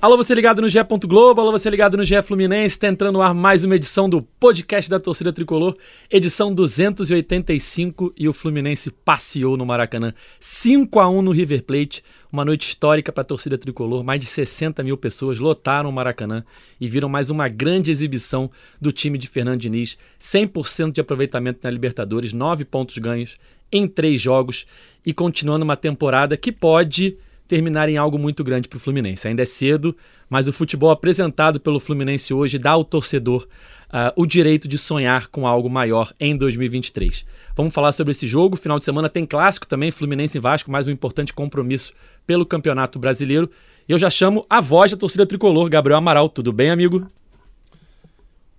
Alô, 0.00 0.16
você 0.16 0.32
ligado 0.32 0.62
no 0.62 0.68
GE. 0.68 0.78
Globo, 1.08 1.40
alô, 1.40 1.50
você 1.50 1.68
ligado 1.68 1.96
no 1.96 2.04
GE 2.04 2.22
Fluminense, 2.22 2.76
está 2.76 2.86
entrando 2.86 3.14
no 3.14 3.20
ar 3.20 3.34
mais 3.34 3.64
uma 3.64 3.74
edição 3.74 4.08
do 4.08 4.22
podcast 4.22 4.88
da 4.88 5.00
torcida 5.00 5.32
tricolor, 5.32 5.76
edição 6.08 6.54
285 6.54 8.14
e 8.16 8.28
o 8.28 8.32
Fluminense 8.32 8.92
passeou 8.92 9.56
no 9.56 9.66
Maracanã 9.66 10.14
5 10.38 11.00
a 11.00 11.10
1 11.10 11.20
no 11.20 11.32
River 11.32 11.64
Plate, 11.64 12.04
uma 12.32 12.44
noite 12.44 12.68
histórica 12.68 13.10
para 13.10 13.22
a 13.22 13.24
torcida 13.24 13.58
tricolor, 13.58 14.04
mais 14.04 14.20
de 14.20 14.26
60 14.26 14.84
mil 14.84 14.96
pessoas 14.96 15.40
lotaram 15.40 15.90
o 15.90 15.92
Maracanã 15.92 16.44
e 16.80 16.86
viram 16.86 17.08
mais 17.08 17.28
uma 17.28 17.48
grande 17.48 17.90
exibição 17.90 18.48
do 18.80 18.92
time 18.92 19.18
de 19.18 19.26
Fernando 19.26 19.58
Diniz, 19.58 19.98
100% 20.20 20.92
de 20.92 21.00
aproveitamento 21.00 21.58
na 21.64 21.70
Libertadores, 21.70 22.32
9 22.32 22.64
pontos 22.64 22.98
ganhos 22.98 23.36
em 23.72 23.88
3 23.88 24.20
jogos 24.20 24.64
e 25.04 25.12
continuando 25.12 25.64
uma 25.64 25.76
temporada 25.76 26.36
que 26.36 26.52
pode 26.52 27.18
terminar 27.48 27.88
em 27.88 27.96
algo 27.96 28.18
muito 28.18 28.44
grande 28.44 28.68
para 28.68 28.76
o 28.76 28.80
Fluminense. 28.80 29.26
Ainda 29.26 29.42
é 29.42 29.46
cedo, 29.46 29.96
mas 30.28 30.46
o 30.46 30.52
futebol 30.52 30.90
apresentado 30.90 31.58
pelo 31.58 31.80
Fluminense 31.80 32.34
hoje 32.34 32.58
dá 32.58 32.72
ao 32.72 32.84
torcedor 32.84 33.48
uh, 33.88 34.12
o 34.14 34.26
direito 34.26 34.68
de 34.68 34.76
sonhar 34.76 35.28
com 35.28 35.46
algo 35.46 35.68
maior 35.70 36.12
em 36.20 36.36
2023. 36.36 37.24
Vamos 37.56 37.72
falar 37.72 37.92
sobre 37.92 38.10
esse 38.10 38.26
jogo. 38.26 38.54
Final 38.54 38.78
de 38.78 38.84
semana 38.84 39.08
tem 39.08 39.24
clássico 39.24 39.66
também, 39.66 39.90
Fluminense 39.90 40.36
e 40.36 40.40
Vasco, 40.40 40.70
mais 40.70 40.86
um 40.86 40.90
importante 40.90 41.32
compromisso 41.32 41.94
pelo 42.26 42.44
Campeonato 42.44 42.98
Brasileiro. 42.98 43.50
Eu 43.88 43.98
já 43.98 44.10
chamo 44.10 44.44
a 44.50 44.60
voz 44.60 44.90
da 44.90 44.98
torcida 44.98 45.26
tricolor, 45.26 45.70
Gabriel 45.70 45.98
Amaral. 45.98 46.28
Tudo 46.28 46.52
bem, 46.52 46.70
amigo? 46.70 47.10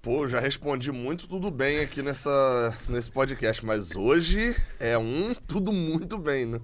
Pô, 0.02 0.28
já 0.28 0.40
respondi 0.40 0.92
muito 0.92 1.28
tudo 1.28 1.52
bem 1.52 1.82
aqui 1.82 2.02
nessa, 2.02 2.76
nesse 2.88 3.12
podcast, 3.12 3.64
mas 3.64 3.96
hoje 3.96 4.56
é 4.80 4.98
um 4.98 5.36
tudo 5.46 5.72
muito 5.72 6.18
bem, 6.18 6.46
né? 6.46 6.60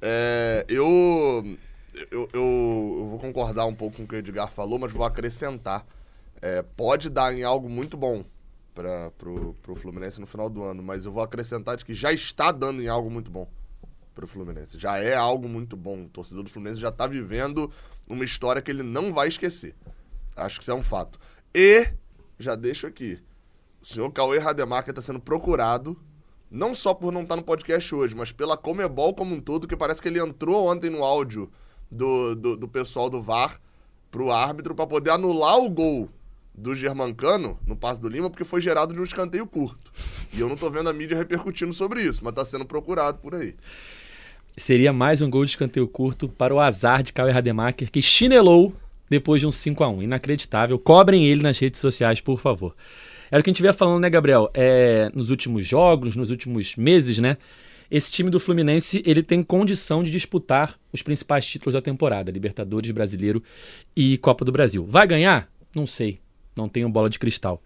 É, 0.00 0.64
eu, 0.68 1.58
eu, 1.94 2.08
eu, 2.10 2.30
eu, 2.32 3.08
vou 3.10 3.18
concordar 3.18 3.66
um 3.66 3.74
pouco 3.74 3.96
com 3.96 4.04
o 4.04 4.08
que 4.08 4.14
o 4.14 4.18
Edgar 4.18 4.50
falou, 4.50 4.78
mas 4.78 4.92
vou 4.92 5.04
acrescentar. 5.04 5.84
É, 6.40 6.62
pode 6.62 7.10
dar 7.10 7.34
em 7.34 7.42
algo 7.42 7.68
muito 7.68 7.96
bom 7.96 8.24
para 8.74 9.10
pro, 9.12 9.54
pro 9.54 9.74
Fluminense 9.74 10.20
no 10.20 10.26
final 10.26 10.48
do 10.48 10.62
ano, 10.62 10.82
mas 10.82 11.04
eu 11.04 11.10
vou 11.10 11.22
acrescentar 11.22 11.76
de 11.76 11.84
que 11.84 11.94
já 11.94 12.12
está 12.12 12.52
dando 12.52 12.80
em 12.80 12.86
algo 12.86 13.10
muito 13.10 13.30
bom 13.30 13.48
para 14.14 14.24
o 14.24 14.28
Fluminense. 14.28 14.78
Já 14.78 14.98
é 14.98 15.14
algo 15.14 15.48
muito 15.48 15.76
bom. 15.76 16.04
O 16.04 16.08
torcedor 16.08 16.44
do 16.44 16.50
Fluminense 16.50 16.80
já 16.80 16.90
está 16.90 17.06
vivendo 17.06 17.70
uma 18.08 18.24
história 18.24 18.62
que 18.62 18.70
ele 18.70 18.82
não 18.82 19.12
vai 19.12 19.28
esquecer. 19.28 19.74
Acho 20.36 20.58
que 20.58 20.62
isso 20.62 20.70
é 20.70 20.74
um 20.74 20.82
fato. 20.82 21.18
E, 21.54 21.88
já 22.38 22.54
deixo 22.54 22.86
aqui, 22.86 23.20
o 23.80 23.86
senhor 23.86 24.10
Cauê 24.12 24.38
Rademacher 24.38 24.90
está 24.90 25.02
sendo 25.02 25.20
procurado 25.20 26.00
não 26.50 26.72
só 26.72 26.94
por 26.94 27.12
não 27.12 27.22
estar 27.22 27.34
tá 27.34 27.40
no 27.40 27.44
podcast 27.44 27.94
hoje, 27.94 28.14
mas 28.14 28.32
pela 28.32 28.56
Comebol 28.56 29.14
como 29.14 29.34
um 29.34 29.40
todo, 29.40 29.66
que 29.66 29.76
parece 29.76 30.00
que 30.00 30.08
ele 30.08 30.20
entrou 30.20 30.66
ontem 30.66 30.90
no 30.90 31.02
áudio 31.04 31.50
do, 31.90 32.34
do, 32.34 32.56
do 32.56 32.68
pessoal 32.68 33.08
do 33.10 33.20
VAR 33.20 33.60
pro 34.10 34.30
árbitro 34.30 34.74
para 34.74 34.86
poder 34.86 35.10
anular 35.10 35.58
o 35.58 35.68
gol 35.68 36.08
do 36.54 36.74
Germancano 36.74 37.58
no 37.66 37.76
passe 37.76 38.00
do 38.00 38.08
Lima, 38.08 38.28
porque 38.28 38.44
foi 38.44 38.60
gerado 38.60 38.92
de 38.92 39.00
um 39.00 39.04
escanteio 39.04 39.46
curto. 39.46 39.92
E 40.32 40.40
eu 40.40 40.48
não 40.48 40.56
tô 40.56 40.68
vendo 40.68 40.90
a 40.90 40.92
mídia 40.92 41.16
repercutindo 41.16 41.72
sobre 41.72 42.02
isso, 42.02 42.24
mas 42.24 42.34
tá 42.34 42.44
sendo 42.44 42.64
procurado 42.64 43.18
por 43.18 43.34
aí. 43.34 43.54
Seria 44.56 44.92
mais 44.92 45.22
um 45.22 45.30
gol 45.30 45.44
de 45.44 45.52
escanteio 45.52 45.86
curto 45.86 46.28
para 46.28 46.52
o 46.52 46.58
azar 46.58 47.02
de 47.02 47.12
Cauê 47.12 47.30
Rademacher, 47.30 47.90
que 47.90 48.02
chinelou 48.02 48.74
depois 49.08 49.40
de 49.40 49.46
um 49.46 49.52
5 49.52 49.84
a 49.84 49.88
1 49.88 50.02
Inacreditável. 50.02 50.78
Cobrem 50.78 51.26
ele 51.26 51.42
nas 51.42 51.58
redes 51.58 51.80
sociais, 51.80 52.20
por 52.20 52.40
favor. 52.40 52.74
Era 53.30 53.40
o 53.40 53.44
que 53.44 53.50
a 53.50 53.52
gente 53.52 53.62
vinha 53.62 53.72
falando, 53.72 54.02
né, 54.02 54.10
Gabriel? 54.10 54.50
É, 54.54 55.10
nos 55.14 55.30
últimos 55.30 55.66
jogos, 55.66 56.16
nos 56.16 56.30
últimos 56.30 56.76
meses, 56.76 57.18
né? 57.18 57.36
Esse 57.90 58.10
time 58.12 58.28
do 58.28 58.38
Fluminense 58.38 59.02
ele 59.06 59.22
tem 59.22 59.42
condição 59.42 60.04
de 60.04 60.10
disputar 60.10 60.78
os 60.92 61.02
principais 61.02 61.46
títulos 61.46 61.72
da 61.72 61.80
temporada, 61.80 62.30
Libertadores, 62.30 62.90
Brasileiro 62.90 63.42
e 63.96 64.18
Copa 64.18 64.44
do 64.44 64.52
Brasil. 64.52 64.84
Vai 64.86 65.06
ganhar? 65.06 65.50
Não 65.74 65.86
sei. 65.86 66.20
Não 66.54 66.68
tenho 66.68 66.88
bola 66.88 67.08
de 67.08 67.18
cristal. 67.18 67.62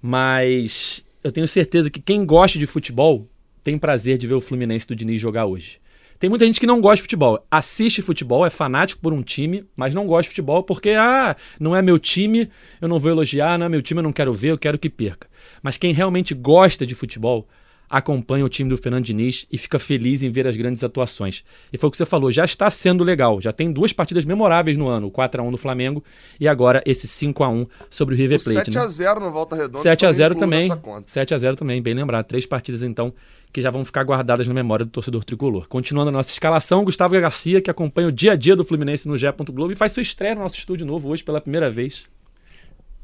Mas 0.00 1.04
eu 1.24 1.32
tenho 1.32 1.48
certeza 1.48 1.88
que 1.88 2.00
quem 2.00 2.26
gosta 2.26 2.58
de 2.58 2.66
futebol 2.66 3.26
tem 3.62 3.78
prazer 3.78 4.18
de 4.18 4.26
ver 4.26 4.34
o 4.34 4.40
Fluminense 4.40 4.86
do 4.86 4.96
Diniz 4.96 5.20
jogar 5.20 5.46
hoje. 5.46 5.80
Tem 6.22 6.30
muita 6.30 6.46
gente 6.46 6.60
que 6.60 6.68
não 6.68 6.80
gosta 6.80 6.98
de 6.98 7.02
futebol. 7.02 7.44
Assiste 7.50 8.00
futebol, 8.00 8.46
é 8.46 8.48
fanático 8.48 9.02
por 9.02 9.12
um 9.12 9.24
time, 9.24 9.64
mas 9.74 9.92
não 9.92 10.06
gosta 10.06 10.22
de 10.22 10.28
futebol 10.28 10.62
porque, 10.62 10.90
ah, 10.90 11.34
não 11.58 11.74
é 11.74 11.82
meu 11.82 11.98
time, 11.98 12.48
eu 12.80 12.86
não 12.86 13.00
vou 13.00 13.10
elogiar, 13.10 13.58
não 13.58 13.66
é 13.66 13.68
meu 13.68 13.82
time, 13.82 13.98
eu 13.98 14.04
não 14.04 14.12
quero 14.12 14.32
ver, 14.32 14.52
eu 14.52 14.56
quero 14.56 14.78
que 14.78 14.88
perca. 14.88 15.26
Mas 15.60 15.76
quem 15.76 15.92
realmente 15.92 16.32
gosta 16.32 16.86
de 16.86 16.94
futebol 16.94 17.48
acompanha 17.90 18.44
o 18.44 18.48
time 18.48 18.70
do 18.70 18.78
Fernando 18.78 19.04
Diniz 19.04 19.46
e 19.50 19.58
fica 19.58 19.80
feliz 19.80 20.22
em 20.22 20.30
ver 20.30 20.46
as 20.46 20.56
grandes 20.56 20.84
atuações. 20.84 21.44
E 21.72 21.76
foi 21.76 21.88
o 21.88 21.90
que 21.90 21.98
você 21.98 22.06
falou, 22.06 22.30
já 22.30 22.44
está 22.44 22.70
sendo 22.70 23.02
legal. 23.02 23.40
Já 23.40 23.52
tem 23.52 23.72
duas 23.72 23.92
partidas 23.92 24.24
memoráveis 24.24 24.78
no 24.78 24.86
ano, 24.86 25.08
o 25.08 25.10
4 25.10 25.42
a 25.42 25.44
1 25.44 25.50
do 25.50 25.58
Flamengo 25.58 26.04
e 26.38 26.46
agora 26.46 26.80
esse 26.86 27.08
5 27.08 27.42
a 27.42 27.48
1 27.48 27.66
sobre 27.90 28.14
o 28.14 28.18
River 28.18 28.42
Plate. 28.42 28.72
7 28.72 28.76
né? 28.76 28.80
a 28.80 28.86
0 28.86 29.20
no 29.20 29.30
Volta 29.32 29.56
Redonda. 29.56 29.78
7 29.78 30.06
a 30.06 30.12
0 30.12 30.36
também. 30.36 30.70
7 31.04 31.34
a 31.34 31.38
0 31.38 31.56
também, 31.56 31.82
bem 31.82 31.94
lembrado. 31.94 32.26
Três 32.26 32.46
partidas 32.46 32.82
então 32.84 33.12
que 33.52 33.60
já 33.60 33.70
vão 33.70 33.84
ficar 33.84 34.02
guardadas 34.02 34.48
na 34.48 34.54
memória 34.54 34.84
do 34.84 34.90
torcedor 34.90 35.24
tricolor. 35.24 35.68
Continuando 35.68 36.08
a 36.08 36.12
nossa 36.12 36.30
escalação, 36.30 36.84
Gustavo 36.84 37.20
Garcia, 37.20 37.60
que 37.60 37.70
acompanha 37.70 38.08
o 38.08 38.12
dia 38.12 38.32
a 38.32 38.36
dia 38.36 38.56
do 38.56 38.64
Fluminense 38.64 39.06
no 39.06 39.16
GE. 39.18 39.26
Globo 39.50 39.72
e 39.72 39.76
faz 39.76 39.92
sua 39.92 40.00
estreia 40.00 40.34
no 40.34 40.40
nosso 40.40 40.56
estúdio 40.56 40.86
novo 40.86 41.08
hoje 41.08 41.22
pela 41.22 41.40
primeira 41.40 41.68
vez. 41.68 42.08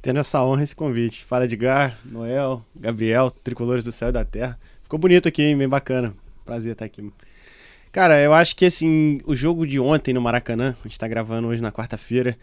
Tendo 0.01 0.21
essa 0.21 0.43
honra, 0.43 0.63
esse 0.63 0.75
convite. 0.75 1.23
Fala 1.25 1.45
Edgar, 1.45 1.99
Noel, 2.05 2.65
Gabriel, 2.75 3.31
tricolores 3.31 3.85
do 3.85 3.93
céu 3.93 4.09
e 4.09 4.13
da 4.13 4.25
terra. 4.25 4.59
Ficou 4.83 4.99
bonito 4.99 5.29
aqui, 5.29 5.43
hein? 5.43 5.59
Bem 5.59 5.69
bacana. 5.69 6.15
Prazer 6.47 6.73
estar 6.73 6.87
aqui. 6.87 7.13
Cara, 7.93 8.21
eu 8.23 8.33
acho 8.33 8.57
que 8.57 8.65
assim, 8.65 9.21
o 9.27 9.35
jogo 9.35 9.67
de 9.67 9.79
ontem 9.79 10.15
no 10.15 10.21
Maracanã, 10.21 10.75
a 10.83 10.89
gente 10.89 10.99
tá 10.99 11.07
gravando 11.07 11.49
hoje 11.49 11.61
na 11.61 11.73
quarta-feira, 11.73 12.39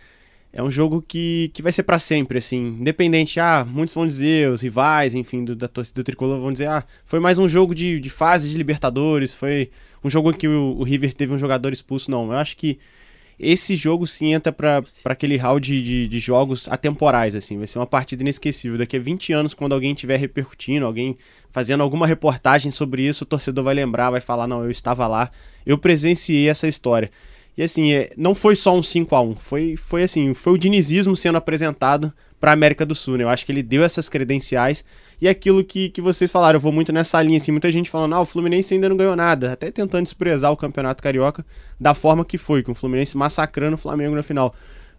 é 0.56 0.64
um 0.64 0.72
jogo 0.72 1.04
que, 1.06 1.52
que 1.54 1.62
vai 1.62 1.74
ser 1.74 1.84
para 1.84 2.00
sempre, 2.00 2.38
assim. 2.38 2.78
Independente, 2.80 3.42
ah, 3.42 3.68
muitos 3.70 3.94
vão 3.94 4.08
dizer, 4.08 4.50
os 4.50 4.62
rivais, 4.62 5.14
enfim, 5.14 5.44
do, 5.44 5.54
da 5.54 5.68
torcida 5.68 6.02
do 6.02 6.04
tricolor 6.06 6.40
vão 6.40 6.54
dizer, 6.54 6.70
ah, 6.70 6.82
foi 7.04 7.20
mais 7.20 7.38
um 7.38 7.48
jogo 7.48 7.76
de, 7.76 8.00
de 8.00 8.10
fase 8.10 8.50
de 8.50 8.58
Libertadores, 8.58 9.34
foi 9.34 9.70
um 10.02 10.10
jogo 10.10 10.32
em 10.32 10.34
que 10.34 10.48
o, 10.48 10.78
o 10.80 10.84
River 10.84 11.14
teve 11.14 11.34
um 11.34 11.38
jogador 11.38 11.74
expulso. 11.74 12.10
Não, 12.10 12.32
eu 12.32 12.38
acho 12.38 12.56
que 12.56 12.80
esse 13.38 13.76
jogo 13.76 14.08
sim 14.08 14.32
entra 14.32 14.54
para 14.54 14.82
aquele 15.04 15.36
round 15.36 15.68
de, 15.68 15.82
de, 15.84 16.08
de, 16.08 16.20
jogos 16.22 16.70
atemporais, 16.70 17.36
assim. 17.36 17.58
Vai 17.58 17.68
ser 17.68 17.78
uma 17.80 17.86
partida 17.86 18.24
inesquecível. 18.24 18.78
Daqui 18.78 18.96
a 18.96 19.00
20 19.00 19.34
anos, 19.34 19.54
quando 19.54 19.74
alguém 19.74 19.92
estiver 19.92 20.16
repercutindo, 20.16 20.86
alguém 20.86 21.18
fazendo 21.52 21.84
alguma 21.84 22.08
reportagem 22.08 22.72
sobre 22.72 23.06
isso, 23.06 23.26
o 23.26 23.28
torcedor 23.28 23.66
vai 23.66 23.74
lembrar, 23.74 24.10
vai 24.10 24.22
falar: 24.22 24.48
não, 24.48 24.64
eu 24.64 24.72
estava 24.72 25.06
lá, 25.06 25.30
eu 25.66 25.78
presenciei 25.78 26.48
essa 26.48 26.66
história. 26.66 27.12
E 27.58 27.64
assim, 27.64 27.94
é, 27.94 28.12
não 28.18 28.36
foi 28.36 28.56
só 28.56 28.76
um 28.76 28.84
5 28.84 29.16
a 29.16 29.22
1 29.22 29.36
foi, 29.36 29.76
foi 29.78 30.04
assim, 30.04 30.34
foi 30.34 30.54
o 30.54 30.58
dinizismo 30.58 31.16
sendo 31.16 31.38
apresentado 31.38 32.12
para 32.40 32.52
a 32.52 32.54
América 32.54 32.86
do 32.86 32.94
Sul, 32.94 33.18
né? 33.18 33.24
Eu 33.24 33.30
acho 33.30 33.46
que 33.46 33.52
ele 33.52 33.64
deu 33.64 33.84
essas 33.84 34.10
credenciais 34.10 34.84
e 35.22 35.28
aquilo 35.28 35.64
que, 35.64 35.90
que 35.90 36.02
vocês 36.02 36.30
falaram, 36.30 36.58
eu 36.58 36.62
vou 36.62 36.72
muito 36.72 36.92
nessa 36.92 37.22
linha, 37.22 37.38
assim, 37.38 37.52
muita 37.52 37.72
gente 37.72 37.90
falando, 37.90 38.14
ah, 38.14 38.22
o 38.22 38.26
Fluminense 38.26 38.74
ainda 38.74 38.90
não 38.90 38.98
ganhou 38.98 39.16
nada, 39.16 39.54
até 39.54 39.72
tentando 39.72 40.04
desprezar 40.04 40.52
o 40.52 40.58
Campeonato 40.58 41.02
Carioca 41.02 41.46
da 41.80 41.94
forma 41.94 42.26
que 42.26 42.38
foi, 42.38 42.62
com 42.62 42.74
o 42.74 42.76
Fluminense 42.76 43.18
massacrando 43.18 43.76
o 43.76 43.78
Flamengo 43.78 44.16
na 44.16 44.22
final. 44.22 44.54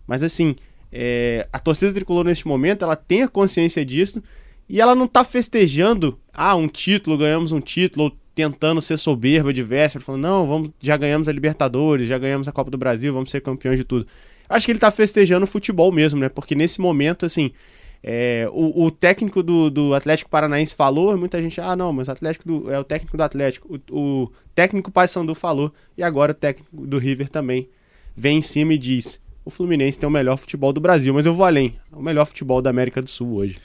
Mas 0.07 0.23
assim, 0.23 0.57
é, 0.91 1.47
a 1.53 1.59
torcida 1.59 1.93
tricolor 1.93 2.25
neste 2.25 2.49
momento, 2.49 2.83
ela 2.83 2.97
tem 2.97 3.23
a 3.23 3.29
consciência 3.29 3.85
disso 3.85 4.23
e 4.69 4.81
ela 4.81 4.95
não 4.95 5.07
tá 5.07 5.23
festejando, 5.23 6.19
ah, 6.33 6.57
um 6.57 6.67
título, 6.67 7.19
ganhamos 7.19 7.53
um 7.53 7.61
título, 7.61 8.07
ou 8.07 8.17
tentando 8.37 8.83
ser 8.83 8.99
soberba 8.99 9.51
de 9.51 9.63
véspera, 9.63 10.05
falando, 10.05 10.21
não, 10.21 10.47
vamos, 10.47 10.71
já 10.79 10.95
ganhamos 10.95 11.27
a 11.27 11.33
Libertadores, 11.33 12.07
já 12.07 12.19
ganhamos 12.19 12.47
a 12.47 12.53
Copa 12.53 12.71
do 12.71 12.77
Brasil, 12.77 13.11
vamos 13.11 13.31
ser 13.31 13.41
campeões 13.41 13.79
de 13.79 13.85
tudo. 13.85 14.07
Acho 14.47 14.67
que 14.67 14.73
ele 14.73 14.79
tá 14.79 14.91
festejando 14.91 15.45
o 15.45 15.47
futebol 15.49 15.91
mesmo, 15.91 16.21
né? 16.21 16.29
Porque 16.29 16.55
nesse 16.55 16.79
momento, 16.79 17.25
assim, 17.25 17.51
é, 18.03 18.47
o, 18.53 18.85
o, 18.85 18.91
técnico 18.91 19.43
do, 19.43 19.71
do, 19.71 19.95
Atlético 19.95 20.29
Paranaense 20.29 20.75
falou, 20.75 21.17
muita 21.17 21.41
gente, 21.41 21.59
ah, 21.63 21.75
não, 21.75 21.95
mas 21.95 22.09
o 22.09 22.11
Atlético 22.11 22.47
do, 22.47 22.71
é 22.71 22.79
o 22.79 22.85
técnico 22.85 23.17
do 23.17 23.23
Atlético. 23.23 23.81
O, 23.91 24.25
o 24.25 24.33
técnico 24.55 24.93
Paysandu 24.93 25.35
falou, 25.35 25.73
e 25.97 26.03
agora 26.03 26.33
o 26.33 26.35
técnico 26.35 26.87
do 26.87 26.99
River 26.99 27.31
também 27.31 27.67
vem 28.15 28.37
em 28.37 28.43
cima 28.43 28.75
e 28.75 28.79
diz: 28.79 29.19
o 29.47 29.51
Fluminense 29.51 29.99
tem 29.99 30.07
o 30.07 30.13
melhor 30.13 30.37
futebol 30.37 30.75
do 30.75 30.81
Brasil, 30.81 31.15
mas 31.15 31.25
eu 31.25 31.33
vou 31.33 31.47
além, 31.47 31.73
o 31.91 32.03
melhor 32.03 32.27
futebol 32.27 32.61
da 32.61 32.69
América 32.69 33.01
do 33.01 33.09
Sul 33.09 33.33
hoje. 33.33 33.57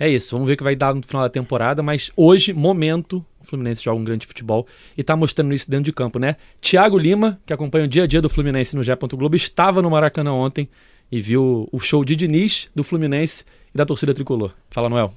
É 0.00 0.08
isso, 0.08 0.34
vamos 0.34 0.48
ver 0.48 0.54
o 0.54 0.56
que 0.56 0.64
vai 0.64 0.74
dar 0.74 0.94
no 0.94 1.02
final 1.02 1.20
da 1.20 1.28
temporada, 1.28 1.82
mas 1.82 2.10
hoje, 2.16 2.54
momento, 2.54 3.22
o 3.38 3.44
Fluminense 3.44 3.84
joga 3.84 4.00
um 4.00 4.04
grande 4.04 4.26
futebol 4.26 4.66
e 4.96 5.04
tá 5.04 5.14
mostrando 5.14 5.52
isso 5.52 5.70
dentro 5.70 5.84
de 5.84 5.92
campo, 5.92 6.18
né? 6.18 6.36
Thiago 6.58 6.96
Lima, 6.96 7.38
que 7.44 7.52
acompanha 7.52 7.84
o 7.84 7.88
dia 7.88 8.04
a 8.04 8.06
dia 8.06 8.22
do 8.22 8.30
Fluminense 8.30 8.74
no 8.74 8.82
Gé. 8.82 8.96
Globo, 8.96 9.36
estava 9.36 9.82
no 9.82 9.90
Maracanã 9.90 10.32
ontem 10.32 10.70
e 11.12 11.20
viu 11.20 11.68
o 11.70 11.78
show 11.78 12.02
de 12.02 12.16
Diniz, 12.16 12.70
do 12.74 12.82
Fluminense 12.82 13.44
e 13.74 13.76
da 13.76 13.84
torcida 13.84 14.14
tricolor. 14.14 14.54
Fala, 14.70 14.88
Noel. 14.88 15.12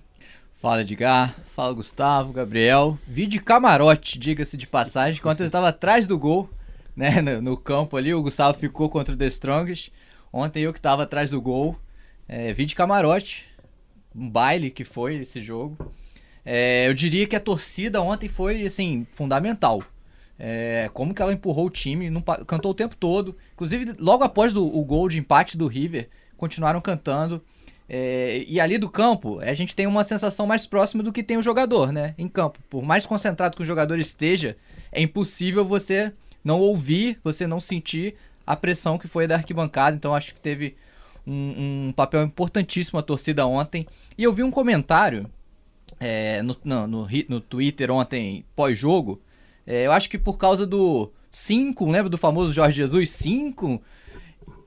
Fala, 0.56 0.82
Edgar. 0.82 1.34
Fala, 1.46 1.74
Gustavo, 1.74 2.34
Gabriel. 2.34 3.00
Vi 3.08 3.26
de 3.26 3.40
camarote, 3.40 4.20
diga-se 4.20 4.58
de 4.58 4.68
passagem, 4.68 5.18
enquanto 5.18 5.40
eu 5.40 5.46
estava 5.46 5.70
atrás 5.70 6.06
do 6.06 6.20
gol, 6.20 6.50
né, 6.94 7.22
no, 7.22 7.42
no, 7.42 7.56
campo 7.56 7.96
ali. 7.96 8.14
O 8.14 8.22
Gustavo 8.22 8.60
ficou 8.60 8.90
contra 8.90 9.16
o 9.16 9.18
The 9.18 9.28
Strongest. 9.28 9.94
Ontem 10.32 10.64
eu 10.64 10.74
que 10.74 10.80
estava 10.80 11.04
atrás 11.04 11.30
do 11.30 11.40
gol. 11.40 11.78
É, 12.28 12.52
vi 12.52 12.66
de 12.66 12.76
camarote 12.76 13.53
um 14.16 14.30
baile 14.30 14.70
que 14.70 14.84
foi 14.84 15.16
esse 15.16 15.42
jogo. 15.42 15.92
É, 16.46 16.88
eu 16.88 16.94
diria 16.94 17.26
que 17.26 17.36
a 17.36 17.40
torcida 17.40 18.02
ontem 18.02 18.28
foi, 18.28 18.66
assim, 18.66 19.08
fundamental. 19.14 19.84
É, 20.38 20.90
como 20.94 21.14
que 21.14 21.22
ela 21.22 21.32
empurrou 21.32 21.68
o 21.68 21.70
time, 21.70 22.10
não 22.10 22.22
cantou 22.22 22.72
o 22.72 22.76
tempo 22.76 22.96
todo. 22.96 23.36
Inclusive, 23.54 23.94
logo 24.00 24.24
após 24.24 24.52
do- 24.52 24.66
o 24.66 24.84
gol 24.84 25.08
de 25.08 25.18
empate 25.20 25.58
do 25.58 25.68
River, 25.68 26.10
continuaram 26.38 26.82
cantando. 26.82 27.42
É, 27.88 28.44
e 28.48 28.60
ali 28.60 28.78
do 28.78 28.90
campo, 28.90 29.40
a 29.40 29.54
gente 29.54 29.76
tem 29.76 29.86
uma 29.86 30.04
sensação 30.04 30.48
mais 30.48 30.66
próxima 30.66 31.04
do 31.04 31.14
que 31.14 31.22
tem 31.24 31.38
o 31.38 31.42
jogador, 31.44 31.92
né? 31.92 32.14
Em 32.18 32.28
campo. 32.28 32.60
Por 32.70 32.82
mais 32.84 33.06
concentrado 33.06 33.56
que 33.56 33.62
o 33.62 33.66
jogador 33.66 34.00
esteja, 34.00 34.58
é 34.92 35.02
impossível 35.02 35.64
você 35.64 36.12
não 36.44 36.60
ouvir, 36.60 37.20
você 37.24 37.46
não 37.46 37.60
sentir 37.62 38.16
a 38.46 38.56
pressão 38.56 38.98
que 38.98 39.08
foi 39.08 39.28
da 39.28 39.36
arquibancada. 39.36 39.96
Então 39.96 40.16
acho 40.16 40.34
que 40.34 40.42
teve 40.42 40.76
um, 41.26 41.88
um 41.88 41.94
papel 41.94 42.24
importantíssimo 42.24 43.00
a 43.00 43.04
torcida 43.04 43.46
ontem. 43.46 43.88
E 44.18 44.24
eu 44.24 44.34
vi 44.34 44.44
um 44.44 44.52
comentário 44.52 45.30
é, 46.00 46.42
no, 46.42 46.56
no, 46.64 47.08
no, 47.30 47.42
Twitter 47.42 47.92
ontem, 47.92 48.46
pós-jogo. 48.56 49.22
É, 49.66 49.86
eu 49.86 49.92
acho 49.92 50.10
que 50.10 50.18
por 50.18 50.38
causa 50.38 50.66
do 50.66 51.12
5, 51.32 51.90
lembra 51.90 52.10
do 52.10 52.18
famoso 52.18 52.54
Jorge 52.54 52.78
Jesus? 52.78 53.10
5? 53.12 53.82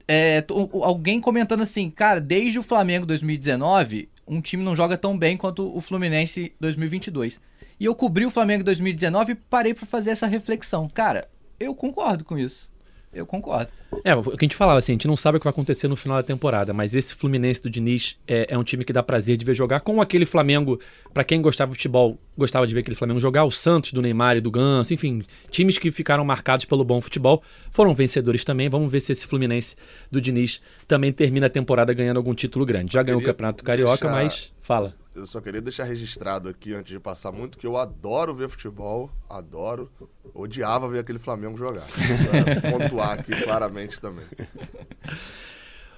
É, 0.08 0.44
alguém 0.82 1.20
comentando 1.20 1.62
assim, 1.62 1.91
cara, 1.91 2.20
desde 2.20 2.59
o 2.59 2.62
Flamengo 2.62 3.05
2019, 3.06 4.09
um 4.26 4.41
time 4.41 4.62
não 4.62 4.75
joga 4.75 4.97
tão 4.97 5.17
bem 5.17 5.37
quanto 5.37 5.76
o 5.76 5.81
Fluminense 5.81 6.52
2022. 6.61 7.41
E 7.79 7.85
eu 7.85 7.94
cobri 7.94 8.25
o 8.25 8.31
Flamengo 8.31 8.64
2019 8.64 9.32
e 9.32 9.35
parei 9.35 9.75
pra 9.75 9.85
fazer 9.85 10.11
essa 10.11 10.26
reflexão. 10.26 10.88
Cara, 10.88 11.29
eu 11.61 11.75
concordo 11.75 12.25
com 12.25 12.38
isso. 12.38 12.70
Eu 13.17 13.27
concordo. 13.27 13.71
É, 14.05 14.15
o 14.15 14.23
que 14.23 14.31
a 14.37 14.45
gente 14.45 14.55
falava 14.57 14.79
assim, 14.79 14.93
a 14.93 14.95
gente 14.95 15.09
não 15.09 15.17
sabe 15.17 15.37
o 15.39 15.41
que 15.41 15.45
vai 15.45 15.51
acontecer 15.51 15.89
no 15.89 15.97
final 15.97 16.19
da 16.19 16.23
temporada, 16.23 16.73
mas 16.75 16.95
esse 16.95 17.15
Fluminense 17.15 17.63
do 17.63 17.71
Diniz 17.71 18.19
é, 18.29 18.47
é 18.51 18.59
um 18.59 18.63
time 18.63 18.85
que 18.85 18.93
dá 18.93 19.03
prazer 19.03 19.37
de 19.37 19.45
ver 19.45 19.55
jogar 19.55 19.81
com 19.81 20.01
aquele 20.03 20.27
Flamengo, 20.27 20.79
pra 21.15 21.25
quem 21.25 21.41
gostava 21.41 21.71
de 21.71 21.77
futebol, 21.79 22.19
gostava 22.37 22.67
de 22.67 22.75
ver 22.75 22.81
aquele 22.81 22.97
Flamengo 22.97 23.19
jogar, 23.19 23.45
o 23.45 23.51
Santos, 23.51 23.93
do 23.93 24.03
Neymar 24.03 24.37
e 24.37 24.41
do 24.41 24.51
Ganso, 24.51 24.93
enfim, 24.93 25.23
times 25.51 25.79
que 25.79 25.91
ficaram 25.91 26.25
marcados 26.25 26.65
pelo 26.67 26.85
bom 26.85 27.01
futebol, 27.01 27.43
foram 27.71 27.95
vencedores 27.95 28.45
também, 28.45 28.69
vamos 28.69 28.93
ver 28.93 29.01
se 29.01 29.13
esse 29.13 29.27
Fluminense 29.27 29.77
do 30.11 30.21
Diniz 30.21 30.61
também 30.87 31.11
termina 31.12 31.47
a 31.47 31.51
temporada 31.51 31.95
ganhando 31.95 32.19
algum 32.19 32.35
título 32.35 32.67
grande. 32.67 32.93
Já 32.93 33.03
ganhou 33.03 33.21
o 33.21 33.25
Campeonato 33.25 33.65
Carioca, 33.65 33.93
deixar- 34.09 34.11
mas 34.12 34.53
fala. 34.61 34.93
Eu 35.17 35.27
só 35.27 35.41
queria 35.41 35.63
deixar 35.63 35.85
registrado 35.85 36.47
aqui, 36.47 36.75
antes 36.75 36.93
de 36.93 37.01
passar 37.01 37.33
muito, 37.33 37.57
que 37.57 37.67
eu 37.67 37.79
adoro 37.79 38.35
ver 38.35 38.51
futebol, 38.51 39.11
adoro. 39.31 39.91
Odiava 40.35 40.91
ver 40.91 40.99
aquele 40.99 41.19
Flamengo 41.19 41.57
jogar. 41.57 41.87
Pontuar 42.71 43.13
aqui 43.19 43.33
claramente 43.43 43.99
também. 43.99 44.27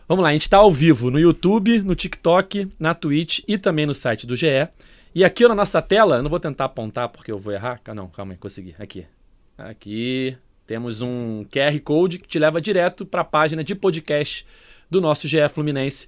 Vamos 0.06 0.22
lá, 0.22 0.28
a 0.30 0.32
gente 0.32 0.42
está 0.42 0.58
ao 0.58 0.70
vivo 0.70 1.10
no 1.10 1.18
YouTube, 1.18 1.80
no 1.80 1.96
TikTok, 1.96 2.70
na 2.78 2.94
Twitch 2.94 3.40
e 3.48 3.58
também 3.58 3.86
no 3.86 3.92
site 3.92 4.24
do 4.24 4.36
GE. 4.36 4.68
E 5.12 5.24
aqui 5.24 5.48
na 5.48 5.54
nossa 5.54 5.82
tela, 5.82 6.18
eu 6.18 6.22
não 6.22 6.30
vou 6.30 6.38
tentar 6.38 6.66
apontar 6.66 7.08
porque 7.08 7.32
eu 7.32 7.40
vou 7.40 7.52
errar. 7.52 7.80
Ah, 7.84 7.94
Não, 7.94 8.06
calma 8.06 8.34
aí, 8.34 8.38
consegui. 8.38 8.76
Aqui. 8.78 9.04
Aqui 9.58 10.38
temos 10.64 11.02
um 11.02 11.44
QR 11.44 11.76
Code 11.80 12.20
que 12.20 12.28
te 12.28 12.38
leva 12.38 12.60
direto 12.60 13.04
para 13.04 13.22
a 13.22 13.24
página 13.24 13.64
de 13.64 13.74
podcast 13.74 14.46
do 14.88 15.00
nosso 15.00 15.26
GE 15.26 15.48
Fluminense. 15.48 16.06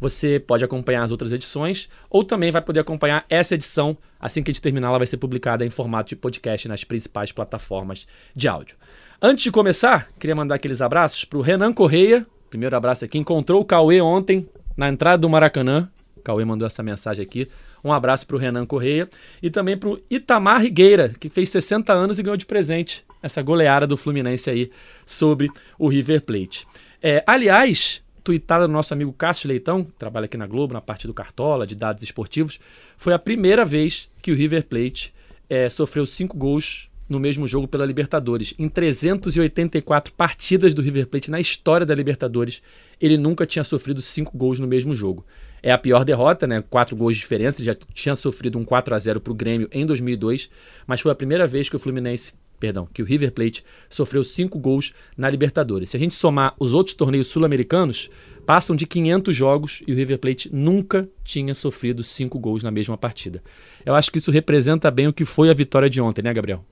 Você 0.00 0.38
pode 0.38 0.64
acompanhar 0.64 1.02
as 1.02 1.10
outras 1.10 1.32
edições 1.32 1.88
ou 2.08 2.22
também 2.22 2.50
vai 2.50 2.62
poder 2.62 2.80
acompanhar 2.80 3.24
essa 3.28 3.54
edição. 3.54 3.96
Assim 4.20 4.42
que 4.42 4.50
a 4.50 4.52
gente 4.52 4.62
terminar, 4.62 4.88
ela 4.88 4.98
vai 4.98 5.06
ser 5.06 5.16
publicada 5.16 5.64
em 5.64 5.70
formato 5.70 6.10
de 6.10 6.16
podcast 6.16 6.68
nas 6.68 6.84
principais 6.84 7.32
plataformas 7.32 8.06
de 8.34 8.48
áudio. 8.48 8.76
Antes 9.20 9.44
de 9.44 9.50
começar, 9.50 10.08
queria 10.18 10.36
mandar 10.36 10.54
aqueles 10.54 10.80
abraços 10.80 11.24
para 11.24 11.38
o 11.38 11.42
Renan 11.42 11.72
Correia. 11.72 12.26
Primeiro 12.48 12.76
abraço 12.76 13.04
aqui. 13.04 13.18
Encontrou 13.18 13.60
o 13.60 13.64
Cauê 13.64 14.00
ontem 14.00 14.48
na 14.76 14.88
entrada 14.88 15.18
do 15.18 15.28
Maracanã. 15.28 15.90
O 16.16 16.20
Cauê 16.20 16.44
mandou 16.44 16.66
essa 16.66 16.82
mensagem 16.82 17.24
aqui. 17.24 17.48
Um 17.82 17.92
abraço 17.92 18.26
para 18.26 18.36
o 18.36 18.38
Renan 18.38 18.64
Correia. 18.64 19.08
E 19.42 19.50
também 19.50 19.76
para 19.76 19.88
o 19.88 20.00
Itamar 20.08 20.62
Rigueira, 20.62 21.12
que 21.18 21.28
fez 21.28 21.48
60 21.48 21.92
anos 21.92 22.18
e 22.18 22.22
ganhou 22.22 22.36
de 22.36 22.46
presente 22.46 23.04
essa 23.22 23.42
goleada 23.42 23.86
do 23.86 23.96
Fluminense 23.96 24.48
aí 24.48 24.70
sobre 25.04 25.50
o 25.78 25.88
River 25.88 26.22
Plate. 26.22 26.66
É, 27.02 27.22
aliás, 27.26 28.02
tuitada 28.28 28.66
do 28.66 28.72
nosso 28.74 28.92
amigo 28.92 29.10
Cássio 29.10 29.48
Leitão, 29.48 29.82
que 29.82 29.92
trabalha 29.92 30.26
aqui 30.26 30.36
na 30.36 30.46
Globo, 30.46 30.74
na 30.74 30.82
parte 30.82 31.06
do 31.06 31.14
Cartola, 31.14 31.66
de 31.66 31.74
dados 31.74 32.02
esportivos, 32.02 32.60
foi 32.98 33.14
a 33.14 33.18
primeira 33.18 33.64
vez 33.64 34.10
que 34.20 34.30
o 34.30 34.34
River 34.34 34.66
Plate 34.66 35.14
é, 35.48 35.66
sofreu 35.70 36.04
cinco 36.04 36.36
gols 36.36 36.90
no 37.08 37.18
mesmo 37.18 37.48
jogo 37.48 37.66
pela 37.66 37.86
Libertadores. 37.86 38.52
Em 38.58 38.68
384 38.68 40.12
partidas 40.12 40.74
do 40.74 40.82
River 40.82 41.06
Plate 41.06 41.30
na 41.30 41.40
história 41.40 41.86
da 41.86 41.94
Libertadores, 41.94 42.60
ele 43.00 43.16
nunca 43.16 43.46
tinha 43.46 43.64
sofrido 43.64 44.02
cinco 44.02 44.36
gols 44.36 44.60
no 44.60 44.66
mesmo 44.66 44.94
jogo. 44.94 45.24
É 45.62 45.72
a 45.72 45.78
pior 45.78 46.04
derrota, 46.04 46.46
né? 46.46 46.62
Quatro 46.68 46.94
gols 46.94 47.16
de 47.16 47.22
diferença. 47.22 47.62
Ele 47.62 47.66
já 47.66 47.76
tinha 47.94 48.14
sofrido 48.14 48.58
um 48.58 48.64
4 48.64 48.94
a 48.94 48.98
0 48.98 49.22
para 49.22 49.32
o 49.32 49.34
Grêmio 49.34 49.70
em 49.72 49.86
2002, 49.86 50.50
mas 50.86 51.00
foi 51.00 51.10
a 51.10 51.14
primeira 51.14 51.46
vez 51.46 51.70
que 51.70 51.76
o 51.76 51.78
Fluminense, 51.78 52.34
perdão, 52.58 52.86
que 52.92 53.02
o 53.02 53.04
River 53.04 53.32
Plate 53.32 53.64
sofreu 53.88 54.24
cinco 54.24 54.58
gols 54.58 54.92
na 55.16 55.28
Libertadores. 55.28 55.90
Se 55.90 55.96
a 55.96 56.00
gente 56.00 56.14
somar 56.14 56.54
os 56.58 56.74
outros 56.74 56.94
torneios 56.94 57.28
sul-americanos, 57.28 58.10
passam 58.46 58.74
de 58.74 58.86
500 58.86 59.36
jogos 59.36 59.82
e 59.86 59.92
o 59.92 59.94
River 59.94 60.18
Plate 60.18 60.48
nunca 60.54 61.08
tinha 61.22 61.54
sofrido 61.54 62.02
cinco 62.02 62.38
gols 62.38 62.62
na 62.62 62.70
mesma 62.70 62.96
partida. 62.96 63.42
Eu 63.84 63.94
acho 63.94 64.10
que 64.10 64.18
isso 64.18 64.30
representa 64.30 64.90
bem 64.90 65.06
o 65.06 65.12
que 65.12 65.24
foi 65.24 65.50
a 65.50 65.54
vitória 65.54 65.88
de 65.88 66.00
ontem, 66.00 66.22
né, 66.22 66.32
Gabriel? 66.32 66.64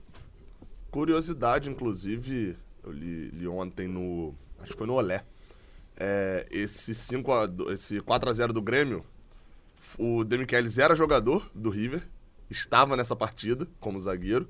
Curiosidade, 0.89 1.69
inclusive, 1.69 2.55
eu 2.83 2.91
li, 2.91 3.29
li 3.29 3.47
ontem 3.47 3.87
no. 3.87 4.33
Acho 4.59 4.71
que 4.71 4.77
foi 4.77 4.87
no 4.87 4.93
Olé. 4.93 5.23
É, 5.99 6.47
esse, 6.49 6.95
5 6.95 7.31
a, 7.31 7.49
esse 7.73 7.99
4x0 7.99 8.47
do 8.51 8.61
Grêmio, 8.61 9.03
o 9.97 10.23
Demichelis 10.23 10.77
era 10.77 10.95
jogador 10.95 11.49
do 11.53 11.69
River, 11.69 12.01
estava 12.49 12.95
nessa 12.95 13.15
partida 13.15 13.67
como 13.79 13.99
zagueiro, 13.99 14.47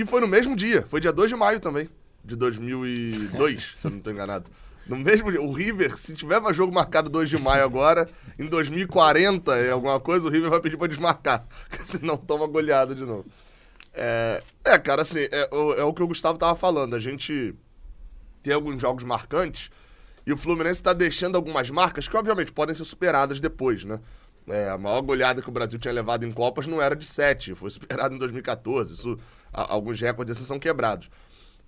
e 0.00 0.04
foi 0.04 0.20
no 0.20 0.26
mesmo 0.28 0.54
dia, 0.56 0.82
foi 0.86 1.00
dia 1.00 1.12
2 1.12 1.30
de 1.30 1.36
maio 1.36 1.60
também, 1.60 1.88
de 2.24 2.36
2002, 2.36 3.74
se 3.78 3.86
eu 3.86 3.90
não 3.90 3.98
estou 3.98 4.12
enganado. 4.12 4.50
No 4.86 4.96
mesmo 4.96 5.30
dia, 5.32 5.42
o 5.42 5.52
River, 5.52 5.98
se 5.98 6.14
tiver 6.14 6.40
mais 6.40 6.56
jogo 6.56 6.72
marcado 6.72 7.10
2 7.10 7.28
de 7.28 7.36
maio 7.38 7.64
agora, 7.64 8.08
em 8.38 8.46
2040 8.46 9.56
é 9.56 9.70
alguma 9.72 9.98
coisa, 9.98 10.28
o 10.28 10.30
River 10.30 10.48
vai 10.50 10.60
pedir 10.60 10.76
para 10.76 10.86
desmarcar, 10.86 11.44
senão 11.84 12.16
toma 12.16 12.46
goleada 12.46 12.94
de 12.94 13.04
novo. 13.04 13.26
É, 13.92 14.42
é, 14.64 14.78
cara, 14.78 15.02
assim, 15.02 15.26
é, 15.32 15.48
o- 15.52 15.72
é 15.74 15.82
o 15.82 15.92
que 15.92 16.02
o 16.02 16.06
Gustavo 16.06 16.38
tava 16.38 16.54
falando. 16.54 16.94
A 16.94 16.98
gente 17.00 17.54
tem 18.42 18.52
alguns 18.52 18.80
jogos 18.80 19.02
marcantes 19.04 19.70
e 20.26 20.32
o 20.32 20.36
Fluminense 20.36 20.82
tá 20.82 20.92
deixando 20.92 21.34
algumas 21.34 21.70
marcas 21.70 22.06
que, 22.06 22.16
obviamente, 22.16 22.52
podem 22.52 22.74
ser 22.74 22.84
superadas 22.84 23.40
depois, 23.40 23.84
né? 23.84 23.98
É, 24.48 24.68
a 24.70 24.78
maior 24.78 25.00
goleada 25.02 25.42
que 25.42 25.48
o 25.48 25.52
Brasil 25.52 25.78
tinha 25.78 25.92
levado 25.92 26.24
em 26.24 26.30
Copas 26.30 26.66
não 26.66 26.80
era 26.80 26.94
de 26.94 27.04
7, 27.04 27.54
foi 27.54 27.68
superada 27.70 28.14
em 28.14 28.18
2014. 28.18 28.92
Isso, 28.92 29.18
a- 29.52 29.72
alguns 29.72 30.00
recordes 30.00 30.38
são 30.38 30.58
quebrados. 30.58 31.10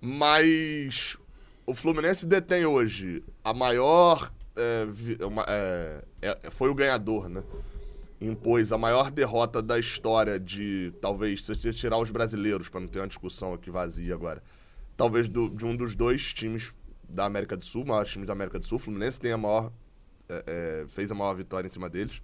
Mas 0.01 1.17
o 1.65 1.73
Fluminense 1.75 2.25
detém 2.25 2.65
hoje 2.65 3.23
a 3.43 3.53
maior. 3.53 4.31
é, 4.61 4.85
vi- 4.87 5.17
uma- 5.23 5.45
é, 5.47 6.03
é, 6.21 6.49
foi 6.49 6.69
o 6.69 6.75
ganhador, 6.75 7.29
né? 7.29 7.41
impôs 8.19 8.73
a 8.73 8.77
maior 8.77 9.09
derrota 9.09 9.61
da 9.61 9.79
história 9.79 10.37
de, 10.37 10.91
talvez, 10.99 11.45
se 11.45 11.55
você 11.55 11.71
tirar 11.71 11.97
os 11.97 12.11
brasileiros, 12.11 12.67
para 12.67 12.81
não 12.81 12.87
ter 12.89 12.99
uma 12.99 13.07
discussão 13.07 13.53
aqui 13.53 13.71
vazia 13.71 14.13
agora, 14.13 14.43
talvez 14.97 15.29
do- 15.29 15.47
de 15.49 15.65
um 15.65 15.73
dos 15.77 15.95
dois 15.95 16.33
times 16.33 16.73
da 17.07 17.23
América 17.23 17.55
do 17.55 17.63
Sul, 17.63 17.85
maiores 17.85 18.11
times 18.11 18.27
da 18.27 18.33
América 18.33 18.59
do 18.59 18.65
Sul. 18.65 18.75
O 18.75 18.79
Fluminense 18.79 19.17
tem 19.17 19.31
a 19.31 19.37
maior, 19.37 19.71
é, 20.27 20.43
é, 20.83 20.85
fez 20.89 21.09
a 21.09 21.15
maior 21.15 21.33
vitória 21.35 21.67
em 21.67 21.71
cima 21.71 21.89
deles. 21.89 22.21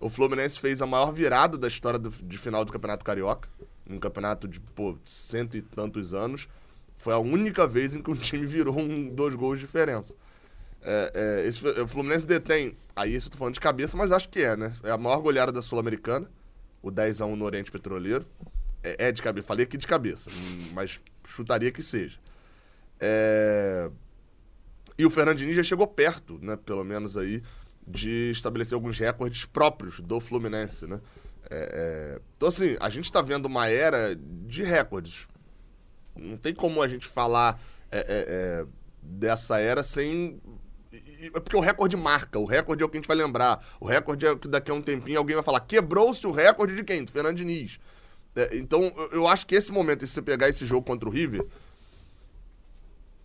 O 0.00 0.08
Fluminense 0.08 0.58
fez 0.58 0.80
a 0.82 0.86
maior 0.86 1.12
virada 1.12 1.58
da 1.58 1.68
história 1.68 1.98
do- 1.98 2.08
de 2.10 2.38
final 2.38 2.64
do 2.64 2.72
Campeonato 2.72 3.04
Carioca, 3.04 3.48
um 3.88 3.98
campeonato 3.98 4.48
de, 4.48 4.58
pô, 4.60 4.96
cento 5.04 5.56
e 5.56 5.62
tantos 5.62 6.14
anos. 6.14 6.48
Foi 6.96 7.12
a 7.12 7.18
única 7.18 7.66
vez 7.66 7.94
em 7.94 8.02
que 8.02 8.10
um 8.10 8.14
time 8.16 8.46
virou 8.46 8.78
um, 8.78 9.08
dois 9.08 9.34
gols 9.34 9.58
de 9.60 9.66
diferença. 9.66 10.14
É, 10.82 11.12
é, 11.42 11.46
esse, 11.46 11.66
o 11.66 11.86
Fluminense 11.86 12.26
detém, 12.26 12.74
aí 12.96 13.14
isso 13.14 13.28
eu 13.28 13.32
tô 13.32 13.38
falando 13.38 13.54
de 13.54 13.60
cabeça, 13.60 13.96
mas 13.96 14.10
acho 14.12 14.28
que 14.30 14.40
é, 14.40 14.56
né? 14.56 14.72
É 14.82 14.90
a 14.90 14.96
maior 14.98 15.18
goleada 15.20 15.52
da 15.52 15.60
Sul-Americana, 15.60 16.30
o 16.82 16.90
10x1 16.90 17.34
no 17.36 17.44
Oriente 17.44 17.70
Petroleiro. 17.70 18.24
É, 18.82 19.08
é 19.08 19.12
de 19.12 19.20
cabeça, 19.20 19.46
falei 19.46 19.64
aqui 19.64 19.76
de 19.76 19.86
cabeça, 19.86 20.30
hum, 20.30 20.70
mas 20.72 20.98
chutaria 21.26 21.70
que 21.70 21.82
seja. 21.82 22.18
É, 22.98 23.90
E 24.98 25.04
o 25.06 25.10
Fernandinho 25.10 25.52
já 25.54 25.62
chegou 25.62 25.86
perto, 25.86 26.38
né? 26.42 26.56
Pelo 26.56 26.84
menos 26.84 27.16
aí, 27.16 27.42
de 27.86 28.30
estabelecer 28.30 28.74
alguns 28.74 28.98
recordes 28.98 29.44
próprios 29.44 30.00
do 30.00 30.20
Fluminense, 30.20 30.86
né? 30.86 31.00
É, 31.50 32.16
é, 32.16 32.20
Então, 32.36 32.48
assim, 32.48 32.76
a 32.80 32.88
gente 32.90 33.10
tá 33.10 33.20
vendo 33.22 33.46
uma 33.46 33.68
era 33.68 34.14
de 34.16 34.62
recordes. 34.62 35.26
Não 36.16 36.36
tem 36.36 36.54
como 36.54 36.82
a 36.82 36.88
gente 36.88 37.06
falar 37.06 37.60
é, 37.90 37.98
é, 37.98 38.04
é, 38.08 38.66
dessa 39.02 39.58
era 39.58 39.82
sem. 39.82 40.40
É 41.22 41.30
porque 41.40 41.56
o 41.56 41.60
recorde 41.60 41.96
marca, 41.96 42.38
o 42.38 42.44
recorde 42.44 42.82
é 42.82 42.86
o 42.86 42.88
que 42.88 42.96
a 42.96 43.00
gente 43.00 43.08
vai 43.08 43.16
lembrar. 43.16 43.64
O 43.80 43.86
recorde 43.86 44.26
é 44.26 44.36
que 44.36 44.48
daqui 44.48 44.70
a 44.70 44.74
um 44.74 44.82
tempinho 44.82 45.18
alguém 45.18 45.34
vai 45.34 45.44
falar: 45.44 45.60
quebrou-se 45.60 46.26
o 46.26 46.30
recorde 46.30 46.74
de 46.76 46.84
quem? 46.84 47.04
Do 47.04 47.10
Fernando 47.10 47.36
Diniz. 47.36 47.78
É, 48.36 48.56
então, 48.56 48.92
eu- 49.10 49.26
acho 49.26 49.46
que 49.46 49.54
esse 49.56 49.72
momento, 49.72 50.06
se 50.06 50.12
você 50.12 50.22
pegar 50.22 50.48
esse 50.48 50.64
jogo 50.64 50.86
contra 50.86 51.08
o 51.08 51.12
River, 51.12 51.44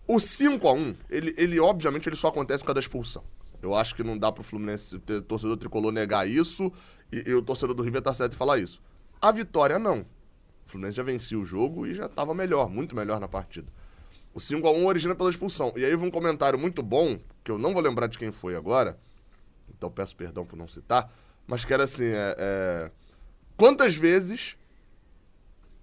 o 0.06 0.16
5x1, 0.16 0.96
ele, 1.10 1.34
ele 1.36 1.60
obviamente 1.60 2.08
ele 2.08 2.16
só 2.16 2.28
acontece 2.28 2.60
por 2.62 2.66
causa 2.68 2.74
da 2.74 2.80
expulsão. 2.80 3.24
Eu 3.62 3.74
acho 3.74 3.94
que 3.94 4.02
não 4.02 4.16
dá 4.16 4.30
pro 4.30 4.44
Fluminense, 4.44 4.98
ter, 5.00 5.22
torcedor 5.22 5.56
tricolor 5.56 5.92
negar 5.92 6.28
isso 6.28 6.72
e, 7.12 7.30
e 7.30 7.34
o 7.34 7.42
torcedor 7.42 7.74
do 7.74 7.82
River 7.82 8.02
tá 8.02 8.12
certo 8.12 8.34
em 8.34 8.36
falar 8.36 8.58
isso. 8.58 8.80
A 9.20 9.32
vitória 9.32 9.78
não. 9.78 10.00
O 10.00 10.68
Fluminense 10.68 10.96
já 10.96 11.02
vencia 11.02 11.38
o 11.38 11.44
jogo 11.44 11.86
e 11.86 11.94
já 11.94 12.06
estava 12.06 12.34
melhor, 12.34 12.68
muito 12.68 12.94
melhor 12.94 13.20
na 13.20 13.28
partida. 13.28 13.72
O 14.34 14.40
5 14.40 14.66
a 14.66 14.70
1 14.70 14.84
origina 14.84 15.14
pela 15.14 15.30
expulsão. 15.30 15.72
E 15.76 15.84
aí 15.84 15.92
houve 15.92 16.04
um 16.04 16.10
comentário 16.10 16.58
muito 16.58 16.82
bom, 16.82 17.18
que 17.42 17.50
eu 17.50 17.58
não 17.58 17.72
vou 17.72 17.82
lembrar 17.82 18.06
de 18.06 18.18
quem 18.18 18.30
foi 18.30 18.54
agora, 18.54 18.98
então 19.74 19.90
peço 19.90 20.16
perdão 20.16 20.44
por 20.44 20.56
não 20.56 20.68
citar, 20.68 21.12
mas 21.46 21.64
que 21.64 21.72
era 21.72 21.84
assim, 21.84 22.06
é, 22.06 22.34
é... 22.38 22.90
quantas 23.56 23.96
vezes 23.96 24.58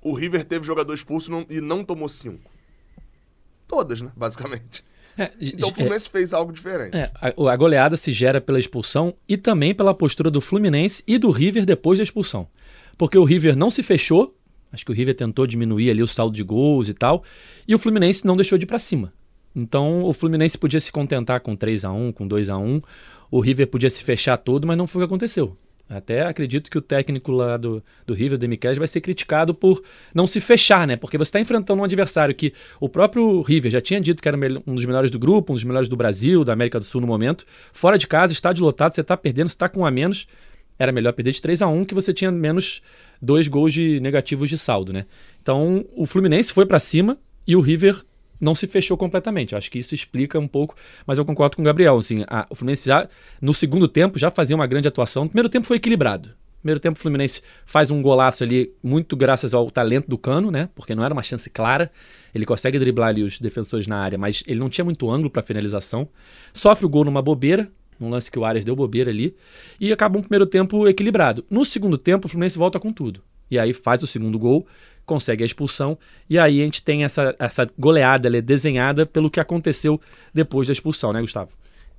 o 0.01 0.13
River 0.13 0.43
teve 0.43 0.65
jogador 0.65 0.93
expulso 0.93 1.31
e 1.49 1.61
não 1.61 1.83
tomou 1.83 2.09
5? 2.09 2.51
Todas, 3.65 4.01
né, 4.01 4.11
basicamente. 4.15 4.83
É, 5.17 5.31
então 5.39 5.69
o 5.69 5.73
Fluminense 5.73 6.07
é, 6.07 6.11
fez 6.11 6.33
algo 6.33 6.51
diferente. 6.51 6.95
É, 6.95 7.11
a, 7.15 7.51
a, 7.51 7.55
goleada 7.55 7.95
se 7.95 8.11
gera 8.11 8.41
pela 8.41 8.59
expulsão 8.59 9.13
e 9.27 9.37
também 9.37 9.73
pela 9.73 9.93
postura 9.93 10.31
do 10.31 10.41
Fluminense 10.41 11.03
e 11.07 11.17
do 11.17 11.29
River 11.29 11.65
depois 11.65 11.99
da 11.99 12.03
expulsão. 12.03 12.47
Porque 12.97 13.17
o 13.17 13.23
River 13.23 13.55
não 13.55 13.69
se 13.69 13.83
fechou, 13.83 14.35
acho 14.71 14.85
que 14.85 14.91
o 14.91 14.95
River 14.95 15.15
tentou 15.15 15.45
diminuir 15.45 15.89
ali 15.89 16.01
o 16.01 16.07
saldo 16.07 16.35
de 16.35 16.43
gols 16.43 16.89
e 16.89 16.93
tal, 16.93 17.23
e 17.67 17.75
o 17.75 17.79
Fluminense 17.79 18.25
não 18.25 18.35
deixou 18.35 18.57
de 18.57 18.65
ir 18.65 18.67
para 18.67 18.79
cima. 18.79 19.13
Então 19.55 20.03
o 20.03 20.13
Fluminense 20.13 20.57
podia 20.57 20.79
se 20.79 20.91
contentar 20.91 21.41
com 21.41 21.55
3 21.55 21.85
a 21.85 21.91
1 21.91 22.11
com 22.11 22.27
2 22.27 22.49
a 22.49 22.57
1 22.57 22.81
o 23.33 23.39
River 23.39 23.65
podia 23.65 23.89
se 23.89 24.03
fechar 24.03 24.37
todo, 24.37 24.67
mas 24.67 24.77
não 24.77 24.85
foi 24.85 25.01
o 25.01 25.07
que 25.07 25.11
aconteceu. 25.11 25.57
Até 25.97 26.23
acredito 26.23 26.69
que 26.69 26.77
o 26.77 26.81
técnico 26.81 27.31
lá 27.31 27.57
do, 27.57 27.83
do 28.05 28.13
River, 28.13 28.37
Demichelis, 28.37 28.77
vai 28.77 28.87
ser 28.87 29.01
criticado 29.01 29.53
por 29.53 29.81
não 30.13 30.25
se 30.25 30.39
fechar, 30.39 30.87
né? 30.87 30.95
Porque 30.95 31.17
você 31.17 31.29
está 31.29 31.39
enfrentando 31.39 31.81
um 31.81 31.83
adversário 31.83 32.33
que 32.33 32.53
o 32.79 32.89
próprio 32.89 33.41
River 33.41 33.71
já 33.71 33.81
tinha 33.81 33.99
dito 34.01 34.21
que 34.21 34.27
era 34.27 34.37
um 34.65 34.75
dos 34.75 34.85
melhores 34.85 35.11
do 35.11 35.19
grupo, 35.19 35.53
um 35.53 35.55
dos 35.55 35.63
melhores 35.63 35.89
do 35.89 35.95
Brasil, 35.95 36.43
da 36.43 36.53
América 36.53 36.79
do 36.79 36.85
Sul 36.85 37.01
no 37.01 37.07
momento. 37.07 37.45
Fora 37.71 37.97
de 37.97 38.07
casa, 38.07 38.33
estádio 38.33 38.63
lotado, 38.63 38.93
você 38.95 39.01
está 39.01 39.15
perdendo, 39.15 39.49
você 39.49 39.55
está 39.55 39.69
com 39.69 39.81
um 39.81 39.85
a 39.85 39.91
menos. 39.91 40.27
Era 40.77 40.91
melhor 40.91 41.13
perder 41.13 41.31
de 41.31 41.41
3 41.41 41.61
a 41.61 41.67
1 41.67 41.85
que 41.85 41.93
você 41.93 42.13
tinha 42.13 42.31
menos 42.31 42.81
dois 43.21 43.47
gols 43.47 43.73
de 43.73 43.99
negativos 43.99 44.49
de 44.49 44.57
saldo, 44.57 44.91
né? 44.91 45.05
Então 45.41 45.85
o 45.95 46.05
Fluminense 46.05 46.51
foi 46.51 46.65
para 46.65 46.79
cima 46.79 47.17
e 47.47 47.55
o 47.55 47.61
River 47.61 48.03
não 48.43 48.53
se 48.53 48.67
fechou 48.67 48.97
completamente. 48.97 49.55
Acho 49.55 49.71
que 49.71 49.79
isso 49.79 49.95
explica 49.95 50.37
um 50.37 50.47
pouco, 50.47 50.75
mas 51.07 51.17
eu 51.17 51.25
concordo 51.25 51.55
com 51.55 51.61
o 51.61 51.65
Gabriel. 51.65 51.97
Assim, 51.97 52.23
a, 52.27 52.45
o 52.49 52.55
Fluminense 52.55 52.85
já, 52.85 53.07
no 53.41 53.53
segundo 53.53 53.87
tempo, 53.87 54.19
já 54.19 54.29
fazia 54.29 54.55
uma 54.55 54.67
grande 54.67 54.87
atuação. 54.87 55.23
No 55.23 55.29
primeiro 55.29 55.49
tempo 55.49 55.65
foi 55.65 55.77
equilibrado. 55.77 56.31
Primeiro 56.59 56.79
tempo, 56.79 56.97
o 56.97 57.01
Fluminense 57.01 57.41
faz 57.65 57.91
um 57.91 58.01
golaço 58.01 58.41
ali, 58.41 58.73
muito 58.81 59.17
graças 59.17 59.53
ao 59.53 59.69
talento 59.69 60.07
do 60.07 60.17
Cano, 60.17 60.49
né? 60.49 60.69
Porque 60.73 60.95
não 60.95 61.03
era 61.03 61.13
uma 61.13 61.23
chance 61.23 61.49
clara. 61.49 61.91
Ele 62.33 62.45
consegue 62.45 62.79
driblar 62.79 63.09
ali 63.09 63.21
os 63.21 63.37
defensores 63.37 63.85
na 63.85 63.97
área, 63.97 64.17
mas 64.17 64.43
ele 64.47 64.59
não 64.59 64.69
tinha 64.69 64.85
muito 64.85 65.09
ângulo 65.11 65.29
para 65.29 65.41
finalização. 65.41 66.07
Sofre 66.53 66.85
o 66.85 66.89
gol 66.89 67.03
numa 67.03 67.21
bobeira, 67.21 67.69
num 67.99 68.09
lance 68.09 68.31
que 68.31 68.39
o 68.39 68.45
Arias 68.45 68.63
deu 68.63 68.75
bobeira 68.77 69.11
ali, 69.11 69.35
e 69.77 69.91
acaba 69.91 70.17
um 70.17 70.21
primeiro 70.21 70.45
tempo 70.45 70.87
equilibrado. 70.87 71.43
No 71.49 71.65
segundo 71.65 71.97
tempo, 71.97 72.27
o 72.27 72.29
Fluminense 72.29 72.57
volta 72.57 72.79
com 72.79 72.93
tudo. 72.93 73.21
E 73.49 73.59
aí 73.59 73.73
faz 73.73 74.03
o 74.03 74.07
segundo 74.07 74.37
gol 74.39 74.65
consegue 75.05 75.43
a 75.43 75.45
expulsão, 75.45 75.97
e 76.29 76.39
aí 76.39 76.61
a 76.61 76.65
gente 76.65 76.81
tem 76.81 77.03
essa, 77.03 77.35
essa 77.37 77.67
goleada 77.77 78.35
é 78.35 78.41
desenhada 78.41 79.05
pelo 79.05 79.29
que 79.29 79.39
aconteceu 79.39 79.99
depois 80.33 80.67
da 80.67 80.73
expulsão, 80.73 81.11
né, 81.13 81.21
Gustavo? 81.21 81.51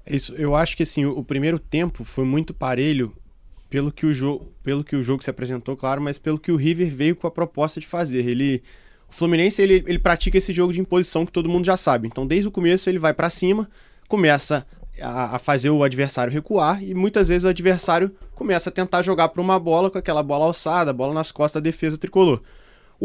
É 0.07 0.15
isso, 0.17 0.35
eu 0.35 0.55
acho 0.55 0.77
que 0.77 0.83
assim, 0.83 1.05
o, 1.05 1.19
o 1.19 1.25
primeiro 1.25 1.59
tempo 1.59 2.05
foi 2.05 2.25
muito 2.25 2.53
parelho 2.53 3.15
pelo 3.71 3.91
que, 3.91 4.07
o 4.07 4.15
jogo, 4.15 4.53
pelo 4.63 4.85
que 4.85 4.95
o 4.95 5.03
jogo 5.03 5.23
se 5.23 5.31
apresentou, 5.31 5.77
claro, 5.77 6.01
mas 6.01 6.19
pelo 6.19 6.39
que 6.39 6.53
o 6.53 6.57
River 6.57 6.95
veio 6.95 7.17
com 7.17 7.27
a 7.27 7.31
proposta 7.31 7.81
de 7.81 7.87
fazer. 7.87 8.25
Ele, 8.27 8.63
o 9.09 9.13
Fluminense 9.13 9.61
ele, 9.61 9.83
ele 9.87 9.99
pratica 9.99 10.39
esse 10.39 10.53
jogo 10.53 10.73
de 10.73 10.81
imposição 10.81 11.27
que 11.27 11.33
todo 11.33 11.49
mundo 11.49 11.65
já 11.65 11.77
sabe. 11.77 12.07
Então, 12.07 12.27
desde 12.27 12.47
o 12.47 12.53
começo, 12.53 12.89
ele 12.89 13.01
vai 13.01 13.13
para 13.13 13.29
cima, 13.29 13.69
começa 14.07 14.65
a, 15.01 15.37
a, 15.37 15.39
fazer 15.39 15.71
o 15.71 15.83
adversário 15.83 16.33
recuar 16.33 16.83
e 16.83 16.95
muitas 16.95 17.29
vezes 17.29 17.45
o 17.45 17.49
adversário 17.49 18.15
começa 18.35 18.71
a 18.71 18.73
tentar 18.73 19.03
jogar 19.03 19.29
para 19.29 19.41
uma 19.41 19.59
bola 19.59 19.91
com 19.91 19.99
aquela 19.99 20.23
bola 20.23 20.47
alçada, 20.47 20.93
bola 20.93 21.15
nas 21.15 21.33
costas 21.33 21.61
da 21.61 21.71
defesa 21.71 21.99
tricolor 21.99 22.41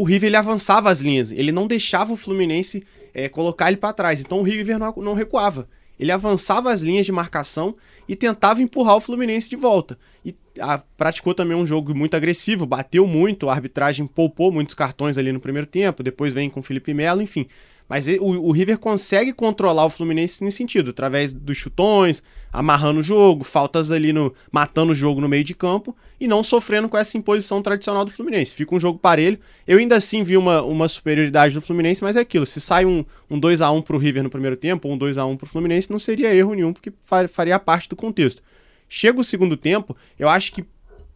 o 0.00 0.04
River 0.04 0.28
ele 0.28 0.36
avançava 0.36 0.90
as 0.90 1.00
linhas, 1.00 1.32
ele 1.32 1.52
não 1.52 1.66
deixava 1.66 2.12
o 2.12 2.16
Fluminense 2.16 2.82
é, 3.12 3.28
colocar 3.28 3.68
ele 3.68 3.76
para 3.76 3.92
trás. 3.92 4.20
Então 4.20 4.40
o 4.40 4.42
River 4.42 4.78
não, 4.78 4.94
não 4.96 5.14
recuava. 5.14 5.68
Ele 5.98 6.10
avançava 6.10 6.70
as 6.70 6.80
linhas 6.80 7.04
de 7.04 7.12
marcação 7.12 7.74
e 8.08 8.16
tentava 8.16 8.62
empurrar 8.62 8.96
o 8.96 9.00
Fluminense 9.00 9.50
de 9.50 9.56
volta. 9.56 9.98
E 10.24 10.34
a, 10.58 10.78
praticou 10.96 11.34
também 11.34 11.56
um 11.56 11.66
jogo 11.66 11.94
muito 11.94 12.16
agressivo, 12.16 12.64
bateu 12.64 13.06
muito, 13.06 13.50
a 13.50 13.52
arbitragem 13.52 14.06
poupou 14.06 14.50
muitos 14.50 14.74
cartões 14.74 15.18
ali 15.18 15.32
no 15.32 15.40
primeiro 15.40 15.66
tempo, 15.66 16.02
depois 16.02 16.32
vem 16.32 16.48
com 16.48 16.60
o 16.60 16.62
Felipe 16.62 16.94
Melo, 16.94 17.20
enfim. 17.20 17.46
Mas 17.90 18.06
o, 18.06 18.24
o, 18.24 18.52
River 18.52 18.78
consegue 18.78 19.32
controlar 19.32 19.84
o 19.84 19.90
Fluminense 19.90 20.44
nesse 20.44 20.58
sentido, 20.58 20.90
através 20.90 21.32
dos 21.32 21.58
chutões, 21.58 22.22
amarrando 22.52 23.00
o 23.00 23.02
jogo, 23.02 23.42
faltas 23.42 23.90
ali 23.90 24.12
no. 24.12 24.32
matando 24.52 24.92
o 24.92 24.94
jogo 24.94 25.20
no 25.20 25.28
meio 25.28 25.42
de 25.42 25.56
campo 25.56 25.96
e 26.20 26.28
não 26.28 26.44
sofrendo 26.44 26.88
com 26.88 26.96
essa 26.96 27.18
imposição 27.18 27.60
tradicional 27.60 28.04
do 28.04 28.12
Fluminense. 28.12 28.54
Fica 28.54 28.76
um 28.76 28.78
jogo 28.78 28.96
parelho. 28.96 29.40
Eu 29.66 29.78
ainda 29.78 29.96
assim 29.96 30.22
vi 30.22 30.36
uma, 30.36 30.62
uma 30.62 30.86
superioridade 30.86 31.52
do 31.52 31.60
Fluminense, 31.60 32.00
mas 32.00 32.14
é 32.14 32.20
aquilo. 32.20 32.46
Se 32.46 32.60
sai 32.60 32.86
um, 32.86 33.04
um 33.28 33.40
2x1 33.40 33.82
pro 33.82 33.98
River 33.98 34.22
no 34.22 34.30
primeiro 34.30 34.56
tempo, 34.56 34.86
ou 34.86 34.94
um 34.94 34.98
2x1 34.98 35.36
pro 35.36 35.48
Fluminense, 35.48 35.90
não 35.90 35.98
seria 35.98 36.32
erro 36.32 36.54
nenhum, 36.54 36.72
porque 36.72 36.92
faria 37.28 37.58
parte 37.58 37.88
do 37.88 37.96
contexto. 37.96 38.40
Chega 38.88 39.20
o 39.20 39.24
segundo 39.24 39.56
tempo, 39.56 39.96
eu 40.16 40.28
acho 40.28 40.52
que 40.52 40.64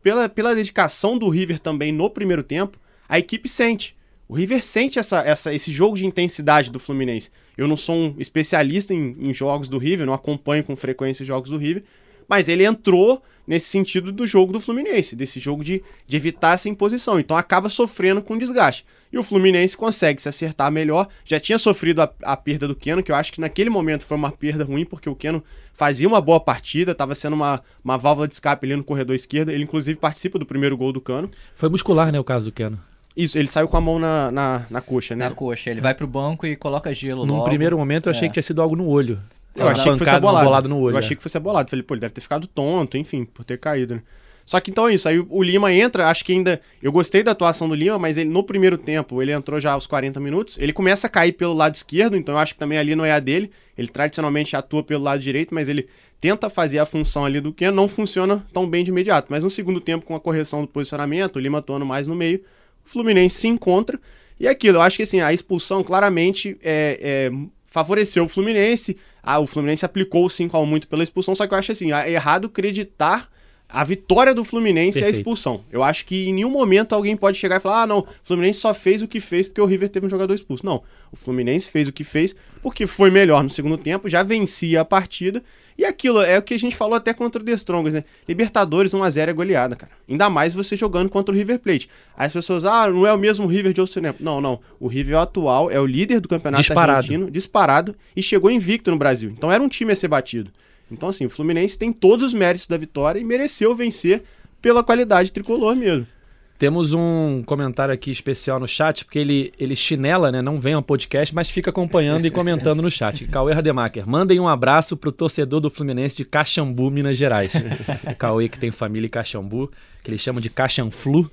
pela, 0.02 0.28
pela 0.28 0.56
dedicação 0.56 1.16
do 1.16 1.28
River 1.28 1.60
também 1.60 1.92
no 1.92 2.10
primeiro 2.10 2.42
tempo, 2.42 2.80
a 3.08 3.16
equipe 3.16 3.48
sente. 3.48 3.93
O 4.28 4.34
River 4.34 4.64
sente 4.64 4.98
essa, 4.98 5.20
essa, 5.20 5.52
esse 5.52 5.70
jogo 5.70 5.96
de 5.96 6.06
intensidade 6.06 6.70
do 6.70 6.78
Fluminense. 6.78 7.30
Eu 7.56 7.68
não 7.68 7.76
sou 7.76 7.94
um 7.94 8.14
especialista 8.18 8.94
em, 8.94 9.16
em 9.18 9.32
jogos 9.34 9.68
do 9.68 9.78
River, 9.78 10.06
não 10.06 10.14
acompanho 10.14 10.64
com 10.64 10.74
frequência 10.74 11.22
os 11.22 11.26
jogos 11.26 11.50
do 11.50 11.58
River, 11.58 11.84
mas 12.28 12.48
ele 12.48 12.64
entrou 12.64 13.22
nesse 13.46 13.68
sentido 13.68 14.10
do 14.10 14.26
jogo 14.26 14.52
do 14.52 14.60
Fluminense, 14.60 15.14
desse 15.14 15.38
jogo 15.38 15.62
de, 15.62 15.82
de 16.06 16.16
evitar 16.16 16.54
essa 16.54 16.68
imposição. 16.68 17.20
Então 17.20 17.36
acaba 17.36 17.68
sofrendo 17.68 18.22
com 18.22 18.38
desgaste. 18.38 18.86
E 19.12 19.18
o 19.18 19.22
Fluminense 19.22 19.76
consegue 19.76 20.20
se 20.20 20.28
acertar 20.28 20.72
melhor. 20.72 21.06
Já 21.24 21.38
tinha 21.38 21.58
sofrido 21.58 22.02
a, 22.02 22.10
a 22.22 22.36
perda 22.36 22.66
do 22.66 22.74
Keno, 22.74 23.02
que 23.02 23.12
eu 23.12 23.16
acho 23.16 23.32
que 23.32 23.40
naquele 23.40 23.70
momento 23.70 24.04
foi 24.04 24.16
uma 24.16 24.32
perda 24.32 24.64
ruim, 24.64 24.84
porque 24.84 25.08
o 25.08 25.14
Keno 25.14 25.44
fazia 25.74 26.08
uma 26.08 26.20
boa 26.20 26.40
partida, 26.40 26.92
estava 26.92 27.14
sendo 27.14 27.34
uma, 27.34 27.62
uma 27.84 27.98
válvula 27.98 28.26
de 28.26 28.34
escape 28.34 28.66
ali 28.66 28.74
no 28.74 28.82
corredor 28.82 29.14
esquerdo. 29.14 29.50
Ele, 29.50 29.64
inclusive, 29.64 29.98
participa 29.98 30.38
do 30.38 30.46
primeiro 30.46 30.76
gol 30.76 30.92
do 30.92 31.00
Cano. 31.00 31.30
Foi 31.54 31.68
muscular, 31.68 32.10
né, 32.10 32.18
o 32.18 32.24
caso 32.24 32.46
do 32.46 32.52
Keno. 32.52 32.80
Isso, 33.16 33.38
ele 33.38 33.46
saiu 33.46 33.68
com 33.68 33.76
a 33.76 33.80
mão 33.80 33.98
na, 33.98 34.30
na, 34.32 34.66
na 34.68 34.80
coxa, 34.80 35.14
né? 35.14 35.28
Na 35.28 35.34
coxa. 35.34 35.70
Ele 35.70 35.80
vai 35.80 35.94
pro 35.94 36.06
banco 36.06 36.46
e 36.46 36.56
coloca 36.56 36.92
gelo 36.92 37.24
Num 37.24 37.34
logo. 37.34 37.44
primeiro 37.44 37.78
momento 37.78 38.06
eu 38.06 38.10
achei 38.10 38.26
é. 38.26 38.28
que 38.28 38.34
tinha 38.34 38.42
sido 38.42 38.60
algo 38.60 38.74
no 38.74 38.88
olho. 38.88 39.20
Eu 39.54 39.68
achei 39.68 39.92
que 39.92 39.98
fosse 39.98 40.10
abolado. 40.10 40.68
no 40.68 40.78
olho. 40.78 40.94
Eu 40.94 40.98
achei 40.98 41.12
é. 41.12 41.16
que 41.16 41.22
fosse 41.22 41.36
abolado. 41.36 41.70
Falei, 41.70 41.82
pô, 41.82 41.94
ele 41.94 42.00
deve 42.00 42.12
ter 42.12 42.20
ficado 42.20 42.46
tonto, 42.46 42.98
enfim, 42.98 43.24
por 43.24 43.44
ter 43.44 43.58
caído, 43.58 43.96
né? 43.96 44.02
Só 44.44 44.60
que 44.60 44.70
então 44.70 44.88
é 44.88 44.94
isso. 44.94 45.08
Aí 45.08 45.24
o 45.28 45.42
Lima 45.42 45.72
entra, 45.72 46.08
acho 46.08 46.24
que 46.24 46.32
ainda. 46.32 46.60
Eu 46.82 46.92
gostei 46.92 47.22
da 47.22 47.30
atuação 47.30 47.68
do 47.68 47.74
Lima, 47.74 47.98
mas 47.98 48.18
ele 48.18 48.28
no 48.28 48.42
primeiro 48.42 48.76
tempo, 48.76 49.22
ele 49.22 49.32
entrou 49.32 49.58
já 49.58 49.72
aos 49.72 49.86
40 49.86 50.20
minutos. 50.20 50.58
Ele 50.58 50.72
começa 50.72 51.06
a 51.06 51.10
cair 51.10 51.32
pelo 51.32 51.54
lado 51.54 51.74
esquerdo, 51.74 52.16
então 52.16 52.34
eu 52.34 52.38
acho 52.38 52.52
que 52.52 52.58
também 52.58 52.78
ali 52.78 52.94
não 52.94 53.04
é 53.04 53.12
a 53.12 53.20
dele. 53.20 53.50
Ele 53.76 53.88
tradicionalmente 53.88 54.54
atua 54.54 54.82
pelo 54.82 55.02
lado 55.02 55.20
direito, 55.20 55.54
mas 55.54 55.68
ele 55.68 55.88
tenta 56.20 56.50
fazer 56.50 56.78
a 56.78 56.86
função 56.86 57.24
ali 57.24 57.40
do 57.40 57.52
que 57.52 57.70
não 57.70 57.88
funciona 57.88 58.44
tão 58.52 58.68
bem 58.68 58.84
de 58.84 58.90
imediato. 58.90 59.28
Mas 59.30 59.42
no 59.42 59.50
segundo 59.50 59.80
tempo, 59.80 60.04
com 60.04 60.14
a 60.14 60.20
correção 60.20 60.60
do 60.60 60.68
posicionamento, 60.68 61.36
o 61.36 61.40
Lima 61.40 61.58
atuando 61.58 61.86
mais 61.86 62.06
no 62.06 62.14
meio, 62.14 62.42
Fluminense 62.84 63.36
se 63.36 63.48
encontra. 63.48 64.00
E 64.38 64.46
é 64.46 64.50
aquilo, 64.50 64.78
eu 64.78 64.82
acho 64.82 64.96
que 64.96 65.02
assim, 65.02 65.20
a 65.20 65.32
expulsão 65.32 65.82
claramente 65.82 66.56
é, 66.62 66.98
é, 67.00 67.32
favoreceu 67.64 68.24
o 68.24 68.28
Fluminense. 68.28 68.96
Ah, 69.22 69.38
o 69.38 69.46
Fluminense 69.46 69.84
aplicou 69.84 70.24
o 70.26 70.28
5x1 70.28 70.66
muito 70.66 70.88
pela 70.88 71.02
expulsão, 71.02 71.34
só 71.34 71.46
que 71.46 71.54
eu 71.54 71.58
acho 71.58 71.72
assim, 71.72 71.92
é 71.92 72.10
errado 72.10 72.46
acreditar 72.46 73.28
a 73.68 73.82
vitória 73.82 74.34
do 74.34 74.44
Fluminense 74.44 74.98
Perfeito. 74.98 75.04
é 75.04 75.08
a 75.08 75.18
expulsão. 75.18 75.64
Eu 75.72 75.82
acho 75.82 76.04
que 76.04 76.28
em 76.28 76.32
nenhum 76.32 76.50
momento 76.50 76.94
alguém 76.94 77.16
pode 77.16 77.38
chegar 77.38 77.56
e 77.56 77.60
falar: 77.60 77.82
ah, 77.82 77.86
não, 77.86 78.00
o 78.00 78.06
Fluminense 78.22 78.60
só 78.60 78.72
fez 78.72 79.02
o 79.02 79.08
que 79.08 79.18
fez 79.20 79.48
porque 79.48 79.60
o 79.60 79.66
River 79.66 79.88
teve 79.88 80.06
um 80.06 80.10
jogador 80.10 80.34
expulso. 80.34 80.64
Não, 80.64 80.82
o 81.10 81.16
Fluminense 81.16 81.68
fez 81.68 81.88
o 81.88 81.92
que 81.92 82.04
fez 82.04 82.34
porque 82.62 82.86
foi 82.86 83.10
melhor 83.10 83.42
no 83.42 83.50
segundo 83.50 83.76
tempo, 83.76 84.08
já 84.08 84.22
vencia 84.22 84.80
a 84.80 84.84
partida. 84.84 85.42
E 85.76 85.84
aquilo 85.84 86.20
é 86.20 86.38
o 86.38 86.42
que 86.42 86.54
a 86.54 86.58
gente 86.58 86.76
falou 86.76 86.94
até 86.94 87.12
contra 87.12 87.42
o 87.42 87.44
The 87.44 87.52
Strongers, 87.52 87.94
né? 87.94 88.04
Libertadores 88.28 88.92
1x0 88.92 89.28
é 89.28 89.32
goleada, 89.32 89.74
cara. 89.74 89.92
Ainda 90.08 90.30
mais 90.30 90.54
você 90.54 90.76
jogando 90.76 91.08
contra 91.08 91.34
o 91.34 91.36
River 91.36 91.58
Plate. 91.58 91.88
Aí 92.16 92.26
as 92.26 92.32
pessoas, 92.32 92.64
ah, 92.64 92.88
não 92.88 93.06
é 93.06 93.12
o 93.12 93.18
mesmo 93.18 93.46
River 93.46 93.72
de 93.72 93.80
outro 93.80 94.00
tempo. 94.00 94.22
Não, 94.22 94.40
não. 94.40 94.60
O 94.78 94.86
River 94.86 95.18
atual 95.18 95.70
é 95.70 95.80
o 95.80 95.86
líder 95.86 96.20
do 96.20 96.28
campeonato 96.28 96.62
disparado. 96.62 96.98
argentino, 96.98 97.30
disparado, 97.30 97.96
e 98.14 98.22
chegou 98.22 98.50
invicto 98.50 98.90
no 98.90 98.96
Brasil. 98.96 99.30
Então 99.36 99.50
era 99.50 99.62
um 99.62 99.68
time 99.68 99.92
a 99.92 99.96
ser 99.96 100.08
batido. 100.08 100.50
Então, 100.90 101.08
assim, 101.08 101.26
o 101.26 101.30
Fluminense 101.30 101.78
tem 101.78 101.92
todos 101.92 102.24
os 102.24 102.34
méritos 102.34 102.66
da 102.66 102.76
vitória 102.76 103.18
e 103.18 103.24
mereceu 103.24 103.74
vencer 103.74 104.22
pela 104.62 104.84
qualidade 104.84 105.32
tricolor 105.32 105.74
mesmo. 105.74 106.06
Temos 106.56 106.92
um 106.92 107.42
comentário 107.44 107.92
aqui 107.92 108.12
especial 108.12 108.60
no 108.60 108.68
chat, 108.68 109.04
porque 109.04 109.18
ele, 109.18 109.52
ele 109.58 109.74
chinela, 109.74 110.30
né? 110.30 110.40
Não 110.40 110.60
vem 110.60 110.74
ao 110.74 110.82
podcast, 110.82 111.34
mas 111.34 111.50
fica 111.50 111.70
acompanhando 111.70 112.26
e 112.26 112.30
comentando 112.30 112.80
no 112.80 112.90
chat. 112.90 113.26
Cauê 113.28 113.52
Rademacher, 113.52 114.08
mandem 114.08 114.38
um 114.38 114.46
abraço 114.46 114.96
pro 114.96 115.10
torcedor 115.10 115.60
do 115.60 115.68
Fluminense 115.68 116.16
de 116.16 116.24
Caxambu, 116.24 116.90
Minas 116.92 117.16
Gerais. 117.16 117.52
Cauê 118.18 118.48
que 118.48 118.58
tem 118.58 118.70
família 118.70 119.06
em 119.06 119.10
Caxambu, 119.10 119.70
que 120.02 120.10
eles 120.10 120.20
chamam 120.20 120.40
de 120.40 120.48
Caxanflu. 120.48 121.28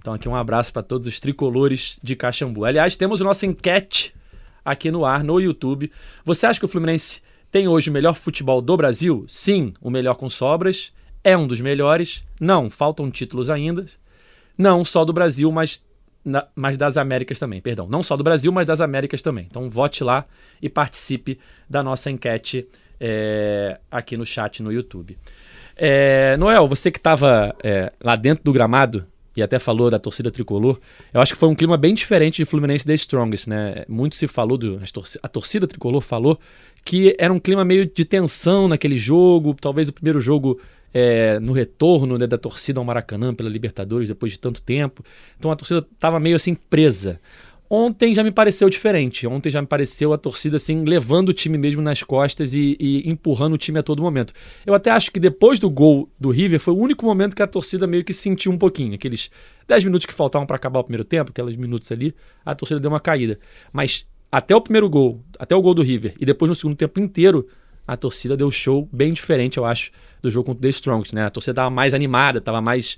Então 0.00 0.12
aqui 0.14 0.28
um 0.28 0.34
abraço 0.34 0.72
para 0.72 0.82
todos 0.82 1.06
os 1.06 1.20
tricolores 1.20 1.96
de 2.02 2.16
Caxambu. 2.16 2.64
Aliás, 2.64 2.96
temos 2.96 3.20
o 3.20 3.24
nosso 3.24 3.46
enquete 3.46 4.12
aqui 4.64 4.90
no 4.90 5.04
ar, 5.04 5.22
no 5.22 5.40
YouTube. 5.40 5.92
Você 6.24 6.44
acha 6.44 6.58
que 6.58 6.66
o 6.66 6.68
Fluminense 6.68 7.22
tem 7.52 7.68
hoje 7.68 7.88
o 7.88 7.92
melhor 7.92 8.14
futebol 8.14 8.60
do 8.60 8.76
Brasil? 8.76 9.24
Sim, 9.28 9.74
o 9.80 9.90
melhor 9.90 10.16
com 10.16 10.28
sobras. 10.28 10.92
É 11.22 11.36
um 11.36 11.46
dos 11.46 11.60
melhores. 11.60 12.24
Não, 12.40 12.68
faltam 12.68 13.10
títulos 13.10 13.48
ainda. 13.48 13.86
Não 14.56 14.84
só 14.84 15.04
do 15.04 15.12
Brasil, 15.12 15.50
mas 15.52 15.82
na- 16.24 16.46
mas 16.56 16.76
das 16.76 16.96
Américas 16.96 17.38
também, 17.38 17.60
perdão. 17.60 17.86
Não 17.88 18.02
só 18.02 18.16
do 18.16 18.24
Brasil, 18.24 18.50
mas 18.50 18.66
das 18.66 18.80
Américas 18.80 19.22
também. 19.22 19.46
Então 19.48 19.70
vote 19.70 20.02
lá 20.02 20.24
e 20.60 20.68
participe 20.68 21.38
da 21.70 21.82
nossa 21.82 22.10
enquete 22.10 22.66
é, 22.98 23.78
aqui 23.90 24.16
no 24.16 24.24
chat 24.24 24.62
no 24.62 24.72
YouTube. 24.72 25.16
É, 25.76 26.36
Noel, 26.38 26.66
você 26.66 26.90
que 26.90 26.98
estava 26.98 27.54
lá 28.02 28.16
dentro 28.16 28.42
do 28.42 28.52
gramado 28.52 29.06
e 29.36 29.42
até 29.42 29.58
falou 29.58 29.90
da 29.90 29.98
torcida 29.98 30.30
tricolor, 30.30 30.80
eu 31.12 31.20
acho 31.20 31.34
que 31.34 31.38
foi 31.38 31.48
um 31.48 31.54
clima 31.54 31.76
bem 31.76 31.94
diferente 31.94 32.38
de 32.38 32.46
Fluminense 32.46 32.86
The 32.86 32.94
Strongest, 32.94 33.46
né? 33.46 33.84
Muito 33.86 34.16
se 34.16 34.26
falou, 34.26 34.56
do, 34.56 34.80
a 35.22 35.28
torcida 35.28 35.66
tricolor 35.66 36.00
falou 36.00 36.40
que 36.82 37.14
era 37.18 37.30
um 37.32 37.38
clima 37.38 37.62
meio 37.64 37.84
de 37.84 38.04
tensão 38.06 38.66
naquele 38.66 38.96
jogo, 38.96 39.54
talvez 39.60 39.90
o 39.90 39.92
primeiro 39.92 40.20
jogo 40.20 40.58
é, 40.98 41.38
no 41.40 41.52
retorno 41.52 42.16
né, 42.16 42.26
da 42.26 42.38
torcida 42.38 42.80
ao 42.80 42.84
Maracanã 42.84 43.34
pela 43.34 43.50
Libertadores 43.50 44.08
depois 44.08 44.32
de 44.32 44.38
tanto 44.38 44.62
tempo. 44.62 45.04
Então 45.38 45.50
a 45.50 45.56
torcida 45.56 45.86
estava 45.92 46.18
meio 46.18 46.36
assim 46.36 46.54
presa. 46.54 47.20
Ontem 47.68 48.14
já 48.14 48.24
me 48.24 48.30
pareceu 48.30 48.70
diferente. 48.70 49.26
Ontem 49.26 49.50
já 49.50 49.60
me 49.60 49.66
pareceu 49.66 50.14
a 50.14 50.16
torcida 50.16 50.56
assim 50.56 50.84
levando 50.86 51.28
o 51.28 51.32
time 51.34 51.58
mesmo 51.58 51.82
nas 51.82 52.02
costas 52.02 52.54
e, 52.54 52.78
e 52.80 53.10
empurrando 53.10 53.52
o 53.52 53.58
time 53.58 53.78
a 53.78 53.82
todo 53.82 54.00
momento. 54.00 54.32
Eu 54.64 54.72
até 54.72 54.90
acho 54.90 55.12
que 55.12 55.20
depois 55.20 55.58
do 55.58 55.68
gol 55.68 56.08
do 56.18 56.30
River 56.30 56.58
foi 56.58 56.72
o 56.72 56.78
único 56.78 57.04
momento 57.04 57.36
que 57.36 57.42
a 57.42 57.46
torcida 57.46 57.86
meio 57.86 58.02
que 58.02 58.14
sentiu 58.14 58.50
um 58.50 58.56
pouquinho. 58.56 58.94
Aqueles 58.94 59.30
10 59.68 59.84
minutos 59.84 60.06
que 60.06 60.14
faltavam 60.14 60.46
para 60.46 60.56
acabar 60.56 60.80
o 60.80 60.84
primeiro 60.84 61.04
tempo, 61.04 61.30
aqueles 61.30 61.56
minutos 61.56 61.92
ali, 61.92 62.14
a 62.42 62.54
torcida 62.54 62.80
deu 62.80 62.90
uma 62.90 63.00
caída. 63.00 63.38
Mas 63.70 64.06
até 64.32 64.56
o 64.56 64.62
primeiro 64.62 64.88
gol, 64.88 65.20
até 65.38 65.54
o 65.54 65.60
gol 65.60 65.74
do 65.74 65.82
River 65.82 66.14
e 66.18 66.24
depois 66.24 66.48
no 66.48 66.54
segundo 66.54 66.74
tempo 66.74 66.98
inteiro, 66.98 67.46
a 67.86 67.96
torcida 67.96 68.36
deu 68.36 68.50
show 68.50 68.88
bem 68.92 69.12
diferente, 69.12 69.58
eu 69.58 69.64
acho, 69.64 69.90
do 70.20 70.30
jogo 70.30 70.46
contra 70.46 70.58
o 70.58 70.62
The 70.62 70.68
Strongest, 70.68 71.14
né? 71.14 71.26
A 71.26 71.30
torcida 71.30 71.54
tava 71.54 71.70
mais 71.70 71.94
animada, 71.94 72.40
tava 72.40 72.60
mais 72.60 72.96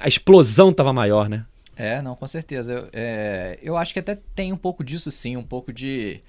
a 0.00 0.08
explosão 0.08 0.72
tava 0.72 0.92
maior, 0.92 1.28
né? 1.28 1.46
É, 1.76 2.00
não, 2.02 2.14
com 2.14 2.26
certeza. 2.26 2.72
Eu, 2.72 2.88
é, 2.92 3.58
eu 3.62 3.76
acho 3.76 3.92
que 3.92 4.00
até 4.00 4.18
tem 4.34 4.52
um 4.52 4.56
pouco 4.56 4.84
disso 4.84 5.10
sim, 5.10 5.36
um 5.36 5.42
pouco 5.42 5.72
de 5.72 6.20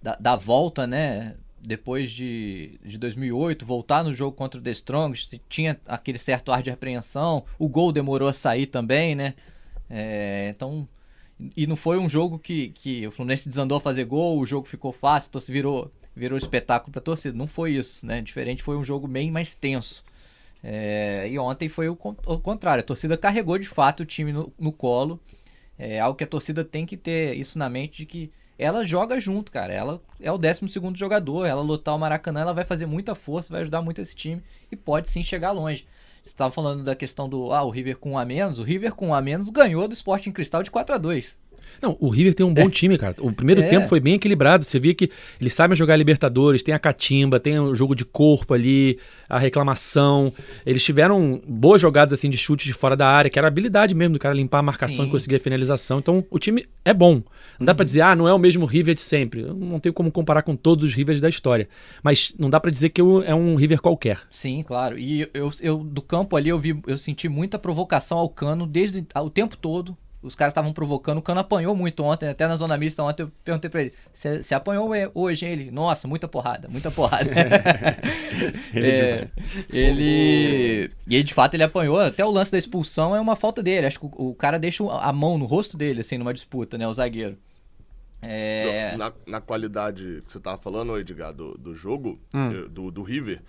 da, 0.00 0.16
da 0.18 0.36
volta, 0.36 0.86
né? 0.86 1.34
Depois 1.64 2.10
de, 2.10 2.78
de 2.84 2.98
2008, 2.98 3.64
voltar 3.64 4.02
no 4.02 4.12
jogo 4.12 4.36
contra 4.36 4.58
o 4.58 4.62
The 4.62 4.72
Strongest, 4.72 5.40
tinha 5.48 5.80
aquele 5.86 6.18
certo 6.18 6.50
ar 6.50 6.60
de 6.60 6.70
apreensão, 6.70 7.44
o 7.56 7.68
gol 7.68 7.92
demorou 7.92 8.28
a 8.28 8.32
sair 8.32 8.66
também, 8.66 9.14
né? 9.14 9.34
É, 9.88 10.50
então, 10.52 10.88
e 11.56 11.66
não 11.66 11.76
foi 11.76 11.98
um 11.98 12.08
jogo 12.08 12.36
que, 12.38 12.70
que 12.70 13.06
o 13.06 13.12
Fluminense 13.12 13.48
desandou 13.48 13.78
a 13.78 13.80
fazer 13.80 14.04
gol, 14.04 14.40
o 14.40 14.46
jogo 14.46 14.66
ficou 14.66 14.92
fácil, 14.92 15.28
então 15.28 15.40
virou, 15.54 15.88
virou 16.14 16.36
espetáculo 16.38 16.92
pra 16.92 17.00
torcida. 17.00 17.36
Não 17.36 17.46
foi 17.46 17.72
isso, 17.72 18.06
né? 18.06 18.20
Diferente, 18.20 18.62
foi 18.62 18.76
um 18.76 18.84
jogo 18.84 19.06
bem 19.08 19.30
mais 19.30 19.54
tenso. 19.54 20.04
É, 20.62 21.28
e 21.28 21.38
ontem 21.38 21.68
foi 21.68 21.88
o, 21.88 21.98
o 22.26 22.38
contrário. 22.38 22.82
A 22.82 22.86
torcida 22.86 23.16
carregou 23.16 23.58
de 23.58 23.68
fato 23.68 24.00
o 24.00 24.06
time 24.06 24.32
no, 24.32 24.52
no 24.58 24.72
colo. 24.72 25.20
É 25.78 25.98
algo 25.98 26.16
que 26.16 26.24
a 26.24 26.26
torcida 26.26 26.64
tem 26.64 26.86
que 26.86 26.96
ter 26.96 27.36
isso 27.36 27.58
na 27.58 27.68
mente 27.68 27.98
de 27.98 28.06
que 28.06 28.30
ela 28.58 28.84
joga 28.84 29.18
junto, 29.18 29.50
cara. 29.50 29.72
Ela 29.72 30.00
é 30.20 30.30
o 30.30 30.38
12 30.38 30.68
segundo 30.68 30.96
jogador. 30.96 31.46
Ela 31.46 31.62
lotar 31.62 31.96
o 31.96 31.98
Maracanã, 31.98 32.40
ela 32.40 32.54
vai 32.54 32.64
fazer 32.64 32.86
muita 32.86 33.14
força, 33.14 33.52
vai 33.52 33.62
ajudar 33.62 33.82
muito 33.82 34.00
esse 34.00 34.14
time 34.14 34.42
e 34.70 34.76
pode 34.76 35.08
sim 35.08 35.22
chegar 35.22 35.50
longe. 35.50 35.86
Você 36.22 36.28
estava 36.28 36.52
falando 36.52 36.84
da 36.84 36.94
questão 36.94 37.28
do 37.28 37.52
ah, 37.52 37.64
o 37.64 37.70
River 37.70 37.96
com 37.98 38.12
um 38.12 38.18
a 38.18 38.24
menos. 38.24 38.60
O 38.60 38.62
River 38.62 38.94
com 38.94 39.08
um 39.08 39.14
a 39.14 39.20
menos 39.20 39.50
ganhou 39.50 39.88
do 39.88 39.94
Sporting 39.94 40.30
Cristal 40.30 40.62
de 40.62 40.70
4 40.70 40.94
a 40.94 40.98
2 40.98 41.41
Não, 41.80 41.96
o 42.00 42.08
River 42.08 42.34
tem 42.34 42.44
um 42.46 42.52
bom 42.54 42.68
time, 42.70 42.96
cara. 42.96 43.14
O 43.20 43.32
primeiro 43.32 43.60
É. 43.62 43.68
tempo 43.68 43.88
foi 43.88 43.98
bem 44.00 44.14
equilibrado. 44.14 44.64
Você 44.64 44.78
via 44.78 44.94
que 44.94 45.10
eles 45.40 45.52
sabem 45.52 45.76
jogar 45.76 45.96
Libertadores, 45.96 46.62
tem 46.62 46.74
a 46.74 46.78
catimba, 46.78 47.40
tem 47.40 47.58
o 47.58 47.74
jogo 47.74 47.94
de 47.94 48.04
corpo 48.04 48.54
ali, 48.54 48.98
a 49.28 49.38
reclamação. 49.38 50.32
Eles 50.66 50.82
tiveram 50.84 51.40
boas 51.46 51.80
jogadas 51.80 52.12
assim 52.12 52.28
de 52.30 52.36
chute 52.38 52.64
de 52.66 52.72
fora 52.72 52.96
da 52.96 53.06
área, 53.08 53.30
que 53.30 53.38
era 53.38 53.46
a 53.46 53.50
habilidade 53.50 53.94
mesmo 53.94 54.14
do 54.14 54.18
cara 54.18 54.34
limpar 54.34 54.58
a 54.58 54.62
marcação 54.62 55.04
Sim. 55.04 55.08
e 55.08 55.10
conseguir 55.10 55.36
a 55.36 55.40
finalização. 55.40 55.98
Então, 55.98 56.24
o 56.30 56.38
time 56.38 56.66
é 56.84 56.92
bom. 56.92 57.22
Não 57.58 57.66
dá 57.66 57.74
pra 57.74 57.84
dizer, 57.84 58.00
ah, 58.02 58.14
não 58.14 58.28
é 58.28 58.34
o 58.34 58.38
mesmo 58.38 58.66
River 58.66 58.94
de 58.94 59.00
sempre. 59.00 59.40
Eu 59.42 59.54
não 59.54 59.78
tenho 59.78 59.92
como 59.92 60.10
comparar 60.10 60.42
com 60.42 60.56
todos 60.56 60.84
os 60.84 60.94
Rivers 60.94 61.20
da 61.20 61.28
história. 61.28 61.68
Mas 62.02 62.34
não 62.38 62.50
dá 62.50 62.58
pra 62.60 62.70
dizer 62.70 62.88
que 62.90 63.00
eu- 63.00 63.22
é 63.22 63.34
um 63.34 63.54
River 63.54 63.80
qualquer. 63.80 64.18
Sim, 64.30 64.62
claro. 64.62 64.98
E 64.98 65.28
eu, 65.32 65.50
eu 65.60 65.78
do 65.78 66.02
campo 66.02 66.36
ali 66.36 66.48
eu 66.48 66.58
vi, 66.58 66.76
eu 66.86 66.98
senti 66.98 67.28
muita 67.28 67.58
provocação 67.58 68.18
ao 68.18 68.28
Cano 68.28 68.66
desde 68.66 69.04
o 69.16 69.30
tempo 69.30 69.56
todo. 69.56 69.96
Os 70.22 70.34
caras 70.36 70.52
estavam 70.52 70.72
provocando, 70.72 71.18
o 71.18 71.22
Cano 71.22 71.40
apanhou 71.40 71.74
muito 71.74 72.04
ontem, 72.04 72.28
até 72.28 72.46
na 72.46 72.54
zona 72.56 72.76
mista 72.78 73.02
ontem 73.02 73.24
eu 73.24 73.32
perguntei 73.44 73.68
pra 73.68 73.80
ele: 73.80 73.92
Você 74.12 74.54
apanhou 74.54 74.90
hoje, 75.14 75.44
hein?" 75.46 75.52
ele? 75.52 75.70
Nossa, 75.70 76.06
muita 76.06 76.28
porrada, 76.28 76.68
muita 76.68 76.90
porrada. 76.90 77.28
Ele 78.72 78.86
é 78.88 79.28
É, 79.72 79.76
ele. 79.76 80.90
E 81.06 81.14
ele, 81.16 81.22
de 81.22 81.34
fato 81.34 81.54
ele 81.54 81.62
apanhou. 81.64 81.98
Até 81.98 82.24
o 82.24 82.30
lance 82.30 82.50
da 82.52 82.58
expulsão 82.58 83.14
é 83.14 83.20
uma 83.20 83.36
falta 83.36 83.62
dele. 83.62 83.86
Acho 83.86 84.00
que 84.00 84.06
o, 84.06 84.30
o 84.30 84.34
cara 84.34 84.58
deixa 84.58 84.84
a 84.84 85.12
mão 85.12 85.36
no 85.36 85.44
rosto 85.44 85.76
dele, 85.76 86.00
assim, 86.00 86.16
numa 86.18 86.32
disputa, 86.32 86.78
né? 86.78 86.86
O 86.88 86.94
zagueiro. 86.94 87.36
É. 88.20 88.96
Na, 88.96 89.12
na 89.26 89.40
qualidade 89.40 90.22
que 90.24 90.32
você 90.32 90.38
tava 90.40 90.56
falando, 90.56 90.96
Edgar, 90.98 91.32
do, 91.32 91.58
do 91.58 91.74
jogo, 91.74 92.20
Hum. 92.32 92.52
eh, 92.52 92.68
do, 92.68 92.90
do 92.90 93.02
River, 93.02 93.42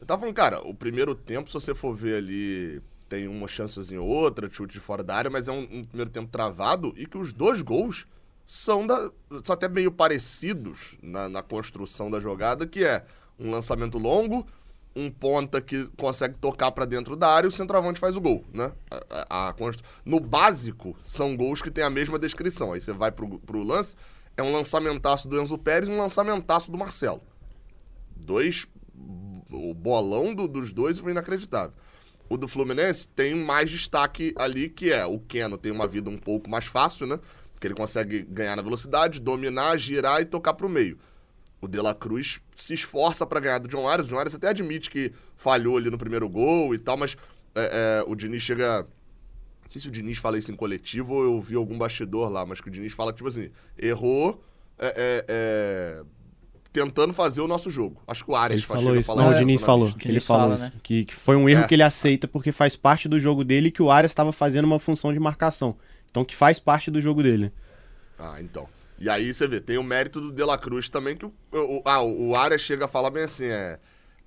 eu 0.00 0.06
tava 0.06 0.20
falando, 0.20 0.34
cara, 0.36 0.60
o 0.66 0.74
primeiro 0.74 1.14
tempo, 1.14 1.48
se 1.48 1.54
você 1.54 1.74
for 1.74 1.94
ver 1.94 2.16
ali, 2.16 2.80
tem 3.10 3.26
uma 3.26 3.48
chancezinha 3.48 4.00
ou 4.00 4.06
outra, 4.08 4.48
chute 4.50 4.72
de 4.74 4.80
fora 4.80 5.02
da 5.02 5.16
área, 5.16 5.28
mas 5.30 5.48
é 5.48 5.52
um, 5.52 5.62
um 5.64 5.84
primeiro 5.84 6.08
tempo 6.10 6.28
travado 6.30 6.94
e 6.96 7.04
que 7.06 7.18
os 7.18 7.32
dois 7.32 7.60
gols 7.60 8.06
são, 8.46 8.86
da, 8.86 9.10
são 9.44 9.52
até 9.52 9.68
meio 9.68 9.90
parecidos 9.90 10.96
na, 11.02 11.28
na 11.28 11.42
construção 11.42 12.08
da 12.08 12.20
jogada, 12.20 12.68
que 12.68 12.84
é 12.84 13.04
um 13.36 13.50
lançamento 13.50 13.98
longo, 13.98 14.46
um 14.94 15.10
ponta 15.10 15.60
que 15.60 15.86
consegue 15.96 16.38
tocar 16.38 16.70
pra 16.70 16.84
dentro 16.84 17.16
da 17.16 17.28
área 17.28 17.46
e 17.46 17.48
o 17.48 17.52
centroavante 17.52 17.98
faz 17.98 18.16
o 18.16 18.20
gol, 18.20 18.44
né? 18.54 18.72
A- 18.90 19.26
a- 19.28 19.48
a 19.50 19.54
No 20.04 20.20
básico, 20.20 20.96
são 21.04 21.36
gols 21.36 21.60
que 21.60 21.70
têm 21.70 21.82
a 21.82 21.90
mesma 21.90 22.16
descrição. 22.18 22.72
Aí 22.72 22.80
você 22.80 22.92
vai 22.92 23.10
pro, 23.10 23.40
pro 23.40 23.62
lance, 23.64 23.96
é 24.36 24.42
um 24.42 24.52
lançamentaço 24.52 25.26
do 25.28 25.40
Enzo 25.40 25.58
Pérez 25.58 25.88
e 25.88 25.92
um 25.92 25.98
lançamentaço 25.98 26.70
do 26.70 26.78
Marcelo. 26.78 27.22
Dois. 28.16 28.66
O 29.50 29.74
bolão 29.74 30.32
do- 30.32 30.46
dos 30.46 30.72
dois 30.72 30.98
foi 31.00 31.10
inacreditável. 31.10 31.72
O 32.30 32.36
do 32.36 32.46
Fluminense 32.46 33.08
tem 33.08 33.34
mais 33.34 33.68
destaque 33.68 34.32
ali, 34.36 34.68
que 34.68 34.92
é 34.92 35.04
o 35.04 35.18
Keno 35.18 35.58
tem 35.58 35.72
uma 35.72 35.88
vida 35.88 36.08
um 36.08 36.16
pouco 36.16 36.48
mais 36.48 36.64
fácil, 36.64 37.04
né? 37.04 37.18
Que 37.60 37.66
ele 37.66 37.74
consegue 37.74 38.22
ganhar 38.22 38.54
na 38.54 38.62
velocidade, 38.62 39.20
dominar, 39.20 39.76
girar 39.76 40.22
e 40.22 40.24
tocar 40.24 40.54
pro 40.54 40.68
meio. 40.68 40.96
O 41.60 41.66
De 41.66 41.80
La 41.80 41.92
Cruz 41.92 42.40
se 42.54 42.72
esforça 42.72 43.26
pra 43.26 43.40
ganhar 43.40 43.58
do 43.58 43.68
John 43.68 43.88
Arias. 43.88 44.06
O 44.06 44.10
John 44.10 44.18
Arias 44.18 44.36
até 44.36 44.48
admite 44.48 44.88
que 44.88 45.12
falhou 45.34 45.76
ali 45.76 45.90
no 45.90 45.98
primeiro 45.98 46.28
gol 46.28 46.72
e 46.72 46.78
tal, 46.78 46.96
mas 46.96 47.16
é, 47.52 48.00
é, 48.00 48.04
o 48.08 48.14
Diniz 48.14 48.42
chega. 48.42 48.82
Não 49.62 49.70
sei 49.70 49.80
se 49.80 49.88
o 49.88 49.90
Diniz 49.90 50.18
fala 50.18 50.38
isso 50.38 50.52
em 50.52 50.56
coletivo 50.56 51.14
ou 51.14 51.24
eu 51.24 51.40
vi 51.40 51.56
algum 51.56 51.76
bastidor 51.76 52.30
lá, 52.30 52.46
mas 52.46 52.60
que 52.60 52.68
o 52.68 52.70
Diniz 52.70 52.92
fala 52.92 53.12
tipo 53.12 53.28
assim, 53.28 53.50
errou 53.76 54.40
é, 54.78 54.86
é, 54.86 55.24
é, 55.28 56.04
tentando 56.72 57.12
fazer 57.12 57.40
o 57.40 57.48
nosso 57.48 57.68
jogo. 57.70 58.00
Acho 58.06 58.24
que 58.24 58.30
o 58.30 58.36
Arias 58.36 58.60
Ele 58.60 58.66
faz- 58.66 58.80
falou 58.82 58.96
isso. 58.98 59.14
Não, 59.16 59.26
o 59.26 59.30
isso 59.30 59.38
Diniz 59.38 59.62
falou. 59.62 59.92
ele 60.04 60.20
falou 60.20 60.42
fala, 60.42 60.54
isso. 60.54 60.64
né? 60.64 60.72
Que, 60.82 61.04
que 61.04 61.14
foi 61.14 61.36
um 61.36 61.48
erro 61.48 61.62
É. 61.64 61.66
que 61.66 61.74
ele 61.74 61.82
aceita 61.82 62.28
porque 62.28 62.52
faz 62.52 62.76
parte 62.76 63.08
do 63.08 63.18
jogo 63.18 63.42
dele 63.44 63.68
e 63.68 63.70
que 63.70 63.82
o 63.82 63.90
Arias 63.90 64.10
estava 64.12 64.32
fazendo 64.32 64.64
uma 64.66 64.78
função 64.78 65.12
de 65.12 65.18
marcação. 65.18 65.76
Então 66.10 66.24
que 66.24 66.34
faz 66.36 66.58
parte 66.58 66.90
do 66.90 67.00
jogo 67.00 67.22
dele. 67.22 67.52
Ah, 68.18 68.36
então. 68.40 68.66
E 68.98 69.08
aí 69.08 69.32
você 69.32 69.48
vê, 69.48 69.60
tem 69.60 69.78
o 69.78 69.82
mérito 69.82 70.20
do 70.20 70.30
De 70.30 70.44
La 70.44 70.58
Cruz 70.58 70.88
também, 70.88 71.16
que 71.16 71.24
o, 71.24 71.32
o, 71.52 71.82
ah, 71.86 72.02
o 72.02 72.36
Arias 72.36 72.60
chega 72.60 72.84
a 72.84 72.88
falar 72.88 73.10
bem 73.10 73.22
assim, 73.24 73.46
é... 73.46 73.78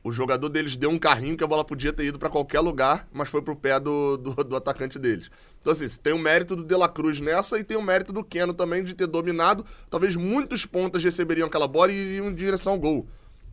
O 0.04 0.12
jogador 0.12 0.50
deles 0.50 0.76
deu 0.76 0.90
um 0.90 1.00
carrinho 1.00 1.38
que 1.38 1.44
a 1.46 1.48
bola 1.48 1.64
podia 1.64 1.94
ter 1.94 2.04
ido 2.04 2.20
pra 2.20 2.30
qualquer 2.30 2.60
lugar, 2.60 3.08
mas 3.14 3.30
foi 3.30 3.42
pro 3.42 3.56
pé 3.56 3.80
do, 3.80 4.18
do, 4.18 4.44
do 4.44 4.56
atacante 4.56 5.00
deles. 5.00 5.32
Então, 5.62 5.72
assim, 5.72 5.88
tem 6.02 6.12
o 6.12 6.20
mérito 6.20 6.58
do 6.58 6.64
De 6.66 6.76
La 6.76 6.90
Cruz 6.90 7.22
nessa 7.22 7.58
e 7.58 7.64
tem 7.64 7.78
o 7.78 7.82
mérito 7.82 8.12
do 8.12 8.22
Keno 8.22 8.54
também 8.54 8.84
de 8.84 8.94
ter 8.94 9.08
dominado. 9.08 9.66
Talvez 9.90 10.18
muitos 10.18 10.66
pontas 10.66 11.02
receberiam 11.02 11.48
aquela 11.48 11.70
bola 11.70 11.90
e 11.92 11.96
iriam 11.96 12.30
em 12.30 12.36
direção 12.36 12.74
ao 12.74 12.80
gol. 12.80 13.08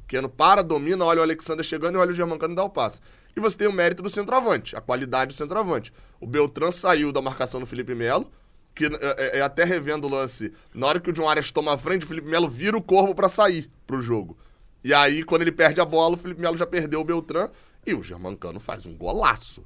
Keno 0.09 0.29
para, 0.29 0.61
domina, 0.61 1.05
olha 1.05 1.21
o 1.21 1.23
Alexander 1.23 1.65
chegando 1.65 1.95
e 1.95 1.99
olha 1.99 2.11
o 2.11 2.15
Germancano 2.15 2.57
dá 2.57 2.65
o 2.65 2.69
passe. 2.71 3.01
E 3.37 3.39
você 3.39 3.57
tem 3.57 3.69
o 3.69 3.73
mérito 3.73 4.03
do 4.03 4.11
centroavante, 4.11 4.75
a 4.75 4.81
qualidade 4.81 5.29
do 5.29 5.35
centroavante. 5.35 5.93
O 6.21 6.27
Beltrán 6.27 6.73
saiu 6.73 7.13
da 7.13 7.23
marcação 7.23 7.61
do 7.61 7.67
Felipe 7.67 7.95
Melo, 7.95 8.29
que 8.75 8.87
é, 8.87 8.89
é- 9.37 9.39
é 9.39 9.41
até 9.41 9.63
revendo 9.63 10.09
o 10.09 10.11
lance, 10.11 10.53
na 10.75 10.89
hora 10.89 10.99
que 10.99 11.11
o 11.11 11.13
John 11.13 11.29
Arias 11.29 11.53
toma 11.53 11.75
a 11.75 11.79
frente, 11.79 12.05
o 12.05 12.09
Felipe 12.09 12.27
Melo 12.29 12.49
vira 12.49 12.77
o 12.77 12.83
corpo 12.83 13.15
pra 13.15 13.29
sair 13.29 13.71
pro 13.87 14.03
jogo. 14.03 14.37
E 14.83 14.95
aí, 14.95 15.23
quando 15.23 15.43
ele 15.43 15.53
perde 15.53 15.81
a 15.81 15.85
bola, 15.85 16.15
o 16.15 16.19
Felipe 16.19 16.41
Melo 16.41 16.57
já 16.57 16.67
perdeu 16.67 17.01
o 17.01 17.05
Beltrán 17.05 17.49
e 17.87 17.95
o 17.95 18.03
Germancano 18.03 18.59
faz 18.59 18.87
um 18.87 18.95
golaço. 18.97 19.65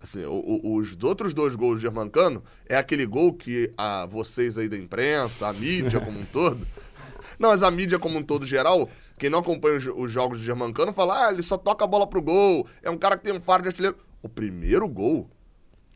Assim, 0.00 0.24
o- 0.24 0.32
o- 0.64 0.76
os 0.76 0.96
outros 1.02 1.34
dois 1.34 1.54
gols 1.56 1.76
do 1.76 1.82
Germancano 1.82 2.42
é 2.68 2.76
aquele 2.76 3.04
gol 3.06 3.32
que 3.32 3.70
a, 3.76 4.06
vocês 4.06 4.56
aí 4.58 4.68
da 4.68 4.76
imprensa, 4.76 5.48
a 5.48 5.52
mídia 5.52 6.00
como 6.00 6.18
um 6.20 6.24
todo. 6.32 6.66
Não, 7.38 7.50
mas 7.50 7.62
a 7.62 7.70
mídia 7.70 7.98
como 7.98 8.18
um 8.18 8.22
todo 8.22 8.46
geral, 8.46 8.88
quem 9.18 9.28
não 9.30 9.40
acompanha 9.40 9.76
os, 9.76 9.86
os 9.86 10.10
jogos 10.12 10.38
do 10.38 10.44
Germancano, 10.44 10.92
fala: 10.92 11.26
ah, 11.26 11.32
ele 11.32 11.42
só 11.42 11.56
toca 11.56 11.84
a 11.84 11.88
bola 11.88 12.06
pro 12.06 12.22
gol, 12.22 12.66
é 12.82 12.88
um 12.90 12.96
cara 12.98 13.16
que 13.16 13.24
tem 13.24 13.32
um 13.32 13.40
faro 13.42 13.62
de 13.62 13.68
artilheiro. 13.68 13.96
O 14.22 14.28
primeiro 14.28 14.86
gol 14.88 15.28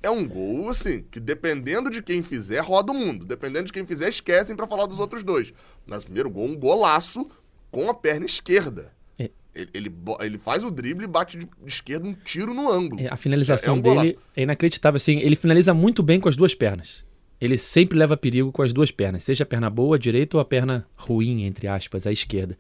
é 0.03 0.11
um 0.11 0.27
gol, 0.27 0.69
assim, 0.69 1.03
que 1.11 1.21
dependendo 1.21 1.89
de 1.89 2.03
quem 2.03 2.23
fizer, 2.23 2.59
roda 2.61 2.91
o 2.91 2.95
mundo. 2.95 3.25
Dependendo 3.25 3.67
de 3.67 3.73
quem 3.73 3.87
fizer, 3.87 4.09
esquecem 4.09 4.55
pra 4.57 4.67
falar 4.67 4.87
dos 4.87 4.99
outros 4.99 5.23
dois. 5.23 5.53
Mas 5.87 6.03
o 6.03 6.07
primeiro 6.07 6.29
gol, 6.31 6.47
um 6.47 6.57
golaço 6.57 7.29
com 7.73 7.91
a 7.91 7.95
perna 7.95 8.27
esquerda. 8.27 8.93
É. 9.19 9.31
Ele, 9.53 9.69
ele, 9.75 9.93
ele 10.21 10.39
faz 10.39 10.63
o 10.63 10.71
drible 10.71 11.05
e 11.05 11.09
bate 11.09 11.37
de, 11.37 11.49
esquerda 11.67 12.07
um 12.07 12.15
tiro 12.15 12.55
no 12.55 12.71
ângulo. 12.71 13.03
É, 13.03 13.09
a 13.09 13.17
finalização 13.17 13.75
É 13.75 13.79
um 13.79 13.81
dele 13.81 14.19
é 14.37 14.43
inacreditável. 14.45 14.97
Assim, 14.97 15.19
ele 15.19 15.35
finaliza 15.35 15.75
muito 15.75 16.01
bem 16.05 16.21
com 16.21 16.29
as 16.29 16.37
duas 16.37 16.55
pernas. 16.55 17.05
ele 17.41 17.59
sempre 17.59 17.99
leva 17.99 18.17
perigo 18.17 18.53
com 18.53 18.63
as 18.63 18.73
duas 18.73 18.93
pernas, 18.93 19.25
seja 19.25 19.43
a 19.43 19.47
perna 19.47 19.69
boa, 19.69 19.97
a 19.97 19.99
direita 19.99 20.37
ou 20.37 20.41
a 20.41 20.45
perna 20.45 20.87
ruim, 20.95 21.43
entre 21.43 21.67
aspas, 21.67 22.07
a 22.07 22.13
esquerda. 22.13 22.57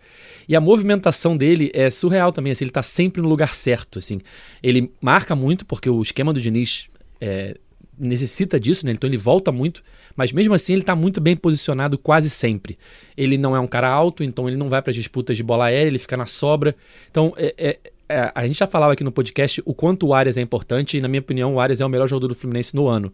E 0.49 0.57
a 0.57 0.61
movimentação 0.61 1.37
dele 1.37 1.71
é 1.73 1.89
surreal 1.89 2.33
também, 2.33 2.51
assim, 2.51 2.65
ele 2.65 2.71
está 2.71 2.83
sempre 2.83 3.23
no 3.23 3.29
lugar 3.29 3.55
certo, 3.55 4.01
assim. 4.01 4.21
Ele 4.61 4.91
marca 5.01 5.37
muito, 5.37 5.65
porque 5.65 5.89
o 5.89 6.03
esquema 6.03 6.33
do 6.33 6.41
Diniz 6.41 6.89
é, 7.21 7.57
necessita 7.99 8.59
disso, 8.59 8.87
né? 8.87 8.93
Então 8.93 9.09
ele 9.09 9.17
volta 9.17 9.53
muito, 9.53 9.83
mas 10.17 10.33
mesmo 10.33 10.55
assim 10.55 10.73
ele 10.73 10.83
está 10.83 10.97
muito 10.97 11.21
bem 11.21 11.37
posicionado 11.37 11.99
quase 11.99 12.31
sempre. 12.31 12.79
Ele 13.17 13.37
não 13.37 13.55
é 13.55 13.61
um 13.61 13.67
cara 13.67 13.89
alto, 13.89 14.25
então 14.25 14.49
ele 14.49 14.57
não 14.57 14.69
vai 14.69 14.81
para 14.83 14.91
as 14.91 14.97
disputas 14.97 15.37
de 15.37 15.43
bola 15.43 15.67
aérea, 15.67 15.89
ele 15.89 15.99
fica 15.99 16.17
na 16.17 16.27
sobra. 16.27 16.75
Então 17.11 17.35
é, 17.37 17.55
é, 17.59 17.79
é, 18.09 18.33
a 18.35 18.47
gente 18.47 18.59
já 18.59 18.67
falava 18.67 18.93
aqui 18.93 19.03
no 19.03 19.11
podcast 19.11 19.63
o 19.65 19.73
quanto 19.73 20.07
o 20.07 20.15
Arias 20.15 20.37
é 20.37 20.43
importante, 20.43 20.99
e 20.99 21.01
na 21.01 21.09
minha 21.09 21.21
opinião 21.21 21.55
o 21.55 21.61
Arias 21.61 21.81
é 21.81 21.87
o 21.87 21.89
melhor 21.89 22.07
jogador 22.07 22.29
do 22.29 22.35
Fluminense 22.35 22.75
no 22.75 22.87
ano. 22.87 23.13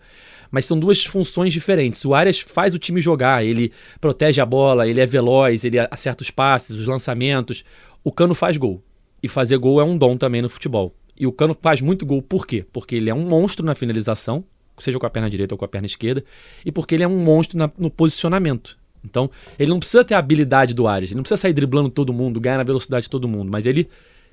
Mas 0.50 0.64
são 0.64 0.78
duas 0.78 1.04
funções 1.04 1.52
diferentes. 1.52 2.04
O 2.04 2.14
Arias 2.14 2.40
faz 2.40 2.74
o 2.74 2.78
time 2.78 3.00
jogar, 3.00 3.44
ele 3.44 3.70
protege 4.00 4.40
a 4.40 4.46
bola, 4.46 4.88
ele 4.88 5.00
é 5.00 5.06
veloz, 5.06 5.64
ele 5.64 5.78
acerta 5.78 6.22
os 6.22 6.30
passes, 6.30 6.70
os 6.70 6.86
lançamentos. 6.86 7.64
O 8.02 8.10
Cano 8.10 8.34
faz 8.34 8.56
gol. 8.56 8.82
E 9.22 9.28
fazer 9.28 9.58
gol 9.58 9.80
é 9.80 9.84
um 9.84 9.98
dom 9.98 10.16
também 10.16 10.40
no 10.40 10.48
futebol. 10.48 10.94
E 11.16 11.26
o 11.26 11.32
Cano 11.32 11.56
faz 11.60 11.80
muito 11.80 12.06
gol 12.06 12.22
por 12.22 12.46
quê? 12.46 12.64
Porque 12.72 12.96
ele 12.96 13.10
é 13.10 13.14
um 13.14 13.26
monstro 13.28 13.66
na 13.66 13.74
finalização, 13.74 14.44
seja 14.80 14.98
com 14.98 15.06
a 15.06 15.10
perna 15.10 15.28
direita 15.30 15.54
ou 15.54 15.58
com 15.58 15.64
a 15.64 15.68
perna 15.68 15.86
esquerda, 15.86 16.24
e 16.64 16.72
porque 16.72 16.94
ele 16.94 17.02
é 17.04 17.08
um 17.08 17.18
monstro 17.18 17.58
na, 17.58 17.70
no 17.78 17.90
posicionamento. 17.90 18.78
Então, 19.04 19.30
ele 19.58 19.70
não 19.70 19.78
precisa 19.78 20.04
ter 20.04 20.14
a 20.14 20.18
habilidade 20.18 20.74
do 20.74 20.86
Arias, 20.86 21.10
ele 21.10 21.16
não 21.16 21.22
precisa 21.22 21.40
sair 21.40 21.52
driblando 21.52 21.88
todo 21.88 22.12
mundo, 22.12 22.40
ganhar 22.40 22.58
na 22.58 22.64
velocidade 22.64 23.04
de 23.04 23.10
todo 23.10 23.28
mundo, 23.28 23.50
mas 23.50 23.66
ele 23.66 23.88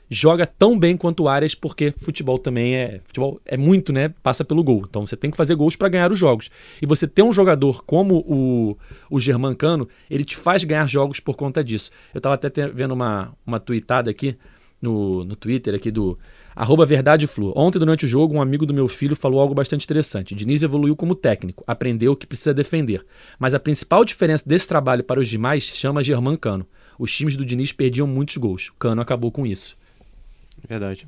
joga 0.10 0.46
tão 0.46 0.78
bem 0.78 0.96
quanto 0.96 1.24
o 1.24 1.28
Arias, 1.28 1.56
porque 1.56 1.94
futebol 1.98 2.38
também 2.38 2.76
é. 2.76 3.02
Futebol 3.06 3.40
é 3.46 3.58
muito, 3.58 3.92
né? 3.92 4.14
Passa 4.22 4.44
pelo 4.46 4.64
gol. 4.64 4.84
Então 4.88 5.06
você 5.06 5.16
tem 5.16 5.32
que 5.32 5.38
fazer 5.38 5.56
gols 5.56 5.76
para 5.76 5.90
ganhar 5.90 6.12
os 6.12 6.20
jogos. 6.20 6.50
E 6.82 6.86
você 6.86 7.08
ter 7.08 7.24
um 7.24 7.34
jogador 7.34 7.84
como 7.84 8.18
o, 8.28 8.78
o 9.10 9.20
Germancano, 9.20 9.88
ele 10.10 10.24
te 10.24 10.36
faz 10.36 10.64
ganhar 10.64 10.88
jogos 10.88 11.20
por 11.20 11.36
conta 11.36 11.64
disso. 11.64 11.92
Eu 12.14 12.22
tava 12.22 12.36
até 12.36 12.68
vendo 12.68 12.94
uma, 12.94 13.34
uma 13.46 13.60
tweetada 13.60 14.10
aqui 14.10 14.38
no, 14.82 15.24
no 15.26 15.36
Twitter 15.36 15.74
aqui 15.74 15.90
do 15.90 16.18
arroba 16.56 16.86
Verdade 16.86 17.28
Flu. 17.28 17.54
Ontem, 17.56 17.80
durante 17.80 18.06
o 18.06 18.08
jogo, 18.08 18.36
um 18.36 18.42
amigo 18.42 18.66
do 18.66 18.74
meu 18.74 18.88
filho 18.88 19.16
falou 19.16 19.40
algo 19.40 19.54
bastante 19.54 19.84
interessante. 19.84 20.36
Diniz 20.36 20.64
evoluiu 20.64 20.96
como 20.96 21.16
técnico, 21.16 21.64
aprendeu 21.68 22.16
que 22.16 22.28
precisa 22.28 22.54
defender. 22.54 23.06
Mas 23.38 23.54
a 23.54 23.60
principal 23.60 24.06
diferença 24.06 24.48
desse 24.48 24.68
trabalho 24.68 25.04
para 25.04 25.20
os 25.20 25.28
demais 25.28 25.64
chama 25.64 26.04
Germán 26.04 26.38
Cano. 26.38 26.66
Os 26.98 27.14
times 27.14 27.36
do 27.36 27.46
Diniz 27.46 27.72
perdiam 27.72 28.08
muitos 28.08 28.38
gols. 28.38 28.72
Cano 28.80 29.02
acabou 29.02 29.32
com 29.32 29.46
isso. 29.46 29.76
Verdade. 30.68 31.08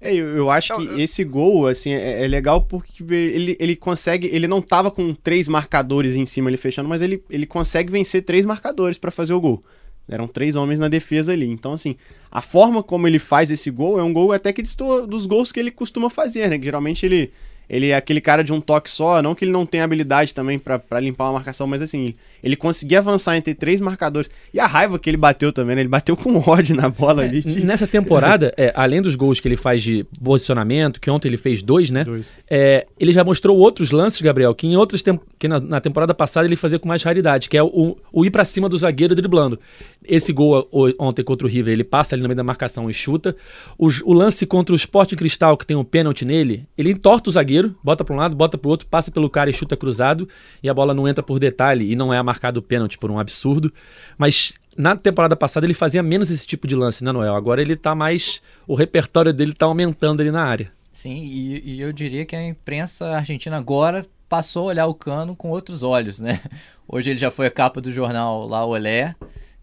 É, 0.00 0.14
eu, 0.14 0.28
eu 0.28 0.50
acho 0.50 0.76
que 0.76 1.00
esse 1.00 1.24
gol, 1.24 1.66
assim, 1.66 1.92
é, 1.92 2.24
é, 2.24 2.28
legal 2.28 2.62
porque 2.62 3.02
ele, 3.12 3.56
ele 3.58 3.74
consegue. 3.74 4.28
Ele 4.28 4.46
não 4.46 4.62
tava 4.62 4.90
com 4.90 5.12
três 5.12 5.48
marcadores 5.48 6.14
em 6.14 6.24
cima 6.24 6.48
ele 6.48 6.56
fechando, 6.56 6.88
mas 6.88 7.02
ele, 7.02 7.22
ele 7.28 7.46
consegue 7.46 7.90
vencer 7.90 8.22
três 8.22 8.46
marcadores 8.46 8.96
para 8.96 9.10
fazer 9.10 9.32
o 9.32 9.40
gol. 9.40 9.64
Eram 10.08 10.26
três 10.26 10.56
homens 10.56 10.80
na 10.80 10.88
defesa 10.88 11.32
ali. 11.32 11.46
Então, 11.46 11.72
assim, 11.72 11.96
a 12.30 12.40
forma 12.40 12.82
como 12.82 13.06
ele 13.06 13.18
faz 13.18 13.50
esse 13.50 13.70
gol 13.70 13.98
é 13.98 14.02
um 14.02 14.12
gol 14.12 14.32
até 14.32 14.52
que 14.52 14.62
dos 15.06 15.26
gols 15.26 15.52
que 15.52 15.60
ele 15.60 15.70
costuma 15.70 16.08
fazer, 16.08 16.48
né? 16.48 16.58
Geralmente 16.60 17.04
ele 17.04 17.30
ele 17.68 17.88
é 17.88 17.96
aquele 17.96 18.20
cara 18.20 18.42
de 18.42 18.52
um 18.52 18.60
toque 18.60 18.88
só, 18.88 19.20
não 19.22 19.34
que 19.34 19.44
ele 19.44 19.52
não 19.52 19.66
tenha 19.66 19.84
habilidade 19.84 20.32
também 20.34 20.58
para 20.58 21.00
limpar 21.00 21.24
uma 21.26 21.34
marcação, 21.34 21.66
mas 21.66 21.82
assim, 21.82 22.14
ele 22.42 22.56
conseguia 22.56 22.98
avançar 22.98 23.36
entre 23.36 23.54
três 23.54 23.80
marcadores. 23.80 24.30
E 24.52 24.60
a 24.60 24.66
raiva 24.66 24.98
que 24.98 25.10
ele 25.10 25.16
bateu 25.16 25.52
também, 25.52 25.76
né? 25.76 25.82
Ele 25.82 25.88
bateu 25.88 26.16
com 26.16 26.36
ódio 26.48 26.74
na 26.74 26.88
bola 26.88 27.24
é, 27.24 27.28
ali. 27.28 27.64
Nessa 27.64 27.86
temporada, 27.86 28.54
é, 28.56 28.72
além 28.74 29.02
dos 29.02 29.14
gols 29.14 29.40
que 29.40 29.48
ele 29.48 29.56
faz 29.56 29.82
de 29.82 30.06
posicionamento, 30.22 31.00
que 31.00 31.10
ontem 31.10 31.28
ele 31.28 31.36
fez 31.36 31.62
dois, 31.62 31.90
né? 31.90 32.04
Dois. 32.04 32.32
É, 32.48 32.86
ele 32.98 33.12
já 33.12 33.24
mostrou 33.24 33.56
outros 33.56 33.90
lances, 33.90 34.20
Gabriel, 34.20 34.54
que 34.54 34.66
em 34.66 34.76
outras 34.76 35.02
que 35.38 35.48
na, 35.48 35.60
na, 35.60 35.80
temporada 35.80 36.14
passada 36.14 36.46
ele 36.46 36.56
fazia 36.56 36.78
com 36.78 36.88
mais 36.88 37.02
raridade, 37.02 37.48
que 37.48 37.56
é 37.56 37.62
o, 37.62 37.96
o 38.12 38.24
ir 38.24 38.30
para 38.30 38.44
cima 38.44 38.68
do 38.68 38.78
zagueiro 38.78 39.14
driblando. 39.14 39.58
Esse 40.04 40.32
gol 40.32 40.68
ontem 40.98 41.22
contra 41.22 41.46
o 41.46 41.50
River, 41.50 41.72
ele 41.72 41.84
passa 41.84 42.14
ali 42.14 42.22
no 42.22 42.28
meio 42.28 42.36
da 42.36 42.44
marcação 42.44 42.88
e 42.88 42.94
chuta. 42.94 43.36
O, 43.76 43.88
o 44.04 44.12
lance 44.12 44.46
contra 44.46 44.72
o 44.72 44.76
Sport 44.76 45.14
Cristal, 45.14 45.56
que 45.56 45.66
tem 45.66 45.76
um 45.76 45.84
pênalti 45.84 46.24
nele, 46.24 46.66
ele 46.76 46.90
entorta 46.90 47.28
o 47.28 47.32
zagueiro 47.32 47.57
zagueiro, 47.58 47.76
bota 47.82 48.04
para 48.04 48.14
um 48.14 48.18
lado, 48.18 48.36
bota 48.36 48.56
para 48.56 48.68
o 48.68 48.70
outro, 48.70 48.86
passa 48.86 49.10
pelo 49.10 49.28
cara 49.28 49.50
e 49.50 49.52
chuta 49.52 49.76
cruzado, 49.76 50.28
e 50.62 50.68
a 50.68 50.74
bola 50.74 50.94
não 50.94 51.08
entra 51.08 51.22
por 51.22 51.38
detalhe 51.38 51.90
e 51.90 51.96
não 51.96 52.12
é 52.12 52.22
marcado 52.22 52.62
pênalti 52.62 52.98
por 52.98 53.10
um 53.10 53.18
absurdo. 53.18 53.72
Mas 54.16 54.54
na 54.76 54.96
temporada 54.96 55.36
passada 55.36 55.66
ele 55.66 55.74
fazia 55.74 56.02
menos 56.02 56.30
esse 56.30 56.46
tipo 56.46 56.66
de 56.66 56.76
lance, 56.76 57.04
né, 57.04 57.12
Noel? 57.12 57.34
Agora 57.34 57.60
ele 57.60 57.76
tá 57.76 57.94
mais. 57.94 58.40
O 58.66 58.74
repertório 58.74 59.32
dele 59.32 59.52
tá 59.52 59.66
aumentando 59.66 60.20
ali 60.20 60.30
na 60.30 60.44
área. 60.44 60.72
Sim, 60.92 61.16
e, 61.16 61.74
e 61.74 61.80
eu 61.80 61.92
diria 61.92 62.24
que 62.24 62.34
a 62.34 62.46
imprensa 62.46 63.06
argentina 63.16 63.56
agora 63.56 64.06
passou 64.28 64.64
a 64.64 64.66
olhar 64.66 64.86
o 64.86 64.94
Cano 64.94 65.34
com 65.34 65.50
outros 65.50 65.82
olhos, 65.82 66.18
né? 66.18 66.40
Hoje 66.86 67.10
ele 67.10 67.18
já 67.18 67.30
foi 67.30 67.46
a 67.46 67.50
capa 67.50 67.80
do 67.80 67.92
jornal 67.92 68.46
lá 68.46 68.64
Olé. 68.64 69.14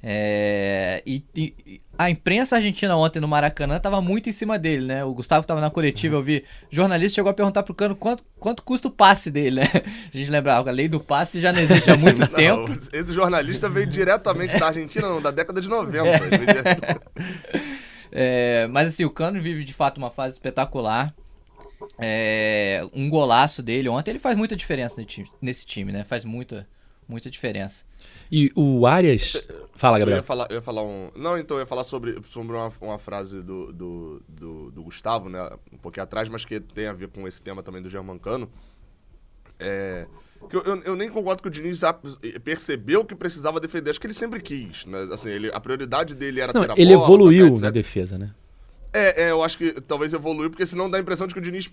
É, 0.04 1.02
e, 1.06 1.22
e, 1.36 1.82
a 1.98 2.10
imprensa 2.10 2.58
argentina 2.58 2.96
ontem 2.96 3.20
no 3.20 3.28
Maracanã 3.28 3.78
estava 3.78 4.02
muito 4.02 4.30
em 4.30 4.32
cima 4.32 4.60
dele, 4.60 4.86
né? 4.86 5.04
O 5.04 5.14
Gustavo 5.14 5.42
estava 5.42 5.62
na 5.62 5.70
coletiva, 5.70 6.16
eu 6.16 6.22
vi. 6.22 6.44
jornalista 6.70 7.16
chegou 7.16 7.32
a 7.32 7.34
perguntar 7.34 7.64
pro 7.64 7.74
Cano 7.74 7.96
quanto, 7.96 8.24
quanto 8.40 8.62
custa 8.62 8.88
o 8.88 8.92
passe 8.92 9.32
dele, 9.32 9.62
né? 9.62 9.72
A 10.14 10.18
gente 10.18 10.30
lembra, 10.30 10.56
a 10.56 10.72
lei 10.72 10.88
do 10.88 11.00
passe 11.00 11.40
já 11.40 11.52
não 11.52 11.60
existe 11.60 11.90
há 11.90 11.98
muito 11.98 12.20
não, 12.22 12.28
tempo. 12.28 12.72
Esse 12.94 13.14
jornalista 13.14 13.70
veio 13.70 13.88
diretamente 13.88 14.60
da 14.60 14.68
Argentina, 14.68 15.08
não, 15.08 15.22
da 15.22 15.32
década 15.32 15.60
de 15.60 15.70
90. 15.70 15.96
É, 18.18 18.66
mas 18.68 18.88
assim, 18.88 19.04
o 19.04 19.10
Cano 19.10 19.42
vive 19.42 19.66
de 19.66 19.74
fato 19.74 19.98
uma 19.98 20.10
fase 20.10 20.36
espetacular. 20.36 21.14
É, 22.00 22.82
um 22.94 23.10
golaço 23.10 23.62
dele 23.62 23.90
ontem, 23.90 24.12
ele 24.12 24.20
faz 24.20 24.38
muita 24.38 24.56
diferença 24.56 25.06
nesse 25.42 25.66
time, 25.66 25.92
né? 25.92 26.06
Faz 26.06 26.24
muita, 26.24 26.66
muita 27.10 27.30
diferença. 27.30 27.84
E 28.32 28.52
o 28.56 28.86
Arias. 28.86 29.34
Fala, 29.76 30.00
Gabriel. 30.00 30.18
Eu 30.18 30.22
ia 30.22 30.24
falar, 30.24 30.48
eu 30.50 30.56
ia 30.56 30.62
falar 30.62 30.84
um. 30.84 31.12
Não, 31.16 31.38
então, 31.38 31.58
eu 31.58 31.62
ia 31.62 31.66
falar 31.66 31.84
sobre, 31.84 32.18
sobre 32.28 32.56
uma, 32.56 32.72
uma 32.82 32.98
frase 32.98 33.42
do, 33.42 33.72
do, 33.74 34.24
do, 34.28 34.72
do, 34.72 34.84
Gustavo, 34.84 35.30
né? 35.30 35.50
Um 35.72 35.78
pouquinho 35.78 36.04
atrás, 36.04 36.30
mas 36.30 36.46
que 36.46 36.60
tem 36.60 36.88
a 36.88 36.94
ver 36.94 37.10
com 37.10 37.28
esse 37.28 37.42
tema 37.42 37.62
também 37.62 37.82
do 37.82 37.90
Germancano. 37.90 38.50
É. 39.60 40.08
Que 40.50 40.56
eu, 40.56 40.64
eu, 40.64 40.82
eu, 40.84 40.96
nem 40.96 41.10
concordo 41.10 41.42
que 41.42 41.48
o 41.48 41.52
Diniz 41.52 41.82
percebeu 42.44 43.04
que 43.04 43.16
precisava 43.16 43.60
defender. 43.60 43.90
Acho 43.90 44.00
que 44.00 44.08
ele 44.08 44.14
sempre 44.14 44.40
quis, 44.42 44.86
né? 44.86 45.08
Assim, 45.12 45.30
ele, 45.30 45.50
a 45.54 45.60
prioridade 45.60 46.16
dele 46.16 46.40
era 46.40 46.54
Não, 46.54 46.62
ter 46.62 46.72
a 46.72 46.74
ele 46.78 46.94
bola. 46.94 46.94
Ele 46.94 46.94
evoluiu 46.94 47.60
na 47.60 47.70
defesa, 47.70 48.18
né? 48.18 48.34
É, 48.94 49.26
é, 49.26 49.32
eu 49.32 49.44
acho 49.44 49.58
que 49.58 49.74
talvez 49.82 50.14
evoluiu, 50.14 50.50
porque 50.50 50.66
senão 50.66 50.90
dá 50.90 50.98
a 50.98 51.02
impressão 51.02 51.28
de 51.28 51.34
que 51.34 51.40
o 51.40 51.44
Diniz 51.44 51.70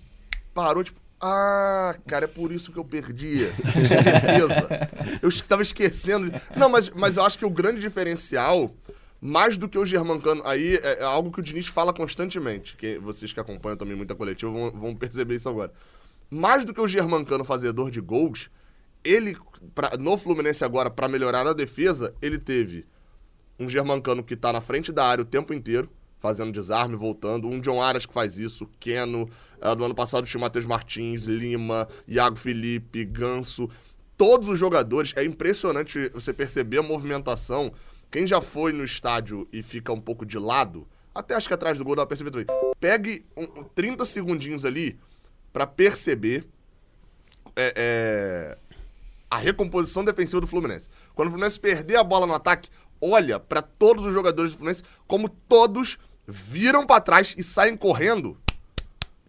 parou, 0.55 0.85
tipo, 0.85 1.01
ah, 1.25 1.95
cara, 2.07 2.25
é 2.25 2.29
por 2.29 2.51
isso 2.51 2.73
que 2.73 2.79
eu 2.79 2.85
perdia. 2.85 3.53
defesa. 3.53 4.91
eu 5.23 5.29
estava 5.29 5.62
esquecendo. 5.62 6.33
Não, 6.57 6.69
mas, 6.69 6.91
mas 6.91 7.17
eu 7.17 7.25
acho 7.25 7.38
que 7.38 7.45
o 7.45 7.51
grande 7.51 7.81
diferencial, 7.81 8.75
mais 9.21 9.57
do 9.57 9.69
que 9.69 9.79
o 9.79 9.87
Germancano, 9.87 10.43
aí 10.45 10.77
é, 10.83 10.99
é 10.99 11.05
algo 11.05 11.31
que 11.31 11.38
o 11.38 11.43
Diniz 11.43 11.69
fala 11.69 11.93
constantemente. 11.93 12.77
Que 12.77 12.99
vocês 12.99 13.33
que 13.33 13.38
acompanham 13.38 13.77
também 13.77 13.97
muita 13.97 14.17
coletiva 14.17 14.51
vão, 14.51 14.71
vão 14.73 14.97
perceber 14.97 15.37
isso 15.37 15.49
agora. 15.49 15.73
Mais 16.29 16.65
do 16.65 16.75
que 16.75 16.81
o 16.81 16.88
Germancano 16.88 17.45
fazedor 17.45 17.88
de 17.88 18.01
gols, 18.01 18.51
ele, 19.05 19.37
pra, 19.77 19.97
no 19.97 20.19
Fluminense 20.19 20.65
agora, 20.65 20.91
para 20.91 21.07
melhorar 21.07 21.47
a 21.47 21.53
defesa, 21.53 22.12
ele 22.21 22.38
teve 22.38 22.85
um 23.61 23.69
Germancano 23.69 24.25
que 24.25 24.35
tá 24.35 24.53
na 24.53 24.61
frente 24.61 24.91
da 24.91 25.07
área 25.07 25.23
o 25.23 25.27
tempo 25.27 25.55
inteiro 25.55 25.88
fazendo 26.23 26.53
desarme, 26.53 26.95
voltando. 26.95 27.49
Um 27.49 27.61
John 27.61 27.83
Aras 27.83 28.07
que 28.07 28.15
faz 28.15 28.39
isso, 28.39 28.67
Keno. 28.79 29.29
Uh, 29.61 29.75
do 29.75 29.85
ano 29.85 29.95
passado 29.95 30.25
tinha 30.25 30.41
Matheus 30.41 30.65
Martins, 30.65 31.25
Lima, 31.25 31.89
Iago 32.07 32.37
Felipe, 32.37 33.05
Ganso. 33.05 33.69
Todos 34.17 34.49
os 34.49 34.57
jogadores, 34.57 35.13
é 35.17 35.25
impressionante 35.25 36.09
você 36.11 36.33
perceber 36.33 36.79
a 36.79 36.83
movimentação. 36.83 37.73
Quem 38.09 38.25
já 38.25 38.41
foi 38.41 38.73
no 38.73 38.85
estádio 38.85 39.49
e 39.53 39.63
fica 39.63 39.93
um 39.93 40.01
pouco 40.01 40.25
de 40.25 40.39
lado, 40.39 40.87
até 41.13 41.35
acho 41.35 41.49
que 41.49 41.55
atrás 41.55 41.77
do 41.77 41.85
gol 41.85 41.97
dá 41.97 42.03
pra 42.03 42.17
perceber 42.17 42.31
também. 42.31 42.47
Pegue 42.79 43.27
um, 43.37 43.65
30 43.65 44.05
segundinhos 44.05 44.65
ali 44.65 44.97
para 45.53 45.67
perceber 45.67 46.47
é, 47.57 47.75
é, 47.77 48.59
a 49.29 49.39
recomposição 49.39 50.05
defensiva 50.05 50.41
do 50.41 50.47
Fluminense. 50.47 50.89
Quando 51.15 51.29
o 51.29 51.31
Fluminense 51.33 51.59
perder 51.59 51.97
a 51.97 52.05
bola 52.05 52.27
no 52.27 52.35
ataque, 52.35 52.71
olha 53.01 53.41
para 53.41 53.61
todos 53.61 54.07
os 54.07 54.15
jogadores 54.15 54.53
do 54.53 54.59
Fluminense 54.59 54.85
como 55.09 55.29
todos 55.29 55.99
viram 56.27 56.87
para 56.87 57.01
trás 57.01 57.35
e 57.37 57.43
saem 57.43 57.77
correndo. 57.77 58.39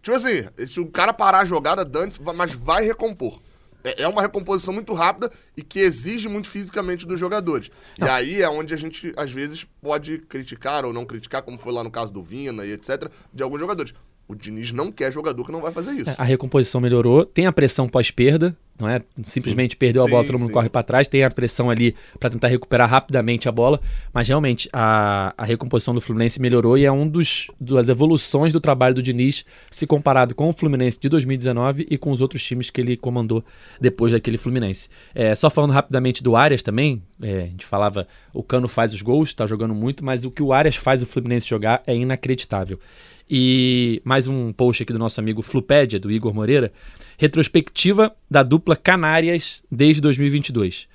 Tipo 0.02 0.16
assim, 0.16 0.46
se 0.66 0.80
o 0.80 0.86
cara 0.86 1.12
parar 1.12 1.40
a 1.40 1.44
jogada, 1.44 1.84
Dantes, 1.84 2.18
mas 2.18 2.52
vai 2.52 2.84
recompor. 2.84 3.40
É, 3.84 4.02
é 4.02 4.08
uma 4.08 4.22
recomposição 4.22 4.72
muito 4.72 4.92
rápida 4.94 5.30
e 5.56 5.62
que 5.62 5.80
exige 5.80 6.28
muito 6.28 6.48
fisicamente 6.48 7.06
dos 7.06 7.20
jogadores. 7.20 7.70
Não. 7.98 8.06
E 8.06 8.10
aí 8.10 8.42
é 8.42 8.48
onde 8.48 8.72
a 8.72 8.76
gente, 8.76 9.12
às 9.16 9.30
vezes, 9.30 9.64
pode 9.82 10.18
criticar 10.18 10.84
ou 10.84 10.92
não 10.92 11.04
criticar, 11.04 11.42
como 11.42 11.58
foi 11.58 11.72
lá 11.72 11.84
no 11.84 11.90
caso 11.90 12.12
do 12.12 12.22
Vina 12.22 12.64
e 12.64 12.72
etc., 12.72 13.10
de 13.32 13.42
alguns 13.42 13.60
jogadores. 13.60 13.92
O 14.26 14.34
Diniz 14.34 14.72
não 14.72 14.90
quer 14.90 15.12
jogador 15.12 15.44
que 15.44 15.52
não 15.52 15.60
vai 15.60 15.70
fazer 15.70 15.92
isso. 15.92 16.14
A 16.16 16.24
recomposição 16.24 16.80
melhorou, 16.80 17.26
tem 17.26 17.46
a 17.46 17.52
pressão 17.52 17.86
pós-perda, 17.86 18.56
não 18.80 18.88
é? 18.88 19.02
Simplesmente 19.22 19.76
perdeu 19.76 20.02
a 20.02 20.06
Sim, 20.06 20.10
bola, 20.10 20.24
todo 20.24 20.38
mundo 20.38 20.48
sim. 20.48 20.52
corre 20.52 20.68
para 20.68 20.82
trás, 20.82 21.06
tem 21.06 21.22
a 21.22 21.30
pressão 21.30 21.70
ali 21.70 21.94
para 22.18 22.30
tentar 22.30 22.48
recuperar 22.48 22.88
rapidamente 22.88 23.48
a 23.48 23.52
bola, 23.52 23.80
mas 24.12 24.26
realmente 24.26 24.68
a, 24.72 25.32
a 25.36 25.44
recomposição 25.44 25.94
do 25.94 26.00
Fluminense 26.00 26.40
melhorou 26.40 26.76
e 26.76 26.84
é 26.84 26.90
um 26.90 27.06
dos 27.06 27.48
das 27.60 27.88
evoluções 27.88 28.52
do 28.52 28.60
trabalho 28.60 28.94
do 28.94 29.02
Diniz 29.02 29.44
se 29.70 29.86
comparado 29.86 30.34
com 30.34 30.48
o 30.48 30.52
Fluminense 30.52 30.98
de 30.98 31.08
2019 31.08 31.86
e 31.88 31.96
com 31.98 32.10
os 32.10 32.20
outros 32.20 32.42
times 32.42 32.70
que 32.70 32.80
ele 32.80 32.96
comandou 32.96 33.44
depois 33.80 34.12
daquele 34.12 34.38
Fluminense. 34.38 34.88
É, 35.14 35.34
só 35.34 35.50
falando 35.50 35.72
rapidamente 35.72 36.22
do 36.22 36.34
Arias 36.34 36.62
também, 36.62 37.02
é, 37.22 37.42
a 37.42 37.46
gente 37.46 37.66
falava 37.66 38.08
o 38.32 38.42
Cano 38.42 38.66
faz 38.66 38.92
os 38.92 39.02
gols, 39.02 39.32
tá 39.32 39.46
jogando 39.46 39.74
muito, 39.74 40.04
mas 40.04 40.24
o 40.24 40.30
que 40.30 40.42
o 40.42 40.52
Arias 40.52 40.76
faz 40.76 41.02
o 41.02 41.06
Fluminense 41.06 41.48
jogar 41.48 41.82
é 41.86 41.94
inacreditável. 41.94 42.80
E 43.28 44.02
mais 44.04 44.28
um 44.28 44.52
post 44.52 44.82
aqui 44.82 44.92
do 44.92 44.98
nosso 44.98 45.18
amigo 45.18 45.40
Flupédia, 45.40 45.98
do 45.98 46.10
Igor 46.10 46.34
Moreira. 46.34 46.72
Retrospectiva 47.16 48.14
da 48.30 48.42
dupla 48.42 48.76
Canárias 48.76 49.62
desde 49.70 50.02
2022. 50.02 50.86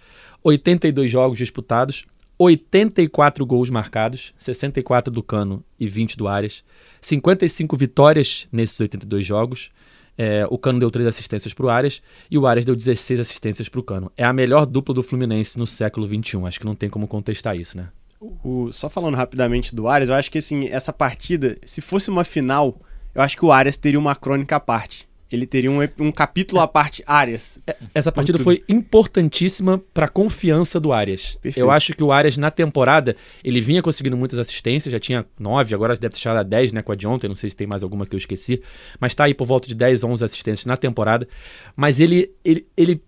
82 0.44 1.12
jogos 1.12 1.38
disputados, 1.38 2.06
84 2.38 3.46
gols 3.46 3.70
marcados, 3.70 4.34
64 4.38 5.14
do 5.14 5.24
Cano 5.24 5.64
e 5.80 5.88
20 5.88 6.16
do 6.16 6.28
Arias. 6.28 6.64
55 7.02 7.76
vitórias 7.76 8.48
nesses 8.52 8.80
82 8.80 9.26
jogos. 9.26 9.72
É, 10.18 10.46
o 10.50 10.58
Cano 10.58 10.80
deu 10.80 10.92
3 10.92 11.08
assistências 11.08 11.54
para 11.54 11.66
o 11.66 11.70
Arias 11.70 12.02
e 12.30 12.38
o 12.38 12.46
Arias 12.46 12.66
deu 12.66 12.76
16 12.76 13.22
assistências 13.22 13.70
para 13.70 13.80
o 13.80 13.84
Cano. 13.84 14.12
É 14.16 14.24
a 14.24 14.34
melhor 14.34 14.66
dupla 14.66 14.94
do 14.94 15.02
Fluminense 15.02 15.58
no 15.58 15.66
século 15.66 16.06
XXI. 16.08 16.46
Acho 16.46 16.60
que 16.60 16.66
não 16.66 16.76
tem 16.76 16.90
como 16.90 17.08
contestar 17.08 17.58
isso, 17.58 17.76
né? 17.78 17.90
O- 18.20 18.70
só 18.72 18.90
falando 18.90 19.16
rapidamente 19.16 19.74
do 19.74 19.88
Arias, 19.88 20.10
eu 20.10 20.16
acho 20.16 20.30
que 20.32 20.38
assim, 20.40 20.68
essa 20.68 20.92
partida, 20.92 21.58
se 21.66 21.82
fosse 21.82 22.10
uma 22.10 22.24
final, 22.24 22.80
eu 23.16 23.22
acho 23.22 23.38
que 23.38 23.46
o 23.46 23.52
Arias 23.52 23.78
teria 23.78 24.00
uma 24.00 24.16
crônica 24.16 24.56
à 24.56 24.60
parte. 24.60 25.08
Ele 25.32 25.46
teria 25.46 25.70
um, 25.70 25.78
um 26.00 26.12
capítulo 26.12 26.60
à 26.60 26.68
parte 26.68 27.04
Arias. 27.06 27.62
Essa 27.94 28.12
partida 28.12 28.40
tudo. 28.40 28.44
foi 28.46 28.64
importantíssima 28.68 29.78
para 29.94 30.06
a 30.06 30.10
confiança 30.10 30.80
do 30.80 30.92
Arias. 30.92 31.38
Perfeito. 31.40 31.64
Eu 31.64 31.70
acho 31.70 31.94
que 31.94 32.04
o 32.04 32.12
Arias, 32.12 32.36
na 32.36 32.50
temporada, 32.50 33.16
ele 33.44 33.62
vinha 33.62 33.82
conseguindo 33.84 34.18
muitas 34.18 34.40
assistências, 34.40 34.92
já 34.92 35.00
tinha 35.00 35.24
nove, 35.40 35.76
agora 35.76 35.96
deve 35.96 36.16
ter 36.16 36.20
chegado 36.20 36.40
a 36.40 36.44
10, 36.44 36.72
né, 36.72 36.82
com 36.82 36.92
a 36.92 36.96
de 36.96 37.08
ontem, 37.08 37.28
não 37.28 37.36
sei 37.36 37.50
se 37.52 37.56
tem 37.56 37.68
mais 37.68 37.84
alguma 37.84 38.08
que 38.08 38.16
eu 38.16 38.18
esqueci, 38.18 38.60
mas 39.00 39.14
tá 39.14 39.26
aí 39.26 39.36
por 39.36 39.46
volta 39.46 39.68
de 39.68 39.76
10, 39.76 40.04
11 40.04 40.26
assistências 40.26 40.66
na 40.66 40.76
temporada. 40.76 41.28
Mas 41.76 42.00
ele, 42.00 42.32
ele, 42.44 42.66
ele 42.76 43.00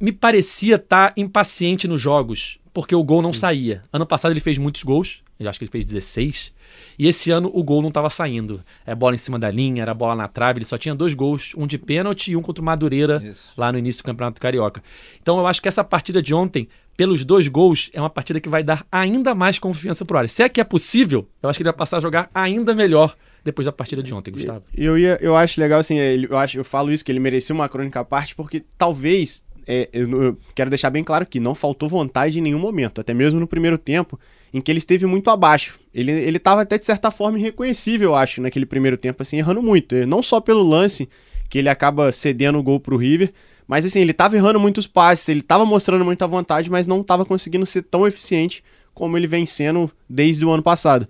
me 0.00 0.12
parecia 0.12 0.76
estar 0.76 1.12
impaciente 1.14 1.86
nos 1.86 2.00
jogos, 2.00 2.58
porque 2.72 2.94
o 2.94 3.02
gol 3.02 3.20
não 3.22 3.32
saía. 3.32 3.82
Ano 3.92 4.06
passado 4.06 4.32
ele 4.32 4.40
fez 4.40 4.58
muitos 4.58 4.82
gols, 4.82 5.22
eu 5.38 5.48
acho 5.48 5.58
que 5.58 5.64
ele 5.64 5.72
fez 5.72 5.84
16, 5.84 6.52
e 6.98 7.08
esse 7.08 7.30
ano 7.30 7.50
o 7.52 7.62
gol 7.62 7.80
não 7.82 7.88
estava 7.88 8.10
saindo. 8.10 8.62
É 8.86 8.94
bola 8.94 9.14
em 9.14 9.18
cima 9.18 9.38
da 9.38 9.50
linha, 9.50 9.82
era 9.82 9.94
bola 9.94 10.14
na 10.14 10.28
trave, 10.28 10.58
ele 10.58 10.64
só 10.66 10.76
tinha 10.78 10.94
dois 10.94 11.14
gols, 11.14 11.52
um 11.56 11.66
de 11.66 11.78
pênalti 11.78 12.32
e 12.32 12.36
um 12.36 12.42
contra 12.42 12.62
o 12.62 12.64
Madureira 12.64 13.22
Isso. 13.24 13.52
lá 13.56 13.72
no 13.72 13.78
início 13.78 14.02
do 14.02 14.06
Campeonato 14.06 14.40
Carioca. 14.40 14.82
Então 15.20 15.38
eu 15.38 15.46
acho 15.46 15.60
que 15.62 15.68
essa 15.68 15.82
partida 15.82 16.20
de 16.22 16.32
ontem, 16.34 16.68
pelos 16.96 17.24
dois 17.24 17.48
gols, 17.48 17.90
é 17.94 18.00
uma 18.00 18.10
partida 18.10 18.38
que 18.40 18.48
vai 18.48 18.62
dar 18.62 18.86
ainda 18.92 19.34
mais 19.34 19.58
confiança 19.58 20.04
pro 20.04 20.18
Arias. 20.18 20.32
Se 20.32 20.42
é 20.42 20.48
que 20.48 20.60
é 20.60 20.64
possível, 20.64 21.26
eu 21.42 21.48
acho 21.48 21.58
que 21.58 21.62
ele 21.62 21.70
vai 21.70 21.76
passar 21.78 21.96
a 21.96 22.00
jogar 22.00 22.30
ainda 22.34 22.74
melhor 22.74 23.16
depois 23.42 23.64
da 23.64 23.72
partida 23.72 24.02
de 24.02 24.12
ontem, 24.12 24.30
Gustavo. 24.30 24.62
Eu, 24.76 24.98
ia, 24.98 25.16
eu 25.22 25.34
acho 25.34 25.58
legal, 25.58 25.80
assim, 25.80 25.98
ele- 25.98 26.26
eu, 26.30 26.36
acho, 26.36 26.58
eu 26.58 26.64
falo 26.64 26.92
isso, 26.92 27.02
que 27.02 27.10
ele 27.10 27.18
merecia 27.18 27.54
uma 27.54 27.66
crônica 27.70 27.98
à 27.98 28.04
parte, 28.04 28.34
porque 28.34 28.62
talvez, 28.76 29.42
é, 29.66 29.88
eu, 29.92 30.36
quero 30.54 30.70
deixar 30.70 30.90
bem 30.90 31.04
claro 31.04 31.26
que 31.26 31.40
não 31.40 31.54
faltou 31.54 31.88
vontade 31.88 32.38
em 32.38 32.42
nenhum 32.42 32.58
momento, 32.58 33.00
até 33.00 33.14
mesmo 33.14 33.40
no 33.40 33.46
primeiro 33.46 33.78
tempo, 33.78 34.18
em 34.52 34.60
que 34.60 34.70
ele 34.70 34.78
esteve 34.78 35.06
muito 35.06 35.30
abaixo. 35.30 35.78
Ele, 35.94 36.10
ele 36.10 36.38
tava 36.38 36.62
até, 36.62 36.78
de 36.78 36.84
certa 36.84 37.10
forma, 37.10 37.38
irreconhecível, 37.38 38.10
eu 38.10 38.16
acho, 38.16 38.40
naquele 38.40 38.66
primeiro 38.66 38.96
tempo, 38.96 39.22
assim, 39.22 39.38
errando 39.38 39.62
muito. 39.62 39.94
Não 40.06 40.22
só 40.22 40.40
pelo 40.40 40.62
lance, 40.62 41.08
que 41.48 41.58
ele 41.58 41.68
acaba 41.68 42.12
cedendo 42.12 42.58
o 42.58 42.62
gol 42.62 42.78
pro 42.78 42.96
River, 42.96 43.32
mas 43.66 43.84
assim, 43.86 44.00
ele 44.00 44.12
tava 44.12 44.36
errando 44.36 44.58
muitos 44.58 44.86
passes, 44.86 45.28
ele 45.28 45.42
tava 45.42 45.64
mostrando 45.64 46.04
muita 46.04 46.26
vontade, 46.26 46.70
mas 46.70 46.86
não 46.86 47.02
tava 47.02 47.24
conseguindo 47.24 47.66
ser 47.66 47.82
tão 47.82 48.06
eficiente 48.06 48.64
como 48.94 49.16
ele 49.16 49.26
vem 49.26 49.46
sendo 49.46 49.90
desde 50.08 50.44
o 50.44 50.50
ano 50.50 50.62
passado. 50.62 51.06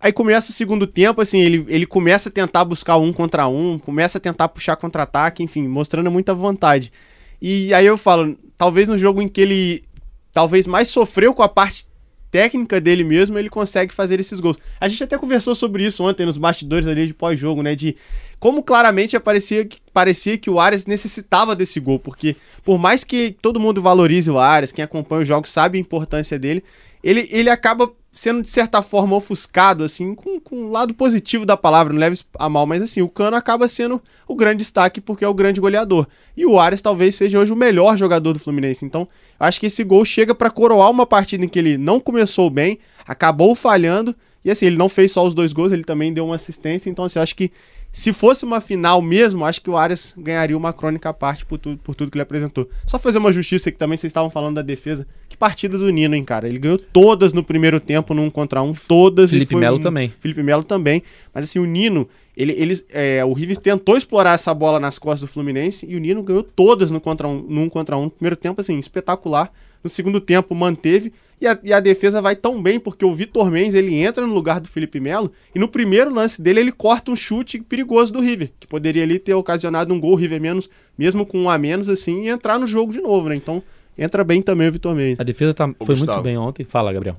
Aí 0.00 0.12
começa 0.12 0.50
o 0.50 0.52
segundo 0.52 0.86
tempo, 0.86 1.20
assim, 1.20 1.40
ele, 1.40 1.64
ele 1.68 1.86
começa 1.86 2.28
a 2.28 2.32
tentar 2.32 2.64
buscar 2.64 2.96
um 2.96 3.12
contra 3.12 3.46
um, 3.46 3.78
começa 3.78 4.18
a 4.18 4.20
tentar 4.20 4.48
puxar 4.48 4.76
contra-ataque, 4.76 5.42
enfim, 5.42 5.66
mostrando 5.66 6.10
muita 6.10 6.34
vontade. 6.34 6.92
E 7.40 7.72
aí 7.74 7.86
eu 7.86 7.96
falo, 7.98 8.36
talvez 8.56 8.88
no 8.88 8.98
jogo 8.98 9.20
em 9.20 9.28
que 9.28 9.40
ele 9.40 9.84
talvez 10.32 10.66
mais 10.66 10.88
sofreu 10.88 11.32
com 11.32 11.42
a 11.42 11.48
parte 11.48 11.86
técnica 12.30 12.80
dele 12.80 13.04
mesmo, 13.04 13.38
ele 13.38 13.48
consegue 13.48 13.94
fazer 13.94 14.18
esses 14.18 14.40
gols. 14.40 14.56
A 14.80 14.88
gente 14.88 15.04
até 15.04 15.16
conversou 15.16 15.54
sobre 15.54 15.86
isso 15.86 16.02
ontem 16.02 16.26
nos 16.26 16.36
bastidores 16.36 16.88
ali 16.88 17.06
de 17.06 17.14
pós-jogo, 17.14 17.62
né, 17.62 17.76
de 17.76 17.96
como 18.40 18.60
claramente 18.60 19.16
parecia, 19.20 19.64
que- 19.64 19.78
parecia 19.92 20.36
que 20.36 20.50
o 20.50 20.58
Arias 20.58 20.84
necessitava 20.86 21.54
desse 21.54 21.78
gol, 21.78 22.00
porque 22.00 22.34
por 22.64 22.76
mais 22.76 23.04
que 23.04 23.36
todo 23.40 23.60
mundo 23.60 23.80
valorize 23.80 24.28
o 24.28 24.38
Arias, 24.40 24.72
quem 24.72 24.84
acompanha 24.84 25.22
os 25.22 25.28
jogos 25.28 25.50
sabe 25.50 25.78
a 25.78 25.80
importância 25.80 26.36
dele, 26.36 26.64
ele, 27.04 27.28
ele 27.30 27.48
acaba 27.50 27.88
sendo 28.14 28.42
de 28.42 28.48
certa 28.48 28.80
forma 28.80 29.16
ofuscado, 29.16 29.82
assim, 29.82 30.14
com, 30.14 30.38
com 30.38 30.66
o 30.66 30.70
lado 30.70 30.94
positivo 30.94 31.44
da 31.44 31.56
palavra, 31.56 31.92
não 31.92 31.98
leve 31.98 32.20
a 32.38 32.48
mal, 32.48 32.64
mas 32.64 32.80
assim, 32.80 33.02
o 33.02 33.08
Cano 33.08 33.36
acaba 33.36 33.66
sendo 33.66 34.00
o 34.28 34.36
grande 34.36 34.58
destaque 34.58 35.00
porque 35.00 35.24
é 35.24 35.28
o 35.28 35.34
grande 35.34 35.60
goleador. 35.60 36.06
E 36.36 36.46
o 36.46 36.60
Arias 36.60 36.80
talvez 36.80 37.16
seja 37.16 37.40
hoje 37.40 37.52
o 37.52 37.56
melhor 37.56 37.98
jogador 37.98 38.32
do 38.32 38.38
Fluminense. 38.38 38.84
Então, 38.84 39.08
acho 39.38 39.58
que 39.58 39.66
esse 39.66 39.82
gol 39.82 40.04
chega 40.04 40.32
pra 40.32 40.48
coroar 40.48 40.90
uma 40.90 41.04
partida 41.04 41.44
em 41.44 41.48
que 41.48 41.58
ele 41.58 41.76
não 41.76 41.98
começou 41.98 42.48
bem, 42.48 42.78
acabou 43.04 43.52
falhando, 43.56 44.14
e 44.44 44.50
assim, 44.50 44.66
ele 44.66 44.76
não 44.76 44.88
fez 44.88 45.10
só 45.10 45.26
os 45.26 45.34
dois 45.34 45.52
gols, 45.52 45.72
ele 45.72 45.84
também 45.84 46.12
deu 46.12 46.24
uma 46.24 46.36
assistência, 46.36 46.88
então 46.88 47.04
assim, 47.04 47.18
acho 47.18 47.34
que 47.34 47.50
se 47.96 48.12
fosse 48.12 48.44
uma 48.44 48.60
final 48.60 49.00
mesmo, 49.00 49.44
acho 49.44 49.60
que 49.60 49.70
o 49.70 49.76
Arias 49.76 50.14
ganharia 50.18 50.56
uma 50.56 50.72
crônica 50.72 51.08
à 51.08 51.12
parte 51.14 51.46
por 51.46 51.58
tudo, 51.58 51.78
por 51.78 51.94
tudo 51.94 52.10
que 52.10 52.16
ele 52.16 52.22
apresentou. 52.22 52.68
Só 52.84 52.98
fazer 52.98 53.18
uma 53.18 53.32
justiça 53.32 53.70
que 53.70 53.78
também 53.78 53.96
vocês 53.96 54.10
estavam 54.10 54.28
falando 54.30 54.56
da 54.56 54.62
defesa. 54.62 55.06
Que 55.28 55.36
partida 55.36 55.78
do 55.78 55.88
Nino, 55.90 56.14
hein, 56.16 56.24
cara? 56.24 56.48
Ele 56.48 56.58
ganhou 56.58 56.76
todas 56.76 57.32
no 57.32 57.44
primeiro 57.44 57.78
tempo, 57.78 58.12
num 58.12 58.28
contra 58.30 58.60
um, 58.62 58.74
todas. 58.74 59.30
e 59.30 59.34
Felipe 59.34 59.54
Melo 59.54 59.76
um- 59.76 59.80
também. 59.80 60.12
Felipe 60.18 60.42
Melo 60.42 60.64
também. 60.64 61.04
Mas 61.32 61.44
assim, 61.44 61.60
o 61.60 61.64
Nino, 61.64 62.08
ele, 62.36 62.52
ele, 62.58 62.84
é, 62.90 63.24
o 63.24 63.32
Rives 63.32 63.58
tentou 63.58 63.96
explorar 63.96 64.34
essa 64.34 64.52
bola 64.52 64.80
nas 64.80 64.98
costas 64.98 65.20
do 65.22 65.32
Fluminense 65.32 65.86
e 65.88 65.94
o 65.94 66.00
Nino 66.00 66.20
ganhou 66.22 66.42
todas 66.42 66.90
no 66.90 67.00
contra 67.00 67.28
um, 67.28 67.40
num 67.48 67.68
contra 67.68 67.96
um. 67.96 68.04
No 68.04 68.10
primeiro 68.10 68.34
tempo, 68.36 68.60
assim, 68.60 68.76
espetacular. 68.76 69.52
No 69.84 69.88
segundo 69.88 70.20
tempo, 70.20 70.52
manteve. 70.54 71.12
E 71.40 71.46
a, 71.46 71.58
e 71.62 71.72
a 71.72 71.80
defesa 71.80 72.22
vai 72.22 72.34
tão 72.36 72.62
bem, 72.62 72.78
porque 72.80 73.04
o 73.04 73.12
Vitor 73.14 73.50
Mendes, 73.50 73.74
ele 73.74 73.94
entra 73.94 74.26
no 74.26 74.32
lugar 74.32 74.60
do 74.60 74.68
Felipe 74.68 75.00
Melo 75.00 75.30
e 75.54 75.58
no 75.58 75.68
primeiro 75.68 76.12
lance 76.12 76.40
dele, 76.40 76.60
ele 76.60 76.72
corta 76.72 77.10
um 77.10 77.16
chute 77.16 77.58
perigoso 77.60 78.12
do 78.12 78.20
River, 78.20 78.50
que 78.58 78.66
poderia 78.66 79.02
ali 79.02 79.18
ter 79.18 79.34
ocasionado 79.34 79.92
um 79.92 80.00
gol, 80.00 80.12
o 80.12 80.16
River 80.16 80.40
menos, 80.40 80.70
mesmo 80.96 81.26
com 81.26 81.38
um 81.42 81.50
a 81.50 81.58
menos, 81.58 81.88
assim, 81.88 82.22
e 82.22 82.28
entrar 82.28 82.58
no 82.58 82.66
jogo 82.66 82.92
de 82.92 83.00
novo, 83.00 83.28
né? 83.28 83.34
Então, 83.36 83.62
entra 83.98 84.22
bem 84.24 84.40
também 84.40 84.68
o 84.68 84.72
Vitor 84.72 84.94
Mendes. 84.94 85.20
A 85.20 85.24
defesa 85.24 85.52
tá- 85.52 85.66
foi 85.66 85.94
muito 85.96 86.00
Gustavo. 86.06 86.22
bem 86.22 86.38
ontem. 86.38 86.64
Fala, 86.64 86.92
Gabriel. 86.92 87.16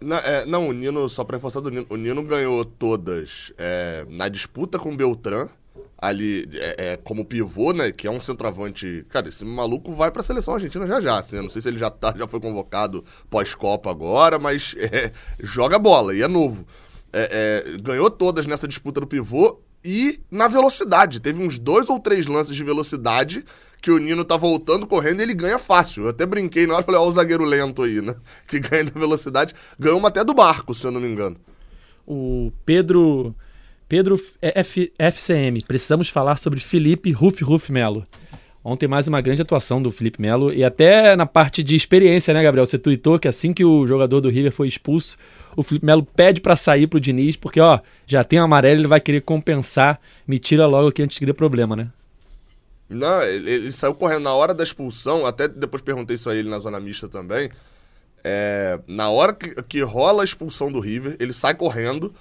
Na- 0.00 0.18
é, 0.20 0.44
não, 0.44 0.68
o 0.68 0.72
Nino, 0.72 1.08
só 1.08 1.24
pra 1.24 1.36
reforçar 1.36 1.60
do 1.60 1.70
Nino, 1.70 1.86
o 1.88 1.96
Nino 1.96 2.22
ganhou 2.22 2.64
todas 2.64 3.52
é, 3.56 4.04
na 4.10 4.28
disputa 4.28 4.78
com 4.78 4.92
o 4.92 4.96
Beltrán, 4.96 5.48
ali 5.98 6.48
é, 6.52 6.92
é, 6.92 6.96
como 6.96 7.24
pivô, 7.24 7.72
né? 7.72 7.90
Que 7.90 8.06
é 8.06 8.10
um 8.10 8.20
centroavante. 8.20 9.04
Cara, 9.08 9.28
esse 9.28 9.44
maluco 9.44 9.92
vai 9.92 10.10
pra 10.10 10.22
seleção 10.22 10.54
argentina 10.54 10.86
já 10.86 11.00
já. 11.00 11.18
Assim, 11.18 11.40
não 11.40 11.48
sei 11.48 11.62
se 11.62 11.68
ele 11.68 11.78
já, 11.78 11.90
tá, 11.90 12.14
já 12.16 12.26
foi 12.26 12.40
convocado 12.40 13.04
pós-Copa 13.30 13.90
agora, 13.90 14.38
mas 14.38 14.74
é, 14.78 15.12
joga 15.40 15.78
bola 15.78 16.14
e 16.14 16.22
é 16.22 16.28
novo. 16.28 16.66
É, 17.12 17.64
é, 17.74 17.78
ganhou 17.78 18.10
todas 18.10 18.46
nessa 18.46 18.68
disputa 18.68 19.00
do 19.00 19.06
pivô 19.06 19.60
e 19.84 20.20
na 20.30 20.48
velocidade. 20.48 21.20
Teve 21.20 21.42
uns 21.42 21.58
dois 21.58 21.88
ou 21.88 21.98
três 21.98 22.26
lances 22.26 22.54
de 22.54 22.64
velocidade 22.64 23.44
que 23.80 23.90
o 23.90 23.98
Nino 23.98 24.24
tá 24.24 24.36
voltando, 24.36 24.86
correndo 24.86 25.20
e 25.20 25.22
ele 25.22 25.34
ganha 25.34 25.58
fácil. 25.58 26.04
Eu 26.04 26.10
até 26.10 26.26
brinquei 26.26 26.66
na 26.66 26.74
hora, 26.74 26.82
falei, 26.82 27.00
ó, 27.00 27.06
o 27.06 27.12
zagueiro 27.12 27.44
lento 27.44 27.82
aí, 27.82 28.02
né? 28.02 28.16
Que 28.46 28.58
ganha 28.58 28.84
na 28.84 28.90
velocidade. 28.90 29.54
Ganhou 29.78 29.98
uma 29.98 30.08
até 30.08 30.24
do 30.24 30.34
barco, 30.34 30.74
se 30.74 30.86
eu 30.86 30.90
não 30.90 31.00
me 31.00 31.08
engano. 31.08 31.36
O 32.06 32.52
Pedro. 32.64 33.34
Pedro 33.88 34.16
F- 34.16 34.92
FCM. 34.98 35.58
Precisamos 35.66 36.08
falar 36.08 36.36
sobre 36.36 36.60
Felipe 36.60 37.12
Ruf 37.12 37.42
Ruf 37.44 37.70
Melo. 37.70 38.04
Ontem 38.64 38.88
mais 38.88 39.06
uma 39.06 39.20
grande 39.20 39.42
atuação 39.42 39.80
do 39.80 39.92
Felipe 39.92 40.20
Melo 40.20 40.52
e 40.52 40.64
até 40.64 41.14
na 41.14 41.24
parte 41.24 41.62
de 41.62 41.76
experiência, 41.76 42.34
né, 42.34 42.42
Gabriel? 42.42 42.66
Você 42.66 42.76
tuitou 42.78 43.16
que 43.16 43.28
assim 43.28 43.52
que 43.52 43.64
o 43.64 43.86
jogador 43.86 44.20
do 44.20 44.28
River 44.28 44.50
foi 44.50 44.66
expulso, 44.66 45.16
o 45.54 45.62
Felipe 45.62 45.86
Melo 45.86 46.04
pede 46.04 46.40
pra 46.40 46.56
sair 46.56 46.88
pro 46.88 46.98
Diniz, 46.98 47.36
porque 47.36 47.60
ó, 47.60 47.78
já 48.08 48.24
tem 48.24 48.40
amarelo, 48.40 48.80
ele 48.80 48.88
vai 48.88 49.00
querer 49.00 49.20
compensar, 49.20 50.00
me 50.26 50.40
tira 50.40 50.66
logo 50.66 50.88
aqui 50.88 51.00
antes 51.00 51.16
que 51.16 51.24
dê 51.24 51.32
problema, 51.32 51.76
né? 51.76 51.88
Não, 52.88 53.22
ele, 53.22 53.50
ele 53.50 53.72
saiu 53.72 53.94
correndo 53.94 54.24
na 54.24 54.34
hora 54.34 54.52
da 54.52 54.64
expulsão, 54.64 55.24
até 55.24 55.46
depois 55.46 55.80
perguntei 55.80 56.16
isso 56.16 56.28
a 56.28 56.34
ele 56.34 56.48
na 56.48 56.58
zona 56.58 56.80
mista 56.80 57.08
também. 57.08 57.48
É, 58.24 58.80
na 58.88 59.10
hora 59.10 59.32
que, 59.32 59.54
que 59.62 59.80
rola 59.82 60.22
a 60.22 60.24
expulsão 60.24 60.72
do 60.72 60.80
River, 60.80 61.16
ele 61.20 61.32
sai 61.32 61.54
correndo 61.54 62.12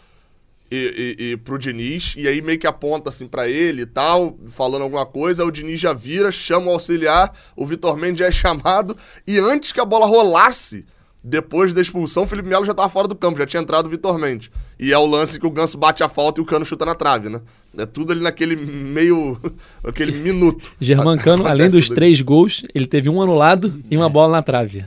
e, 0.71 1.15
e, 1.19 1.31
e 1.31 1.37
pro 1.37 1.57
Diniz, 1.57 2.15
e 2.17 2.27
aí 2.27 2.41
meio 2.41 2.57
que 2.59 2.67
aponta 2.67 3.09
assim 3.09 3.27
pra 3.27 3.47
ele 3.47 3.83
e 3.83 3.85
tal, 3.85 4.37
falando 4.47 4.81
alguma 4.81 5.05
coisa, 5.05 5.43
aí 5.43 5.47
o 5.47 5.51
Diniz 5.51 5.79
já 5.79 5.93
vira, 5.93 6.31
chama 6.31 6.67
o 6.67 6.71
auxiliar, 6.71 7.31
o 7.55 7.65
Vitor 7.65 7.97
Mendes 7.97 8.19
já 8.19 8.27
é 8.27 8.31
chamado, 8.31 8.97
e 9.27 9.37
antes 9.37 9.71
que 9.71 9.79
a 9.79 9.85
bola 9.85 10.05
rolasse, 10.05 10.85
Depois 11.27 11.73
da 11.73 11.81
expulsão, 11.81 12.21
o 12.21 12.27
Felipe 12.27 12.47
Melo 12.47 12.63
já 12.65 12.73
tava 12.73 12.87
fora 12.87 13.07
do 13.07 13.15
campo, 13.15 13.39
já 13.39 13.47
tinha 13.47 13.59
entrado 13.59 13.87
o 13.87 13.89
Vitor 13.89 14.15
Mendes. 14.19 14.51
E 14.79 14.93
é 14.93 14.97
o 14.97 15.07
lance 15.07 15.39
que 15.39 15.47
o 15.47 15.49
Ganso 15.49 15.75
bate 15.75 16.03
a 16.03 16.07
falta 16.07 16.39
e 16.39 16.43
o 16.43 16.45
Cano 16.45 16.63
chuta 16.63 16.85
na 16.85 16.93
trave, 16.93 17.29
né? 17.29 17.41
É 17.75 17.83
tudo 17.87 18.11
ali 18.11 18.21
naquele 18.21 18.55
meio. 18.55 19.35
aquele 19.83 20.11
minuto. 20.11 20.71
Germancano, 20.79 21.43
Acontece 21.43 21.51
além 21.51 21.69
dos 21.71 21.89
três 21.89 22.21
gols, 22.21 22.63
ele 22.75 22.85
teve 22.85 23.09
um 23.09 23.19
anulado 23.23 23.73
e 23.89 23.97
uma 23.97 24.07
bola 24.07 24.33
na 24.33 24.43
trave. 24.43 24.85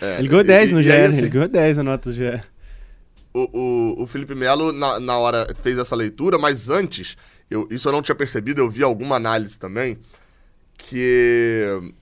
É, 0.00 0.18
Ele 0.18 0.26
ganhou 0.26 0.42
10 0.42 0.72
no 0.72 0.80
né? 0.80 1.06
assim, 1.06 1.18
Ele 1.18 1.28
ganhou 1.30 1.48
10 1.48 1.76
na 1.76 1.82
nota 1.84 2.10
do 2.10 2.14
GE. 2.16 2.42
O, 3.34 3.58
o, 3.58 4.02
o 4.02 4.06
Felipe 4.06 4.34
Melo, 4.34 4.72
na, 4.72 5.00
na 5.00 5.18
hora, 5.18 5.46
fez 5.60 5.78
essa 5.78 5.96
leitura, 5.96 6.38
mas 6.38 6.70
antes, 6.70 7.16
eu, 7.50 7.66
isso 7.70 7.88
eu 7.88 7.92
não 7.92 8.02
tinha 8.02 8.14
percebido, 8.14 8.60
eu 8.60 8.70
vi 8.70 8.82
alguma 8.82 9.16
análise 9.16 9.58
também, 9.58 9.98
que 10.76 11.92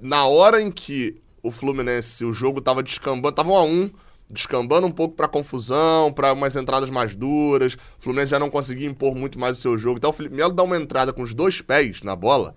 na 0.00 0.26
hora 0.26 0.60
em 0.60 0.70
que 0.70 1.14
o 1.42 1.50
Fluminense, 1.50 2.24
o 2.24 2.32
jogo 2.32 2.60
tava 2.60 2.82
descambando, 2.82 3.34
tava 3.34 3.50
1 3.50 3.56
a 3.56 3.62
1 3.62 3.90
descambando 4.28 4.86
um 4.86 4.92
pouco 4.92 5.16
pra 5.16 5.26
confusão, 5.26 6.12
pra 6.12 6.32
umas 6.32 6.54
entradas 6.54 6.88
mais 6.88 7.16
duras, 7.16 7.74
o 7.74 7.78
Fluminense 7.98 8.30
já 8.30 8.38
não 8.38 8.48
conseguia 8.48 8.86
impor 8.86 9.14
muito 9.14 9.38
mais 9.38 9.58
o 9.58 9.60
seu 9.60 9.76
jogo, 9.76 9.98
então 9.98 10.10
o 10.10 10.12
Felipe 10.12 10.36
Melo 10.36 10.52
dá 10.52 10.62
uma 10.62 10.76
entrada 10.76 11.12
com 11.12 11.22
os 11.22 11.34
dois 11.34 11.60
pés 11.60 12.02
na 12.02 12.14
bola, 12.14 12.54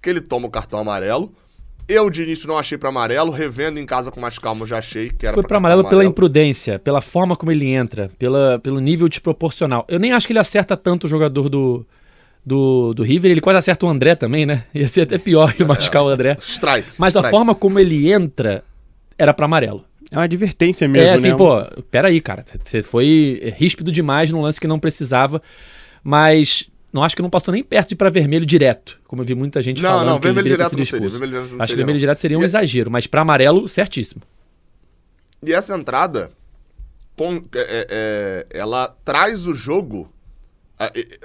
que 0.00 0.08
ele 0.08 0.22
toma 0.22 0.48
o 0.48 0.50
cartão 0.50 0.78
amarelo, 0.78 1.34
eu 1.88 2.08
de 2.10 2.22
início 2.22 2.48
não 2.48 2.58
achei 2.58 2.78
pra 2.78 2.88
amarelo, 2.88 3.30
revendo 3.30 3.78
em 3.78 3.86
casa 3.86 4.10
com 4.10 4.20
mais 4.20 4.38
calma, 4.38 4.62
eu 4.62 4.66
já 4.66 4.78
achei 4.78 5.10
que 5.10 5.26
era 5.26 5.34
Foi 5.34 5.42
pra 5.42 5.48
pra 5.48 5.56
cartão 5.56 5.70
amarelo 5.70 5.88
pela 5.88 6.04
imprudência, 6.04 6.78
pela 6.78 7.00
forma 7.00 7.36
como 7.36 7.50
ele 7.50 7.66
entra, 7.68 8.10
pela, 8.18 8.58
pelo 8.58 8.80
nível 8.80 9.08
desproporcional. 9.08 9.84
Eu 9.88 9.98
nem 9.98 10.12
acho 10.12 10.26
que 10.26 10.32
ele 10.32 10.38
acerta 10.38 10.76
tanto 10.76 11.04
o 11.04 11.08
jogador 11.08 11.48
do, 11.48 11.86
do, 12.44 12.94
do 12.94 13.02
River, 13.02 13.30
ele 13.30 13.40
quase 13.40 13.58
acerta 13.58 13.86
o 13.86 13.88
André 13.88 14.14
também, 14.14 14.46
né? 14.46 14.64
Ia 14.74 14.88
ser 14.88 15.02
até 15.02 15.18
pior 15.18 15.52
que 15.52 15.64
machucar 15.64 16.02
o 16.02 16.08
André. 16.08 16.36
Strike. 16.40 16.88
Mas 16.98 17.16
a 17.16 17.20
strike. 17.20 17.30
forma 17.30 17.54
como 17.54 17.78
ele 17.78 18.10
entra 18.10 18.64
era 19.18 19.32
pra 19.32 19.46
amarelo. 19.46 19.84
É 20.10 20.16
uma 20.16 20.24
advertência 20.24 20.86
mesmo, 20.86 21.08
é 21.08 21.12
assim, 21.14 21.30
né? 21.30 21.36
pô, 21.36 21.62
peraí, 21.90 22.20
cara. 22.20 22.44
Você 22.62 22.82
foi 22.82 23.54
ríspido 23.56 23.90
demais 23.90 24.30
num 24.30 24.42
lance 24.42 24.60
que 24.60 24.66
não 24.66 24.78
precisava. 24.78 25.40
Mas 26.04 26.68
não 26.92 27.02
acho 27.02 27.16
que 27.16 27.22
não 27.22 27.30
passou 27.30 27.52
nem 27.52 27.62
perto 27.64 27.90
de 27.90 27.96
pra 27.96 28.10
vermelho 28.10 28.44
direto. 28.44 29.00
Como 29.06 29.22
eu 29.22 29.26
vi 29.26 29.34
muita 29.34 29.62
gente 29.62 29.80
Não, 29.82 29.90
falando. 29.90 30.06
não, 30.06 30.20
que 30.20 30.26
ele 30.26 30.34
vermelho 30.34 30.56
direto 30.56 30.76
não 30.78 30.84
seria. 30.84 31.08
Vermelho 31.10 31.32
direto 31.32 31.50
não 31.50 31.56
Acho 31.56 31.58
que 31.58 31.66
seria, 31.66 31.76
vermelho 31.76 31.94
não. 31.96 32.00
direto 32.00 32.18
seria 32.18 32.38
um 32.38 32.42
E- 32.42 32.44
exagero, 32.44 32.90
mas 32.90 33.06
pra 33.06 33.22
amarelo, 33.22 33.66
certíssimo. 33.68 34.22
E 35.44 35.52
essa 35.52 35.74
entrada, 35.76 36.30
com- 37.16 37.44
é- 37.54 37.58
é- 37.58 37.86
é, 37.90 38.46
ela 38.58 38.88
traz 39.04 39.46
o 39.46 39.54
jogo. 39.54 40.12
é- 40.78 40.90
é- 40.98 41.18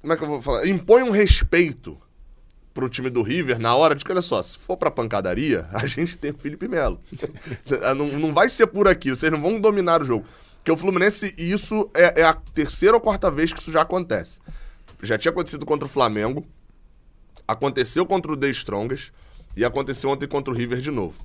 como 0.00 0.12
é 0.12 0.16
que 0.16 0.22
eu 0.24 0.28
vou 0.28 0.42
falar? 0.42 0.66
Impõe 0.66 1.02
um 1.02 1.10
respeito 1.10 1.96
pro 2.74 2.88
time 2.88 3.08
do 3.08 3.22
River 3.22 3.58
na 3.58 3.74
hora 3.74 3.94
de 3.94 4.04
que, 4.04 4.10
olha 4.12 4.20
só, 4.22 4.42
se 4.42 4.58
for 4.58 4.76
pra 4.76 4.90
pancadaria, 4.90 5.66
a 5.72 5.86
gente 5.86 6.18
tem 6.18 6.30
o 6.30 6.34
Felipe 6.38 6.68
Melo. 6.68 7.00
não, 7.96 8.06
não 8.18 8.32
vai 8.32 8.48
ser 8.50 8.66
por 8.66 8.86
aqui, 8.88 9.10
vocês 9.10 9.30
não 9.32 9.40
vão 9.40 9.60
dominar 9.60 10.02
o 10.02 10.04
jogo. 10.04 10.24
Porque 10.58 10.70
o 10.72 10.76
Fluminense, 10.76 11.32
isso 11.38 11.88
é, 11.94 12.20
é 12.22 12.24
a 12.24 12.34
terceira 12.34 12.94
ou 12.96 13.00
quarta 13.00 13.30
vez 13.30 13.52
que 13.52 13.60
isso 13.60 13.70
já 13.70 13.82
acontece. 13.82 14.40
Já 15.02 15.18
tinha 15.18 15.30
acontecido 15.30 15.66
contra 15.66 15.86
o 15.86 15.88
Flamengo, 15.88 16.46
aconteceu 17.46 18.04
contra 18.06 18.32
o 18.32 18.36
The 18.36 18.48
Strongest 18.50 19.12
e 19.56 19.64
aconteceu 19.64 20.10
ontem 20.10 20.26
contra 20.26 20.52
o 20.52 20.56
River 20.56 20.80
de 20.80 20.90
novo. 20.90 21.16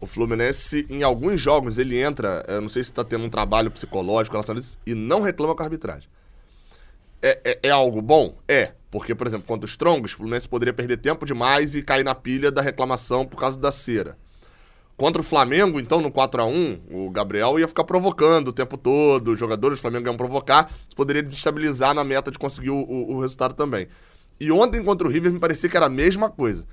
O 0.00 0.06
Fluminense, 0.06 0.84
em 0.90 1.02
alguns 1.02 1.40
jogos, 1.40 1.78
ele 1.78 1.96
entra, 2.00 2.44
eu 2.48 2.60
não 2.60 2.68
sei 2.68 2.82
se 2.82 2.92
tá 2.92 3.04
tendo 3.04 3.24
um 3.24 3.30
trabalho 3.30 3.70
psicológico 3.70 4.34
relacionado 4.34 4.58
a 4.58 4.60
isso, 4.66 4.78
e 4.84 4.94
não 4.94 5.20
reclama 5.20 5.54
com 5.54 5.62
a 5.62 5.66
arbitragem. 5.66 6.08
É, 7.22 7.40
é- 7.44 7.58
é 7.68 7.70
algo 7.70 8.02
bom? 8.02 8.36
É. 8.48 8.72
Porque, 8.90 9.14
por 9.14 9.26
exemplo, 9.26 9.46
contra 9.46 9.64
os 9.64 9.70
Strongos, 9.70 10.12
o 10.12 10.16
Fluminense 10.16 10.48
poderia 10.48 10.74
perder 10.74 10.96
tempo 10.98 11.24
demais 11.24 11.74
e 11.74 11.82
cair 11.82 12.04
na 12.04 12.14
pilha 12.14 12.50
da 12.50 12.60
reclamação 12.60 13.24
por 13.24 13.38
causa 13.38 13.58
da 13.58 13.70
cera. 13.72 14.18
Contra 15.02 15.20
o 15.20 15.24
Flamengo, 15.24 15.80
então, 15.80 16.00
no 16.00 16.12
4 16.12 16.42
a 16.42 16.46
1 16.46 16.82
o 16.88 17.10
Gabriel 17.10 17.58
ia 17.58 17.66
ficar 17.66 17.82
provocando 17.82 18.46
o 18.46 18.52
tempo 18.52 18.78
todo, 18.78 19.32
os 19.32 19.38
jogadores 19.40 19.78
do 19.78 19.82
Flamengo 19.82 20.06
iam 20.06 20.16
provocar, 20.16 20.70
poderia 20.94 21.20
desestabilizar 21.24 21.92
na 21.92 22.04
meta 22.04 22.30
de 22.30 22.38
conseguir 22.38 22.70
o, 22.70 22.76
o- 22.76 23.16
o 23.16 23.20
resultado 23.20 23.52
também. 23.52 23.88
E 24.38 24.52
ontem 24.52 24.80
contra 24.80 25.04
o 25.04 25.10
River 25.10 25.32
me 25.32 25.40
parecia 25.40 25.68
que 25.68 25.76
era 25.76 25.86
a 25.86 25.90
mesma 25.90 26.30
coisa. 26.30 26.64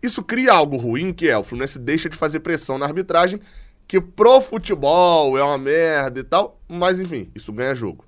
Isso 0.00 0.22
cria 0.22 0.52
algo 0.52 0.76
ruim, 0.76 1.12
que 1.12 1.28
é 1.28 1.36
o 1.36 1.42
Fluminense 1.42 1.80
deixa 1.80 2.08
de 2.08 2.16
fazer 2.16 2.38
pressão 2.38 2.78
na 2.78 2.86
arbitragem, 2.86 3.40
que 3.88 4.00
pro 4.00 4.40
futebol 4.40 5.36
é 5.36 5.42
uma 5.42 5.58
merda 5.58 6.20
e 6.20 6.22
tal, 6.22 6.60
mas 6.68 7.00
enfim, 7.00 7.28
isso 7.34 7.52
ganha 7.52 7.74
jogo. 7.74 8.04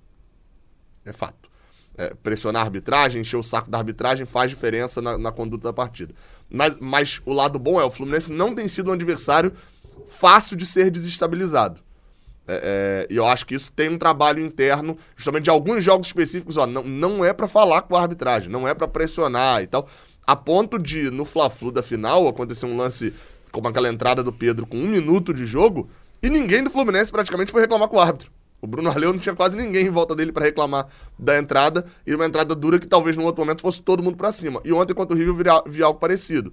É 1.04 1.12
fato. 1.12 1.50
É, 1.98 2.14
pressionar 2.22 2.62
a 2.62 2.64
arbitragem, 2.66 3.20
encher 3.22 3.36
o 3.36 3.42
saco 3.42 3.68
da 3.68 3.78
arbitragem 3.78 4.26
faz 4.26 4.48
diferença 4.48 5.02
na, 5.02 5.18
na 5.18 5.32
conduta 5.32 5.66
da 5.66 5.72
partida. 5.72 6.14
Mas, 6.50 6.76
mas 6.80 7.20
o 7.24 7.32
lado 7.32 7.58
bom 7.58 7.80
é, 7.80 7.84
o 7.84 7.90
Fluminense 7.90 8.30
não 8.30 8.54
tem 8.54 8.68
sido 8.68 8.90
um 8.90 8.92
adversário 8.92 9.52
fácil 10.06 10.56
de 10.56 10.64
ser 10.64 10.90
desestabilizado. 10.90 11.80
É, 12.48 13.06
é, 13.08 13.12
e 13.12 13.16
eu 13.16 13.26
acho 13.26 13.44
que 13.44 13.54
isso 13.54 13.72
tem 13.72 13.88
um 13.88 13.98
trabalho 13.98 14.40
interno, 14.40 14.96
justamente 15.16 15.44
de 15.44 15.50
alguns 15.50 15.82
jogos 15.82 16.06
específicos, 16.06 16.56
ó, 16.56 16.66
não, 16.66 16.84
não 16.84 17.24
é 17.24 17.32
pra 17.32 17.48
falar 17.48 17.82
com 17.82 17.96
a 17.96 18.02
arbitragem, 18.02 18.48
não 18.48 18.68
é 18.68 18.74
pra 18.74 18.86
pressionar 18.86 19.62
e 19.62 19.66
tal. 19.66 19.88
A 20.24 20.36
ponto 20.36 20.78
de, 20.78 21.10
no 21.10 21.24
Fla-Flu 21.24 21.72
da 21.72 21.82
final, 21.82 22.28
acontecer 22.28 22.66
um 22.66 22.76
lance 22.76 23.12
como 23.50 23.68
aquela 23.68 23.88
entrada 23.88 24.22
do 24.22 24.32
Pedro 24.32 24.66
com 24.66 24.76
um 24.76 24.86
minuto 24.86 25.34
de 25.34 25.46
jogo, 25.46 25.88
e 26.22 26.30
ninguém 26.30 26.62
do 26.62 26.70
Fluminense 26.70 27.10
praticamente 27.10 27.50
foi 27.50 27.62
reclamar 27.62 27.88
com 27.88 27.96
o 27.96 28.00
árbitro. 28.00 28.30
O 28.60 28.66
Bruno 28.66 28.88
Arleu 28.88 29.12
não 29.12 29.20
tinha 29.20 29.34
quase 29.34 29.56
ninguém 29.56 29.86
em 29.86 29.90
volta 29.90 30.14
dele 30.14 30.32
pra 30.32 30.44
reclamar 30.44 30.86
da 31.18 31.38
entrada, 31.38 31.84
e 32.06 32.14
uma 32.14 32.24
entrada 32.24 32.54
dura 32.54 32.78
que 32.78 32.86
talvez 32.86 33.16
num 33.16 33.24
outro 33.24 33.42
momento 33.42 33.60
fosse 33.60 33.82
todo 33.82 34.02
mundo 34.02 34.16
pra 34.16 34.32
cima. 34.32 34.60
E 34.64 34.72
ontem, 34.72 34.94
contra 34.94 35.14
o 35.14 35.18
River, 35.18 35.46
eu 35.46 35.70
vi, 35.70 35.82
algo 35.82 35.98
parecido. 35.98 36.52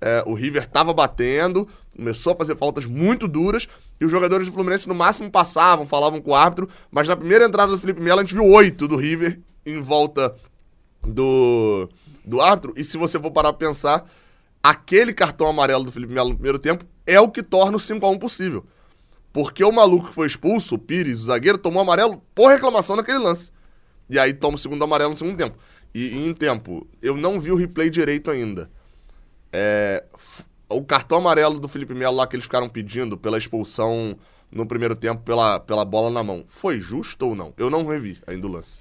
É, 0.00 0.22
o 0.26 0.34
River 0.34 0.66
tava 0.66 0.92
batendo, 0.92 1.66
começou 1.96 2.32
a 2.32 2.36
fazer 2.36 2.56
faltas 2.56 2.84
muito 2.86 3.28
duras, 3.28 3.68
e 4.00 4.04
os 4.04 4.10
jogadores 4.10 4.46
do 4.46 4.52
Fluminense 4.52 4.88
no 4.88 4.94
máximo 4.94 5.30
passavam, 5.30 5.86
falavam 5.86 6.20
com 6.20 6.32
o 6.32 6.34
árbitro, 6.34 6.68
mas 6.90 7.08
na 7.08 7.16
primeira 7.16 7.44
entrada 7.44 7.70
do 7.70 7.78
Felipe 7.78 8.00
Melo 8.00 8.20
a 8.20 8.22
gente 8.22 8.34
viu 8.34 8.44
oito 8.44 8.88
do 8.88 8.96
River 8.96 9.40
em 9.64 9.80
volta 9.80 10.34
do, 11.06 11.88
do 12.24 12.40
árbitro, 12.40 12.74
e 12.76 12.82
se 12.82 12.98
você 12.98 13.18
for 13.18 13.30
parar 13.30 13.52
pra 13.52 13.68
pensar, 13.68 14.04
aquele 14.62 15.12
cartão 15.12 15.46
amarelo 15.46 15.84
do 15.84 15.92
Felipe 15.92 16.12
Melo 16.12 16.30
no 16.30 16.34
primeiro 16.34 16.58
tempo 16.58 16.84
é 17.06 17.20
o 17.20 17.30
que 17.30 17.42
torna 17.42 17.76
o 17.76 17.80
5x1 17.80 18.18
possível. 18.18 18.64
Porque 19.34 19.64
o 19.64 19.72
maluco 19.72 20.08
que 20.08 20.14
foi 20.14 20.28
expulso, 20.28 20.76
o 20.76 20.78
Pires, 20.78 21.22
o 21.22 21.24
zagueiro, 21.24 21.58
tomou 21.58 21.82
amarelo 21.82 22.22
por 22.32 22.46
reclamação 22.50 22.94
naquele 22.94 23.18
lance. 23.18 23.50
E 24.08 24.16
aí 24.16 24.32
toma 24.32 24.54
o 24.54 24.58
segundo 24.58 24.84
amarelo 24.84 25.10
no 25.10 25.16
segundo 25.18 25.36
tempo. 25.36 25.56
E, 25.92 26.10
e 26.16 26.26
em 26.26 26.32
tempo, 26.32 26.86
eu 27.02 27.16
não 27.16 27.40
vi 27.40 27.50
o 27.50 27.56
replay 27.56 27.90
direito 27.90 28.30
ainda. 28.30 28.70
É, 29.52 30.04
o 30.68 30.84
cartão 30.84 31.18
amarelo 31.18 31.58
do 31.58 31.66
Felipe 31.66 31.94
Melo 31.94 32.16
lá 32.16 32.28
que 32.28 32.36
eles 32.36 32.44
ficaram 32.44 32.68
pedindo 32.68 33.18
pela 33.18 33.36
expulsão 33.36 34.16
no 34.52 34.66
primeiro 34.66 34.94
tempo 34.94 35.20
pela, 35.22 35.58
pela 35.58 35.84
bola 35.84 36.10
na 36.10 36.22
mão, 36.22 36.44
foi 36.46 36.80
justo 36.80 37.26
ou 37.26 37.34
não? 37.34 37.52
Eu 37.58 37.68
não 37.68 37.84
revi 37.84 38.20
ainda 38.28 38.46
o 38.46 38.50
lance. 38.50 38.78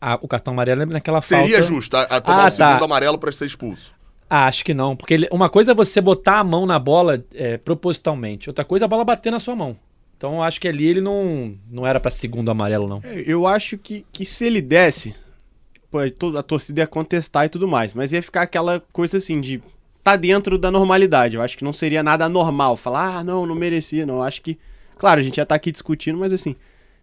Ah, 0.00 0.16
o 0.22 0.28
cartão 0.28 0.52
amarelo 0.52 0.82
é 0.82 0.86
naquela 0.86 1.20
Seria 1.20 1.58
falta... 1.58 1.62
justo 1.62 1.96
a, 1.96 2.02
a 2.02 2.20
tomar 2.20 2.44
Ah, 2.44 2.46
o 2.46 2.50
segundo 2.50 2.78
tá. 2.78 2.84
amarelo 2.84 3.18
pra 3.18 3.32
ser 3.32 3.46
expulso. 3.46 3.95
Ah, 4.28 4.46
acho 4.46 4.64
que 4.64 4.74
não. 4.74 4.96
Porque 4.96 5.14
ele- 5.14 5.28
uma 5.30 5.48
coisa 5.48 5.70
é 5.72 5.74
você 5.74 6.00
botar 6.00 6.38
a 6.40 6.44
mão 6.44 6.66
na 6.66 6.78
bola 6.78 7.24
é, 7.34 7.56
propositalmente. 7.58 8.50
Outra 8.50 8.64
coisa 8.64 8.84
é 8.84 8.86
a 8.86 8.88
bola 8.88 9.04
bater 9.04 9.30
na 9.30 9.38
sua 9.38 9.54
mão. 9.54 9.76
Então 10.16 10.36
eu 10.36 10.42
acho 10.42 10.60
que 10.60 10.66
ali 10.66 10.86
ele 10.86 11.00
não, 11.00 11.54
não 11.70 11.86
era 11.86 12.00
pra 12.00 12.10
segundo 12.10 12.50
amarelo, 12.50 12.88
não. 12.88 13.00
É, 13.04 13.22
Eu 13.26 13.46
acho 13.46 13.76
que, 13.78 14.04
que 14.12 14.24
se 14.24 14.46
ele 14.46 14.60
desse, 14.62 15.14
a 16.38 16.42
torcida 16.42 16.80
ia 16.80 16.86
contestar 16.86 17.46
e 17.46 17.48
tudo 17.48 17.68
mais, 17.68 17.94
mas 17.94 18.12
ia 18.12 18.22
ficar 18.22 18.42
aquela 18.42 18.82
coisa 18.92 19.18
assim 19.18 19.40
de 19.40 19.62
tá 20.02 20.16
dentro 20.16 20.56
da 20.58 20.70
normalidade. 20.70 21.36
Eu 21.36 21.42
acho 21.42 21.56
que 21.56 21.64
não 21.64 21.72
seria 21.72 22.02
nada 22.02 22.24
anormal 22.24 22.76
falar, 22.76 23.18
ah, 23.18 23.24
não, 23.24 23.44
não 23.46 23.54
merecia, 23.54 24.06
não. 24.06 24.16
Eu 24.16 24.22
acho 24.22 24.40
que, 24.42 24.58
claro, 24.96 25.20
a 25.20 25.22
gente 25.22 25.36
já 25.36 25.44
tá 25.46 25.54
aqui 25.54 25.70
discutindo, 25.72 26.18
mas 26.18 26.32
assim, 26.32 26.54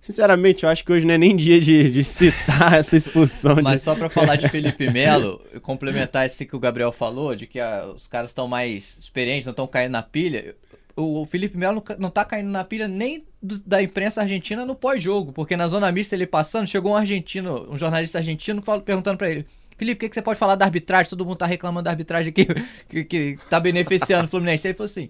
sinceramente, 0.04 0.64
eu 0.64 0.70
acho 0.70 0.84
que 0.84 0.92
hoje 0.92 1.06
não 1.08 1.14
é 1.14 1.18
nem 1.18 1.34
dia 1.34 1.62
de, 1.62 1.90
de 1.90 2.04
citar 2.04 2.74
essa 2.78 2.98
expulsão. 2.98 3.56
Mas 3.64 3.80
de... 3.80 3.86
só 3.86 3.96
pra 3.96 4.10
falar 4.10 4.36
de 4.36 4.50
Felipe 4.50 4.92
Melo, 4.92 5.42
complementar 5.62 6.26
esse 6.26 6.46
que 6.46 6.56
o 6.56 6.60
Gabriel 6.60 6.92
falou, 6.92 7.34
de 7.34 7.48
que 7.48 7.58
ah, 7.58 7.90
os 7.96 8.06
caras 8.06 8.32
estão 8.32 8.46
mais 8.46 8.98
experientes, 9.00 9.46
não 9.46 9.52
estão 9.52 9.66
caindo 9.66 9.94
na 9.94 10.04
pilha. 10.04 10.56
O, 10.94 11.26
Felipe 11.26 11.58
Melo 11.58 11.82
não 11.98 12.10
tá 12.10 12.26
caindo 12.26 12.50
na 12.50 12.66
pilha 12.66 12.88
nem 12.88 13.24
do- 13.42 13.60
da 13.62 13.82
imprensa 13.82 14.22
argentina 14.22 14.66
no 14.66 14.76
pós-jogo, 14.76 15.32
porque 15.32 15.56
na 15.56 15.70
zona 15.70 15.90
mista 15.92 16.16
ele 16.16 16.28
passando, 16.28 16.68
chegou 16.68 16.92
um 16.92 16.96
argentino, 16.98 17.72
um 17.72 17.78
jornalista 17.78 18.18
argentino 18.18 18.62
perguntando 18.62 19.18
pra 19.18 19.30
ele. 19.30 19.46
Felipe, 19.78 19.98
o 19.98 20.00
que, 20.02 20.10
que 20.10 20.16
você 20.16 20.22
pode 20.22 20.38
falar 20.38 20.56
da 20.56 20.66
arbitragem? 20.66 21.10
Todo 21.10 21.26
mundo 21.26 21.38
tá 21.38 21.46
reclamando 21.46 21.86
da 21.86 21.92
arbitragem 21.92 22.30
aqui, 22.30 22.46
que, 22.90 23.04
que 23.06 23.40
tá 23.50 23.60
beneficiando 23.60 24.26
o 24.26 24.28
Fluminense. 24.28 24.68
Ele 24.68 24.74
falou 24.74 24.86
assim: 24.86 25.10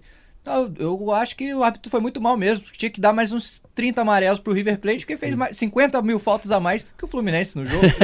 eu 0.78 1.12
acho 1.12 1.36
que 1.36 1.54
o 1.54 1.62
árbitro 1.62 1.90
foi 1.90 2.00
muito 2.00 2.20
mal 2.20 2.36
mesmo. 2.36 2.64
Tinha 2.72 2.90
que 2.90 3.00
dar 3.00 3.12
mais 3.12 3.32
uns 3.32 3.62
30 3.74 4.00
amarelos 4.00 4.40
pro 4.40 4.52
River 4.52 4.78
Plate, 4.78 5.00
porque 5.00 5.16
fez 5.16 5.34
mais 5.34 5.56
50 5.56 6.00
mil 6.02 6.18
faltas 6.18 6.50
a 6.50 6.60
mais 6.60 6.86
que 6.96 7.04
o 7.04 7.08
Fluminense 7.08 7.56
no 7.58 7.64
jogo. 7.64 7.84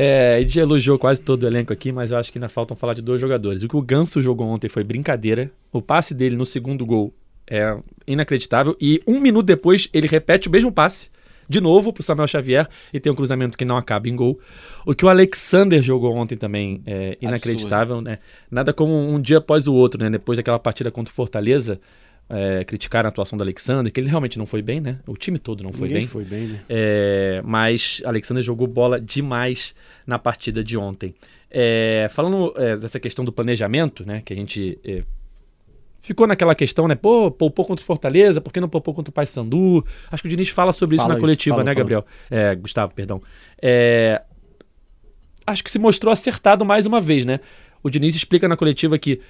É, 0.00 0.36
a 0.36 0.40
gente 0.40 0.56
elogiou 0.60 0.96
quase 0.96 1.20
todo 1.20 1.42
o 1.42 1.46
elenco 1.48 1.72
aqui, 1.72 1.90
mas 1.90 2.12
eu 2.12 2.18
acho 2.18 2.30
que 2.30 2.38
ainda 2.38 2.48
faltam 2.48 2.76
falar 2.76 2.94
de 2.94 3.02
dois 3.02 3.20
jogadores. 3.20 3.64
O 3.64 3.68
que 3.68 3.76
o 3.76 3.82
Ganso 3.82 4.22
jogou 4.22 4.46
ontem 4.46 4.68
foi 4.68 4.84
brincadeira. 4.84 5.50
O 5.72 5.82
passe 5.82 6.14
dele 6.14 6.36
no 6.36 6.46
segundo 6.46 6.86
gol 6.86 7.12
é 7.50 7.76
inacreditável. 8.06 8.76
E 8.80 9.02
um 9.04 9.18
minuto 9.18 9.46
depois 9.46 9.88
ele 9.92 10.06
repete 10.06 10.46
o 10.46 10.52
mesmo 10.52 10.70
passe, 10.70 11.10
de 11.48 11.60
novo 11.60 11.92
pro 11.92 12.02
Samuel 12.02 12.28
Xavier 12.28 12.68
e 12.92 13.00
tem 13.00 13.10
um 13.10 13.14
cruzamento 13.14 13.56
que 13.56 13.64
não 13.64 13.76
acaba 13.76 14.08
em 14.08 14.14
gol. 14.14 14.38
O 14.84 14.94
que 14.94 15.04
o 15.04 15.08
Alexander 15.08 15.82
jogou 15.82 16.14
ontem 16.14 16.36
também 16.36 16.82
é 16.86 17.16
inacreditável, 17.20 18.00
né? 18.00 18.18
Nada 18.50 18.72
como 18.72 18.94
um 18.94 19.20
dia 19.20 19.38
após 19.38 19.66
o 19.66 19.74
outro, 19.74 20.02
né? 20.02 20.10
Depois 20.10 20.36
daquela 20.36 20.58
partida 20.58 20.90
contra 20.90 21.10
o 21.10 21.14
Fortaleza, 21.14 21.80
é, 22.28 22.62
criticaram 22.64 23.06
a 23.06 23.10
atuação 23.10 23.38
do 23.38 23.42
Alexander, 23.42 23.90
que 23.90 23.98
ele 23.98 24.08
realmente 24.08 24.38
não 24.38 24.46
foi 24.46 24.60
bem, 24.60 24.80
né? 24.80 24.98
O 25.06 25.16
time 25.16 25.38
todo 25.38 25.62
não 25.62 25.72
foi 25.72 25.88
Ninguém 25.88 26.02
bem. 26.02 26.08
foi 26.08 26.24
bem, 26.24 26.46
né? 26.48 26.60
É, 26.68 27.42
mas 27.44 28.02
Alexander 28.04 28.42
jogou 28.42 28.66
bola 28.66 29.00
demais 29.00 29.74
na 30.06 30.18
partida 30.18 30.62
de 30.62 30.76
ontem. 30.76 31.14
É, 31.50 32.08
falando 32.10 32.52
é, 32.56 32.76
dessa 32.76 33.00
questão 33.00 33.24
do 33.24 33.32
planejamento, 33.32 34.06
né? 34.06 34.22
Que 34.24 34.34
a 34.34 34.36
gente 34.36 34.78
é, 34.84 35.02
ficou 36.00 36.26
naquela 36.26 36.54
questão, 36.54 36.86
né? 36.88 36.94
Pô, 36.94 37.30
poupou 37.30 37.64
contra 37.64 37.82
o 37.82 37.86
Fortaleza, 37.86 38.40
por 38.40 38.52
que 38.52 38.60
não 38.60 38.68
poupou 38.68 38.94
contra 38.94 39.10
o 39.10 39.12
Paysandu? 39.12 39.84
Acho 40.10 40.22
que 40.22 40.28
o 40.28 40.30
Diniz 40.30 40.48
fala 40.48 40.72
sobre 40.72 40.96
isso 40.96 41.02
Fala 41.04 41.14
na 41.14 41.18
isso, 41.18 41.24
coletiva, 41.26 41.56
fala, 41.56 41.64
né. 41.64 41.74
Gabriel? 41.74 42.04
É, 42.30 42.54
Gustavo, 42.54 42.92
perdão. 42.94 43.20
É, 43.60 44.22
acho 45.46 45.62
que 45.64 45.70
se 45.70 45.78
mostrou 45.78 46.12
acertado 46.12 46.64
mais 46.64 46.86
uma 46.86 47.00
vez, 47.00 47.24
né? 47.24 47.40
O 47.82 47.90
Diniz 47.90 48.14
explica 48.16 48.48
na 48.48 48.56
coletiva 48.56 48.98
que 48.98 49.20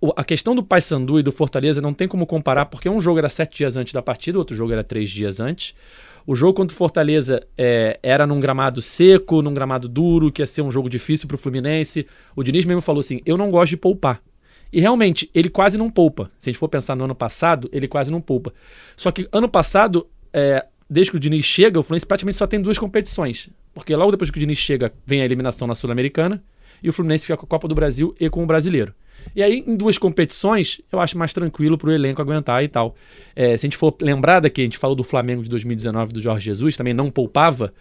o- 0.00 0.12
a 0.16 0.24
questão 0.24 0.54
do 0.54 0.62
Paysandu 0.62 1.18
e 1.18 1.22
do 1.22 1.30
Fortaleza 1.32 1.80
não 1.80 1.92
tem 1.92 2.08
como 2.08 2.26
comparar, 2.26 2.66
porque 2.66 2.88
um 2.88 3.00
jogo 3.00 3.18
era 3.18 3.28
sete 3.28 3.58
dias 3.58 3.76
antes 3.76 3.92
da 3.92 4.00
partida, 4.02 4.38
o 4.38 4.40
outro 4.40 4.56
jogo 4.56 4.72
era 4.72 4.82
três 4.84 5.10
dias 5.10 5.40
antes. 5.40 5.74
O 6.26 6.34
jogo 6.36 6.54
contra 6.54 6.74
o 6.74 6.76
Fortaleza 6.76 7.46
é, 7.56 7.98
era 8.02 8.26
num 8.26 8.38
gramado 8.38 8.80
seco, 8.80 9.42
num 9.42 9.52
gramado 9.54 9.88
duro, 9.88 10.30
que 10.30 10.42
ia 10.42 10.46
ser 10.46 10.62
um 10.62 10.70
jogo 10.70 10.88
difícil 10.88 11.26
pro 11.26 11.38
Fluminense. 11.38 12.06
O 12.36 12.42
Diniz 12.42 12.64
mesmo 12.64 12.80
falou 12.82 13.00
assim: 13.00 13.20
eu 13.26 13.36
não 13.36 13.50
gosto 13.50 13.70
de 13.70 13.76
poupar. 13.78 14.22
E 14.72 14.80
realmente, 14.80 15.30
ele 15.34 15.48
quase 15.48 15.76
não 15.76 15.90
poupa. 15.90 16.30
Se 16.38 16.48
a 16.48 16.52
gente 16.52 16.58
for 16.58 16.68
pensar 16.68 16.94
no 16.94 17.04
ano 17.04 17.14
passado, 17.14 17.68
ele 17.72 17.88
quase 17.88 18.10
não 18.10 18.20
poupa. 18.20 18.52
Só 18.96 19.10
que 19.10 19.28
ano 19.32 19.48
passado, 19.48 20.06
é, 20.32 20.64
desde 20.88 21.10
que 21.10 21.16
o 21.16 21.20
Diniz 21.20 21.44
chega, 21.44 21.78
o 21.78 21.82
Fluminense 21.82 22.06
praticamente 22.06 22.36
só 22.36 22.46
tem 22.46 22.60
duas 22.60 22.78
competições. 22.78 23.48
Porque 23.74 23.94
logo 23.94 24.10
depois 24.10 24.30
que 24.30 24.36
o 24.36 24.40
Diniz 24.40 24.58
chega, 24.58 24.92
vem 25.06 25.22
a 25.22 25.24
eliminação 25.24 25.66
na 25.66 25.74
Sul-Americana 25.74 26.42
e 26.82 26.88
o 26.88 26.92
Fluminense 26.92 27.24
fica 27.24 27.36
com 27.36 27.46
a 27.46 27.48
Copa 27.48 27.68
do 27.68 27.74
Brasil 27.74 28.14
e 28.18 28.28
com 28.30 28.42
o 28.42 28.46
Brasileiro. 28.46 28.94
E 29.34 29.42
aí, 29.42 29.62
em 29.66 29.76
duas 29.76 29.98
competições, 29.98 30.80
eu 30.90 30.98
acho 30.98 31.16
mais 31.16 31.32
tranquilo 31.32 31.76
pro 31.76 31.92
elenco 31.92 32.22
aguentar 32.22 32.64
e 32.64 32.68
tal. 32.68 32.96
É, 33.36 33.56
se 33.56 33.66
a 33.66 33.68
gente 33.68 33.76
for 33.76 33.94
lembrar 34.00 34.40
daqui, 34.40 34.62
a 34.62 34.64
gente 34.64 34.78
falou 34.78 34.96
do 34.96 35.04
Flamengo 35.04 35.42
de 35.42 35.50
2019 35.50 36.12
do 36.12 36.22
Jorge 36.22 36.46
Jesus, 36.46 36.76
também 36.76 36.94
não 36.94 37.10
poupava. 37.10 37.72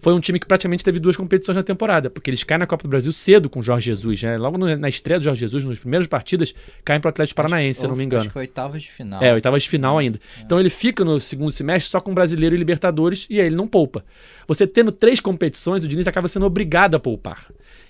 Foi 0.00 0.14
um 0.14 0.20
time 0.20 0.38
que 0.38 0.46
praticamente 0.46 0.84
teve 0.84 1.00
duas 1.00 1.16
competições 1.16 1.56
na 1.56 1.62
temporada, 1.62 2.08
porque 2.08 2.30
eles 2.30 2.44
caem 2.44 2.60
na 2.60 2.66
Copa 2.66 2.84
do 2.84 2.88
Brasil 2.88 3.10
cedo 3.12 3.50
com 3.50 3.58
o 3.58 3.62
Jorge 3.62 3.86
Jesus, 3.86 4.22
né? 4.22 4.36
Logo 4.38 4.56
no- 4.56 4.76
na 4.76 4.88
estreia 4.88 5.18
do 5.18 5.24
Jorge 5.24 5.40
Jesus, 5.40 5.64
nas 5.64 5.78
primeiras 5.78 6.06
partidas, 6.06 6.54
caem 6.84 7.00
pro 7.00 7.08
Atlético 7.08 7.36
Paranaense, 7.36 7.80
se 7.80 7.84
eu 7.86 7.88
não 7.90 7.96
me 7.96 8.04
engano. 8.04 8.22
Acho 8.22 8.30
que 8.30 8.38
oitavas 8.38 8.80
de 8.82 8.90
final. 8.92 9.20
É, 9.22 9.34
oitavas 9.34 9.62
de 9.64 9.68
final 9.68 9.98
ainda. 9.98 10.20
Então 10.40 10.60
ele 10.60 10.70
fica 10.70 11.04
no 11.04 11.18
segundo 11.18 11.50
semestre 11.50 11.90
só 11.90 11.98
com 12.00 12.14
Brasileiro 12.14 12.54
e 12.54 12.58
Libertadores 12.58 13.26
e 13.28 13.40
aí 13.40 13.46
ele 13.48 13.56
não 13.56 13.66
poupa. 13.66 14.04
Você 14.46 14.66
tendo 14.66 14.92
três 14.92 15.18
competições, 15.18 15.82
o 15.82 15.88
Diniz 15.88 16.06
acaba 16.06 16.28
sendo 16.28 16.46
obrigado 16.46 16.94
a 16.94 17.00
poupar. 17.00 17.46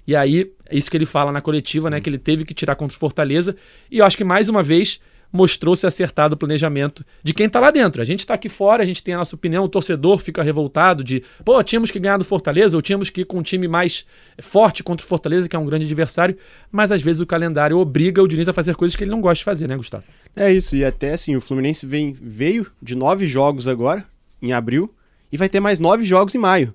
E 0.07 0.17
aí, 0.17 0.51
é 0.71 0.77
isso 0.79 0.91
que 0.91 0.97
ele 0.97 1.05
fala 1.05 1.31
na 1.31 1.43
coletiva, 1.43 1.91
né? 1.91 2.01
Que 2.01 2.09
ele 2.09 2.17
teve 2.19 2.43
que 2.47 2.55
tirar 2.55 2.75
contra 2.75 2.97
o 2.97 2.99
Fortaleza. 2.99 3.55
E 3.91 3.99
eu 3.99 4.07
acho 4.07 4.17
que 4.17 4.25
mais 4.25 4.49
uma 4.49 4.63
vez 4.63 4.99
mostrou-se 5.33 5.87
acertado 5.87 6.35
o 6.35 6.39
planejamento 6.39 7.05
de 7.23 7.35
quem 7.35 7.49
tá 7.49 7.61
lá 7.61 7.71
dentro. 7.71 8.01
A 8.01 8.05
gente 8.05 8.27
tá 8.27 8.35
aqui 8.35 8.49
fora, 8.49 8.83
a 8.83 8.87
gente 8.87 9.03
tem 9.03 9.15
a 9.15 9.19
nossa 9.19 9.35
opinião, 9.35 9.65
o 9.65 9.69
torcedor 9.69 10.19
fica 10.19 10.43
revoltado 10.43 11.05
de, 11.05 11.23
pô, 11.45 11.63
tínhamos 11.63 11.91
que 11.91 11.99
ganhar 11.99 12.17
do 12.17 12.25
Fortaleza, 12.25 12.77
ou 12.77 12.83
tínhamos 12.83 13.11
que 13.11 13.23
ir 13.23 13.25
com 13.25 13.39
um 13.39 13.43
time 13.43 13.69
mais 13.69 14.05
forte 14.41 14.83
contra 14.83 15.05
o 15.05 15.09
Fortaleza, 15.09 15.49
que 15.49 15.57
é 15.57 15.59
um 15.59 15.67
grande 15.67 15.85
adversário, 15.85 16.37
mas 16.71 16.91
às 16.91 17.03
vezes 17.03 17.21
o 17.21 17.27
calendário 17.27 17.79
obriga 17.79 18.23
o 18.23 18.29
Diniz 18.29 18.49
a 18.49 18.53
fazer 18.53 18.75
coisas 18.75 18.97
que 18.97 19.05
ele 19.05 19.11
não 19.11 19.21
gosta 19.21 19.39
de 19.39 19.45
fazer, 19.45 19.69
né, 19.69 19.77
Gustavo? 19.77 20.05
É 20.35 20.53
isso, 20.53 20.77
e 20.77 20.85
até 20.85 21.13
assim, 21.13 21.37
o 21.37 21.41
Fluminense 21.41 21.85
vem, 21.87 22.13
veio 22.13 22.67
de 22.83 22.95
nove 22.95 23.27
jogos 23.27 23.69
agora, 23.69 24.05
em 24.41 24.53
abril, 24.53 24.95
e 25.31 25.37
vai 25.37 25.49
ter 25.49 25.61
mais 25.61 25.79
nove 25.79 26.05
jogos 26.05 26.35
em 26.35 26.39
maio. 26.39 26.75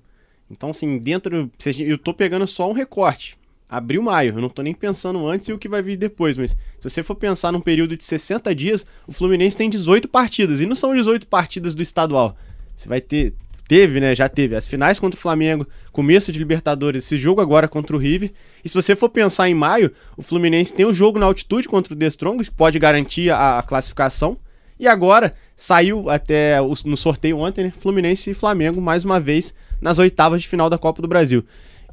Então, 0.50 0.70
assim, 0.70 0.98
dentro. 0.98 1.50
Eu 1.78 1.98
tô 1.98 2.12
pegando 2.12 2.46
só 2.46 2.70
um 2.70 2.74
recorte. 2.74 3.36
Abril, 3.68 4.02
maio. 4.02 4.34
Eu 4.36 4.40
não 4.42 4.48
tô 4.48 4.62
nem 4.62 4.74
pensando 4.74 5.26
antes 5.26 5.48
e 5.48 5.52
o 5.52 5.58
que 5.58 5.68
vai 5.68 5.82
vir 5.82 5.96
depois, 5.96 6.36
mas 6.36 6.50
se 6.52 6.56
você 6.90 7.02
for 7.02 7.14
pensar 7.14 7.50
num 7.50 7.60
período 7.60 7.96
de 7.96 8.04
60 8.04 8.54
dias, 8.54 8.86
o 9.06 9.12
Fluminense 9.12 9.56
tem 9.56 9.68
18 9.70 10.08
partidas. 10.08 10.60
E 10.60 10.66
não 10.66 10.76
são 10.76 10.94
18 10.94 11.26
partidas 11.26 11.74
do 11.74 11.82
estadual. 11.82 12.36
Você 12.76 12.88
vai 12.88 13.00
ter. 13.00 13.34
Teve, 13.66 13.98
né? 13.98 14.14
Já 14.14 14.28
teve 14.28 14.54
as 14.54 14.68
finais 14.68 15.00
contra 15.00 15.16
o 15.18 15.20
Flamengo, 15.20 15.66
começo 15.90 16.30
de 16.30 16.38
Libertadores, 16.38 17.02
esse 17.04 17.16
jogo 17.16 17.40
agora 17.40 17.66
contra 17.66 17.96
o 17.96 17.98
River. 17.98 18.30
E 18.62 18.68
se 18.68 18.74
você 18.74 18.94
for 18.94 19.08
pensar 19.08 19.48
em 19.48 19.54
maio, 19.54 19.90
o 20.18 20.22
Fluminense 20.22 20.74
tem 20.74 20.84
o 20.84 20.92
jogo 20.92 21.18
na 21.18 21.24
altitude 21.24 21.66
contra 21.66 21.94
o 21.94 21.96
The 21.96 22.08
que 22.44 22.50
pode 22.50 22.78
garantir 22.78 23.30
a, 23.30 23.58
a 23.58 23.62
classificação. 23.62 24.36
E 24.78 24.86
agora 24.86 25.34
saiu 25.56 26.10
até 26.10 26.60
o- 26.60 26.74
no 26.84 26.96
sorteio 26.96 27.38
ontem, 27.38 27.64
né? 27.64 27.72
Fluminense 27.80 28.30
e 28.30 28.34
Flamengo 28.34 28.82
mais 28.82 29.02
uma 29.02 29.18
vez 29.18 29.54
nas 29.80 29.98
oitavas 29.98 30.42
de 30.42 30.48
final 30.48 30.68
da 30.68 30.76
Copa 30.76 31.00
do 31.00 31.08
Brasil. 31.08 31.42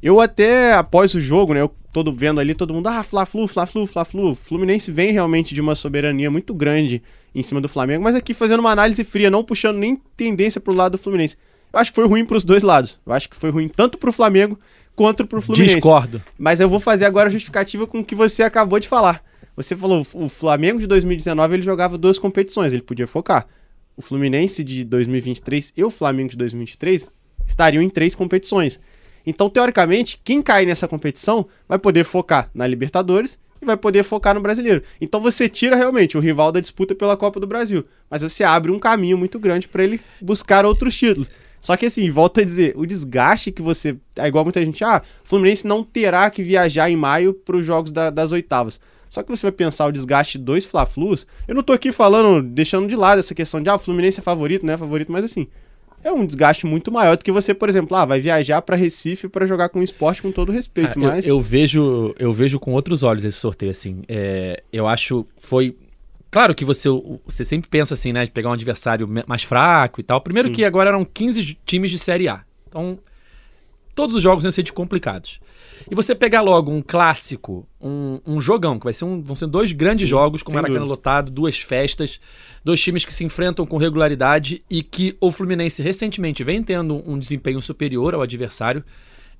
Eu 0.02 0.20
até 0.20 0.74
após 0.74 1.14
o 1.14 1.20
jogo, 1.20 1.54
né, 1.54 1.60
eu 1.60 1.72
todo 1.92 2.12
vendo 2.12 2.40
ali 2.40 2.54
todo 2.54 2.72
mundo, 2.72 2.88
ah, 2.88 3.02
Fla-Flu, 3.04 3.46
Fla-Flu, 3.46 3.86
Fla-Flu. 3.86 4.34
Fluminense 4.34 4.90
vem 4.90 5.12
realmente 5.12 5.54
de 5.54 5.60
uma 5.60 5.74
soberania 5.74 6.30
muito 6.30 6.54
grande 6.54 7.02
em 7.34 7.42
cima 7.42 7.60
do 7.60 7.68
Flamengo, 7.68 8.02
mas 8.02 8.16
aqui 8.16 8.34
fazendo 8.34 8.60
uma 8.60 8.70
análise 8.70 9.04
fria, 9.04 9.30
não 9.30 9.44
puxando 9.44 9.76
nem 9.76 10.00
tendência 10.16 10.60
pro 10.60 10.72
lado 10.72 10.92
do 10.92 10.98
Fluminense. 10.98 11.36
Eu 11.72 11.78
acho 11.78 11.92
que 11.92 11.96
foi 11.96 12.06
ruim 12.06 12.24
pros 12.24 12.44
dois 12.44 12.62
lados. 12.62 12.98
Eu 13.06 13.12
acho 13.12 13.28
que 13.28 13.36
foi 13.36 13.50
ruim 13.50 13.68
tanto 13.68 13.96
pro 13.96 14.12
Flamengo 14.12 14.58
quanto 14.94 15.26
pro 15.26 15.40
Fluminense. 15.40 15.76
Discordo. 15.76 16.22
Mas 16.38 16.60
eu 16.60 16.68
vou 16.68 16.80
fazer 16.80 17.04
agora 17.04 17.28
a 17.28 17.32
justificativa 17.32 17.86
com 17.86 18.00
o 18.00 18.04
que 18.04 18.14
você 18.14 18.42
acabou 18.42 18.78
de 18.78 18.88
falar. 18.88 19.22
Você 19.56 19.76
falou, 19.76 20.06
o 20.14 20.28
Flamengo 20.28 20.80
de 20.80 20.86
2019 20.86 21.54
ele 21.54 21.62
jogava 21.62 21.98
duas 21.98 22.18
competições, 22.18 22.72
ele 22.72 22.82
podia 22.82 23.06
focar. 23.06 23.46
O 23.96 24.02
Fluminense 24.02 24.64
de 24.64 24.84
2023 24.84 25.74
e 25.76 25.84
o 25.84 25.90
Flamengo 25.90 26.30
de 26.30 26.36
2023 26.36 27.10
estariam 27.46 27.82
em 27.82 27.88
três 27.88 28.14
competições. 28.14 28.80
Então, 29.26 29.48
teoricamente, 29.48 30.20
quem 30.24 30.42
cai 30.42 30.66
nessa 30.66 30.88
competição 30.88 31.46
vai 31.68 31.78
poder 31.78 32.04
focar 32.04 32.50
na 32.54 32.66
Libertadores 32.66 33.38
e 33.60 33.64
vai 33.64 33.76
poder 33.76 34.02
focar 34.02 34.34
no 34.34 34.40
Brasileiro. 34.40 34.82
Então 35.00 35.20
você 35.20 35.48
tira 35.48 35.76
realmente 35.76 36.18
o 36.18 36.20
rival 36.20 36.50
da 36.50 36.58
disputa 36.58 36.94
pela 36.94 37.16
Copa 37.16 37.38
do 37.38 37.46
Brasil, 37.46 37.84
mas 38.10 38.20
você 38.20 38.42
abre 38.42 38.72
um 38.72 38.78
caminho 38.78 39.16
muito 39.16 39.38
grande 39.38 39.68
para 39.68 39.84
ele 39.84 40.00
buscar 40.20 40.66
outros 40.66 40.96
títulos. 40.96 41.30
Só 41.60 41.76
que 41.76 41.86
assim, 41.86 42.10
volto 42.10 42.40
a 42.40 42.44
dizer, 42.44 42.72
o 42.76 42.84
desgaste 42.84 43.52
que 43.52 43.62
você. 43.62 43.96
É 44.18 44.26
igual 44.26 44.44
muita 44.44 44.64
gente, 44.64 44.82
ah, 44.82 45.00
Fluminense 45.22 45.64
não 45.64 45.84
terá 45.84 46.28
que 46.28 46.42
viajar 46.42 46.90
em 46.90 46.96
maio 46.96 47.32
para 47.32 47.56
os 47.56 47.64
jogos 47.64 47.92
da- 47.92 48.10
das 48.10 48.32
oitavas. 48.32 48.80
Só 49.08 49.22
que 49.22 49.30
você 49.30 49.46
vai 49.46 49.52
pensar 49.52 49.86
o 49.86 49.92
desgaste 49.92 50.38
de 50.38 50.44
dois 50.44 50.64
Fla-Flus. 50.64 51.24
Eu 51.46 51.54
não 51.54 51.62
tô 51.62 51.72
aqui 51.72 51.92
falando, 51.92 52.42
deixando 52.42 52.88
de 52.88 52.96
lado 52.96 53.20
essa 53.20 53.34
questão 53.34 53.62
de, 53.62 53.70
ah, 53.70 53.76
o 53.76 53.78
Fluminense 53.78 54.18
é 54.18 54.22
favorito, 54.22 54.66
não 54.66 54.74
é 54.74 54.78
favorito, 54.78 55.12
mas 55.12 55.24
assim, 55.24 55.46
é 56.04 56.12
um 56.12 56.24
desgaste 56.26 56.66
muito 56.66 56.90
maior 56.90 57.16
do 57.16 57.24
que 57.24 57.30
você, 57.32 57.52
por 57.54 57.68
exemplo, 57.68 57.96
ah, 57.96 58.04
vai 58.04 58.20
viajar 58.20 58.60
para 58.62 58.76
Recife 58.76 59.28
para 59.28 59.46
jogar 59.46 59.68
com 59.68 59.80
o 59.80 59.82
esporte 59.82 60.20
com 60.22 60.30
todo 60.32 60.50
respeito, 60.52 60.98
Ah, 60.98 61.02
eu- 61.02 61.08
mas. 61.08 61.26
eu, 61.26 61.40
vejo, 61.40 62.14
eu 62.18 62.32
vejo 62.32 62.58
com 62.58 62.72
outros 62.72 63.02
olhos 63.02 63.24
esse 63.24 63.38
sorteio, 63.38 63.70
assim. 63.70 64.02
É, 64.08 64.62
eu 64.72 64.86
acho 64.86 65.26
foi. 65.38 65.76
Claro 66.30 66.54
que 66.54 66.64
você, 66.64 66.88
você 67.26 67.44
sempre 67.44 67.68
pensa 67.68 67.92
assim, 67.94 68.12
né? 68.12 68.24
De 68.24 68.30
pegar 68.30 68.48
um 68.48 68.52
adversário 68.52 69.08
mais 69.26 69.42
fraco 69.42 70.00
e 70.00 70.02
tal. 70.02 70.20
Primeiro 70.20 70.48
Sim. 70.48 70.54
que 70.54 70.64
agora 70.64 70.88
eram 70.88 71.04
15 71.04 71.42
j- 71.42 71.58
times 71.66 71.90
de 71.90 71.98
Série 71.98 72.26
A. 72.26 72.40
Então, 72.68 72.98
todos 73.94 74.16
os 74.16 74.22
jogos 74.22 74.42
iam 74.42 74.50
ser 74.50 74.62
de 74.62 74.72
complicados. 74.72 75.38
E 75.90 75.94
você 75.94 76.14
pegar 76.14 76.40
logo 76.42 76.70
um 76.70 76.80
clássico, 76.82 77.66
um, 77.80 78.20
um 78.26 78.40
jogão, 78.40 78.78
que 78.78 78.84
vai 78.84 78.92
ser 78.92 79.04
um, 79.04 79.20
vão 79.20 79.34
ser 79.36 79.46
dois 79.46 79.72
grandes 79.72 80.00
Sim, 80.06 80.10
jogos, 80.10 80.42
com 80.42 80.52
sem 80.52 80.60
Maracanã 80.60 80.84
lotado, 80.84 81.30
duas 81.30 81.58
festas, 81.58 82.20
dois 82.64 82.80
times 82.80 83.04
que 83.04 83.12
se 83.12 83.24
enfrentam 83.24 83.66
com 83.66 83.76
regularidade 83.76 84.62
e 84.70 84.82
que 84.82 85.16
o 85.20 85.30
Fluminense 85.30 85.82
recentemente 85.82 86.42
vem 86.44 86.62
tendo 86.62 87.02
um 87.08 87.18
desempenho 87.18 87.60
superior 87.60 88.14
ao 88.14 88.22
adversário, 88.22 88.84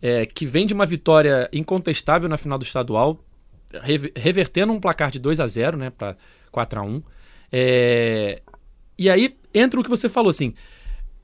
é, 0.00 0.26
que 0.26 0.44
vem 0.46 0.66
de 0.66 0.74
uma 0.74 0.84
vitória 0.86 1.48
incontestável 1.52 2.28
na 2.28 2.36
final 2.36 2.58
do 2.58 2.64
estadual, 2.64 3.18
rever- 3.82 4.12
revertendo 4.16 4.72
um 4.72 4.80
placar 4.80 5.10
de 5.10 5.18
2 5.18 5.40
a 5.40 5.46
0 5.46 5.76
né, 5.76 5.90
para 5.90 6.16
4 6.50 6.80
a 6.80 6.82
1 6.82 7.02
É, 7.50 8.42
E 8.98 9.08
aí 9.08 9.36
entra 9.54 9.78
o 9.80 9.82
que 9.82 9.90
você 9.90 10.08
falou 10.08 10.30
assim: 10.30 10.54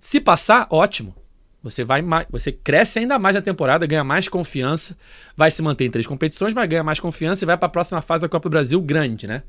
se 0.01 0.21
passar, 0.21 0.67
ótimo. 0.71 1.15
Você 1.63 1.83
vai 1.85 2.01
mais, 2.03 2.27
você 2.31 2.53
cresce 2.53 2.99
ainda 3.01 3.19
mais 3.19 3.35
na 3.35 3.43
temporada, 3.43 3.85
ganha 3.87 4.05
mais 4.05 4.29
confiança, 4.29 4.97
vai 5.37 5.51
se 5.51 5.61
manter 5.61 5.87
em 5.87 5.91
três 5.91 6.07
competições, 6.07 6.55
vai 6.55 6.67
ganhar 6.69 6.85
mais 6.85 7.01
confiança 7.01 7.45
e 7.45 7.47
vai 7.47 7.57
para 7.57 7.67
a 7.67 7.71
próxima 7.71 8.01
fase 8.01 8.23
da 8.23 8.29
Copa 8.29 8.49
do 8.49 8.53
Brasil 8.53 8.81
grande, 8.81 9.27
né? 9.27 9.43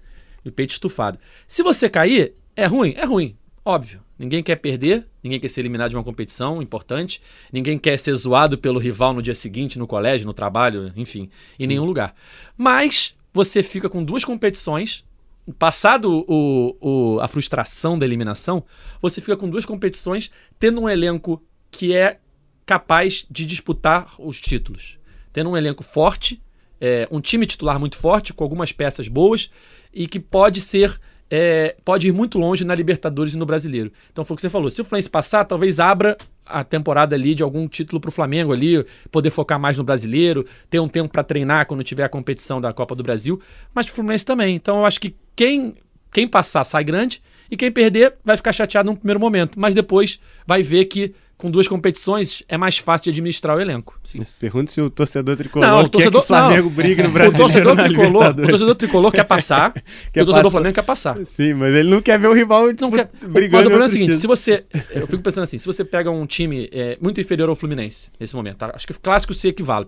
E 0.44 0.50
o 0.50 0.52
peito 0.52 0.72
estufado. 0.72 1.20
Se 1.48 1.62
você 1.62 1.88
cair, 1.90 2.34
é 2.56 2.66
ruim, 2.66 2.94
é 2.98 3.06
ruim, 3.06 3.38
óbvio. 3.64 4.02
Ninguém 4.18 4.44
quer 4.44 4.56
perder, 4.58 5.06
ninguém 5.24 5.40
quer 5.40 5.48
ser 5.48 5.62
eliminado 5.62 5.92
de 5.92 5.96
uma 5.96 6.04
competição 6.04 6.62
importante, 6.62 7.22
ninguém 7.54 7.78
quer 7.78 7.98
ser 7.98 8.14
zoado 8.16 8.58
pelo 8.58 8.78
rival 8.80 9.14
no 9.14 9.22
dia 9.22 9.34
seguinte, 9.36 9.80
no 9.80 9.88
colégio, 9.88 10.28
no 10.28 10.34
trabalho, 10.34 10.92
enfim, 10.98 11.30
em 11.58 11.68
nenhum 11.68 11.86
lugar. 11.86 12.14
Mas 12.58 13.16
você 13.34 13.64
fica 13.64 13.88
com 13.88 14.04
duas 14.04 14.26
competições, 14.26 15.06
passado 15.58 16.26
o, 16.28 16.76
o- 16.82 17.20
a 17.22 17.28
frustração 17.30 17.98
da 17.98 18.06
eliminação, 18.06 18.64
você 19.02 19.22
fica 19.22 19.38
com 19.38 19.50
duas 19.50 19.66
competições, 19.66 20.30
tendo 20.60 20.82
um 20.82 20.90
elenco 20.90 21.42
que 21.80 21.96
é 21.96 22.18
capaz 22.66 23.26
de 23.32 23.46
disputar 23.46 24.14
os 24.20 24.42
títulos. 24.42 25.00
Tendo 25.32 25.50
um 25.50 25.56
elenco 25.56 25.82
forte, 25.82 26.44
é, 26.82 27.08
um 27.10 27.22
time 27.22 27.46
titular 27.46 27.80
muito 27.80 27.96
forte, 27.96 28.34
com 28.34 28.44
algumas 28.44 28.74
peças 28.74 29.08
boas, 29.08 29.50
e 29.94 30.06
que 30.06 30.20
pode 30.20 30.60
ser 30.60 31.00
é, 31.32 31.78
pode 31.86 32.10
ir 32.10 32.12
muito 32.12 32.38
longe 32.38 32.66
na 32.66 32.76
Libertadores 32.76 33.34
e 33.34 33.38
no 33.38 33.46
Brasileiro. 33.46 33.94
Então 34.12 34.26
foi 34.26 34.34
o 34.34 34.36
que 34.36 34.42
você 34.42 34.50
falou. 34.50 34.70
Se 34.70 34.82
o 34.82 34.84
Fluminense 34.84 35.10
passar, 35.10 35.46
talvez 35.46 35.80
abra 35.80 36.18
a 36.46 36.66
temporada 36.66 37.16
ali 37.16 37.34
de 37.34 37.44
algum 37.44 37.66
título 37.66 38.02
pro 38.02 38.12
Flamengo 38.12 38.52
ali, 38.52 38.86
poder 39.10 39.30
focar 39.30 39.58
mais 39.58 39.78
no 39.78 39.84
brasileiro, 39.86 40.46
ter 40.70 40.82
um 40.82 40.90
tempo 40.90 41.10
para 41.10 41.24
treinar 41.24 41.66
quando 41.66 41.82
tiver 41.82 42.04
a 42.04 42.10
competição 42.10 42.60
da 42.60 42.74
Copa 42.74 42.94
do 42.94 43.04
Brasil, 43.04 43.40
mas 43.74 43.86
pro 43.86 43.96
Fluminense 43.96 44.26
também. 44.26 44.54
Então 44.54 44.80
eu 44.80 44.86
acho 44.86 45.00
que 45.00 45.16
quem 45.34 45.76
quem 46.12 46.28
passar 46.28 46.66
sai 46.66 46.84
grande 46.84 47.22
e 47.50 47.56
quem 47.56 47.72
perder 47.72 48.16
vai 48.26 48.36
ficar 48.36 48.52
chateado 48.52 48.92
no 48.92 48.98
primeiro 48.98 49.20
momento, 49.20 49.58
mas 49.58 49.74
depois 49.74 50.20
vai 50.46 50.62
ver 50.62 50.86
que 50.86 51.14
com 51.40 51.50
duas 51.50 51.70
competições 51.70 52.44
é 52.50 52.58
mais 52.58 52.78
fácil 52.78 53.06
de 53.06 53.12
administrar 53.12 53.56
o 53.56 53.62
elenco. 53.62 53.98
Sim. 54.04 54.20
Pergunta 54.38 54.70
se 54.70 54.82
o 54.82 54.90
torcedor 54.90 55.38
tricolor 55.38 55.66
Não, 55.66 55.80
o 55.80 55.84
quer 55.84 55.90
torcedor- 55.90 56.22
que 56.22 56.26
o 56.26 56.28
Flamengo 56.28 56.68
não. 56.68 56.76
brigue 56.76 57.02
no 57.02 57.08
O 57.08 57.12
Brasileiro 57.14 57.44
torcedor, 57.50 57.78
tricolor, 57.78 58.30
o 58.32 58.48
torcedor 58.50 58.76
tricolor 58.76 59.12
quer 59.14 59.24
passar, 59.24 59.72
Quer 60.12 60.24
o 60.24 60.26
torcedor 60.26 60.44
do. 60.44 60.52
Flamengo 60.52 60.76
quer 60.76 60.84
passar. 60.84 61.18
Sim, 61.26 61.54
mas 61.54 61.74
ele 61.74 61.90
não 61.90 62.02
quer 62.02 62.20
ver 62.20 62.28
o 62.28 62.34
rival 62.34 62.66
Não 62.82 62.92
quer... 62.92 63.10
brigando 63.26 63.32
Mas 63.32 63.42
o 63.42 63.46
em 63.46 63.50
problema 63.50 63.84
é 63.84 63.86
o 63.86 63.90
seguinte: 63.90 64.16
se 64.16 64.28
você. 64.28 64.66
Eu 64.92 65.08
fico 65.08 65.24
pensando 65.24 65.44
assim, 65.44 65.58
se 65.58 65.66
você 65.66 65.86
pega 65.86 66.12
um 66.12 66.26
time 66.26 66.70
é, 66.74 66.98
muito 67.02 67.22
inferior 67.22 67.48
ao 67.48 67.56
Fluminense 67.56 68.12
nesse 68.20 68.36
momento, 68.36 68.58
tá? 68.58 68.72
acho 68.76 68.86
que 68.86 68.92
o 68.92 69.00
clássico 69.00 69.34
se 69.34 69.48
equivale, 69.48 69.88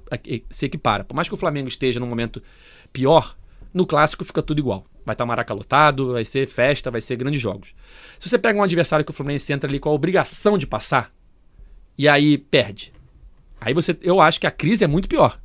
se 0.50 0.66
equipara. 0.68 1.04
Por 1.04 1.14
mais 1.14 1.28
que 1.28 1.34
o 1.34 1.38
Flamengo 1.38 1.68
esteja 1.68 2.00
num 2.00 2.08
momento 2.08 2.42
pior, 2.94 3.36
no 3.74 3.86
clássico 3.86 4.24
fica 4.24 4.42
tudo 4.42 4.60
igual. 4.60 4.86
Vai 5.06 5.16
estar 5.16 5.26
Maraca 5.26 5.54
lotado, 5.54 6.14
vai 6.14 6.24
ser 6.24 6.48
festa, 6.48 6.90
vai 6.90 7.02
ser 7.02 7.18
grandes 7.18 7.42
jogos. 7.42 7.74
Se 8.18 8.30
você 8.30 8.38
pega 8.38 8.58
um 8.58 8.64
adversário 8.64 9.04
que 9.04 9.12
o 9.12 9.14
Fluminense 9.14 9.52
entra 9.52 9.70
ali 9.70 9.80
com 9.80 9.90
a 9.90 9.92
obrigação 9.92 10.58
de 10.58 10.66
passar, 10.66 11.12
e 12.04 12.08
aí 12.08 12.38
perde. 12.38 12.92
Aí 13.60 13.74
você. 13.74 13.96
Eu 14.02 14.20
acho 14.20 14.40
que 14.40 14.48
a 14.48 14.52
crise 14.52 14.84
é 14.84 14.88
muito 14.88 15.08
pior. 15.08 15.38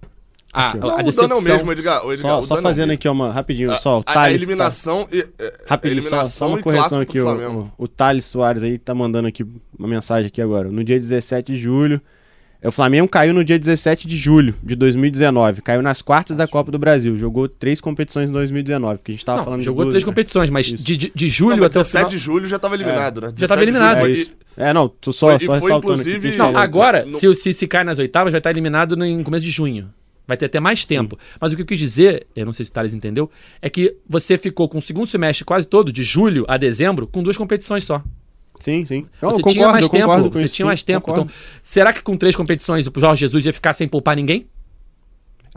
A, 0.52 0.68
Aqui, 0.70 0.78
a, 0.78 0.80
Não, 0.80 0.94
o 0.94 0.96
decepção. 0.98 1.28
dano 1.28 1.34
é 1.34 1.38
o 1.38 1.42
mesmo, 1.42 1.72
Edgar. 1.72 2.06
O 2.06 2.12
Edgar 2.14 2.32
Só, 2.32 2.38
o 2.38 2.42
só 2.44 2.56
é 2.56 2.58
o 2.60 2.62
fazendo 2.62 2.90
aqui 2.92 3.06
uma 3.08 3.30
rapidinho, 3.30 3.70
A- 3.72 3.76
só 3.78 3.96
o 3.98 4.02
a, 4.06 4.10
a 4.10 4.14
Thales. 4.14 4.38
tá- 4.38 4.42
eliminação. 4.42 5.06
e- 5.12 5.26
é, 5.38 5.54
Rapidinho, 5.66 6.02
só, 6.02 6.08
eliminação 6.08 6.48
só 6.48 6.48
uma 6.48 6.58
e 6.58 6.62
correção 6.62 7.00
aqui. 7.02 7.20
O, 7.20 7.28
o, 7.28 7.72
o 7.76 7.86
Thales 7.88 8.24
Soares 8.24 8.62
aí 8.62 8.78
tá 8.78 8.94
mandando 8.94 9.28
aqui 9.28 9.44
uma 9.78 9.86
mensagem 9.86 10.28
aqui 10.28 10.40
agora. 10.40 10.70
No 10.70 10.82
dia 10.82 10.98
17 10.98 11.52
de 11.52 11.58
julho. 11.58 12.00
é, 12.62 12.68
O 12.68 12.72
Flamengo 12.72 13.06
caiu 13.06 13.34
no 13.34 13.44
dia 13.44 13.58
17 13.58 14.08
de 14.08 14.16
julho 14.16 14.54
de 14.62 14.74
2019. 14.74 15.60
Caiu 15.60 15.82
nas 15.82 16.00
quartas 16.00 16.38
da 16.38 16.48
Copa 16.48 16.70
do 16.72 16.78
Brasil. 16.78 17.18
Jogou 17.18 17.46
três 17.50 17.78
competições 17.78 18.30
em 18.30 18.32
2019. 18.32 19.00
Que 19.04 19.10
a 19.10 19.14
gente 19.14 19.26
tava 19.26 19.38
Não, 19.38 19.44
falando 19.44 19.60
de 19.60 19.66
jogou 19.66 19.84
duas, 19.84 19.92
três 19.92 20.04
né? 20.04 20.10
competições, 20.10 20.48
mas 20.48 20.64
de, 20.68 20.96
de, 20.96 21.12
de 21.14 21.24
Não, 21.26 21.30
julho 21.30 21.56
mas 21.58 21.66
até 21.66 21.80
o 21.80 21.82
17 21.82 21.98
final. 21.98 22.08
de 22.08 22.16
julho 22.18 22.46
já 22.46 22.58
tava 22.58 22.74
eliminado, 22.76 23.20
né? 23.20 23.26
Já 23.36 23.46
tava 23.46 23.60
17 23.60 23.60
de 23.60 23.62
eliminado. 23.70 23.98
julho 23.98 24.22
É. 24.42 24.45
É, 24.56 24.72
não, 24.72 24.88
tô 24.88 25.12
só, 25.12 25.30
Foi- 25.30 25.38
só 25.40 25.46
foi, 25.46 25.54
ressaltando 25.60 25.92
inclusive, 26.00 26.30
que 26.32 26.38
Não, 26.38 26.56
agora, 26.56 27.04
no- 27.04 27.12
se, 27.12 27.34
se, 27.34 27.52
se 27.52 27.66
cai 27.66 27.84
nas 27.84 27.98
oitavas, 27.98 28.32
vai 28.32 28.38
estar 28.40 28.50
eliminado 28.50 28.96
no- 28.96 29.04
em 29.04 29.22
começo 29.22 29.44
de 29.44 29.50
junho. 29.50 29.92
Vai 30.26 30.36
ter 30.36 30.46
até 30.46 30.58
mais 30.58 30.84
tempo. 30.84 31.16
Mas 31.40 31.52
o 31.52 31.56
que 31.56 31.62
eu 31.62 31.66
quis 31.66 31.78
dizer, 31.78 32.26
eu 32.34 32.44
não 32.46 32.52
sei 32.52 32.64
se 32.64 32.70
o 32.70 32.74
Thales 32.74 32.92
entendeu, 32.94 33.30
é 33.62 33.70
que 33.70 33.94
você 34.08 34.36
ficou 34.36 34.68
com 34.68 34.78
o 34.78 34.82
segundo 34.82 35.06
semestre 35.06 35.44
quase 35.44 35.66
todo, 35.68 35.92
de 35.92 36.02
julho 36.02 36.44
a 36.48 36.56
dezembro, 36.56 37.06
com 37.06 37.22
duas 37.22 37.36
competições 37.36 37.84
só. 37.84 38.02
Sim, 38.58 38.84
sim. 38.86 39.06
Não, 39.22 39.30
Você 39.30 39.40
eu 39.40 39.44
concordo, 39.44 39.52
tinha 39.52 39.68
mais 39.68 39.84
eu 39.84 39.90
concordo 39.90 40.22
tempo. 40.24 40.32
com 40.32 40.38
Você 40.38 40.44
isso, 40.46 40.54
tinha 40.54 40.64
sim, 40.64 40.66
mais 40.66 40.82
tempo. 40.82 41.00
concordo. 41.06 41.30
Então, 41.30 41.36
será 41.62 41.92
que 41.92 42.02
com 42.02 42.16
três 42.16 42.34
competições 42.34 42.86
o 42.86 42.92
Jorge 42.96 43.20
Jesus 43.20 43.44
ia 43.44 43.52
ficar 43.52 43.74
sem 43.74 43.86
poupar 43.86 44.16
ninguém? 44.16 44.46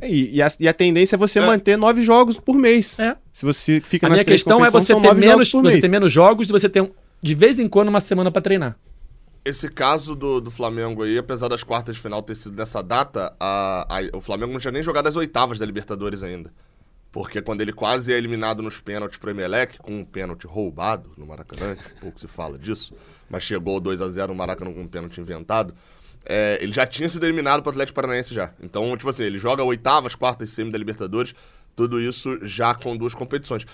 E, 0.03 0.35
e 0.37 0.41
a, 0.41 0.47
e 0.59 0.67
a 0.67 0.73
tendência 0.73 1.15
é 1.15 1.17
você 1.17 1.39
É. 1.39 1.45
manter 1.45 1.77
nove 1.77 2.03
jogos 2.03 2.37
por 2.39 2.55
mês. 2.57 2.99
É. 2.99 3.15
Se 3.33 3.45
você 3.45 3.81
fica 3.83 4.05
A 4.05 4.09
nas 4.09 4.17
minha 4.17 4.25
três 4.25 4.41
questão 4.41 4.57
é 4.57 4.67
competições, 4.69 4.83
você 4.85 4.93
ter 5.09 5.15
menos, 5.15 5.51
você 5.51 5.79
ter 5.79 5.87
menos 5.89 6.11
jogos 6.11 6.47
e 6.49 6.51
você 6.51 6.69
ter 6.69 6.81
um- 6.81 6.91
de 7.21 7.35
vez 7.35 7.57
em 7.59 7.67
quando 7.67 7.89
uma 7.89 7.99
semana 7.99 8.29
pra 8.31 8.41
treinar. 8.41 8.77
Esse 9.49 9.67
caso 9.69 10.15
do, 10.15 10.39
do 10.39 10.51
Flamengo 10.51 11.01
aí, 11.03 11.17
apesar 11.17 11.47
das 11.47 11.63
quartas 11.63 11.95
de 11.95 12.01
final 12.01 12.21
ter 12.21 12.35
sido 12.35 12.55
nessa 12.55 12.83
data, 12.83 13.33
a, 13.39 13.87
a- 13.89 14.17
o 14.17 14.21
Flamengo 14.21 14.51
não 14.53 14.59
tinha 14.59 14.71
nem 14.71 14.83
jogado 14.83 15.07
as 15.07 15.15
oitavas 15.15 15.57
da 15.57 15.65
Libertadores 15.65 16.21
ainda. 16.21 16.51
Porque 17.11 17.41
quando 17.41 17.61
ele 17.61 17.73
quase 17.73 18.13
é 18.13 18.17
eliminado 18.17 18.61
nos 18.61 18.79
pênaltis 18.79 19.17
pro 19.17 19.31
Emelec, 19.31 19.79
com 19.79 20.01
um 20.01 20.05
pênalti 20.05 20.45
roubado 20.45 21.09
no 21.17 21.25
Maracanã, 21.25 21.75
pouco 21.99 22.19
se 22.19 22.27
fala 22.27 22.59
disso, 22.59 22.93
mas 23.27 23.41
chegou 23.41 23.79
2 23.79 23.99
a 24.01 24.07
0 24.09 24.27
no 24.33 24.35
Maracanã 24.37 24.71
com 24.71 24.81
um 24.81 24.87
pênalti 24.87 25.19
inventado, 25.19 25.73
é, 26.23 26.59
ele 26.61 26.71
já 26.71 26.85
tinha 26.85 27.09
sido 27.09 27.25
eliminado 27.25 27.63
pro 27.63 27.71
Atlético 27.71 27.95
Paranaense 27.95 28.31
já. 28.35 28.53
Então, 28.61 28.95
tipo 28.95 29.09
assim, 29.09 29.23
ele 29.23 29.39
joga 29.39 29.63
oitavas, 29.63 30.13
quartas 30.13 30.49
e 30.49 30.51
semi 30.53 30.71
da 30.71 30.77
Libertadores, 30.77 31.33
tudo 31.75 31.99
isso 31.99 32.37
já 32.45 32.75
com 32.75 32.95
duas 32.95 33.15
competições. 33.15 33.65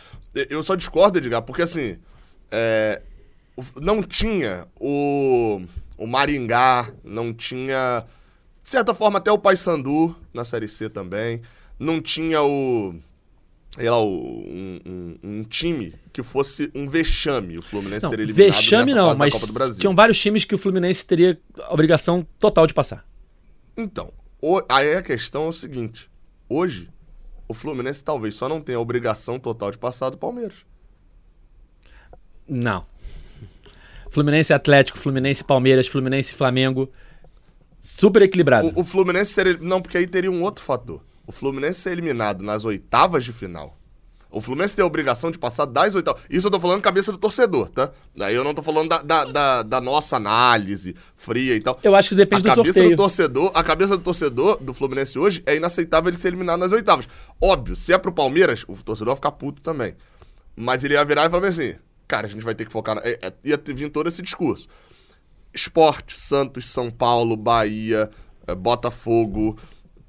Eu 0.49 0.63
só 0.63 0.73
discordo, 0.75 1.17
Edgar, 1.17 1.41
porque 1.41 1.63
assim, 1.63 1.97
é, 2.49 3.01
não 3.81 4.01
tinha 4.03 4.67
o, 4.79 5.61
o 5.97 6.05
Maringá, 6.07 6.91
não 7.03 7.33
tinha, 7.33 8.05
de 8.63 8.69
certa 8.69 8.93
forma, 8.93 9.17
até 9.19 9.31
o 9.31 9.37
Paysandu 9.39 10.15
na 10.33 10.43
Série 10.45 10.67
C 10.67 10.89
também. 10.89 11.41
Não 11.79 12.01
tinha 12.01 12.41
o. 12.41 12.95
Sei 13.77 13.89
lá, 13.89 14.01
um, 14.01 14.79
um- 14.85 15.17
um 15.21 15.43
time 15.43 15.93
que 16.13 16.23
fosse 16.23 16.71
um 16.73 16.87
vexame 16.87 17.57
o 17.57 17.61
Fluminense 17.61 18.03
Não, 18.03 18.09
ser 18.09 18.19
eliminado 18.21 18.53
vexame 18.55 18.93
não, 18.93 19.07
fase 19.07 19.19
da 19.19 19.25
mas 19.25 19.33
Copa 19.33 19.47
do 19.47 19.53
Brasil. 19.53 19.79
tinham 19.81 19.93
vários 19.93 20.17
times 20.17 20.45
que 20.45 20.55
o 20.55 20.57
Fluminense 20.57 21.05
teria 21.05 21.37
a 21.59 21.73
obrigação 21.73 22.25
total 22.39 22.65
de 22.67 22.73
passar. 22.73 23.05
Então, 23.75 24.13
o- 24.41 24.61
aí 24.69 24.95
a 24.95 25.01
questão 25.01 25.45
é 25.45 25.49
o 25.49 25.51
seguinte: 25.51 26.09
hoje, 26.47 26.89
o 27.49 27.53
Fluminense 27.53 28.01
talvez 28.01 28.35
só 28.35 28.47
não 28.47 28.61
tenha 28.61 28.77
a 28.77 28.81
obrigação 28.81 29.37
total 29.37 29.71
de 29.71 29.77
passar 29.77 30.09
do 30.09 30.17
Palmeiras. 30.17 30.55
Não. 32.47 32.85
Fluminense 34.15 34.53
Atlético, 34.53 34.97
Fluminense 34.97 35.43
Palmeiras, 35.43 35.87
Fluminense 35.89 36.33
Flamengo. 36.33 36.89
Super 37.81 38.21
equilibrado. 38.21 38.71
O, 38.73 38.79
o 38.79 38.83
Fluminense 38.85 39.33
ser. 39.33 39.59
Não, 39.59 39.81
porque 39.81 39.97
aí 39.97 40.07
teria 40.07 40.31
um 40.31 40.41
outro 40.41 40.63
fator. 40.63 41.01
O 41.27 41.33
Fluminense 41.33 41.81
ser 41.81 41.91
eliminado 41.91 42.41
nas 42.41 42.63
oitavas 42.63 43.25
de 43.25 43.33
final. 43.33 43.77
O 44.31 44.39
Fluminense 44.39 44.73
tem 44.73 44.83
a 44.83 44.85
obrigação 44.85 45.31
de 45.31 45.37
passar 45.37 45.65
das 45.65 45.95
oitavas. 45.95 46.21
Isso 46.29 46.47
eu 46.47 46.51
tô 46.51 46.61
falando 46.61 46.81
cabeça 46.81 47.11
do 47.11 47.17
torcedor, 47.17 47.69
tá? 47.69 47.91
Daí 48.15 48.33
eu 48.35 48.43
não 48.45 48.53
tô 48.53 48.63
falando 48.63 48.87
da, 48.87 49.01
da, 49.01 49.25
da- 49.25 49.63
da 49.63 49.81
nossa 49.81 50.15
análise 50.15 50.95
fria 51.13 51.53
e 51.55 51.59
tal. 51.59 51.77
Eu 51.83 51.93
acho 51.93 52.09
que 52.09 52.15
depende 52.15 52.49
a 52.49 52.53
do 52.53 52.57
cabeça 52.61 52.73
sorteio. 52.73 52.95
do 52.95 53.01
torcedor, 53.01 53.51
a 53.53 53.63
cabeça 53.63 53.97
do 53.97 54.03
torcedor 54.03 54.63
do 54.63 54.73
Fluminense 54.73 55.19
hoje 55.19 55.43
é 55.45 55.57
inaceitável 55.57 56.09
ele 56.09 56.17
ser 56.17 56.29
eliminado 56.29 56.59
nas 56.61 56.71
oitavas. 56.71 57.05
Óbvio, 57.41 57.75
se 57.75 57.91
é 57.91 57.97
pro 57.97 58.13
Palmeiras, 58.13 58.63
o 58.67 58.75
torcedor 58.81 59.07
vai 59.13 59.15
ficar 59.17 59.31
puto 59.33 59.61
também. 59.61 59.93
Mas 60.55 60.85
ele 60.85 60.93
ia 60.93 61.03
virar 61.03 61.25
e 61.25 61.29
falar 61.29 61.47
assim: 61.47 61.75
cara, 62.07 62.27
a 62.27 62.29
gente 62.29 62.43
vai 62.43 62.55
ter 62.55 62.65
que 62.65 62.71
focar. 62.71 62.95
Na... 62.95 63.01
é- 63.01 63.19
é- 63.21 63.33
Ia 63.43 63.59
vir 63.73 63.89
todo 63.89 64.07
esse 64.07 64.21
discurso. 64.21 64.67
Esporte, 65.53 66.19
Santos, 66.19 66.69
São 66.69 66.91
Paulo, 66.91 67.37
Bahia, 67.37 68.09
eh, 68.47 68.55
Botafogo. 68.55 69.57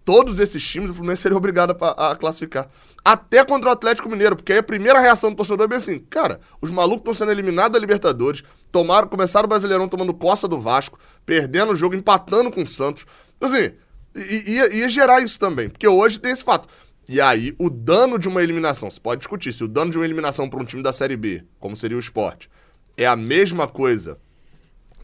Todos 0.04 0.38
esses 0.40 0.62
times 0.64 0.90
o 0.90 0.94
Fluminense 0.94 1.22
seria 1.22 1.36
obrigado 1.36 1.76
a, 1.80 2.10
a 2.12 2.16
classificar. 2.16 2.68
Até 3.04 3.44
contra 3.44 3.70
o 3.70 3.72
Atlético 3.72 4.08
Mineiro, 4.08 4.34
porque 4.36 4.52
aí 4.52 4.58
a 4.58 4.62
primeira 4.62 4.98
reação 4.98 5.30
do 5.30 5.36
torcedor 5.36 5.64
é 5.66 5.68
bem 5.68 5.76
assim: 5.78 5.98
cara, 6.00 6.40
os 6.60 6.70
malucos 6.70 7.00
estão 7.02 7.14
sendo 7.14 7.30
eliminados 7.30 7.72
da 7.72 7.78
Libertadores, 7.78 8.42
tomaram, 8.72 9.06
começaram 9.08 9.46
o 9.46 9.48
Brasileirão 9.48 9.88
tomando 9.88 10.12
coça 10.12 10.48
do 10.48 10.58
Vasco, 10.60 10.98
perdendo 11.24 11.72
o 11.72 11.76
jogo, 11.76 11.94
empatando 11.94 12.50
com 12.50 12.62
o 12.62 12.66
Santos. 12.66 13.06
Assim, 13.40 13.70
i- 14.16 14.52
ia, 14.54 14.74
ia 14.74 14.88
gerar 14.88 15.20
isso 15.20 15.38
também, 15.38 15.68
porque 15.68 15.86
hoje 15.86 16.18
tem 16.18 16.32
esse 16.32 16.42
fato. 16.42 16.68
E 17.08 17.20
aí, 17.20 17.54
o 17.58 17.70
dano 17.70 18.18
de 18.18 18.26
uma 18.28 18.42
eliminação, 18.42 18.90
você 18.90 18.98
pode 19.00 19.20
discutir, 19.20 19.52
se 19.52 19.62
o 19.62 19.68
dano 19.68 19.90
de 19.90 19.96
uma 19.98 20.04
eliminação 20.04 20.48
para 20.50 20.60
um 20.60 20.64
time 20.64 20.82
da 20.82 20.92
Série 20.92 21.16
B, 21.16 21.44
como 21.60 21.76
seria 21.76 21.96
o 21.96 22.00
esporte, 22.00 22.50
é 22.96 23.06
a 23.06 23.14
mesma 23.14 23.68
coisa 23.68 24.18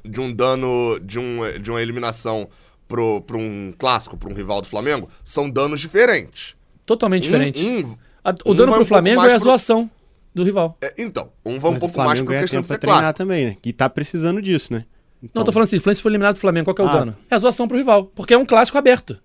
de 0.04 0.20
um 0.20 0.32
dano, 0.34 0.98
de, 1.00 1.18
um, 1.20 1.40
de 1.60 1.70
uma 1.70 1.80
eliminação 1.80 2.48
para 2.88 3.36
um 3.36 3.72
clássico, 3.78 4.16
para 4.16 4.28
um 4.28 4.34
rival 4.34 4.60
do 4.60 4.66
Flamengo, 4.66 5.08
são 5.22 5.48
danos 5.48 5.80
diferentes. 5.80 6.56
Totalmente 6.84 7.22
diferente. 7.22 7.64
Um- 7.64 7.78
um- 7.90 7.96
A- 8.24 8.34
o 8.44 8.52
um 8.52 8.54
dano 8.54 8.54
pro 8.54 8.64
um 8.64 8.66
pouco 8.78 8.84
Flamengo 8.86 9.22
é 9.22 9.26
a 9.26 9.30
pro- 9.30 9.38
zoação 9.38 9.88
do 10.34 10.42
rival. 10.42 10.76
é, 10.82 10.92
então, 10.98 11.30
um 11.44 11.58
vai 11.60 11.70
um 11.70 11.74
pouco 11.78 11.86
o 11.86 11.94
Flamengo 11.94 12.04
mais 12.04 12.20
por 12.20 12.40
questão 12.40 12.60
de 12.60 12.66
ser 12.66 12.78
clássico. 12.78 13.16
também, 13.16 13.44
né? 13.46 13.56
E 13.64 13.72
tá 13.72 13.88
precisando 13.88 14.42
disso, 14.42 14.72
né? 14.72 14.80
Não, 15.22 15.28
Então, 15.30 15.40
eu 15.42 15.44
tô 15.46 15.52
falando 15.52 15.64
assim, 15.64 15.76
o 15.76 15.80
Fluminense 15.80 16.02
foi 16.02 16.10
eliminado 16.10 16.34
do 16.34 16.40
Flamengo, 16.40 16.64
qual 16.66 16.74
que 16.74 16.82
é 16.82 16.84
o 16.84 16.88
Ah. 16.88 16.98
dano? 16.98 17.16
É 17.30 17.34
a 17.34 17.38
zoação 17.38 17.68
pro 17.68 17.76
rival, 17.78 18.06
porque 18.06 18.34
é 18.34 18.38
um 18.38 18.44
clássico 18.44 18.76
aberto. 18.76 19.18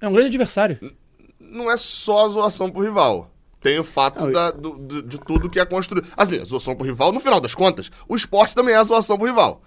É 0.00 0.06
um 0.08 0.12
grande 0.12 0.28
adversário. 0.28 0.78
Não 1.52 1.70
é 1.70 1.76
só 1.76 2.26
a 2.26 2.28
zoação 2.30 2.70
pro 2.70 2.80
rival. 2.82 3.30
Tem 3.60 3.78
o 3.78 3.84
fato 3.84 4.24
Não, 4.24 4.32
da- 4.32 4.50
do- 4.50 4.76
do- 4.76 5.02
de 5.02 5.20
tudo 5.20 5.48
que 5.48 5.60
é 5.60 5.64
construído. 5.64 6.06
Assim, 6.16 6.40
a 6.40 6.44
zoação 6.44 6.74
pro 6.74 6.84
rival, 6.84 7.12
no 7.12 7.20
final 7.20 7.40
das 7.40 7.54
contas, 7.54 7.90
o 8.08 8.16
esporte 8.16 8.54
também 8.54 8.74
é 8.74 8.78
a 8.78 8.84
zoação 8.84 9.16
pro 9.16 9.26
rival. 9.26 9.62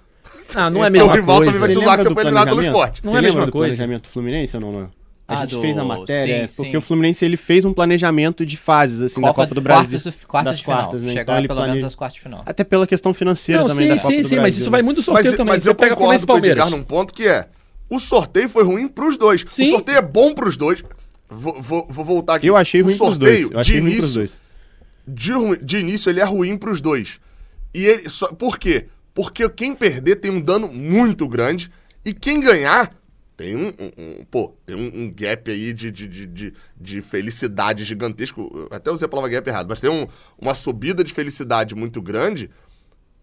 Ah, 0.53 0.69
não 0.69 0.81
é 0.83 0.87
a 0.87 0.89
o 0.89 0.91
mesma 0.91 1.13
rival 1.13 1.37
também 1.37 1.51
coisa. 1.53 1.59
vai 1.59 1.69
te 1.71 1.77
usar 1.77 1.97
que 1.97 2.03
você 2.03 2.09
do 2.09 2.15
foi 2.15 2.23
eliminado 2.23 2.47
pelo 2.49 2.61
esporte. 2.61 3.01
Não 3.05 3.11
Você 3.11 3.15
é 3.15 3.19
a 3.19 3.21
mesma 3.21 3.45
do 3.45 3.51
coisa. 3.53 3.67
planejamento 3.77 4.03
do 4.03 4.09
Fluminense 4.09 4.55
ou 4.57 4.61
não? 4.61 4.71
não? 4.73 4.91
A 5.27 5.37
Ah, 5.37 5.41
gente 5.41 5.55
do- 5.55 5.61
fez 5.61 5.77
a 5.77 5.83
matéria, 5.83 6.47
sim, 6.47 6.55
porque 6.57 6.71
sim. 6.71 6.77
o 6.77 6.81
Fluminense 6.81 7.25
ele 7.25 7.37
fez 7.37 7.65
um 7.65 7.73
planejamento 7.73 8.45
de 8.45 8.57
fases 8.57 9.01
assim 9.01 9.21
da 9.21 9.27
Copa 9.33 9.55
do 9.55 9.61
quartas 9.61 9.89
Brasil, 9.89 10.11
do- 10.11 10.27
quartas 10.27 10.51
das 10.51 10.57
de 10.59 10.63
final. 10.65 10.77
quartas, 10.81 11.01
né? 11.01 11.13
Chegar 11.13 11.21
Então 11.23 11.35
pelo 11.47 11.59
menos 11.59 11.65
planeja- 11.67 11.87
às 11.87 11.95
quartas 11.95 12.15
de 12.15 12.21
final. 12.21 12.43
até 12.45 12.63
pela 12.63 12.85
questão 12.85 13.11
financeira 13.13 13.61
Não, 13.61 13.67
também 13.69 13.85
sim, 13.87 13.95
da 13.95 14.01
Copa 14.01 14.07
sim, 14.13 14.17
do 14.21 14.23
sim, 14.23 14.29
Brasil. 14.35 14.41
mas 14.43 14.55
isso 14.57 14.65
né? 14.65 14.69
vai 14.71 14.81
muito 14.83 14.97
do 14.97 15.01
sorteio 15.03 15.25
Mas, 15.31 15.37
também. 15.37 15.53
mas 15.53 15.63
Você 15.63 15.69
eu 15.69 15.75
pega 15.75 15.95
Fluminense 15.95 16.25
concordo 16.27 16.45
e 16.45 16.49
com 16.49 16.49
o 16.49 16.51
Edgar 16.63 16.69
num 16.69 16.83
ponto 16.83 17.11
que 17.13 17.27
é, 17.27 17.47
o 17.89 17.97
sorteio 17.97 18.49
foi 18.49 18.63
ruim 18.63 18.87
pros 18.87 19.17
dois. 19.17 19.43
Sim. 19.49 19.67
O 19.67 19.69
sorteio 19.71 19.97
é 19.97 20.01
bom 20.01 20.33
pros 20.35 20.57
dois. 20.57 20.83
Vou, 21.29 21.61
vou- 21.61 21.87
vou 21.89 22.05
voltar 22.05 22.35
aqui. 22.35 22.47
Eu 22.47 22.55
achei 22.55 22.81
ruim 22.81 22.97
pros 22.97 23.17
dois. 23.17 23.41
Eu 23.51 23.59
achei 23.59 23.75
de 23.75 23.81
ruim 23.81 23.91
início, 23.91 24.01
pros 24.01 24.13
dois. 24.13 24.39
De, 25.07 25.31
de 25.65 25.77
início, 25.77 26.09
ele 26.09 26.19
é 26.19 26.23
ruim 26.25 26.57
pros 26.57 26.81
dois. 26.81 27.19
E 27.73 27.85
ele. 27.85 28.09
Só, 28.09 28.27
por 28.33 28.57
quê? 28.57 28.85
Porque 29.13 29.47
quem 29.49 29.75
perder 29.75 30.17
tem 30.17 30.31
um 30.31 30.41
dano 30.41 30.67
muito 30.67 31.27
grande. 31.27 31.71
E 32.03 32.13
quem 32.13 32.39
ganhar 32.39 32.93
Tem 33.37 33.53
um, 33.53 33.67
um- 33.67 33.91
um- 33.97 34.25
pô, 34.31 34.55
tem 34.65 34.75
um, 34.77 34.91
um 35.03 35.13
gap 35.13 35.51
aí 35.51 35.73
de, 35.73 35.91
de, 35.91 36.07
de, 36.07 36.25
de, 36.25 36.53
de 36.79 37.01
felicidade 37.01 37.83
gigantesco. 37.83 38.69
Até 38.71 38.89
usei 38.89 39.05
a 39.05 39.09
palavra 39.09 39.29
gap 39.29 39.45
errado, 39.49 39.67
mas 39.67 39.81
tem 39.81 39.89
um- 39.89 40.07
uma 40.39 40.55
subida 40.55 41.03
de 41.03 41.13
felicidade 41.13 41.75
muito 41.75 42.01
grande. 42.01 42.49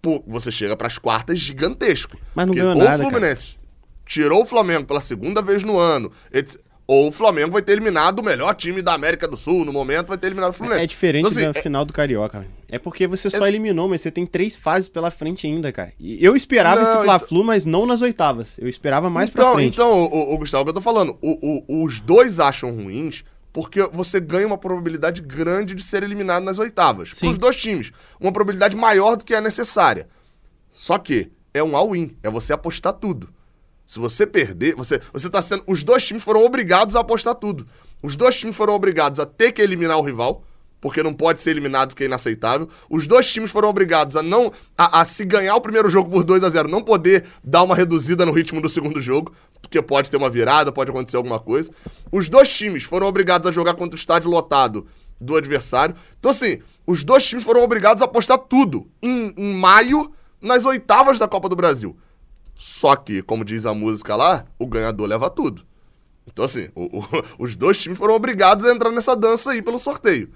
Pô, 0.03 0.23
você 0.27 0.51
chega 0.53 0.77
pras 0.77 0.99
quartas 0.99 1.39
gigantesco. 1.39 2.19
Mas 2.35 2.47
não 2.47 2.55
ganhou 2.55 2.71
ou 2.73 2.75
nada, 2.77 2.91
o 3.07 3.11
Fluminense 3.11 3.59
tirou 4.05 4.43
o 4.43 4.47
Flamengo 4.47 4.85
pela 4.85 5.01
segunda 5.01 5.41
vez 5.41 5.65
no 5.65 5.79
ano, 5.79 6.13
etc. 6.31 6.61
ou 6.87 7.09
o 7.09 7.12
Flamengo 7.12 7.53
vai 7.53 7.62
ter 7.62 7.72
eliminado 7.72 8.18
o 8.18 8.22
melhor 8.24 8.55
time 8.55 8.83
da 8.83 8.93
América 8.93 9.26
do 9.28 9.37
Sul, 9.37 9.64
no 9.64 9.72
momento 9.72 10.09
vai 10.09 10.18
ter 10.18 10.26
eliminado 10.26 10.51
o 10.51 10.53
Fluminense. 10.53 10.85
É 10.85 10.87
diferente 10.87 11.20
Então, 11.26 11.30
assim, 11.30 11.53
da 11.53 11.59
é- 11.59 11.62
final 11.62 11.85
do 11.85 11.93
Carioca. 11.93 12.45
É 12.68 12.78
porque 12.78 13.07
você 13.07 13.28
só 13.30 13.47
eliminou, 13.47 13.89
mas 13.89 14.01
você 14.01 14.11
tem 14.11 14.24
três 14.26 14.57
fases 14.57 14.89
pela 14.89 15.11
frente 15.11 15.47
ainda, 15.47 15.70
cara. 15.70 15.93
E 16.01 16.24
eu 16.24 16.35
esperava 16.35 16.76
Não, 16.76 16.83
esse 16.83 16.93
então- 16.93 17.05
Fla-Flu, 17.05 17.45
mas 17.45 17.64
não 17.66 17.87
nas 17.87 18.01
oitavas. 18.03 18.59
Eu 18.59 18.68
esperava 18.68 19.09
mais 19.11 19.30
pra 19.30 19.43
então, 19.45 19.55
frente. 19.55 19.74
Então, 19.74 20.05
o, 20.05 20.35
o, 20.35 20.39
Gustavo, 20.39 20.62
o 20.62 20.64
que 20.66 20.70
eu 20.70 20.74
tô 20.74 20.80
falando, 20.80 21.16
o- 21.20 21.64
o- 21.68 21.85
os 21.85 22.01
dois 22.01 22.41
acham 22.41 22.70
ruins 22.70 23.24
porque 23.53 23.83
você 23.93 24.18
ganha 24.18 24.47
uma 24.47 24.57
probabilidade 24.57 25.20
grande 25.20 25.74
de 25.74 25.83
ser 25.83 26.03
eliminado 26.03 26.43
nas 26.43 26.59
oitavas. 26.59 27.11
Sim. 27.14 27.26
Pros 27.26 27.37
dois 27.39 27.57
times. 27.57 27.93
Uma 28.18 28.33
probabilidade 28.33 28.74
maior 28.74 29.14
do 29.16 29.24
que 29.24 29.35
é 29.35 29.41
necessária. 29.43 30.09
Só 30.70 30.97
que 30.97 31.30
é 31.53 31.62
um 31.62 31.76
all-in, 31.76 32.16
é 32.22 32.30
você 32.30 32.55
apostar 32.55 32.95
tudo. 32.95 33.28
Se 33.87 33.99
você 33.99 34.26
perder, 34.26 34.74
você, 34.74 35.01
você 35.12 35.28
tá 35.28 35.43
sendo. 35.43 35.64
Os 35.66 35.83
dois 35.83 36.03
times 36.05 36.22
foram 36.22 36.45
obrigados 36.45 36.97
a 36.97 37.01
apostar 37.01 37.35
tudo. 37.35 37.66
Os 38.03 38.16
dois 38.16 38.37
times 38.37 38.57
foram 38.57 38.74
obrigados 38.74 39.20
a 39.20 39.26
ter 39.26 39.53
que 39.53 39.62
eliminar 39.62 39.99
o 39.99 40.03
rival, 40.03 40.45
porque 40.80 41.03
não 41.03 41.14
pode 41.14 41.41
ser 41.41 41.51
eliminado 41.51 41.91
porque 41.91 42.03
é 42.05 42.07
inaceitável. 42.07 42.68
Os 42.91 43.07
dois 43.07 43.30
times 43.30 43.51
foram 43.51 43.68
obrigados 43.68 44.16
a 44.16 44.22
não. 44.22 44.53
a, 44.76 45.01
a 45.01 45.05
se 45.05 45.24
ganhar 45.24 45.55
o 45.55 45.61
primeiro 45.61 45.89
jogo 45.89 46.11
por 46.11 46.24
2 46.24 46.43
a 46.43 46.51
0 46.51 46.68
não 46.68 46.83
poder 46.83 47.24
dar 47.45 47.62
uma 47.62 47.76
reduzida 47.76 48.26
no 48.26 48.33
ritmo 48.33 48.61
do 48.61 48.68
segundo 48.68 49.01
jogo, 49.01 49.33
porque 49.61 49.80
pode 49.80 50.11
ter 50.11 50.16
uma 50.16 50.28
virada, 50.28 50.72
pode 50.72 50.91
acontecer 50.91 51.16
alguma 51.16 51.39
coisa. 51.39 51.70
Os 52.11 52.28
dois 52.28 52.53
times 52.53 52.83
foram 52.83 53.07
obrigados 53.07 53.47
a 53.47 53.53
jogar 53.53 53.74
contra 53.74 53.95
o 53.95 53.99
estádio 53.99 54.30
lotado 54.30 54.87
do 55.20 55.37
adversário. 55.37 55.95
Então, 56.18 56.30
assim, 56.30 56.59
os 56.87 57.05
dois 57.05 57.24
times 57.24 57.45
foram 57.45 57.62
obrigados 57.62 58.03
a 58.03 58.07
apostar 58.07 58.39
tudo 58.39 58.89
em, 59.01 59.33
em 59.37 59.55
maio 59.55 60.12
nas 60.41 60.64
oitavas 60.64 61.18
da 61.18 61.28
Copa 61.28 61.49
do 61.49 61.55
Brasil. 61.55 61.97
Só 62.55 62.95
que, 62.97 63.23
como 63.23 63.45
diz 63.45 63.67
a 63.67 63.75
música 63.75 64.15
lá, 64.17 64.45
o 64.59 64.67
ganhador 64.67 65.09
leva 65.09 65.29
tudo. 65.31 65.63
Então, 66.27 66.45
assim, 66.45 66.69
o- 66.75 66.99
o- 67.01 67.05
os 67.39 67.57
dois 67.57 67.81
times 67.81 67.99
foram 67.99 68.15
obrigados 68.15 68.65
a 68.65 68.73
entrar 68.73 68.91
nessa 68.91 69.17
dança 69.17 69.51
aí 69.53 69.61
pelo 69.63 69.79
sorteio. 69.79 70.31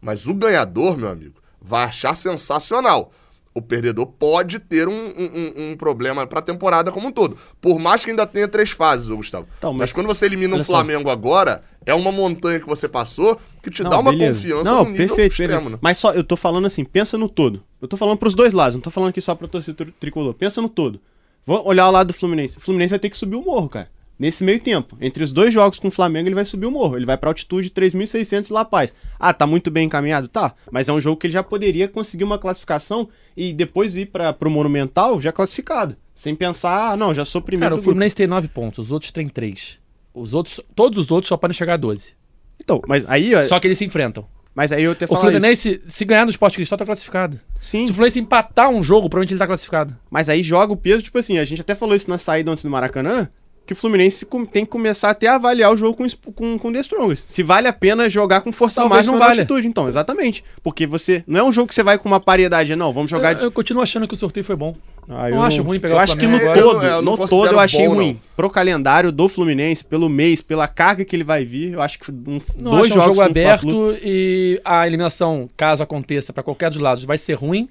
Mas 0.00 0.26
o 0.28 0.34
ganhador, 0.34 0.96
meu 0.96 1.08
amigo, 1.08 1.34
vai 1.60 1.84
achar 1.84 2.14
sensacional. 2.14 3.10
O 3.56 3.62
perdedor 3.62 4.06
pode 4.06 4.58
ter 4.58 4.88
um, 4.88 4.92
um- 4.92 5.30
um- 5.56 5.70
um 5.72 5.76
problema 5.76 6.26
pra 6.26 6.42
temporada 6.42 6.90
como 6.90 7.08
um 7.08 7.12
todo. 7.12 7.36
Por 7.60 7.78
mais 7.78 8.04
que 8.04 8.10
ainda 8.10 8.26
tenha 8.26 8.48
três 8.48 8.70
fases, 8.70 9.10
ô 9.10 9.16
Gustavo. 9.16 9.46
Então, 9.58 9.72
mas... 9.72 9.78
mas- 9.80 9.92
quando 9.92 10.06
você 10.08 10.26
elimina 10.26 10.52
um 10.54 10.56
olha 10.56 10.64
só. 10.64 10.72
Flamengo 10.72 11.08
agora, 11.08 11.62
é 11.86 11.94
uma 11.94 12.10
montanha 12.12 12.58
que 12.60 12.66
você 12.66 12.88
passou 12.88 13.40
que 13.62 13.70
te 13.70 13.82
Não, 13.84 13.90
dá 13.90 13.98
uma 14.00 14.10
beleza. 14.10 14.40
confiança 14.40 14.70
não, 14.72 14.84
nível 14.84 15.06
perfeito, 15.08 15.30
extremo, 15.32 15.52
perfeito. 15.52 15.70
né? 15.72 15.78
Mas 15.80 15.98
só, 15.98 16.12
eu 16.12 16.24
tô 16.24 16.36
falando 16.36 16.66
assim, 16.66 16.84
pensa 16.84 17.16
no 17.16 17.28
todo. 17.28 17.62
Eu 17.80 17.86
tô 17.88 17.96
falando 17.96 18.18
pros 18.18 18.34
dois 18.34 18.52
lados, 18.52 18.74
não 18.74 18.82
tô 18.82 18.90
falando 18.90 19.10
aqui 19.10 19.20
só 19.20 19.34
pra 19.36 19.46
torcida 19.46 19.76
tri- 19.76 19.92
tricolor. 20.00 20.34
Pensa 20.34 20.60
no 20.60 20.68
todo. 20.68 21.00
Vou 21.46 21.66
olhar 21.66 21.88
o 21.88 21.90
lado 21.90 22.08
do 22.08 22.14
Fluminense. 22.14 22.58
O 22.58 22.60
Fluminense 22.60 22.90
vai 22.90 22.98
ter 22.98 23.10
que 23.10 23.16
subir 23.16 23.36
o 23.36 23.42
morro, 23.42 23.68
cara. 23.68 23.88
Nesse 24.18 24.44
meio 24.44 24.60
tempo. 24.60 24.96
Entre 25.00 25.24
os 25.24 25.32
dois 25.32 25.52
jogos 25.52 25.78
com 25.78 25.88
o 25.88 25.90
Flamengo, 25.90 26.28
ele 26.28 26.34
vai 26.34 26.44
subir 26.44 26.66
o 26.66 26.70
morro. 26.70 26.96
Ele 26.96 27.04
vai 27.04 27.16
pra 27.16 27.30
altitude 27.30 27.70
3.600 27.70 28.50
La 28.52 28.64
Paz. 28.64 28.94
Ah, 29.18 29.34
tá 29.34 29.46
muito 29.46 29.70
bem 29.70 29.86
encaminhado? 29.86 30.28
Tá. 30.28 30.54
Mas 30.70 30.88
é 30.88 30.92
um 30.92 31.00
jogo 31.00 31.16
que 31.16 31.26
ele 31.26 31.34
já 31.34 31.42
poderia 31.42 31.88
conseguir 31.88 32.24
uma 32.24 32.38
classificação 32.38 33.08
e 33.36 33.52
depois 33.52 33.96
ir 33.96 34.06
para 34.06 34.32
pro 34.32 34.50
Monumental 34.50 35.20
já 35.20 35.32
classificado. 35.32 35.96
Sem 36.14 36.34
pensar, 36.34 36.92
ah, 36.92 36.96
não, 36.96 37.12
já 37.12 37.24
sou 37.24 37.42
primeiro 37.42 37.66
Cara, 37.66 37.74
o 37.74 37.76
do 37.76 37.80
grupo. 37.80 37.90
Fluminense 37.92 38.14
tem 38.14 38.26
nove 38.28 38.46
pontos, 38.46 38.86
os 38.86 38.92
outros 38.92 39.10
têm 39.10 39.28
três. 39.28 39.78
Os 40.14 40.32
outros, 40.32 40.60
todos 40.76 40.96
os 40.96 41.10
outros 41.10 41.28
só 41.28 41.36
podem 41.36 41.54
chegar 41.54 41.74
a 41.74 41.76
12. 41.76 42.12
Então, 42.60 42.80
mas 42.86 43.04
aí, 43.08 43.34
ó, 43.34 43.42
Só 43.42 43.58
que 43.58 43.66
eles 43.66 43.78
se 43.78 43.84
enfrentam. 43.84 44.24
Mas 44.54 44.70
aí 44.72 44.84
eu 44.84 44.92
até 44.92 45.04
O 45.04 45.08
falar 45.08 45.20
Fluminense, 45.22 45.82
se 45.84 46.04
ganhar 46.04 46.24
no 46.24 46.30
Esporte 46.30 46.56
Cristal, 46.56 46.78
tá 46.78 46.84
classificado. 46.84 47.36
isso. 47.36 47.70
Sim. 47.70 47.86
Se 47.86 47.92
o 47.92 47.94
Fluminense 47.94 48.20
empatar 48.20 48.68
um 48.68 48.82
jogo, 48.82 49.08
provavelmente 49.08 49.32
ele 49.32 49.38
tá 49.38 49.46
classificado. 49.46 49.96
Mas 50.10 50.28
aí 50.28 50.42
joga 50.42 50.72
o 50.72 50.76
peso, 50.76 51.02
tipo 51.02 51.18
assim, 51.18 51.38
a 51.38 51.44
gente 51.44 51.60
até 51.60 51.74
falou 51.74 51.96
isso 51.96 52.08
na 52.08 52.18
saída 52.18 52.50
ontem 52.50 52.62
do 52.62 52.70
Maracanã, 52.70 53.28
que 53.66 53.72
o 53.72 53.76
Fluminense 53.76 54.26
com- 54.26 54.44
tem 54.44 54.64
que 54.64 54.70
começar 54.70 55.10
até 55.10 55.26
a 55.26 55.36
avaliar 55.36 55.72
o 55.72 55.76
jogo 55.76 55.96
com, 55.96 56.06
com, 56.32 56.58
com 56.58 56.72
The 56.72 56.80
Strongest. 56.80 57.24
Se 57.28 57.42
vale 57.42 57.66
a 57.66 57.72
pena 57.72 58.08
jogar 58.10 58.42
com 58.42 58.52
força 58.52 58.80
Talvez 58.82 59.06
máxima 59.06 59.18
não 59.18 59.24
altitude, 59.26 59.66
então, 59.66 59.88
exatamente. 59.88 60.44
Porque 60.62 60.86
você. 60.86 61.24
Não 61.26 61.40
é 61.40 61.42
um 61.42 61.50
jogo 61.52 61.68
que 61.68 61.74
você 61.74 61.82
vai 61.82 61.96
com 61.98 62.06
uma 62.08 62.20
paridade, 62.20 62.76
não. 62.76 62.92
Vamos 62.92 63.10
jogar 63.10 63.32
Eu, 63.32 63.38
de. 63.38 63.44
eu 63.44 63.52
continuo 63.52 63.82
achando 63.82 64.06
que 64.06 64.14
o 64.14 64.16
sorteio 64.16 64.44
foi 64.44 64.54
bom. 64.56 64.74
Ah, 65.08 65.28
não 65.28 65.42
acho 65.42 65.62
ruim 65.62 65.78
pegar 65.78 65.94
Eu 65.94 65.98
o 65.98 66.00
acho 66.00 66.16
que 66.16 66.26
no 66.26 66.36
agora. 66.36 66.60
todo, 66.62 66.82
É, 66.82 66.86
eu 66.86 67.02
não- 67.02 67.12
eu 67.12 67.18
no 67.18 67.28
todo 67.28 67.52
eu 67.52 67.58
achei 67.60 67.86
bom, 67.88 67.94
ruim. 67.94 68.12
não. 68.14 68.20
Pro 68.36 68.48
calendário 68.48 69.12
do 69.12 69.28
Fluminense, 69.28 69.84
pelo 69.84 70.08
mês, 70.08 70.40
pela 70.40 70.66
carga 70.66 71.04
que 71.04 71.14
ele 71.14 71.24
vai 71.24 71.44
vir, 71.44 71.72
eu 71.74 71.82
acho 71.82 71.98
que 71.98 72.10
um, 72.10 72.40
Não 72.56 72.70
dois 72.72 72.90
acho 72.90 72.98
um 72.98 73.02
jogos 73.02 73.16
jogo 73.16 73.28
com 73.28 73.40
Fla-Flu- 73.40 73.88
aberto 73.90 73.98
e 74.02 74.60
a 74.64 74.86
eliminação, 74.86 75.48
caso 75.56 75.82
aconteça, 75.82 76.32
pra 76.32 76.42
qualquer 76.42 76.70
dos 76.70 76.78
lados, 76.78 77.04
vai 77.04 77.18
ser 77.18 77.34
ruim. 77.34 77.68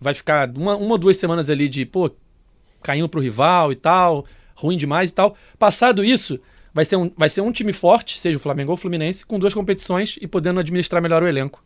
Vai 0.00 0.12
ficar 0.14 0.48
uma, 0.56 0.76
uma 0.76 0.92
ou 0.92 0.98
duas 0.98 1.16
semanas 1.16 1.48
ali 1.50 1.68
de, 1.68 1.84
pô, 1.86 2.10
caindo 2.82 3.08
pro 3.08 3.20
rival 3.20 3.72
e 3.72 3.76
tal, 3.76 4.24
ruim 4.56 4.76
demais 4.76 5.10
e 5.10 5.14
tal. 5.14 5.36
Passado 5.58 6.04
isso, 6.04 6.40
vai 6.74 6.84
ser 6.84 6.96
um, 6.96 7.10
vai 7.16 7.28
ser 7.28 7.42
um 7.42 7.52
time 7.52 7.72
forte, 7.72 8.18
seja 8.18 8.36
o 8.36 8.40
Flamengo 8.40 8.72
ou 8.72 8.74
o 8.74 8.78
Fluminense, 8.78 9.24
com 9.24 9.38
duas 9.38 9.54
competições 9.54 10.18
e 10.20 10.26
podendo 10.26 10.58
administrar 10.58 11.00
melhor 11.00 11.22
o 11.22 11.28
elenco. 11.28 11.62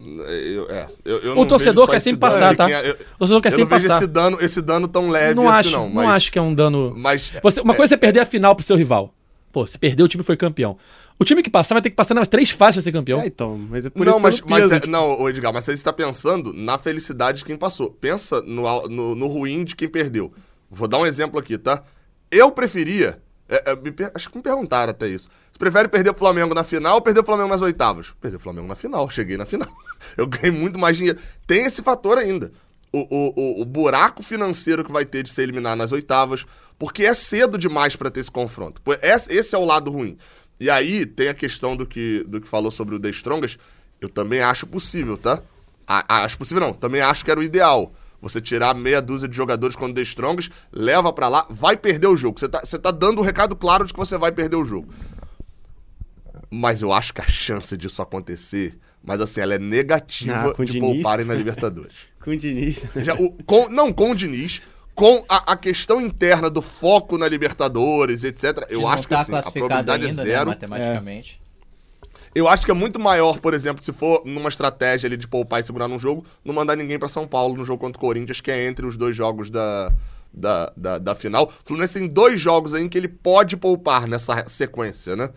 Eu- 0.00 0.68
é, 0.68 0.88
eu- 1.04 1.18
eu 1.18 1.32
O 1.32 1.36
não 1.36 1.46
torcedor 1.46 1.88
quer 1.88 2.00
sempre 2.00 2.18
passar, 2.18 2.56
tá? 2.56 2.66
quer- 2.66 2.84
eu- 2.84 2.94
O 3.14 3.18
torcedor 3.18 3.40
quer 3.40 3.48
eu 3.48 3.52
não 3.52 3.58
sempre 3.58 3.74
vejo 3.76 3.88
passar. 3.88 3.98
esse 4.02 4.06
dano, 4.12 4.38
esse 4.40 4.60
dano 4.60 4.88
tão 4.88 5.08
leve 5.10 5.34
Não 5.34 5.48
assim, 5.48 5.68
acho, 5.68 5.70
não. 5.70 5.86
não, 5.86 5.94
Mas, 5.94 6.16
acho 6.16 6.32
que 6.32 6.38
é 6.38 6.42
um 6.42 6.52
dano. 6.52 6.92
mas 6.96 7.32
Você- 7.40 7.60
uma 7.60 7.72
coisa 7.74 7.94
é 7.94 7.96
perder 7.96 8.18
a 8.20 8.24
final 8.24 8.56
pro 8.56 8.64
seu 8.64 8.74
rival. 8.76 9.14
Pô, 9.52 9.64
se 9.66 9.78
perdeu, 9.78 10.06
o 10.06 10.08
time 10.08 10.24
foi 10.24 10.36
campeão. 10.36 10.76
O 11.20 11.24
time 11.24 11.40
que 11.42 11.50
passar 11.50 11.74
vai 11.76 11.82
ter 11.82 11.90
que 11.90 11.94
passar 11.94 12.14
nas 12.14 12.26
três 12.26 12.50
fases 12.50 12.76
pra 12.76 12.82
ser 12.82 12.90
campeão. 12.90 13.20
É, 13.20 13.26
então, 13.26 13.56
mas 13.70 13.86
é 13.86 13.90
por 13.90 14.04
não, 14.04 14.14
isso 14.14 14.20
mas, 14.20 14.40
mas 14.40 14.62
peso, 14.62 14.74
é- 14.74 14.80
tipo, 14.80 14.90
não, 14.90 15.20
ô 15.20 15.28
Edgar, 15.28 15.52
mas 15.52 15.64
você 15.66 15.72
está 15.72 15.92
pensando 15.92 16.52
na 16.52 16.78
felicidade 16.78 17.38
de 17.38 17.44
quem 17.44 17.56
passou. 17.56 17.90
Pensa 17.90 18.40
no, 18.42 18.88
no, 18.88 19.14
no 19.14 19.26
ruim 19.28 19.62
de 19.62 19.76
quem 19.76 19.88
perdeu. 19.88 20.32
Vou 20.74 20.88
dar 20.88 20.98
um 20.98 21.06
exemplo 21.06 21.38
aqui, 21.38 21.58
tá? 21.58 21.82
Eu 22.30 22.50
preferia. 22.50 23.22
é, 23.48 23.72
é, 23.72 24.12
acho 24.14 24.30
que 24.30 24.36
me 24.36 24.42
perguntaram 24.42 24.90
até 24.90 25.06
isso. 25.06 25.28
Você 25.52 25.58
prefere 25.58 25.86
perder 25.88 26.10
o 26.10 26.14
Flamengo 26.14 26.54
na 26.54 26.64
final 26.64 26.94
ou 26.96 27.02
perder 27.02 27.20
o 27.20 27.24
Flamengo 27.24 27.50
nas 27.50 27.60
oitavas? 27.60 28.14
Perder 28.20 28.38
o 28.38 28.40
Flamengo 28.40 28.66
na 28.66 28.74
final. 28.74 29.08
Cheguei 29.10 29.36
na 29.36 29.44
final. 29.44 29.68
Eu 30.16 30.26
ganhei 30.26 30.50
muito 30.50 30.78
mais 30.78 30.96
dinheiro. 30.96 31.18
Tem 31.46 31.66
esse 31.66 31.82
fator 31.82 32.16
ainda. 32.16 32.50
O, 32.92 33.00
o, 33.00 33.32
o, 33.36 33.62
o 33.62 33.64
buraco 33.64 34.22
financeiro 34.22 34.84
que 34.84 34.92
vai 34.92 35.04
ter 35.04 35.22
de 35.22 35.30
ser 35.30 35.42
eliminado 35.42 35.78
nas 35.78 35.92
oitavas, 35.92 36.44
porque 36.78 37.04
é 37.04 37.14
cedo 37.14 37.56
demais 37.58 37.96
pra 37.96 38.10
ter 38.10 38.20
esse 38.20 38.30
confronto. 38.30 38.80
Esse, 39.02 39.32
esse 39.32 39.54
é 39.54 39.58
o 39.58 39.64
lado 39.64 39.90
ruim. 39.90 40.16
E 40.60 40.68
aí 40.70 41.04
tem 41.06 41.28
a 41.28 41.34
questão 41.34 41.76
do 41.76 41.86
que, 41.86 42.24
do 42.26 42.40
que 42.40 42.48
falou 42.48 42.70
sobre 42.70 42.94
o 42.94 43.00
The 43.00 43.10
Strongest. 43.10 43.58
Eu 44.00 44.08
também 44.08 44.40
acho 44.40 44.66
possível, 44.66 45.16
tá? 45.16 45.42
A- 45.86 46.24
acho 46.24 46.36
possível 46.38 46.62
não, 46.62 46.72
também 46.74 47.00
acho 47.00 47.24
que 47.24 47.30
era 47.30 47.40
o 47.40 47.42
ideal. 47.42 47.92
Você 48.22 48.40
tirar 48.40 48.72
meia 48.74 49.02
dúzia 49.02 49.28
de 49.28 49.36
jogadores 49.36 49.76
quando 49.76 49.94
The 49.96 50.02
Strongest, 50.02 50.50
leva 50.72 51.12
pra 51.12 51.28
lá, 51.28 51.44
vai 51.50 51.76
perder 51.76 52.06
o 52.06 52.16
jogo. 52.16 52.38
Você 52.40 52.48
tá, 52.48 52.60
você 52.64 52.78
tá 52.78 52.90
dando 52.92 53.20
um 53.20 53.24
recado 53.24 53.54
claro 53.56 53.84
de 53.84 53.92
que 53.92 53.98
você 53.98 54.16
vai 54.16 54.30
perder 54.32 54.56
o 54.56 54.64
jogo. 54.64 54.88
Mas 56.50 56.82
eu 56.82 56.92
acho 56.92 57.12
que 57.12 57.20
a 57.20 57.26
chance 57.26 57.76
disso 57.76 58.00
acontecer, 58.02 58.78
mas 59.02 59.20
assim, 59.20 59.40
ela 59.40 59.54
é 59.54 59.58
negativa 59.58 60.50
Ah, 60.50 60.54
com 60.54 60.62
o 60.62 60.64
de 60.64 60.72
Diniz? 60.72 60.94
pouparem 61.02 61.26
na 61.26 61.34
Libertadores. 61.34 61.94
Com 62.22 62.30
o 62.30 62.36
Diniz. 62.36 62.86
Já, 62.96 63.14
o- 63.16 63.32
com- 63.44 63.68
não 63.68 63.92
com 63.92 64.12
o 64.12 64.14
Diniz, 64.14 64.62
com 64.94 65.24
a, 65.28 65.54
a 65.54 65.56
questão 65.56 66.00
interna 66.00 66.48
do 66.48 66.62
foco 66.62 67.18
na 67.18 67.26
Libertadores, 67.26 68.22
etc. 68.22 68.64
Eu 68.70 68.86
acho 68.86 69.02
que 69.08 69.08
tá 69.16 69.22
assim, 69.22 69.34
a 69.34 69.42
probabilidade 69.42 70.06
ainda, 70.06 70.22
é 70.22 70.24
né, 70.24 70.30
zero. 70.30 70.46
matematicamente. 70.50 71.41
Eu 72.34 72.48
acho 72.48 72.64
que 72.64 72.70
é 72.70 72.74
muito 72.74 72.98
maior, 72.98 73.38
por 73.40 73.52
exemplo, 73.52 73.84
se 73.84 73.92
for 73.92 74.22
numa 74.24 74.48
estratégia 74.48 75.06
ali 75.06 75.18
de 75.18 75.28
poupar 75.28 75.60
e 75.60 75.62
segurar 75.62 75.86
num 75.86 75.98
jogo, 75.98 76.24
não 76.42 76.54
mandar 76.54 76.76
ninguém 76.76 76.98
pra 76.98 77.08
São 77.08 77.26
Paulo 77.28 77.56
no 77.56 77.64
jogo 77.64 77.80
contra 77.80 77.98
o 77.98 78.00
Corinthians, 78.00 78.40
que 78.40 78.50
é 78.50 78.66
entre 78.66 78.86
os 78.86 78.96
dois 78.96 79.14
jogos 79.14 79.50
da, 79.50 79.92
da, 80.32 80.72
da, 80.74 80.98
da 80.98 81.14
final. 81.14 81.44
O 81.44 81.66
Fluminense 81.66 81.98
tem 81.98 82.08
dois 82.08 82.40
jogos 82.40 82.72
aí 82.72 82.82
em 82.82 82.88
que 82.88 82.96
ele 82.96 83.08
pode 83.08 83.56
poupar 83.56 84.06
nessa 84.06 84.48
sequência, 84.48 85.14
né? 85.14 85.28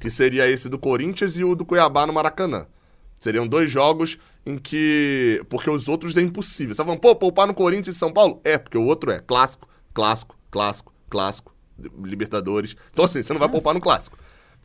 Que 0.00 0.10
seria 0.10 0.48
esse 0.48 0.68
do 0.68 0.78
Corinthians 0.78 1.36
e 1.36 1.44
o 1.44 1.54
do 1.54 1.64
Cuiabá 1.64 2.06
no 2.06 2.12
Maracanã. 2.12 2.66
Seriam 3.20 3.46
dois 3.46 3.70
jogos 3.70 4.18
em 4.44 4.56
que. 4.56 5.44
Porque 5.48 5.68
os 5.70 5.88
outros 5.88 6.16
é 6.16 6.22
impossível. 6.22 6.74
Você 6.74 6.78
tá 6.78 6.84
falando, 6.84 7.00
pô, 7.00 7.14
poupar 7.14 7.46
no 7.46 7.54
Corinthians 7.54 7.94
e 7.94 7.98
São 7.98 8.12
Paulo? 8.12 8.40
É, 8.42 8.56
porque 8.56 8.78
o 8.78 8.84
outro 8.84 9.12
é 9.12 9.18
clássico, 9.20 9.68
clássico, 9.92 10.36
clássico, 10.50 10.92
clássico, 11.08 11.54
Libertadores. 12.02 12.74
Então, 12.90 13.04
assim, 13.04 13.22
você 13.22 13.32
não 13.32 13.38
vai 13.38 13.48
poupar 13.48 13.74
no 13.74 13.80
clássico. 13.80 14.18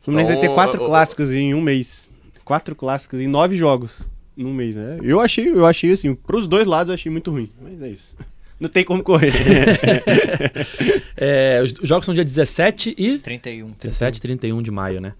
O 0.06 0.10
Fluminense 0.10 0.30
vai 0.30 0.40
ter 0.40 0.46
Então, 0.46 0.54
quatro 0.54 0.82
o- 0.82 0.86
clássicos 0.86 1.32
em 1.32 1.52
um 1.54 1.60
mês. 1.60 2.10
Quatro 2.44 2.74
clássicos 2.76 3.20
em 3.20 3.26
nove 3.26 3.56
jogos 3.56 4.08
num 4.36 4.52
mês, 4.54 4.76
né? 4.76 4.98
Eu 5.02 5.20
achei, 5.20 5.48
eu 5.48 5.66
achei 5.66 5.90
assim, 5.90 6.14
pros 6.14 6.46
dois 6.46 6.66
lados 6.66 6.90
eu 6.90 6.94
achei 6.94 7.10
muito 7.10 7.30
ruim. 7.30 7.50
Mas 7.60 7.82
é 7.82 7.88
isso. 7.88 8.14
Não 8.60 8.68
tem 8.68 8.84
como 8.84 9.02
correr. 9.02 9.32
É, 11.18 11.60
os, 11.64 11.72
os 11.82 11.88
jogos 11.88 12.04
são 12.04 12.14
dia 12.14 12.24
17 12.24 12.94
e 12.96 13.18
31. 13.18 13.72
17 13.72 14.18
e 14.18 14.20
31 14.20 14.60
de 14.62 14.70
maio, 14.70 15.00
né? 15.00 15.14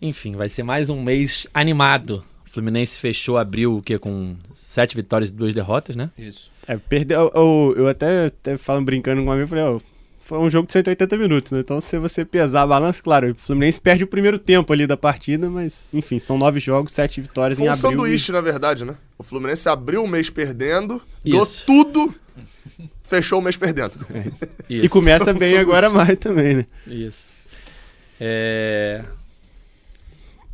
Enfim, 0.00 0.32
vai 0.34 0.48
ser 0.48 0.62
mais 0.62 0.88
um 0.90 1.02
mês 1.02 1.46
animado. 1.52 2.24
O 2.46 2.50
Fluminense 2.50 2.98
fechou 2.98 3.36
abril 3.36 3.76
o 3.76 3.82
quê? 3.82 3.98
Com 3.98 4.34
sete 4.54 4.96
vitórias 4.96 5.28
e 5.30 5.34
duas 5.34 5.52
derrotas, 5.52 5.94
né? 5.94 6.10
Isso. 6.16 6.50
É, 6.66 6.76
perdeu. 6.78 7.30
Eu, 7.34 7.74
eu 7.76 7.86
até, 7.88 8.26
até 8.26 8.56
falando 8.56 8.86
brincando 8.86 9.20
com 9.22 9.28
um 9.28 9.32
amigo, 9.32 9.44
eu 9.44 9.48
falei, 9.48 9.64
ó, 9.64 9.78
foi 10.26 10.38
um 10.38 10.50
jogo 10.50 10.66
de 10.66 10.72
180 10.72 11.16
minutos, 11.16 11.52
né? 11.52 11.60
Então, 11.60 11.80
se 11.80 11.96
você 11.98 12.24
pesar 12.24 12.62
a 12.62 12.66
balança, 12.66 13.00
claro, 13.00 13.30
o 13.30 13.34
Fluminense 13.36 13.80
perde 13.80 14.02
o 14.02 14.08
primeiro 14.08 14.40
tempo 14.40 14.72
ali 14.72 14.84
da 14.84 14.96
partida, 14.96 15.48
mas, 15.48 15.86
enfim, 15.94 16.18
são 16.18 16.36
nove 16.36 16.58
jogos, 16.58 16.92
sete 16.92 17.20
vitórias 17.20 17.56
Foi 17.58 17.64
em 17.64 17.68
um 17.68 17.72
abril. 17.72 17.90
sanduíche, 17.90 18.32
na 18.32 18.40
verdade, 18.40 18.84
né? 18.84 18.96
O 19.16 19.22
Fluminense 19.22 19.68
abriu 19.68 20.02
o 20.02 20.08
mês 20.08 20.28
perdendo, 20.28 21.00
Isso. 21.24 21.64
deu 21.64 21.84
tudo, 21.84 22.14
fechou 23.04 23.38
o 23.38 23.42
mês 23.42 23.56
perdendo. 23.56 23.92
E, 24.68 24.80
e 24.86 24.88
começa 24.88 25.32
bem 25.32 25.58
agora 25.58 25.88
mais 25.88 26.18
também, 26.18 26.56
né? 26.56 26.66
Isso. 26.88 27.36
É... 28.20 29.04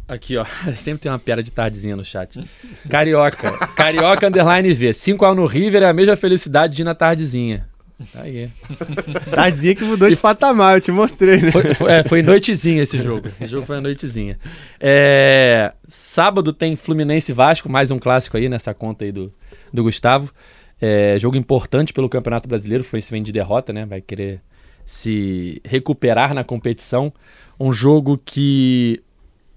Aqui, 0.06 0.36
ó. 0.36 0.44
Sempre 0.76 0.98
tem 1.00 1.10
uma 1.10 1.18
piada 1.18 1.42
de 1.42 1.50
tardezinha 1.50 1.96
no 1.96 2.04
chat. 2.04 2.44
Carioca. 2.90 3.50
Carioca 3.68 4.28
underline 4.28 4.74
V. 4.74 4.90
5x1 4.90 5.34
no 5.34 5.46
River 5.46 5.82
é 5.82 5.88
a 5.88 5.94
mesma 5.94 6.14
felicidade 6.14 6.76
de 6.76 6.82
ir 6.82 6.84
na 6.84 6.94
tardezinha. 6.94 7.66
Tá 8.12 8.22
Aí. 8.22 8.50
Tardezinha 9.30 9.74
que 9.74 9.84
mudou 9.84 10.08
de 10.08 10.16
patamar, 10.16 10.76
eu 10.76 10.80
te 10.80 10.90
mostrei, 10.90 11.40
né? 11.40 11.50
Foi, 11.50 11.74
foi, 11.74 11.92
é, 11.92 12.04
foi 12.04 12.22
noitezinha 12.22 12.82
esse 12.82 13.00
jogo. 13.00 13.28
Esse 13.40 13.50
jogo 13.50 13.66
foi 13.66 13.76
a 13.76 13.80
noitezinha. 13.80 14.38
É, 14.80 15.72
sábado 15.86 16.52
tem 16.52 16.74
Fluminense 16.76 17.32
Vasco, 17.32 17.68
mais 17.68 17.90
um 17.90 17.98
clássico 17.98 18.36
aí 18.36 18.48
nessa 18.48 18.72
conta 18.72 19.04
aí 19.04 19.12
do, 19.12 19.32
do 19.72 19.82
Gustavo. 19.82 20.32
É, 20.80 21.16
jogo 21.18 21.36
importante 21.36 21.92
pelo 21.92 22.08
Campeonato 22.08 22.48
Brasileiro. 22.48 22.82
O 22.82 22.86
Fluminense 22.86 23.10
vem 23.10 23.22
de 23.22 23.32
derrota, 23.32 23.72
né? 23.72 23.86
Vai 23.86 24.00
querer 24.00 24.40
se 24.84 25.60
recuperar 25.64 26.34
na 26.34 26.42
competição. 26.42 27.12
Um 27.58 27.72
jogo 27.72 28.20
que 28.24 29.02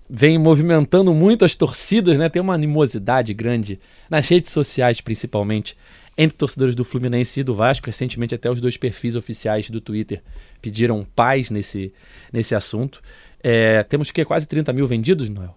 vem 0.10 0.38
movimentando 0.38 1.14
muito 1.14 1.44
as 1.44 1.56
torcidas, 1.56 2.18
né? 2.20 2.30
Tem 2.30 2.42
uma 2.42 2.54
animosidade 2.54 3.34
grande 3.34 3.80
nas 4.10 4.28
redes 4.28 4.52
sociais, 4.52 5.02
principalmente, 5.02 5.76
entre 6.18 6.38
torcedores 6.38 6.76
do 6.76 6.84
Fluminense 6.86 7.40
e 7.40 7.44
do 7.44 7.54
Vasco. 7.56 7.86
Recentemente, 7.88 8.34
até 8.36 8.50
os 8.50 8.62
dois 8.62 8.78
perfis 8.78 9.16
oficiais 9.16 9.70
do 9.70 9.82
Twitter 9.82 10.22
pediram 10.62 11.06
paz 11.16 11.50
nesse, 11.50 11.94
nesse 12.32 12.56
assunto. 12.56 13.02
É, 13.44 13.84
temos 13.84 14.12
que 14.12 14.24
quase 14.26 14.48
30 14.48 14.72
mil 14.74 14.88
vendidos, 14.88 15.30
Noel? 15.30 15.56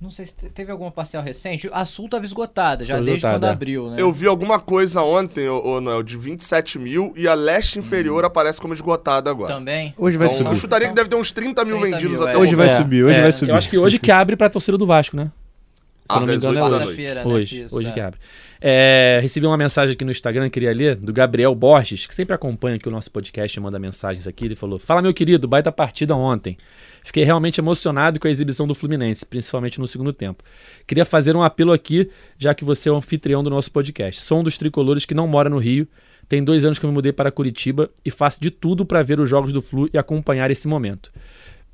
Não 0.00 0.10
sei 0.10 0.26
se 0.26 0.34
te- 0.34 0.50
teve 0.50 0.72
alguma 0.72 0.90
parcial 0.90 1.22
recente. 1.22 1.70
A 1.72 1.84
Sul 1.86 2.08
tava 2.08 2.24
esgotada, 2.24 2.84
já 2.84 2.94
Tava 2.94 3.04
desde 3.04 3.18
esgotada, 3.20 3.38
quando 3.38 3.48
é. 3.50 3.52
abriu, 3.52 3.90
né? 3.90 3.96
Eu 3.98 4.12
vi 4.12 4.26
alguma 4.26 4.58
coisa 4.58 5.00
ontem, 5.02 5.48
ô, 5.48 5.64
ô, 5.64 5.80
Noel, 5.80 6.02
de 6.02 6.16
27 6.16 6.78
mil 6.78 7.12
e 7.16 7.28
a 7.28 7.32
leste 7.34 7.78
inferior 7.78 8.24
aparece 8.24 8.60
como 8.60 8.74
esgotada 8.74 9.30
agora. 9.30 9.54
Também. 9.54 9.94
Hoje 9.96 10.16
vai 10.18 10.26
Então, 10.26 10.38
eu 10.40 10.44
subir. 10.46 10.56
chutaria 10.60 10.88
que 10.88 10.94
deve 10.94 11.08
ter 11.08 11.16
uns 11.16 11.30
30 11.32 11.64
mil 11.64 11.78
30 11.78 11.96
vendidos 11.96 12.18
mil, 12.18 12.26
até 12.28 12.36
é. 12.36 12.38
Hoje 12.38 12.54
vai 12.54 12.66
momento. 12.66 12.82
subir, 12.82 13.04
hoje 13.04 13.20
vai 13.20 13.32
subir. 13.32 13.50
Eu 13.52 13.56
acho 13.56 13.70
que 13.70 13.78
hoje 13.78 13.98
que 13.98 14.10
abre 14.10 14.36
pra 14.36 14.50
torcida 14.50 14.76
do 14.76 14.84
Vasco, 14.86 15.16
né? 15.16 15.30
Se 16.06 16.16
Ah, 16.16 16.20
não 16.20 16.26
me 16.26 16.36
engano, 16.36 16.58
é 16.58 16.62
hoje. 16.62 16.70
Quarta-feira, 16.74 17.24
né? 17.24 17.32
Hoje, 17.32 17.62
Isso, 17.62 17.76
hoje 17.76 17.88
é. 17.88 17.92
que 17.92 18.00
abre. 18.00 18.20
É, 18.60 19.18
recebi 19.22 19.46
uma 19.46 19.56
mensagem 19.56 19.94
aqui 19.94 20.04
no 20.04 20.10
Instagram, 20.10 20.48
queria 20.50 20.72
ler, 20.72 20.96
do 20.96 21.12
Gabriel 21.12 21.54
Borges, 21.54 22.06
que 22.06 22.14
sempre 22.14 22.34
acompanha 22.34 22.76
aqui 22.76 22.88
o 22.88 22.90
nosso 22.90 23.10
podcast 23.10 23.58
e 23.58 23.60
manda 23.60 23.78
mensagens 23.78 24.26
aqui. 24.26 24.44
Ele 24.44 24.56
falou: 24.56 24.78
Fala, 24.78 25.00
meu 25.00 25.12
querido, 25.14 25.48
baita 25.48 25.72
partida 25.72 26.14
ontem. 26.14 26.56
Fiquei 27.02 27.24
realmente 27.24 27.60
emocionado 27.60 28.20
com 28.20 28.26
a 28.26 28.30
exibição 28.30 28.66
do 28.66 28.74
Fluminense, 28.74 29.24
principalmente 29.24 29.78
no 29.78 29.86
segundo 29.86 30.12
tempo. 30.12 30.42
Queria 30.86 31.04
fazer 31.04 31.34
um 31.36 31.42
apelo 31.42 31.72
aqui, 31.72 32.10
já 32.38 32.54
que 32.54 32.64
você 32.64 32.88
é 32.88 32.92
o 32.92 32.96
anfitrião 32.96 33.42
do 33.42 33.50
nosso 33.50 33.70
podcast. 33.70 34.20
Sou 34.20 34.40
um 34.40 34.44
dos 34.44 34.56
tricolores 34.56 35.04
que 35.04 35.14
não 35.14 35.26
mora 35.26 35.48
no 35.50 35.58
Rio. 35.58 35.86
Tem 36.28 36.42
dois 36.42 36.64
anos 36.64 36.78
que 36.78 36.86
eu 36.86 36.88
me 36.88 36.94
mudei 36.94 37.12
para 37.12 37.30
Curitiba 37.30 37.90
e 38.04 38.10
faço 38.10 38.40
de 38.40 38.50
tudo 38.50 38.86
para 38.86 39.02
ver 39.02 39.20
os 39.20 39.28
jogos 39.28 39.52
do 39.52 39.60
Flu 39.60 39.88
e 39.92 39.98
acompanhar 39.98 40.50
esse 40.50 40.66
momento. 40.66 41.10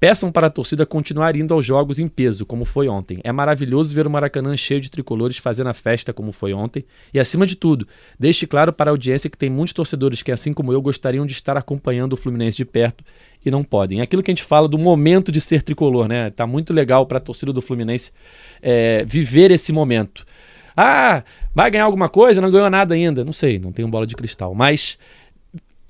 Peçam 0.01 0.33
para 0.33 0.47
a 0.47 0.51
torcida 0.51 0.87
continuar 0.87 1.37
indo 1.37 1.53
aos 1.53 1.63
jogos 1.63 1.99
em 1.99 2.09
peso, 2.09 2.47
como 2.47 2.65
foi 2.65 2.89
ontem. 2.89 3.21
É 3.23 3.31
maravilhoso 3.31 3.95
ver 3.95 4.07
o 4.07 4.11
Maracanã 4.11 4.57
cheio 4.57 4.81
de 4.81 4.91
tricolores 4.91 5.37
fazendo 5.37 5.67
a 5.67 5.75
festa 5.75 6.11
como 6.11 6.33
foi 6.33 6.55
ontem. 6.55 6.87
E 7.13 7.21
acima 7.21 7.45
de 7.45 7.55
tudo, 7.55 7.87
deixe 8.19 8.47
claro 8.47 8.73
para 8.73 8.91
a 8.91 8.93
audiência 8.93 9.29
que 9.29 9.37
tem 9.37 9.51
muitos 9.51 9.75
torcedores 9.75 10.23
que, 10.23 10.33
assim 10.33 10.55
como 10.55 10.73
eu, 10.73 10.81
gostariam 10.81 11.27
de 11.27 11.35
estar 11.35 11.55
acompanhando 11.55 12.15
o 12.15 12.17
Fluminense 12.17 12.57
de 12.57 12.65
perto 12.65 13.05
e 13.45 13.51
não 13.51 13.63
podem. 13.63 14.01
É 14.01 14.03
Aquilo 14.03 14.23
que 14.23 14.31
a 14.31 14.35
gente 14.35 14.43
fala 14.43 14.67
do 14.67 14.79
momento 14.79 15.31
de 15.31 15.39
ser 15.39 15.63
tricolor, 15.63 16.09
né? 16.09 16.31
Tá 16.31 16.47
muito 16.47 16.73
legal 16.73 17.05
para 17.05 17.19
a 17.19 17.21
torcida 17.21 17.53
do 17.53 17.61
Fluminense 17.61 18.11
é, 18.63 19.05
viver 19.05 19.51
esse 19.51 19.71
momento. 19.71 20.25
Ah, 20.75 21.23
vai 21.55 21.71
ganhar 21.71 21.85
alguma 21.85 22.09
coisa? 22.09 22.41
Não 22.41 22.51
ganhou 22.51 22.71
nada 22.71 22.95
ainda. 22.95 23.23
Não 23.23 23.35
sei, 23.35 23.59
não 23.59 23.71
tenho 23.71 23.87
bola 23.87 24.07
de 24.07 24.17
cristal. 24.17 24.55
Mas 24.55 24.99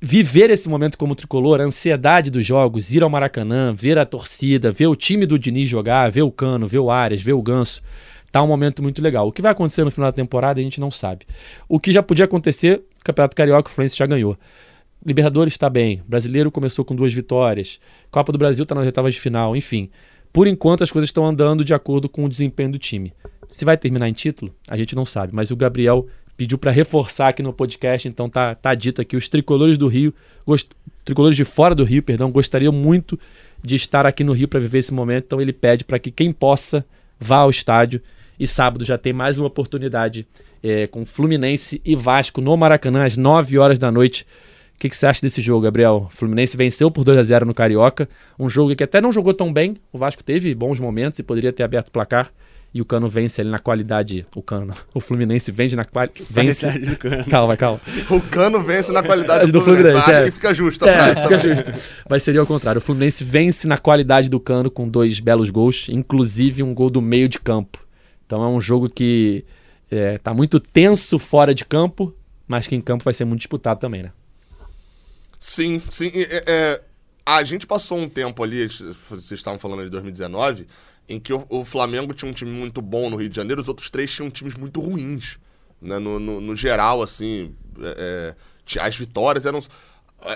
viver 0.01 0.49
esse 0.49 0.69
momento 0.69 0.97
como 0.97 1.15
tricolor, 1.15 1.61
a 1.61 1.65
ansiedade 1.65 2.31
dos 2.31 2.47
jogos, 2.47 2.93
ir 2.93 3.03
ao 3.03 3.11
Maracanã, 3.11 3.75
ver 3.75 3.99
a 3.99 4.07
torcida, 4.07 4.73
ver 4.73 4.87
o 4.87 4.97
time 4.97 5.27
do 5.27 5.39
Diniz 5.39 5.69
jogar, 5.69 6.11
ver 6.11 6.23
o 6.23 6.31
Cano, 6.31 6.67
ver 6.67 6.79
o 6.79 6.91
Arias, 6.91 7.21
ver 7.21 7.35
o 7.35 7.43
Ganso, 7.43 7.83
tá 8.33 8.43
um 8.43 8.47
momento 8.47 8.83
muito 8.83 9.03
legal. 9.03 9.29
O 9.29 9.33
que 9.33 9.43
vai 9.43 9.53
acontecer 9.53 9.85
no 9.85 9.91
final 9.91 10.11
da 10.11 10.17
temporada 10.17 10.59
a 10.59 10.63
gente 10.63 10.81
não 10.81 10.91
sabe. 10.91 11.27
O 11.69 11.79
que 11.79 11.93
já 11.93 12.03
podia 12.03 12.25
acontecer, 12.25 12.83
o 13.01 13.05
Campeonato 13.05 13.37
Carioca, 13.37 13.69
o 13.69 13.73
Fluminense 13.73 13.99
já 13.99 14.07
ganhou. 14.07 14.39
Libertadores 15.05 15.55
está 15.55 15.69
bem, 15.69 16.03
Brasileiro 16.07 16.51
começou 16.51 16.85
com 16.85 16.95
duas 16.95 17.13
vitórias, 17.13 17.81
Copa 18.11 18.33
do 18.33 18.39
Brasil 18.39 18.65
está 18.65 18.75
nas 18.75 18.85
oitavas 18.85 19.15
de 19.15 19.21
final, 19.21 19.57
enfim. 19.57 19.91
Por 20.33 20.47
enquanto 20.47 20.85
as 20.85 20.93
coisas 20.93 21.09
estão 21.09 21.27
andando 21.27 21.65
de 21.65 21.75
acordo 21.75 22.09
com 22.09 22.25
o 22.25 22.29
desempenho 22.29 22.73
do 22.73 22.79
time. 22.79 23.13
Se 23.49 23.65
vai 23.65 23.77
terminar 23.77 24.09
em 24.09 24.13
título, 24.13 24.55
a 24.69 24.77
gente 24.77 24.95
não 24.95 25.05
sabe, 25.05 25.35
mas 25.35 25.51
o 25.51 25.57
Gabriel 25.57 26.07
pediu 26.41 26.57
para 26.57 26.71
reforçar 26.71 27.29
aqui 27.29 27.43
no 27.43 27.53
podcast, 27.53 28.09
então 28.09 28.27
tá, 28.27 28.55
tá 28.55 28.75
dito 28.75 28.99
aqui, 29.03 29.15
os 29.15 29.29
tricolores 29.29 29.77
do 29.77 29.87
Rio, 29.89 30.15
gost... 30.47 30.71
tricolores 31.05 31.37
de 31.37 31.45
fora 31.45 31.75
do 31.75 31.85
Rio, 31.85 32.03
perdão, 32.03 32.31
gostariam 32.31 32.73
muito 32.73 33.21
de 33.63 33.77
estar 33.77 34.07
aqui 34.07 34.25
no 34.25 34.33
Rio 34.33 34.49
para 34.49 34.59
viver 34.59 34.79
esse 34.79 34.95
momento, 34.95 35.25
então 35.27 35.39
ele 35.39 35.53
pede 35.53 35.85
para 35.85 35.99
que 35.99 36.11
quem 36.11 36.33
possa 36.33 36.83
vá 37.19 37.41
ao 37.41 37.51
estádio 37.51 38.01
e 38.39 38.47
sábado 38.47 38.87
já 38.87 38.97
tem 38.97 39.13
mais 39.13 39.39
uma 39.39 39.49
oportunidade 39.49 40.27
é, 40.63 40.87
com 40.87 41.05
Fluminense 41.05 41.79
e 41.85 41.95
Vasco 41.95 42.41
no 42.41 42.57
Maracanã 42.57 43.05
às 43.05 43.19
9 43.19 43.59
horas 43.59 43.79
da 43.79 43.93
noite. 43.93 44.27
O 44.75 44.81
que, 44.81 44.89
que 44.89 44.97
você 44.97 45.07
acha 45.07 45.21
desse 45.21 45.43
jogo, 45.43 45.65
Gabriel? 45.65 46.09
Fluminense 46.11 46.57
venceu 46.57 46.91
por 46.91 47.05
2 47.05 47.19
a 47.19 47.23
0 47.23 47.45
no 47.45 47.53
Carioca, 47.53 48.09
um 48.39 48.49
jogo 48.49 48.75
que 48.75 48.83
até 48.83 48.99
não 48.99 49.13
jogou 49.13 49.35
tão 49.35 49.53
bem, 49.53 49.77
o 49.93 49.99
Vasco 49.99 50.25
teve 50.25 50.55
bons 50.55 50.81
momentos 50.81 51.19
e 51.19 51.23
poderia 51.23 51.53
ter 51.53 51.65
aberto 51.65 51.89
o 51.89 51.93
placar, 51.93 52.33
e 52.73 52.81
o 52.81 52.85
Cano 52.85 53.09
vence 53.09 53.41
ali 53.41 53.51
na 53.51 53.59
qualidade. 53.59 54.27
O 54.35 54.43
Cano, 54.43 54.73
o 54.95 55.01
Fluminense 55.01 55.51
vende 55.51 55.75
na 55.77 55.85
qualidade. 55.85 56.25
Vence. 56.31 56.67
Qualidade 56.67 56.97
Cano. 56.97 57.25
Calma, 57.27 57.57
calma. 57.57 57.81
O 58.11 58.21
Cano 58.21 58.61
vence 58.63 58.93
na 58.93 59.03
qualidade 59.03 59.47
Do 59.47 59.59
do 59.59 59.65
Fluminense. 59.65 59.91
Fluminense, 60.03 60.11
Acho 60.13 60.21
é. 60.21 60.25
que 60.27 60.31
fica 60.31 60.55
justo 60.55 60.85
a 60.85 60.89
É, 60.91 61.09
fica 61.15 61.39
também. 61.39 61.57
justo. 61.57 61.73
Mas 62.09 62.23
seria 62.23 62.41
ao 62.41 62.47
contrário. 62.47 62.79
O 62.79 62.83
Fluminense 62.83 63.25
vence 63.25 63.67
na 63.67 63.77
qualidade 63.79 64.29
do 64.29 64.39
Cano 64.39 64.71
com 64.71 64.89
dois 64.89 65.19
belos 65.21 65.51
gols, 65.51 65.87
inclusive 65.89 66.63
um 66.63 66.73
gol 66.75 66.91
do 66.91 67.03
meio 67.03 67.29
de 67.29 67.39
campo. 67.41 67.79
Então 68.27 68.43
é 68.45 68.49
um 68.49 68.61
jogo 68.61 68.89
que 68.89 69.45
é, 69.91 70.19
tá 70.19 70.33
muito 70.33 70.61
tenso 70.61 71.19
fora 71.19 71.53
de 71.53 71.65
campo, 71.65 72.15
mas 72.47 72.67
que 72.69 72.77
em 72.77 72.81
campo 72.81 73.03
vai 73.03 73.13
ser 73.13 73.25
muito 73.25 73.41
disputado 73.41 73.81
também, 73.81 74.05
né? 74.05 74.13
Sim, 75.39 75.83
sim. 75.91 76.11
é- 76.15 76.45
é, 76.47 76.83
a 77.25 77.43
gente 77.43 77.67
passou 77.67 77.99
um 77.99 78.09
tempo 78.09 78.43
ali, 78.43 78.67
vocês 78.69 79.33
estavam 79.33 79.59
falando 79.59 79.85
de 79.85 79.91
2019, 79.91 80.67
em 81.11 81.19
que 81.21 81.33
o, 81.33 81.45
o 81.49 81.65
Flamengo 81.65 82.15
tinha 82.15 82.31
um 82.31 82.35
time 82.35 82.51
muito 82.51 82.81
bom 82.81 83.11
no 83.11 83.17
Rio 83.17 83.29
de 83.29 83.37
Janeiro, 83.37 83.61
os 83.61 83.69
outros 83.69 83.91
três 83.91 84.11
tinham 84.13 84.31
times 84.31 84.55
muito 84.55 84.81
ruins. 84.81 85.39
Né? 85.83 85.99
No, 85.99 86.19
no- 86.21 86.41
no 86.41 86.55
geral, 86.57 87.03
assim, 87.03 87.55
é, 87.81 88.35
é, 88.77 88.81
as 88.81 88.97
vitórias 88.97 89.45
eram, 89.45 89.59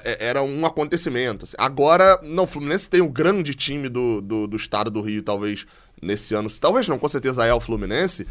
é, 0.05 0.27
era 0.27 0.43
um 0.43 0.67
acontecimento. 0.67 1.45
assim. 1.45 1.55
Agora, 1.59 2.19
não, 2.23 2.45
o 2.45 2.47
Fluminense 2.47 2.91
tem 2.91 3.01
o 3.01 3.09
grande 3.09 3.55
time 3.55 3.89
do, 3.89 4.21
do, 4.21 4.47
do 4.49 4.57
estado 4.57 4.91
do 4.91 5.01
Rio, 5.01 5.23
talvez, 5.23 5.65
nesse 6.03 6.35
ano. 6.35 6.49
Talvez 6.61 6.89
não, 6.89 6.99
com 6.99 7.09
certeza 7.09 7.45
é 7.45 7.55
o 7.55 7.61
Fluminense. 7.61 8.27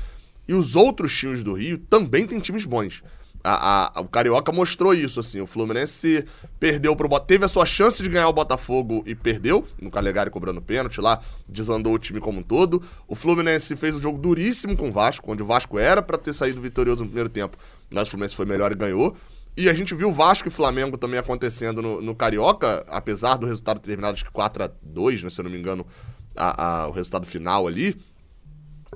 E 0.47 0.53
os 0.53 0.75
outros 0.75 1.17
times 1.17 1.43
do 1.43 1.53
Rio 1.53 1.77
também 1.77 2.27
têm 2.27 2.39
times 2.39 2.65
bons. 2.65 3.01
A, 3.43 3.91
a- 3.97 4.01
o 4.01 4.07
Carioca 4.07 4.51
mostrou 4.51 4.93
isso, 4.93 5.19
assim. 5.19 5.41
O 5.41 5.45
Fluminense 5.45 6.25
perdeu 6.59 6.95
pro 6.95 7.07
Botafogo. 7.09 7.27
Teve 7.27 7.45
a 7.45 7.47
sua 7.49 7.65
chance 7.65 8.01
de 8.01 8.07
ganhar 8.07 8.29
o 8.29 8.33
Botafogo 8.33 9.03
e 9.05 9.13
perdeu. 9.13 9.67
No 9.81 9.91
Calegari 9.91 10.29
cobrando 10.29 10.61
pênalti 10.61 11.01
lá. 11.01 11.19
Desandou 11.47 11.93
o 11.93 11.99
time 11.99 12.19
como 12.21 12.39
um 12.39 12.43
todo. 12.43 12.81
O 13.07 13.15
Fluminense 13.15 13.75
fez 13.75 13.95
um 13.95 13.99
jogo 13.99 14.17
duríssimo 14.17 14.77
com 14.77 14.87
o 14.87 14.91
Vasco, 14.91 15.29
onde 15.31 15.43
o 15.43 15.45
Vasco 15.45 15.77
era 15.77 16.01
pra 16.01 16.17
ter 16.17 16.33
saído 16.33 16.61
vitorioso 16.61 17.01
no 17.03 17.09
primeiro 17.09 17.29
tempo. 17.29 17.57
Mas 17.91 18.07
o 18.07 18.11
Fluminense 18.11 18.35
foi 18.35 18.45
melhor 18.45 18.71
e 18.71 18.75
ganhou. 18.75 19.15
E 19.57 19.69
a 19.69 19.73
gente 19.73 19.93
viu 19.93 20.11
Vasco 20.11 20.47
e 20.47 20.51
Flamengo 20.51 20.97
também 20.97 21.19
acontecendo 21.19 21.81
no, 21.81 22.01
no 22.01 22.15
Carioca, 22.15 22.83
apesar 22.87 23.37
do 23.37 23.45
resultado 23.45 23.79
ter 23.79 23.89
terminado 23.89 24.15
que 24.23 24.31
4 24.31 24.63
a 24.63 24.69
2 24.81 25.21
né, 25.21 25.29
se 25.29 25.39
eu 25.39 25.43
não 25.43 25.51
me 25.51 25.59
engano, 25.59 25.85
a- 26.35 26.83
a- 26.83 26.87
o 26.87 26.91
resultado 26.91 27.25
final 27.27 27.67
ali 27.67 27.95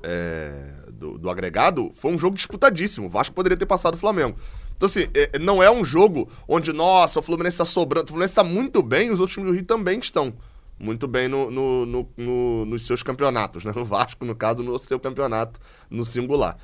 é, 0.03 0.73
do, 0.97 1.17
do 1.17 1.29
agregado, 1.29 1.91
foi 1.93 2.11
um 2.11 2.17
jogo 2.17 2.35
disputadíssimo. 2.35 3.05
O 3.07 3.09
Vasco 3.09 3.33
poderia 3.35 3.57
ter 3.57 3.65
passado 3.65 3.93
o 3.95 3.97
Flamengo. 3.97 4.35
Então, 4.75 4.85
assim, 4.87 5.07
é- 5.13 5.39
não 5.39 5.61
é 5.63 5.71
um 5.71 5.83
jogo 5.83 6.29
onde, 6.47 6.71
nossa, 6.73 7.19
o 7.19 7.23
Fluminense 7.23 7.57
tá 7.57 7.65
sobrando. 7.65 8.05
O 8.05 8.09
Fluminense 8.09 8.35
tá 8.35 8.43
muito 8.43 8.83
bem, 8.83 9.09
os 9.11 9.19
outros 9.19 9.33
times 9.35 9.49
do 9.49 9.55
Rio 9.55 9.65
também 9.65 9.99
estão 9.99 10.33
muito 10.79 11.07
bem 11.07 11.27
no, 11.27 11.49
no- 11.49 11.85
no- 11.85 12.09
no- 12.15 12.65
nos 12.65 12.85
seus 12.85 13.01
campeonatos, 13.01 13.63
né? 13.63 13.71
No 13.75 13.83
Vasco, 13.83 14.23
no 14.25 14.35
caso, 14.35 14.61
no 14.63 14.77
seu 14.77 14.99
campeonato, 14.99 15.59
no 15.89 16.05
singular. 16.05 16.57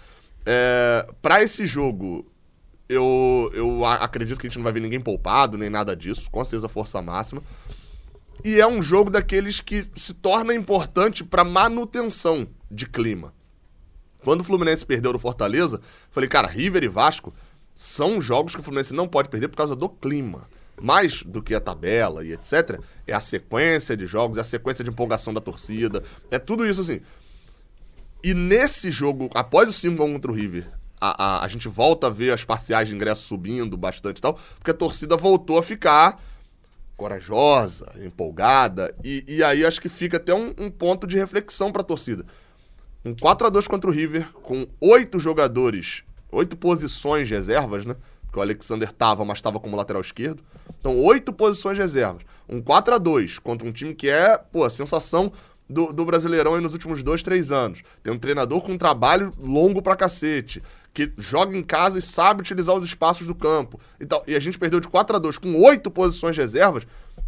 É, 0.46 1.10
para 1.22 1.42
esse 1.42 1.66
jogo, 1.66 2.26
eu, 2.88 3.50
eu 3.56 3.84
acredito 3.86 4.40
que 4.40 4.46
a 4.46 4.50
gente 4.50 4.58
não 4.58 4.64
vai 4.64 4.74
ver 4.74 4.82
ninguém 4.82 5.00
poupado, 5.00 5.58
nem 5.58 5.70
nada 5.70 5.96
disso. 5.96 6.30
Com 6.30 6.44
certeza, 6.44 6.68
força 6.68 7.02
máxima. 7.02 7.42
E 8.44 8.60
é 8.60 8.68
um 8.68 8.82
jogo 8.82 9.10
daqueles 9.10 9.60
que 9.62 9.86
se 9.96 10.14
torna 10.14 10.54
importante 10.54 11.24
para 11.24 11.44
manutenção 11.44 12.46
de 12.70 12.86
clima. 12.86 13.34
Quando 14.24 14.42
o 14.42 14.44
Fluminense 14.44 14.86
perdeu 14.86 15.14
no 15.14 15.20
Fortaleza, 15.20 15.82
falei, 16.10 16.30
cara, 16.30 16.48
River 16.48 16.84
e 16.84 16.88
Vasco 16.88 17.34
são 17.76 18.22
jogos 18.22 18.54
que 18.54 18.62
o 18.62 18.64
Fluminense 18.64 18.94
não 18.94 19.08
pode 19.08 19.30
perder 19.30 19.48
por 19.48 19.58
causa 19.58 19.76
do 19.76 19.90
clima. 19.90 20.48
mais 20.82 21.22
do 21.22 21.42
que 21.42 21.54
a 21.54 21.60
tabela 21.60 22.26
e 22.26 22.34
etc., 22.34 22.80
é 23.06 23.14
a 23.14 23.20
sequência 23.20 23.96
de 23.96 24.08
jogos, 24.08 24.40
é 24.40 24.42
a 24.42 24.44
sequência 24.44 24.84
de 24.84 24.90
empolgação 24.90 25.32
da 25.32 25.40
torcida, 25.40 26.02
é 26.32 26.40
tudo 26.40 26.66
isso 26.66 26.82
assim. 26.82 27.00
E 28.24 28.34
nesse 28.34 28.90
jogo, 28.90 29.30
após 29.36 29.70
o 29.70 29.72
5x1 29.72 30.14
contra 30.14 30.32
o 30.32 30.34
River, 30.34 30.68
a, 31.00 31.24
a, 31.24 31.46
a, 31.46 31.48
gente 31.48 31.68
volta 31.68 32.08
a 32.08 32.10
ver 32.10 32.32
as 32.32 32.44
parciais 32.44 32.88
de 32.88 32.96
ingresso 32.96 33.24
subindo 33.28 33.78
bastante 33.78 34.18
e 34.18 34.22
tal, 34.22 34.34
porque 34.56 34.72
a 34.72 34.74
torcida 34.74 35.16
voltou 35.16 35.60
a 35.60 35.64
ficar 35.64 36.20
corajosa, 36.96 37.92
empolgada, 38.04 38.96
e, 39.04 39.24
e 39.28 39.44
aí 39.44 39.66
acho 39.66 39.82
que 39.82 39.90
fica 39.90 40.18
até 40.18 40.34
um, 40.34 40.54
um 40.58 40.72
ponto 40.72 41.06
de 41.06 41.18
reflexão 41.18 41.72
para 41.72 41.82
a 41.82 41.86
torcida. 41.86 42.26
Um 43.06 43.14
4 43.14 43.48
a 43.48 43.50
2 43.50 43.68
contra 43.68 43.90
o 43.90 43.94
River, 43.94 44.30
com 44.32 44.66
oito 44.80 45.20
jogadores, 45.20 46.04
oito 46.32 46.56
posições 46.56 47.30
reservas, 47.30 47.86
né? 47.86 47.96
Que 48.32 48.40
o 48.40 48.42
Alexander 48.42 48.92
tava, 48.92 49.26
mas 49.26 49.40
estava 49.40 49.60
como 49.60 49.76
lateral 49.76 50.02
esquerdo. 50.02 50.42
Então, 50.80 50.98
oito 51.00 51.34
posições 51.34 51.78
reservas. 51.78 52.24
Um 52.48 52.62
4 52.62 52.96
a 52.96 52.98
2 52.98 53.40
contra 53.40 53.68
um 53.68 53.72
time 53.72 53.94
que 53.94 54.10
é, 54.10 54.38
pô, 54.38 54.64
a 54.64 54.70
sensação 54.70 55.32
do, 55.70 55.92
do 55.92 56.06
Brasileirão 56.06 56.56
aí 56.56 56.62
nos 56.62 56.74
últimos 56.74 57.04
dois, 57.04 57.22
três 57.22 57.52
anos. 57.52 57.82
Tem 58.02 58.14
um 58.14 58.18
treinador 58.18 58.62
com 58.62 58.72
um 58.72 58.78
trabalho 58.78 59.34
longo 59.38 59.82
pra 59.82 59.96
cacete 59.96 60.62
que 60.94 61.12
joga 61.18 61.58
em 61.58 61.64
casa 61.64 61.98
e 61.98 62.02
sabe 62.02 62.42
utilizar 62.42 62.76
os 62.76 62.84
espaços 62.84 63.26
do 63.26 63.34
campo 63.34 63.80
e 64.00 64.06
tal. 64.06 64.24
E 64.28 64.36
a 64.36 64.40
gente 64.40 64.60
perdeu 64.60 64.80
de 64.80 64.88
4 64.88 65.16
a 65.16 65.20
2 65.20 65.40
com 65.40 65.56
oito 65.62 65.90
posições 65.90 66.38
reservas. 66.38 66.86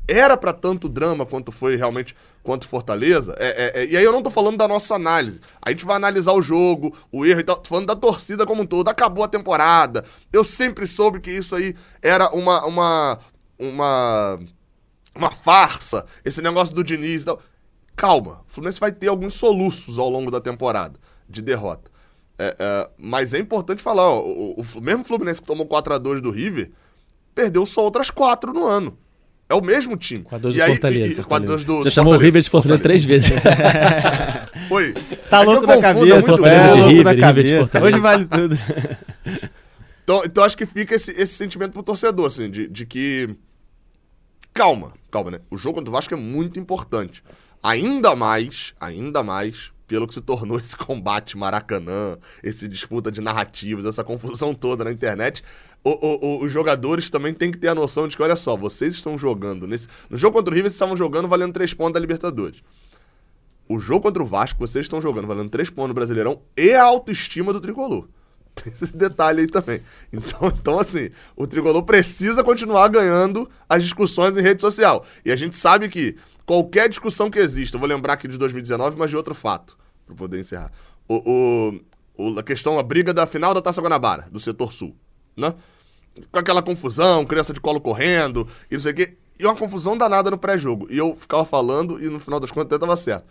Era 0.07 0.37
para 0.37 0.53
tanto 0.53 0.87
drama 0.87 1.25
quanto 1.25 1.51
foi 1.51 1.75
realmente 1.75 2.15
quanto 2.43 2.67
Fortaleza. 2.67 3.35
É, 3.39 3.47
é, 3.47 3.81
é, 3.81 3.85
e 3.87 3.97
aí 3.97 4.03
eu 4.03 4.11
não 4.11 4.21
tô 4.21 4.29
falando 4.29 4.57
da 4.57 4.67
nossa 4.67 4.95
análise. 4.95 5.41
A 5.61 5.71
gente 5.71 5.83
vai 5.83 5.95
analisar 5.95 6.33
o 6.33 6.41
jogo, 6.41 6.95
o 7.11 7.25
erro 7.25 7.39
e 7.39 7.43
tal. 7.43 7.57
Tô 7.57 7.69
falando 7.69 7.87
da 7.87 7.95
torcida 7.95 8.45
como 8.45 8.61
um 8.61 8.67
todo. 8.67 8.87
Acabou 8.87 9.23
a 9.23 9.27
temporada. 9.27 10.05
Eu 10.31 10.43
sempre 10.43 10.85
soube 10.85 11.19
que 11.19 11.31
isso 11.31 11.55
aí 11.55 11.73
era 12.01 12.29
uma 12.29 12.65
uma 12.65 13.19
uma 13.57 14.39
uma 15.15 15.31
farsa. 15.31 16.05
Esse 16.23 16.41
negócio 16.41 16.75
do 16.75 16.83
Diniz 16.83 17.23
e 17.23 17.25
tal. 17.25 17.41
Calma, 17.95 18.41
o 18.45 18.51
Fluminense 18.51 18.79
vai 18.79 18.91
ter 18.91 19.07
alguns 19.07 19.35
soluços 19.35 19.97
ao 19.97 20.09
longo 20.09 20.29
da 20.29 20.41
temporada 20.41 20.99
de 21.27 21.41
derrota. 21.41 21.89
É, 22.37 22.55
é, 22.59 22.89
mas 22.97 23.33
é 23.33 23.39
importante 23.39 23.81
falar, 23.81 24.09
ó, 24.09 24.21
o, 24.21 24.59
o, 24.59 24.81
mesmo 24.81 25.05
Fluminense 25.05 25.41
que 25.41 25.47
tomou 25.47 25.65
4x2 25.65 26.19
do 26.19 26.29
River, 26.29 26.71
perdeu 27.33 27.65
só 27.65 27.83
outras 27.83 28.09
4 28.09 28.51
no 28.53 28.65
ano. 28.65 28.97
É 29.47 29.53
o 29.53 29.61
mesmo 29.61 29.95
time. 29.95 30.23
4x2 30.23 30.39
do 30.39 30.63
aí, 30.63 30.71
Fortaleza. 30.71 31.21
E, 31.21 31.23
4 31.23 31.47
do, 31.47 31.57
Você 31.57 31.63
do 31.63 31.91
chamou 31.91 32.13
Fortaleza, 32.13 32.17
o 32.17 32.19
River 32.19 32.41
de 32.41 32.49
Fortaleza, 32.49 32.81
três 32.83 33.03
vezes. 33.03 33.31
Foi. 34.67 34.93
Tá 35.29 35.41
é 35.41 35.45
louco 35.45 35.67
da 35.67 35.79
cabeça, 35.79 36.31
é, 36.31 36.73
louco 36.73 36.87
River, 36.87 37.03
da 37.03 37.17
cabeça. 37.17 37.83
Hoje 37.83 37.99
vale 37.99 38.25
tudo. 38.25 38.57
então, 40.03 40.23
então 40.25 40.43
acho 40.43 40.57
que 40.57 40.65
fica 40.65 40.95
esse, 40.95 41.11
esse 41.11 41.33
sentimento 41.33 41.73
pro 41.73 41.83
torcedor, 41.83 42.25
assim, 42.25 42.49
de, 42.49 42.67
de 42.67 42.85
que. 42.85 43.35
Calma, 44.51 44.93
calma, 45.11 45.31
né? 45.31 45.39
O 45.51 45.57
jogo 45.57 45.75
contra 45.75 45.89
o 45.89 45.93
Vasco 45.93 46.13
é 46.13 46.17
muito 46.17 46.59
importante. 46.59 47.23
Ainda 47.61 48.15
mais, 48.15 48.73
ainda 48.79 49.21
mais 49.21 49.71
pelo 49.87 50.07
que 50.07 50.13
se 50.13 50.21
tornou 50.21 50.57
esse 50.59 50.75
combate 50.75 51.37
Maracanã, 51.37 52.17
esse 52.43 52.67
disputa 52.67 53.11
de 53.11 53.21
narrativas, 53.21 53.85
essa 53.85 54.03
confusão 54.03 54.53
toda 54.53 54.83
na 54.83 54.91
internet, 54.91 55.43
o, 55.85 56.25
o, 56.25 56.43
os 56.43 56.51
jogadores 56.51 57.11
também 57.11 57.31
têm 57.31 57.51
que 57.51 57.59
ter 57.59 57.67
a 57.67 57.75
noção 57.75 58.07
de 58.07 58.17
que, 58.17 58.23
olha 58.23 58.35
só, 58.35 58.57
vocês 58.57 58.95
estão 58.95 59.15
jogando 59.17 59.67
nesse. 59.67 59.87
No 60.09 60.17
jogo 60.17 60.35
contra 60.35 60.51
o 60.51 60.55
River, 60.55 60.71
vocês 60.71 60.73
estavam 60.73 60.97
jogando 60.97 61.27
valendo 61.27 61.53
três 61.53 61.75
pontos 61.75 61.93
da 61.93 61.99
Libertadores. 61.99 62.63
O 63.69 63.79
jogo 63.79 64.01
contra 64.01 64.23
o 64.23 64.25
Vasco, 64.25 64.59
vocês 64.59 64.85
estão 64.85 64.99
jogando 64.99 65.27
valendo 65.27 65.49
três 65.49 65.69
pontos 65.69 65.89
no 65.89 65.93
Brasileirão 65.93 66.41
e 66.57 66.73
a 66.73 66.83
autoestima 66.83 67.53
do 67.53 67.61
tricolor. 67.61 68.07
Tem 68.55 68.73
esse 68.73 68.95
detalhe 68.95 69.41
aí 69.41 69.47
também. 69.47 69.81
Então, 70.11 70.47
então, 70.47 70.79
assim, 70.79 71.11
o 71.35 71.45
tricolor 71.45 71.83
precisa 71.83 72.43
continuar 72.43 72.87
ganhando 72.87 73.47
as 73.69 73.83
discussões 73.83 74.35
em 74.35 74.41
rede 74.41 74.61
social. 74.61 75.05
E 75.23 75.31
a 75.31 75.35
gente 75.35 75.55
sabe 75.55 75.87
que 75.87 76.15
qualquer 76.47 76.89
discussão 76.89 77.29
que 77.29 77.37
exista, 77.37 77.75
eu 77.75 77.79
vou 77.79 77.87
lembrar 77.87 78.13
aqui 78.13 78.27
de 78.27 78.39
2019, 78.39 78.97
mas 78.97 79.11
de 79.11 79.17
outro 79.17 79.35
fato, 79.35 79.77
para 80.03 80.15
poder 80.15 80.39
encerrar. 80.39 80.71
O, 81.07 81.79
o, 82.17 82.39
a 82.39 82.43
questão, 82.43 82.79
a 82.79 82.83
briga 82.83 83.13
da 83.13 83.27
final 83.27 83.53
da 83.53 83.61
Taça 83.61 83.81
Guanabara, 83.81 84.27
do 84.31 84.39
setor 84.39 84.73
sul, 84.73 84.95
né? 85.37 85.53
Com 86.31 86.39
aquela 86.39 86.61
confusão, 86.61 87.25
criança 87.25 87.53
de 87.53 87.59
colo 87.59 87.81
correndo, 87.81 88.47
e 88.69 88.75
não 88.75 88.79
sei 88.79 88.91
o 88.91 88.95
quê. 88.95 89.17
E 89.39 89.45
uma 89.45 89.55
confusão 89.55 89.97
danada 89.97 90.31
no 90.31 90.37
pré-jogo. 90.37 90.87
E 90.89 90.97
eu 90.97 91.15
ficava 91.15 91.43
falando, 91.43 92.01
e 92.01 92.09
no 92.09 92.19
final 92.19 92.39
das 92.39 92.51
contas 92.51 92.67
até 92.67 92.79
tava 92.79 92.95
certo. 92.95 93.25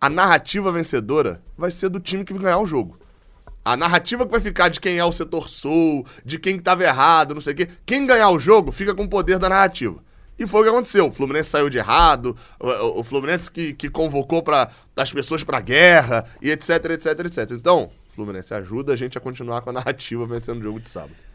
A 0.00 0.08
narrativa 0.08 0.70
vencedora 0.70 1.42
vai 1.56 1.70
ser 1.70 1.88
do 1.88 2.00
time 2.00 2.24
que 2.24 2.32
vai 2.32 2.42
ganhar 2.42 2.58
o 2.58 2.66
jogo. 2.66 2.98
A 3.64 3.76
narrativa 3.76 4.24
que 4.24 4.30
vai 4.32 4.40
ficar 4.40 4.68
de 4.68 4.80
quem 4.80 4.98
é 4.98 5.04
o 5.04 5.12
setor 5.12 5.48
sul, 5.48 6.06
de 6.24 6.38
quem 6.38 6.56
estava 6.56 6.84
errado, 6.84 7.34
não 7.34 7.40
sei 7.40 7.52
o 7.52 7.56
quê. 7.56 7.68
Quem 7.84 8.06
ganhar 8.06 8.30
o 8.30 8.38
jogo 8.38 8.72
fica 8.72 8.94
com 8.94 9.04
o 9.04 9.08
poder 9.08 9.38
da 9.38 9.48
narrativa. 9.48 10.02
E 10.38 10.46
foi 10.46 10.60
o 10.60 10.64
que 10.64 10.70
aconteceu. 10.70 11.08
O 11.08 11.12
Fluminense 11.12 11.50
saiu 11.50 11.68
de 11.68 11.78
errado, 11.78 12.36
o, 12.60 13.02
Fluminense 13.02 13.50
que, 13.50 13.74
que 13.74 13.90
convocou 13.90 14.42
para 14.42 14.70
as 14.96 15.12
pessoas 15.12 15.42
para 15.42 15.60
guerra 15.60 16.24
e 16.40 16.50
etc, 16.50 16.70
etc, 16.90 17.18
etc. 17.26 17.50
Então, 17.50 17.90
Fluminense 18.14 18.54
ajuda 18.54 18.92
a 18.92 18.96
gente 18.96 19.18
a 19.18 19.20
continuar 19.20 19.60
com 19.62 19.70
a 19.70 19.72
narrativa 19.72 20.26
vencendo 20.26 20.60
o 20.60 20.62
jogo 20.62 20.80
de 20.80 20.88
sábado. 20.88 21.27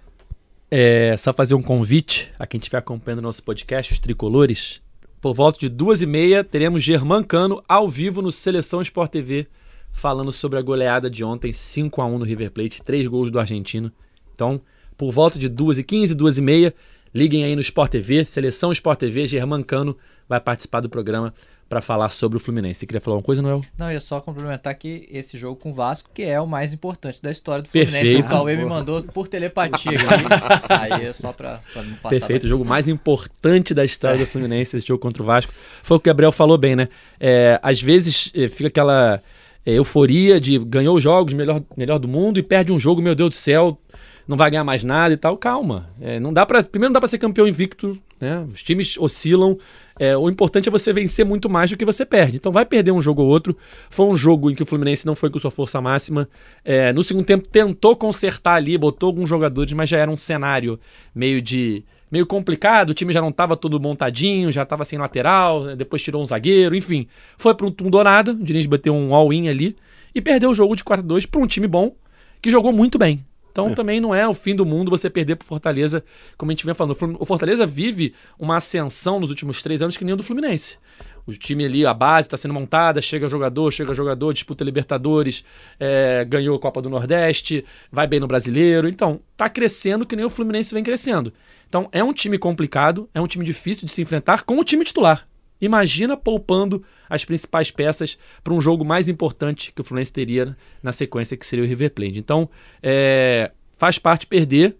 É, 0.75 1.15
só 1.17 1.31
fazer 1.31 1.53
um 1.53 1.61
convite 1.61 2.31
a 2.39 2.47
quem 2.47 2.57
estiver 2.57 2.79
acompanhando 2.79 3.21
nosso 3.21 3.43
podcast, 3.43 3.93
os 3.93 3.99
tricolores. 3.99 4.81
Por 5.21 5.31
volta 5.35 5.59
de 5.59 5.69
duas 5.69 6.01
e 6.01 6.07
meia, 6.07 6.43
teremos 6.43 6.81
Germán 6.81 7.23
Cano 7.23 7.63
ao 7.69 7.87
vivo 7.87 8.23
no 8.23 8.31
Seleção 8.31 8.81
Sport 8.81 9.11
TV, 9.11 9.45
falando 9.91 10.31
sobre 10.31 10.57
a 10.57 10.63
goleada 10.63 11.11
de 11.11 11.23
ontem, 11.23 11.53
5 11.53 12.01
a 12.01 12.07
1 12.07 12.17
no 12.17 12.25
River 12.25 12.49
Plate, 12.49 12.81
três 12.81 13.05
gols 13.05 13.29
do 13.29 13.39
argentino. 13.39 13.91
Então, 14.33 14.59
por 14.97 15.11
volta 15.11 15.37
de 15.37 15.47
duas 15.47 15.77
e 15.77 15.83
quinze, 15.83 16.15
duas 16.15 16.39
e 16.39 16.41
meia, 16.41 16.73
Liguem 17.13 17.43
aí 17.43 17.53
no 17.53 17.61
Sport 17.61 17.91
TV, 17.91 18.25
Seleção 18.25 18.71
Sport 18.71 18.99
TV, 18.99 19.27
Germán 19.27 19.61
Cano 19.61 19.95
vai 20.27 20.39
participar 20.39 20.79
do 20.79 20.89
programa 20.89 21.31
para 21.67 21.81
falar 21.81 22.09
sobre 22.09 22.37
o 22.37 22.39
Fluminense. 22.39 22.81
Você 22.81 22.85
queria 22.85 23.01
falar 23.01 23.17
uma 23.17 23.23
coisa, 23.23 23.41
Noel? 23.41 23.61
Não, 23.77 23.91
ia 23.91 23.99
só 23.99 24.21
complementar 24.21 24.75
que 24.75 25.07
esse 25.11 25.37
jogo 25.37 25.55
com 25.55 25.71
o 25.71 25.73
Vasco, 25.73 26.09
que 26.13 26.23
é 26.23 26.39
o 26.39 26.45
mais 26.45 26.73
importante 26.73 27.21
da 27.21 27.31
história 27.31 27.63
do 27.63 27.69
Fluminense. 27.69 28.03
Perfeito. 28.03 28.25
O 28.25 28.29
Cauê 28.29 28.55
me 28.55 28.65
mandou 28.65 29.01
por 29.03 29.27
telepatia 29.27 29.97
aí 30.69 31.07
é 31.07 31.13
só 31.13 31.33
para 31.33 31.61
não 31.75 31.95
passar. 31.95 32.09
Perfeito, 32.09 32.43
o 32.43 32.47
jogo 32.47 32.63
mais 32.63 32.87
importante 32.87 33.73
da 33.73 33.83
história 33.83 34.19
do 34.19 34.25
Fluminense, 34.25 34.77
esse 34.77 34.87
jogo 34.87 34.99
contra 34.99 35.23
o 35.23 35.25
Vasco. 35.25 35.51
Foi 35.81 35.97
o 35.97 35.99
que 35.99 36.09
o 36.09 36.11
Gabriel 36.11 36.31
falou 36.31 36.57
bem, 36.57 36.75
né? 36.75 36.89
É, 37.19 37.59
às 37.63 37.81
vezes 37.81 38.31
é, 38.35 38.47
fica 38.47 38.67
aquela 38.67 39.21
é, 39.65 39.73
euforia 39.73 40.39
de 40.39 40.59
ganhou 40.59 40.95
os 40.95 41.03
jogos, 41.03 41.33
melhor, 41.33 41.61
melhor 41.75 41.97
do 41.97 42.07
mundo, 42.07 42.39
e 42.39 42.43
perde 42.43 42.71
um 42.71 42.79
jogo, 42.79 43.01
meu 43.01 43.15
Deus 43.15 43.29
do 43.29 43.35
céu, 43.35 43.79
não 44.27 44.37
vai 44.37 44.51
ganhar 44.51 44.63
mais 44.63 44.83
nada 44.83 45.13
e 45.13 45.17
tal. 45.17 45.37
Calma. 45.37 45.89
É, 45.99 46.19
não 46.19 46.33
dá 46.33 46.45
para 46.45 46.61
primeiro 46.63 46.89
não 46.89 46.93
dá 46.93 46.99
para 46.99 47.09
ser 47.09 47.17
campeão 47.17 47.47
invicto, 47.47 47.97
né? 48.19 48.45
Os 48.51 48.61
times 48.61 48.97
oscilam. 48.97 49.57
É, 49.99 50.17
o 50.17 50.29
importante 50.29 50.67
é 50.67 50.71
você 50.71 50.91
vencer 50.91 51.25
muito 51.25 51.49
mais 51.49 51.69
do 51.69 51.77
que 51.77 51.85
você 51.85 52.05
perde. 52.05 52.37
Então 52.37 52.51
vai 52.51 52.65
perder 52.65 52.91
um 52.91 53.01
jogo 53.01 53.21
ou 53.21 53.27
outro. 53.27 53.55
Foi 53.89 54.05
um 54.05 54.17
jogo 54.17 54.49
em 54.49 54.55
que 54.55 54.63
o 54.63 54.65
Fluminense 54.65 55.05
não 55.05 55.15
foi 55.15 55.29
com 55.29 55.39
sua 55.39 55.51
força 55.51 55.79
máxima. 55.79 56.27
É, 56.63 56.91
no 56.93 57.03
segundo 57.03 57.25
tempo 57.25 57.47
tentou 57.47 57.95
consertar 57.95 58.55
ali, 58.55 58.77
botou 58.77 59.07
alguns 59.07 59.29
jogadores, 59.29 59.73
mas 59.73 59.89
já 59.89 59.97
era 59.97 60.09
um 60.09 60.15
cenário 60.15 60.79
meio 61.13 61.41
de 61.41 61.83
meio 62.11 62.25
complicado. 62.25 62.91
O 62.91 62.93
time 62.93 63.11
já 63.11 63.21
não 63.21 63.29
estava 63.29 63.55
todo 63.55 63.79
montadinho, 63.79 64.51
já 64.51 64.63
estava 64.63 64.85
sem 64.85 64.99
lateral. 64.99 65.75
Depois 65.75 66.01
tirou 66.01 66.21
um 66.21 66.25
zagueiro, 66.25 66.75
enfim. 66.75 67.07
Foi 67.37 67.55
para 67.55 67.65
um 67.65 68.03
nada. 68.03 68.31
O 68.31 68.43
Diniz 68.43 68.65
bateu 68.65 68.93
um 68.93 69.13
all-in 69.15 69.47
ali 69.47 69.75
e 70.13 70.21
perdeu 70.21 70.51
o 70.51 70.53
jogo 70.53 70.75
de 70.75 70.83
4-2 70.83 71.27
para 71.27 71.41
um 71.41 71.47
time 71.47 71.67
bom 71.67 71.95
que 72.41 72.49
jogou 72.49 72.71
muito 72.71 72.97
bem. 72.99 73.25
Então 73.53 73.69
é. 73.69 73.75
também 73.75 74.01
não 74.01 74.13
é 74.13 74.27
o 74.27 74.33
fim 74.33 74.55
do 74.55 74.65
mundo 74.65 74.89
você 74.89 75.11
perder 75.11 75.35
pro 75.35 75.47
Fortaleza, 75.47 76.03
como 76.35 76.51
a 76.51 76.53
gente 76.53 76.65
vem 76.65 76.73
falando. 76.73 76.97
O 77.19 77.23
Fortaleza 77.23 77.67
vive 77.67 78.15
uma 78.37 78.57
ascensão 78.57 79.19
nos 79.19 79.29
últimos 79.29 79.61
três 79.61 79.79
anos 79.79 79.95
que 79.95 80.03
nem 80.03 80.15
o 80.15 80.17
do 80.17 80.23
Fluminense. 80.23 80.79
O 81.25 81.31
time 81.31 81.63
ali, 81.63 81.85
a 81.85 81.93
base 81.93 82.27
está 82.27 82.35
sendo 82.35 82.53
montada, 82.53 82.99
chega 82.99 83.29
jogador, 83.29 83.71
chega 83.71 83.93
jogador, 83.93 84.33
disputa 84.33 84.63
Libertadores, 84.63 85.45
é, 85.79 86.25
ganhou 86.25 86.57
a 86.57 86.59
Copa 86.59 86.81
do 86.81 86.89
Nordeste, 86.89 87.63
vai 87.91 88.07
bem 88.07 88.19
no 88.19 88.27
Brasileiro. 88.27 88.89
Então, 88.89 89.21
tá 89.37 89.47
crescendo 89.47 90.05
que 90.05 90.15
nem 90.15 90.25
o 90.25 90.29
Fluminense 90.29 90.73
vem 90.73 90.83
crescendo. 90.83 91.31
Então, 91.69 91.87
é 91.91 92.03
um 92.03 92.11
time 92.11 92.37
complicado, 92.39 93.07
é 93.13 93.21
um 93.21 93.27
time 93.27 93.45
difícil 93.45 93.85
de 93.85 93.91
se 93.91 94.01
enfrentar 94.01 94.43
com 94.43 94.57
o 94.57 94.63
time 94.63 94.83
titular. 94.83 95.25
Imagina 95.65 96.17
poupando 96.17 96.83
as 97.09 97.23
principais 97.23 97.71
peças 97.71 98.17
para 98.43 98.53
um 98.53 98.59
jogo 98.59 98.83
mais 98.83 99.07
importante 99.07 99.71
que 99.71 99.81
o 99.81 99.83
Fluminense 99.83 100.11
teria 100.11 100.57
na 100.81 100.91
sequência, 100.91 101.37
que 101.37 101.45
seria 101.45 101.63
o 101.63 101.67
River 101.67 101.91
Plate. 101.91 102.19
Então, 102.19 102.49
é, 102.81 103.51
faz 103.77 103.97
parte 103.97 104.25
perder 104.27 104.75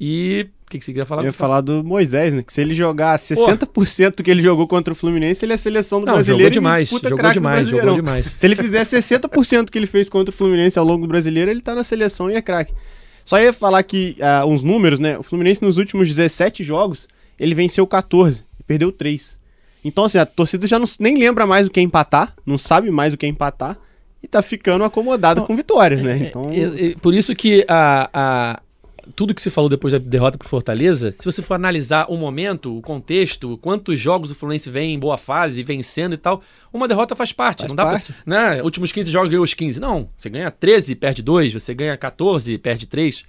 e 0.00 0.46
o 0.66 0.70
que, 0.70 0.78
que 0.78 0.84
você 0.84 0.92
queria 0.92 1.04
falar? 1.04 1.22
Eu 1.22 1.26
ia 1.26 1.32
falar 1.32 1.60
do 1.60 1.82
Moisés, 1.82 2.32
né? 2.32 2.42
Que 2.42 2.52
se 2.52 2.60
ele 2.60 2.74
jogar 2.74 3.18
60% 3.18 4.16
do 4.16 4.22
que 4.22 4.30
ele 4.30 4.40
jogou 4.40 4.68
contra 4.68 4.92
o 4.92 4.96
Fluminense, 4.96 5.44
ele 5.44 5.52
é 5.52 5.56
a 5.56 5.58
seleção 5.58 6.00
do 6.00 6.06
Não, 6.06 6.14
brasileiro 6.14 6.54
jogou 6.54 6.62
demais, 6.62 6.80
disputa 6.80 7.08
jogou 7.08 7.32
demais, 7.32 7.68
jogou 7.68 7.94
demais. 7.96 8.26
Se 8.36 8.46
ele 8.46 8.54
fizer 8.54 8.82
60% 8.82 9.68
que 9.68 9.76
ele 9.76 9.86
fez 9.86 10.08
contra 10.08 10.32
o 10.32 10.36
Fluminense 10.36 10.78
ao 10.78 10.84
longo 10.84 11.06
do 11.06 11.08
brasileiro, 11.08 11.50
ele 11.50 11.60
tá 11.60 11.74
na 11.74 11.82
seleção 11.82 12.30
e 12.30 12.34
é 12.34 12.40
craque. 12.40 12.72
Só 13.24 13.40
ia 13.40 13.52
falar 13.52 13.82
que 13.82 14.16
uh, 14.20 14.46
uns 14.46 14.62
números, 14.62 15.00
né? 15.00 15.18
O 15.18 15.24
Fluminense 15.24 15.60
nos 15.60 15.76
últimos 15.76 16.08
17 16.08 16.62
jogos, 16.62 17.08
ele 17.38 17.54
venceu 17.54 17.84
14 17.84 18.44
e 18.60 18.62
perdeu 18.62 18.92
3. 18.92 19.39
Então, 19.84 20.04
assim, 20.04 20.18
a 20.18 20.26
torcida 20.26 20.66
já 20.66 20.78
não, 20.78 20.86
nem 20.98 21.16
lembra 21.16 21.46
mais 21.46 21.66
o 21.66 21.70
que 21.70 21.80
é 21.80 21.82
empatar, 21.82 22.34
não 22.44 22.58
sabe 22.58 22.90
mais 22.90 23.14
o 23.14 23.16
que 23.16 23.26
é 23.26 23.28
empatar, 23.28 23.78
e 24.22 24.28
tá 24.28 24.42
ficando 24.42 24.84
acomodada 24.84 25.40
com 25.40 25.56
vitórias, 25.56 26.02
né? 26.02 26.26
Então... 26.28 26.50
É, 26.50 26.58
é, 26.58 26.90
é, 26.90 26.94
por 26.96 27.14
isso 27.14 27.34
que 27.34 27.64
a, 27.66 28.10
a, 28.12 28.62
tudo 29.14 29.34
que 29.34 29.40
se 29.40 29.50
falou 29.50 29.68
depois 29.68 29.92
da 29.92 29.98
derrota 29.98 30.36
pro 30.36 30.48
Fortaleza, 30.48 31.10
se 31.10 31.24
você 31.24 31.42
for 31.42 31.54
analisar 31.54 32.06
o 32.08 32.16
momento, 32.16 32.76
o 32.76 32.82
contexto, 32.82 33.58
quantos 33.58 33.98
jogos 33.98 34.30
o 34.30 34.34
Fluminense 34.34 34.68
vem 34.68 34.94
em 34.94 34.98
boa 34.98 35.16
fase, 35.16 35.62
vencendo 35.62 36.14
e 36.14 36.18
tal, 36.18 36.42
uma 36.72 36.86
derrota 36.86 37.16
faz 37.16 37.32
parte. 37.32 37.60
Faz 37.60 37.70
não 37.70 37.76
dá 37.76 37.84
parte. 37.84 38.12
Pra, 38.12 38.24
né? 38.26 38.62
Últimos 38.62 38.92
15 38.92 39.10
jogos 39.10 39.30
ganhou 39.30 39.44
os 39.44 39.54
15. 39.54 39.80
Não, 39.80 40.08
você 40.16 40.28
ganha 40.28 40.50
13, 40.50 40.94
perde 40.94 41.22
2, 41.22 41.52
você 41.52 41.74
ganha 41.74 41.96
14, 41.96 42.58
perde 42.58 42.86
3. 42.86 43.24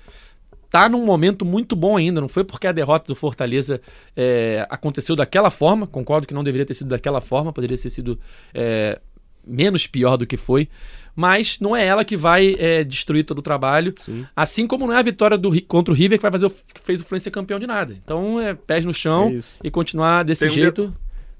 Tá 0.72 0.88
num 0.88 1.04
momento 1.04 1.44
muito 1.44 1.76
bom 1.76 1.98
ainda. 1.98 2.22
Não 2.22 2.30
foi 2.30 2.46
porque 2.46 2.66
a 2.66 2.72
derrota 2.72 3.06
do 3.06 3.14
Fortaleza 3.14 3.82
é, 4.16 4.66
aconteceu 4.70 5.18
daquela 5.18 5.50
forma. 5.50 5.86
Concordo 5.86 6.26
que 6.26 6.34
não 6.34 6.46
deveria 6.46 6.66
ter 6.66 6.74
sido 6.74 6.88
daquela 6.88 7.20
forma, 7.20 7.52
poderia 7.52 7.78
ter 7.78 7.90
sido 7.90 8.18
é, 8.54 8.98
menos 9.46 9.86
pior 9.86 10.16
do 10.16 10.26
que 10.26 10.38
foi. 10.38 10.70
Mas 11.14 11.60
não 11.60 11.76
é 11.76 11.86
ela 11.86 12.06
que 12.06 12.16
vai 12.16 12.56
é, 12.58 12.86
destruir 12.86 13.26
todo 13.26 13.40
o 13.40 13.42
trabalho. 13.42 13.94
Sim. 14.00 14.26
Assim 14.34 14.66
como 14.66 14.88
não 14.88 14.94
é 14.94 15.00
a 15.00 15.02
vitória 15.02 15.38
do, 15.38 15.62
contra 15.64 15.94
o 15.94 15.98
River 15.98 16.18
que 16.18 16.22
vai 16.22 16.32
fazer 16.32 16.46
o, 16.46 16.50
que 16.50 16.80
fez 16.82 17.02
o 17.02 17.04
Fluminense 17.04 17.26
ser 17.26 17.32
campeão 17.32 17.60
de 17.60 17.68
nada. 17.68 17.94
Então 18.02 18.40
é 18.40 18.54
pés 18.54 18.86
no 18.86 18.94
chão 18.94 19.30
É 19.30 19.68
e 19.68 19.70
continuar 19.70 20.24
desse 20.24 20.46
Tem 20.46 20.52
um 20.52 20.54
jeito, 20.54 20.96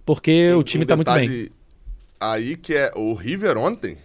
porque 0.06 0.52
o 0.52 0.62
time 0.62 0.84
Um 0.84 0.88
tá 0.88 0.98
muito 0.98 1.14
bem. 1.14 1.50
Aí 2.20 2.58
que 2.58 2.74
é 2.74 2.92
o 2.98 3.14
River 3.14 3.58
ontem 3.58 3.98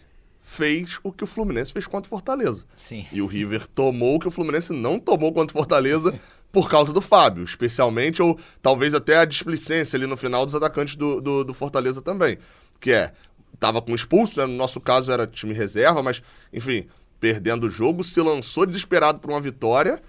fez 0.46 1.00
o 1.02 1.10
que 1.10 1.24
o 1.24 1.26
Fluminense 1.26 1.72
fez 1.72 1.88
contra 1.88 2.06
o 2.06 2.08
Fortaleza. 2.08 2.64
Sim. 2.76 3.04
E 3.10 3.20
o 3.20 3.26
River 3.26 3.66
tomou 3.66 4.14
o 4.14 4.20
que 4.20 4.28
o 4.28 4.30
Fluminense 4.30 4.72
não 4.72 4.96
tomou 4.96 5.32
contra 5.32 5.52
o 5.52 5.58
Fortaleza 5.58 6.18
por 6.52 6.70
causa 6.70 6.92
do 6.92 7.00
Fábio, 7.00 7.42
especialmente, 7.42 8.22
ou 8.22 8.38
talvez 8.62 8.94
até 8.94 9.18
a 9.18 9.24
displicência 9.24 9.96
ali 9.96 10.06
no 10.06 10.16
final 10.16 10.46
dos 10.46 10.54
atacantes 10.54 10.94
do, 10.94 11.20
do, 11.20 11.44
do 11.44 11.52
Fortaleza 11.52 12.00
também. 12.00 12.38
Que 12.78 12.92
é, 12.92 13.12
tava 13.58 13.82
com 13.82 13.92
expulso, 13.92 14.38
né? 14.38 14.46
no 14.46 14.54
nosso 14.54 14.80
caso 14.80 15.10
era 15.10 15.26
time 15.26 15.52
reserva, 15.52 16.00
mas, 16.00 16.22
enfim, 16.52 16.86
perdendo 17.18 17.66
o 17.66 17.70
jogo, 17.70 18.04
se 18.04 18.20
lançou 18.20 18.64
desesperado 18.64 19.18
por 19.18 19.30
uma 19.30 19.40
vitória. 19.40 20.00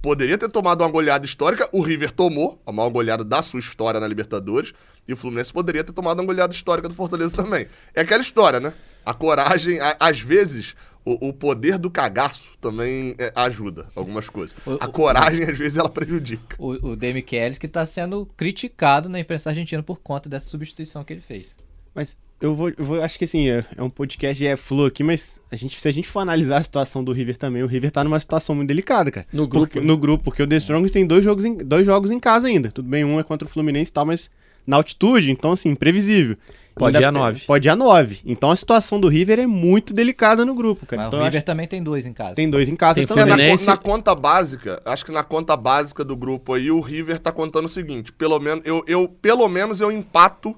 Poderia 0.00 0.38
ter 0.38 0.50
tomado 0.50 0.80
uma 0.80 0.90
goleada 0.90 1.26
histórica, 1.26 1.68
o 1.70 1.82
River 1.82 2.12
tomou 2.12 2.58
a 2.64 2.72
maior 2.72 2.88
goleada 2.88 3.22
da 3.22 3.42
sua 3.42 3.60
história 3.60 4.00
na 4.00 4.08
Libertadores, 4.08 4.72
e 5.06 5.12
o 5.12 5.16
Fluminense 5.16 5.52
poderia 5.52 5.84
ter 5.84 5.92
tomado 5.92 6.20
uma 6.20 6.26
goleada 6.26 6.54
histórica 6.54 6.88
do 6.88 6.94
Fortaleza 6.94 7.36
também. 7.36 7.66
É 7.94 8.00
aquela 8.00 8.22
história, 8.22 8.58
né? 8.58 8.72
A 9.06 9.14
coragem, 9.14 9.78
a- 9.80 9.96
às 10.00 10.20
vezes, 10.20 10.74
o, 11.04 11.28
o 11.28 11.32
poder 11.32 11.78
do 11.78 11.88
cagaço 11.90 12.50
também 12.60 13.14
é, 13.18 13.32
ajuda 13.36 13.88
algumas 13.94 14.28
coisas. 14.28 14.54
O- 14.66 14.72
A 14.80 14.86
o- 14.86 14.90
coragem, 14.92 15.44
às 15.44 15.56
vezes, 15.56 15.78
ela 15.78 15.88
prejudica. 15.88 16.56
O, 16.58 16.90
o 16.90 16.96
Demi 16.96 17.22
Kelly 17.22 17.58
que 17.58 17.68
tá 17.68 17.86
sendo 17.86 18.26
criticado 18.36 19.08
na 19.08 19.20
imprensa 19.20 19.50
argentina 19.50 19.82
por 19.82 20.00
conta 20.00 20.28
dessa 20.28 20.46
substituição 20.46 21.04
que 21.04 21.12
ele 21.12 21.20
fez. 21.20 21.54
Mas 21.94 22.18
eu 22.40 22.54
vou, 22.54 22.68
eu 22.76 22.84
vou- 22.84 23.02
acho 23.02 23.18
que 23.18 23.24
assim, 23.24 23.48
é, 23.48 23.64
é 23.76 23.82
um 23.82 23.88
podcast 23.88 24.36
de 24.36 24.46
é 24.46 24.56
flu 24.56 24.84
aqui, 24.84 25.02
mas 25.02 25.40
a 25.50 25.56
gente, 25.56 25.80
se 25.80 25.88
a 25.88 25.92
gente 25.92 26.08
for 26.08 26.20
analisar 26.20 26.58
a 26.58 26.62
situação 26.62 27.02
do 27.02 27.12
River 27.12 27.36
também, 27.38 27.62
o 27.62 27.66
River 27.66 27.90
tá 27.90 28.02
numa 28.04 28.20
situação 28.20 28.54
muito 28.54 28.68
delicada, 28.68 29.10
cara. 29.10 29.26
No 29.32 29.46
grupo, 29.46 29.66
Porque- 29.66 29.80
né? 29.80 29.86
no 29.86 29.96
grupo, 29.96 30.24
porque 30.24 30.42
o 30.42 30.46
The 30.46 30.56
Strongest 30.56 30.92
tem 30.92 31.06
dois 31.06 31.24
jogos, 31.24 31.44
em, 31.46 31.56
dois 31.56 31.86
jogos 31.86 32.10
em 32.10 32.18
casa 32.20 32.48
ainda. 32.48 32.70
Tudo 32.70 32.88
bem, 32.90 33.04
um 33.04 33.18
é 33.18 33.22
contra 33.22 33.46
o 33.46 33.50
Fluminense 33.50 33.90
e 33.90 33.94
tal, 33.94 34.04
mas 34.04 34.28
na 34.66 34.76
altitude, 34.76 35.30
então 35.30 35.52
assim, 35.52 35.70
imprevisível. 35.70 36.36
Pode 36.78 36.98
ir 36.98 37.04
a 37.04 37.10
nove. 37.10 37.40
Pode 37.46 37.66
ir 37.66 37.70
a 37.70 37.76
9. 37.76 38.18
Então 38.26 38.50
a 38.50 38.56
situação 38.56 39.00
do 39.00 39.08
River 39.08 39.38
é 39.40 39.46
muito 39.46 39.94
delicada 39.94 40.44
no 40.44 40.54
grupo, 40.54 40.84
cara. 40.84 41.02
Mas 41.02 41.08
Então 41.08 41.20
o 41.20 41.22
River 41.24 41.38
acho 41.38 41.46
também 41.46 41.66
tem 41.66 41.82
dois 41.82 42.06
em 42.06 42.12
casa. 42.12 42.30
que 42.30 42.36
tem 42.36 42.50
dois 42.50 42.68
em 42.68 42.76
casa 42.76 42.96
Tem 42.96 43.06
também. 43.06 43.22
É, 43.24 43.26
na, 43.26 43.32
Fluminense- 43.34 43.64
con- 43.64 43.70
na 43.70 43.76
conta 43.78 44.14
básica, 44.14 44.80
acho 44.84 45.04
que 45.04 45.10
na 45.10 45.24
conta 45.24 45.56
básica 45.56 46.04
do 46.04 46.14
grupo 46.14 46.52
aí, 46.52 46.70
o 46.70 46.80
River 46.80 47.18
tá 47.18 47.32
contando 47.32 47.64
o 47.64 47.68
seguinte: 47.68 48.12
pelo 48.12 48.38
menos 48.38 48.62
eu, 48.66 48.84
eu, 48.86 49.08
pelo 49.08 49.48
menos 49.48 49.80
eu 49.80 49.90
empato 49.90 50.54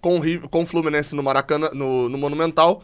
com 0.00 0.18
o, 0.18 0.20
River, 0.20 0.48
com 0.48 0.62
o 0.62 0.66
Fluminense 0.66 1.14
no 1.14 1.22
Maracanã, 1.22 1.70
no, 1.72 2.08
no 2.08 2.18
Monumental, 2.18 2.82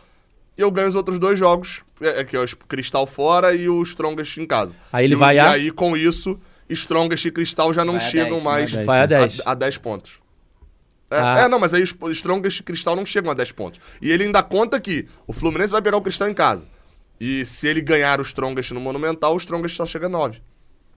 e 0.56 0.60
eu 0.62 0.70
ganho 0.70 0.88
os 0.88 0.94
outros 0.94 1.18
dois 1.18 1.38
jogos, 1.38 1.82
é, 2.00 2.20
é, 2.20 2.24
que 2.24 2.36
é 2.36 2.40
o 2.40 2.46
Cristal 2.68 3.06
fora 3.06 3.54
e 3.54 3.68
o 3.68 3.82
Strongest 3.82 4.38
em 4.38 4.46
casa. 4.46 4.76
Aí 4.92 5.04
ele 5.04 5.14
e, 5.14 5.16
vai 5.16 5.36
e 5.36 5.38
a- 5.38 5.50
aí, 5.50 5.70
com 5.70 5.94
isso, 5.96 6.38
Strongest 6.70 7.26
e 7.26 7.30
Cristal 7.30 7.72
já 7.74 7.84
não 7.84 7.94
Vai 7.98 8.00
chegam 8.02 8.30
10, 8.38 8.42
mais 8.42 8.72
vai 8.72 8.80
a 8.80 8.84
10. 8.86 8.86
Vai 8.86 9.00
a 9.02 9.06
10. 9.06 9.40
a, 9.44 9.50
a 9.50 9.54
10 9.54 9.76
pontos. 9.78 10.12
É, 11.10 11.18
Ah. 11.18 11.38
é, 11.40 11.48
não, 11.48 11.58
mas 11.58 11.72
aí 11.74 11.82
os 11.82 11.94
os 12.00 12.16
Strongest 12.18 12.60
e 12.60 12.62
Cristal 12.62 12.94
não 12.96 13.06
chegam 13.06 13.30
a 13.30 13.34
10 13.34 13.52
pontos. 13.52 13.80
E 14.00 14.10
ele 14.10 14.24
ainda 14.24 14.42
conta 14.42 14.78
que 14.80 15.06
o 15.26 15.32
Fluminense 15.32 15.72
vai 15.72 15.82
pegar 15.82 15.96
o 15.96 16.02
Cristal 16.02 16.28
em 16.28 16.34
casa. 16.34 16.68
E 17.20 17.44
se 17.44 17.66
ele 17.66 17.80
ganhar 17.80 18.20
o 18.20 18.22
Strongest 18.22 18.70
no 18.72 18.80
Monumental, 18.80 19.34
o 19.34 19.38
Strongest 19.38 19.76
só 19.76 19.86
chega 19.86 20.06
a 20.06 20.08
9. 20.08 20.40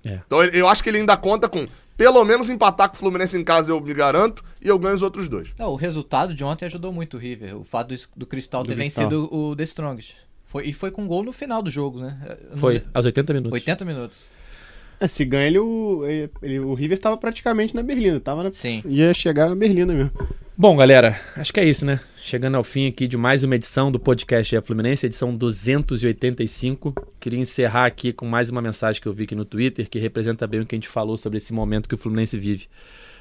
É. 0.05 0.19
Então 0.25 0.43
eu 0.43 0.67
acho 0.67 0.83
que 0.83 0.89
ele 0.89 0.97
ainda 0.97 1.15
conta 1.15 1.47
com 1.47 1.67
pelo 1.95 2.23
menos 2.25 2.49
empatar 2.49 2.89
com 2.89 2.95
o 2.95 2.97
Fluminense 2.97 3.37
em 3.37 3.43
casa, 3.43 3.71
eu 3.71 3.79
me 3.79 3.93
garanto, 3.93 4.43
e 4.59 4.67
eu 4.67 4.79
ganho 4.79 4.95
os 4.95 5.03
outros 5.03 5.29
dois. 5.29 5.53
Não, 5.59 5.69
o 5.71 5.75
resultado 5.75 6.33
de 6.33 6.43
ontem 6.43 6.65
ajudou 6.65 6.91
muito 6.91 7.15
o 7.15 7.19
River. 7.19 7.55
O 7.57 7.63
fato 7.63 7.89
do, 7.89 7.95
do 8.17 8.25
Cristal 8.25 8.63
Do 8.63 8.69
ter 8.69 8.75
Cristal. 8.75 9.03
vencido 9.09 9.29
o 9.35 9.55
The 9.55 9.63
Strongest. 9.63 10.15
Foi, 10.47 10.65
e 10.65 10.73
foi 10.73 10.89
com 10.91 11.07
gol 11.07 11.23
no 11.23 11.31
final 11.31 11.61
do 11.61 11.69
jogo, 11.71 11.99
né? 12.01 12.37
Foi, 12.57 12.73
lembro. 12.73 12.89
aos 12.93 13.05
80 13.05 13.33
minutos. 13.33 13.53
80 13.53 13.85
minutos. 13.85 14.23
É, 15.01 15.07
se 15.07 15.25
ganha 15.25 15.47
ele 15.47 15.57
o, 15.59 16.05
ele- 16.41 16.59
o 16.59 16.73
River 16.75 16.97
tava 16.99 17.17
praticamente 17.17 17.73
na 17.75 17.81
Berlina. 17.81 18.19
Tava 18.19 18.43
na, 18.43 18.51
Sim. 18.51 18.83
ia 18.85 19.13
chegar 19.15 19.49
na 19.49 19.55
Berlina 19.55 19.93
mesmo. 19.93 20.11
Bom, 20.55 20.77
galera, 20.77 21.19
acho 21.35 21.51
que 21.51 21.59
é 21.59 21.65
isso, 21.67 21.83
né? 21.83 21.99
Chegando 22.17 22.55
ao 22.55 22.63
fim 22.63 22.87
aqui 22.87 23.07
de 23.07 23.17
mais 23.17 23.43
uma 23.43 23.55
edição 23.55 23.91
do 23.91 23.99
podcast 23.99 24.55
é 24.55 24.61
Fluminense, 24.61 25.07
edição 25.07 25.35
285. 25.35 26.93
Queria 27.19 27.39
encerrar 27.39 27.85
aqui 27.87 28.13
com 28.13 28.27
mais 28.27 28.51
uma 28.51 28.61
mensagem 28.61 29.01
que 29.01 29.07
eu 29.07 29.13
vi 29.13 29.23
aqui 29.23 29.33
no 29.33 29.43
Twitter, 29.43 29.89
que 29.89 29.97
representa 29.97 30.45
bem 30.45 30.61
o 30.61 30.65
que 30.67 30.75
a 30.75 30.77
gente 30.77 30.87
falou 30.87 31.17
sobre 31.17 31.37
esse 31.37 31.51
momento 31.51 31.89
que 31.89 31.95
o 31.95 31.97
Fluminense 31.97 32.37
vive. 32.37 32.67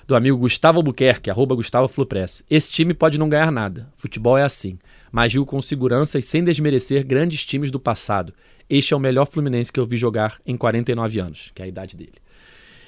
Do 0.06 0.14
amigo 0.14 0.36
Gustavo 0.36 0.78
Albuquerque, 0.80 1.30
arroba 1.30 1.54
Gustavo 1.54 1.88
Flupress. 1.88 2.44
Esse 2.50 2.70
time 2.70 2.92
pode 2.92 3.18
não 3.18 3.28
ganhar 3.28 3.50
nada. 3.50 3.88
Futebol 3.96 4.36
é 4.36 4.42
assim. 4.42 4.78
Mas 5.10 5.32
com 5.46 5.62
segurança 5.62 6.18
e 6.18 6.22
sem 6.22 6.44
desmerecer 6.44 7.06
grandes 7.06 7.44
times 7.46 7.70
do 7.70 7.80
passado. 7.80 8.34
Este 8.70 8.94
é 8.94 8.96
o 8.96 9.00
melhor 9.00 9.26
Fluminense 9.26 9.72
que 9.72 9.80
eu 9.80 9.84
vi 9.84 9.96
jogar 9.96 10.38
em 10.46 10.56
49 10.56 11.18
anos, 11.18 11.50
que 11.54 11.60
é 11.60 11.64
a 11.64 11.68
idade 11.68 11.96
dele. 11.96 12.14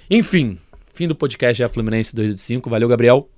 Enfim, 0.08 0.58
fim 0.94 1.08
do 1.08 1.14
podcast 1.16 1.60
é 1.62 1.68
Fluminense 1.68 2.14
285. 2.14 2.70
Valeu, 2.70 2.88
Gabriel. 2.88 3.28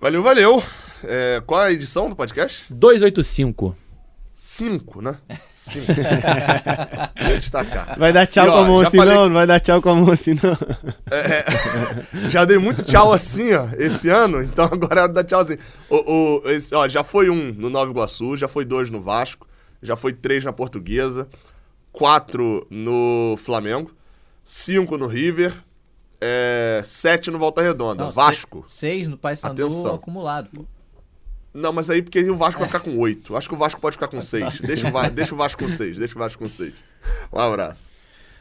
Valeu, 0.00 0.22
valeu. 0.22 0.62
É, 1.04 1.42
qual 1.44 1.62
é 1.62 1.66
a 1.68 1.72
edição 1.72 2.08
do 2.08 2.14
podcast? 2.16 2.72
285. 2.72 3.76
Cinco, 4.34 5.00
né? 5.00 5.18
Cinco. 5.50 5.86
Destacar. 7.38 7.96
Vai 7.98 8.12
dar 8.12 8.26
tchau 8.26 8.44
E, 8.46 8.48
ó, 8.48 8.52
com 8.52 8.58
a 8.58 8.64
mão 8.64 8.80
assim, 8.80 8.96
falei- 8.96 9.14
não? 9.14 9.26
Não 9.26 9.34
vai 9.34 9.46
dar 9.46 9.60
tchau 9.60 9.80
com 9.82 9.88
a 9.90 9.94
mão 9.94 10.10
assim, 10.12 10.34
não. 10.42 10.56
Já 12.30 12.44
dei 12.44 12.58
muito 12.58 12.82
tchau 12.82 13.12
assim, 13.12 13.52
ó, 13.54 13.68
esse 13.78 14.08
ano, 14.08 14.42
então 14.42 14.64
agora 14.64 15.00
é 15.00 15.02
hora 15.04 15.08
de 15.08 15.14
dar 15.14 15.24
tchau 15.24 15.40
assim. 15.40 15.56
O, 15.88 15.96
o- 16.44 16.50
esse- 16.50 16.74
ó, 16.74 16.88
já 16.88 17.04
foi 17.04 17.30
um 17.30 17.52
no 17.52 17.70
Nova 17.70 17.90
Iguaçu, 17.90 18.36
já 18.36 18.48
foi 18.48 18.64
dois 18.64 18.90
no 18.90 19.00
Vasco, 19.00 19.46
já 19.82 19.96
foi 19.96 20.12
três 20.12 20.44
na 20.44 20.52
Portuguesa, 20.52 21.28
quatro 21.90 22.66
no 22.70 23.34
Flamengo, 23.38 23.90
cinco 24.44 24.96
no 24.96 25.06
River, 25.06 25.54
é, 26.20 26.80
sete 26.84 27.30
no 27.30 27.38
Volta 27.38 27.62
Redonda. 27.62 28.04
Não, 28.04 28.12
Vasco. 28.12 28.64
se- 28.66 28.78
Seis 28.78 29.08
no 29.08 29.16
Paysandu 29.18 29.62
Atenção. 29.66 29.94
acumulado. 29.94 30.48
pô. 30.54 30.64
Não, 31.54 31.72
mas 31.72 31.90
aí 31.90 32.00
porque 32.00 32.20
o 32.30 32.36
Vasco 32.36 32.58
vai 32.60 32.68
ficar 32.68 32.80
com 32.80 32.96
oito. 32.98 33.36
Acho 33.36 33.46
que 33.48 33.54
o 33.54 33.58
Vasco 33.58 33.80
pode 33.80 33.96
ficar 33.96 34.08
com 34.08 34.20
seis. 34.22 34.58
Deixa 34.60 34.88
o, 34.88 34.90
Va- 34.90 35.08
deixa 35.10 35.34
o 35.34 35.38
Vasco 35.38 35.62
com 35.62 35.68
seis, 35.68 35.96
deixa 35.98 36.14
o 36.14 36.18
Vasco 36.18 36.38
com 36.38 36.48
seis. 36.48 36.72
Um 37.32 37.38
abraço. 37.38 37.88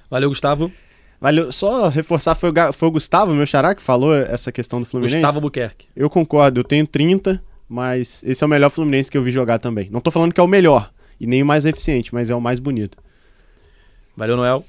Valeu, 0.10 0.30
Gustavo. 0.30 0.72
Valeu, 1.20 1.52
só 1.52 1.88
reforçar, 1.90 2.34
foi 2.36 2.50
o, 2.50 2.54
Ga- 2.54 2.72
foi 2.72 2.88
o 2.88 2.92
Gustavo, 2.92 3.34
meu 3.34 3.46
xará, 3.46 3.76
que 3.76 3.82
falou 3.82 4.16
essa 4.16 4.52
questão 4.52 4.80
do 4.80 4.86
Fluminense. 4.88 5.18
Gustavo 5.18 5.38
Albuquerque. 5.38 5.88
Eu 5.96 6.10
concordo, 6.10 6.62
eu 6.62 6.64
tenho 6.64 6.88
30, 6.88 7.44
mas 7.70 8.24
esse 8.26 8.44
é 8.44 8.48
o 8.48 8.50
melhor 8.50 8.70
Fluminense 8.72 9.12
que 9.12 9.18
eu 9.18 9.22
vi 9.24 9.30
jogar 9.32 9.60
também. 9.60 9.90
Não 9.92 10.00
tô 10.02 10.10
falando 10.10 10.34
que 10.34 10.40
é 10.40 10.44
o 10.44 10.48
melhor, 10.48 10.92
e 11.22 11.28
nem 11.28 11.44
o 11.44 11.46
mais 11.46 11.66
eficiente, 11.66 12.12
mas 12.14 12.30
é 12.32 12.36
o 12.36 12.42
mais 12.42 12.60
bonito. 12.60 12.98
Valeu, 14.18 14.36
Noel. 14.36 14.66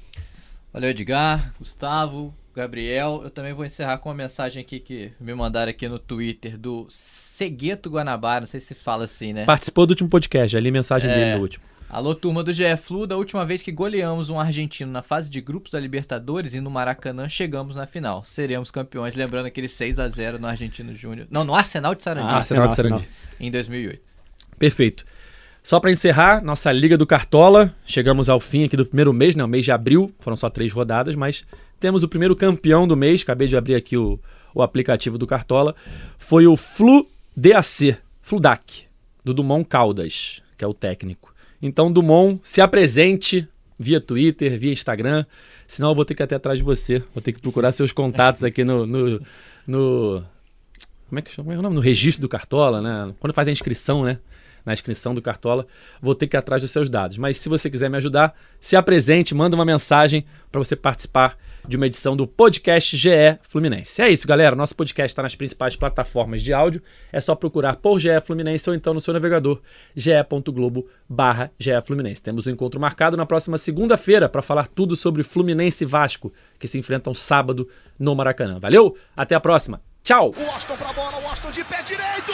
Valeu, 0.71 0.91
Edgar, 0.91 1.51
Gustavo, 1.57 2.33
Gabriel. 2.55 3.21
Eu 3.23 3.29
também 3.31 3.53
vou 3.53 3.65
encerrar 3.65 3.97
com 3.97 4.09
uma 4.09 4.15
mensagem 4.15 4.61
aqui 4.61 4.79
que 4.79 5.11
me 5.19 5.33
mandaram 5.33 5.69
aqui 5.71 5.87
no 5.89 5.97
Twitter 5.97 6.57
do 6.57 6.85
Segueto 6.89 7.89
Guanabara. 7.89 8.41
Não 8.41 8.47
sei 8.47 8.59
se 8.59 8.75
fala 8.75 9.03
assim, 9.05 9.33
né? 9.33 9.45
Participou 9.45 9.85
do 9.87 9.91
último 9.91 10.09
podcast, 10.09 10.53
já 10.53 10.59
li 10.59 10.69
mensagem 10.71 11.09
É. 11.09 11.15
dele 11.15 11.35
no 11.37 11.41
último. 11.41 11.63
Alô, 11.89 12.15
turma 12.15 12.43
do 12.43 12.51
GE 12.53 12.75
Flu. 12.77 13.05
Da 13.05 13.15
última 13.17 13.45
vez 13.45 13.61
que 13.61 13.71
goleamos 13.71 14.29
um 14.29 14.39
argentino 14.39 14.91
na 14.91 15.01
fase 15.03 15.29
de 15.29 15.39
grupos 15.41 15.71
da 15.71 15.79
Libertadores 15.79 16.55
e 16.55 16.61
no 16.61 16.71
Maracanã, 16.71 17.29
chegamos 17.29 17.75
na 17.75 17.85
final. 17.85 18.23
Seremos 18.23 18.71
campeões. 18.71 19.13
Lembrando 19.15 19.45
aquele 19.45 19.67
6 19.67 19.99
a 19.99 20.09
0 20.09 20.39
no 20.39 20.47
Argentino 20.47 20.95
Júnior. 20.95 21.27
Não, 21.29 21.43
no 21.43 21.53
Arsenal 21.53 21.93
de 21.93 22.03
Sarandi, 22.03 22.27
Ah, 22.31 22.37
Arsenal 22.37 22.67
de 22.67 22.75
Sarandi. 22.75 23.07
em 23.39 23.51
2008. 23.51 24.01
Perfeito. 24.57 25.05
Só 25.63 25.79
pra 25.79 25.91
encerrar, 25.91 26.43
nossa 26.43 26.71
Liga 26.71 26.97
do 26.97 27.07
Cartola. 27.07 27.73
Chegamos 27.85 28.29
ao 28.29 28.39
fim 28.39 28.65
aqui 28.65 28.75
do 28.75 28.85
primeiro 28.85 29.13
mês, 29.13 29.33
né? 29.35 29.43
O 29.43 29.47
mês 29.47 29.63
de 29.63 29.71
abril. 29.71 30.11
Foram 30.19 30.35
só 30.35 30.49
três 30.49 30.73
rodadas, 30.73 31.15
mas 31.15 31.45
temos 31.79 32.03
o 32.03 32.07
primeiro 32.09 32.35
campeão 32.35 32.85
do 32.87 32.97
mês. 32.97 33.21
Acabei 33.21 33.47
de 33.47 33.55
abrir 33.55 33.75
aqui 33.75 33.95
o, 33.95 34.19
o 34.53 34.61
aplicativo 34.61 35.17
do 35.17 35.25
Cartola. 35.25 35.73
Foi 36.17 36.45
o 36.47 36.57
Flu 36.57 37.07
DAC, 37.35 37.95
Fludac, 38.21 38.83
do 39.23 39.33
Dumont 39.33 39.63
Caldas, 39.67 40.41
que 40.57 40.65
é 40.65 40.67
o 40.67 40.73
técnico. 40.73 41.33
Então, 41.61 41.89
Dumont, 41.91 42.41
se 42.43 42.59
apresente 42.59 43.47
via 43.79 44.01
Twitter, 44.01 44.59
via 44.59 44.73
Instagram. 44.73 45.25
Senão 45.65 45.89
eu 45.91 45.95
vou 45.95 46.03
ter 46.03 46.13
que 46.13 46.21
ir 46.21 46.25
até 46.25 46.35
atrás 46.35 46.59
de 46.59 46.63
você. 46.65 47.01
Vou 47.13 47.21
ter 47.23 47.31
que 47.31 47.41
procurar 47.41 47.71
seus 47.71 47.93
contatos 47.93 48.43
aqui 48.43 48.65
no- 48.65 48.85
no, 48.85 49.21
no 49.65 50.23
como 51.07 51.19
é 51.19 51.21
que 51.21 51.31
chama? 51.31 51.53
É 51.53 51.57
o 51.57 51.61
nome? 51.61 51.75
No 51.75 51.81
registro 51.81 52.21
do 52.21 52.27
Cartola, 52.27 52.81
né? 52.81 53.13
Quando 53.19 53.33
faz 53.33 53.47
a 53.47 53.51
inscrição, 53.51 54.03
né? 54.03 54.19
Na 54.65 54.73
inscrição 54.73 55.13
do 55.13 55.21
Cartola, 55.21 55.67
vou 56.01 56.15
ter 56.15 56.27
que 56.27 56.35
ir 56.35 56.39
atrás 56.39 56.61
dos 56.61 56.71
seus 56.71 56.89
dados. 56.89 57.17
Mas 57.17 57.37
se 57.37 57.49
você 57.49 57.69
quiser 57.69 57.89
me 57.89 57.97
ajudar, 57.97 58.35
se 58.59 58.75
apresente, 58.75 59.35
manda 59.35 59.55
uma 59.55 59.65
mensagem 59.65 60.25
para 60.51 60.59
você 60.59 60.75
participar 60.75 61.37
de 61.67 61.77
uma 61.77 61.85
edição 61.85 62.15
do 62.15 62.27
podcast 62.27 62.95
GE 62.95 63.39
Fluminense. 63.41 64.01
É 64.01 64.09
isso, 64.09 64.27
galera. 64.27 64.55
Nosso 64.55 64.75
podcast 64.75 65.11
está 65.11 65.23
nas 65.23 65.35
principais 65.35 65.75
plataformas 65.75 66.41
de 66.41 66.53
áudio. 66.53 66.81
É 67.11 67.19
só 67.19 67.35
procurar 67.35 67.77
por 67.77 67.99
GE 67.99 68.09
Fluminense 68.25 68.69
ou 68.69 68.75
então 68.75 68.93
no 68.93 69.01
seu 69.01 69.13
navegador 69.13 69.61
ge.globo 69.95 70.87
barra 71.07 71.51
GE 71.57 71.71
Fluminense. 71.85 72.21
Temos 72.21 72.47
um 72.47 72.51
encontro 72.51 72.79
marcado 72.79 73.15
na 73.15 73.25
próxima 73.25 73.57
segunda-feira 73.57 74.27
para 74.27 74.41
falar 74.41 74.67
tudo 74.67 74.95
sobre 74.95 75.23
Fluminense 75.23 75.83
e 75.83 75.87
Vasco, 75.87 76.33
que 76.59 76.67
se 76.67 76.77
enfrentam 76.77 77.13
sábado 77.13 77.67
no 77.97 78.13
Maracanã. 78.15 78.59
Valeu? 78.59 78.97
Até 79.15 79.35
a 79.35 79.39
próxima. 79.39 79.81
Tchau! 80.03 80.33
O 80.35 80.43
Washington 80.43 80.77
pra 80.77 80.91
bola, 80.91 81.17
o 81.17 81.23
Washington 81.23 81.51
de 81.51 81.63
pé 81.63 81.81
direito! 81.83 82.33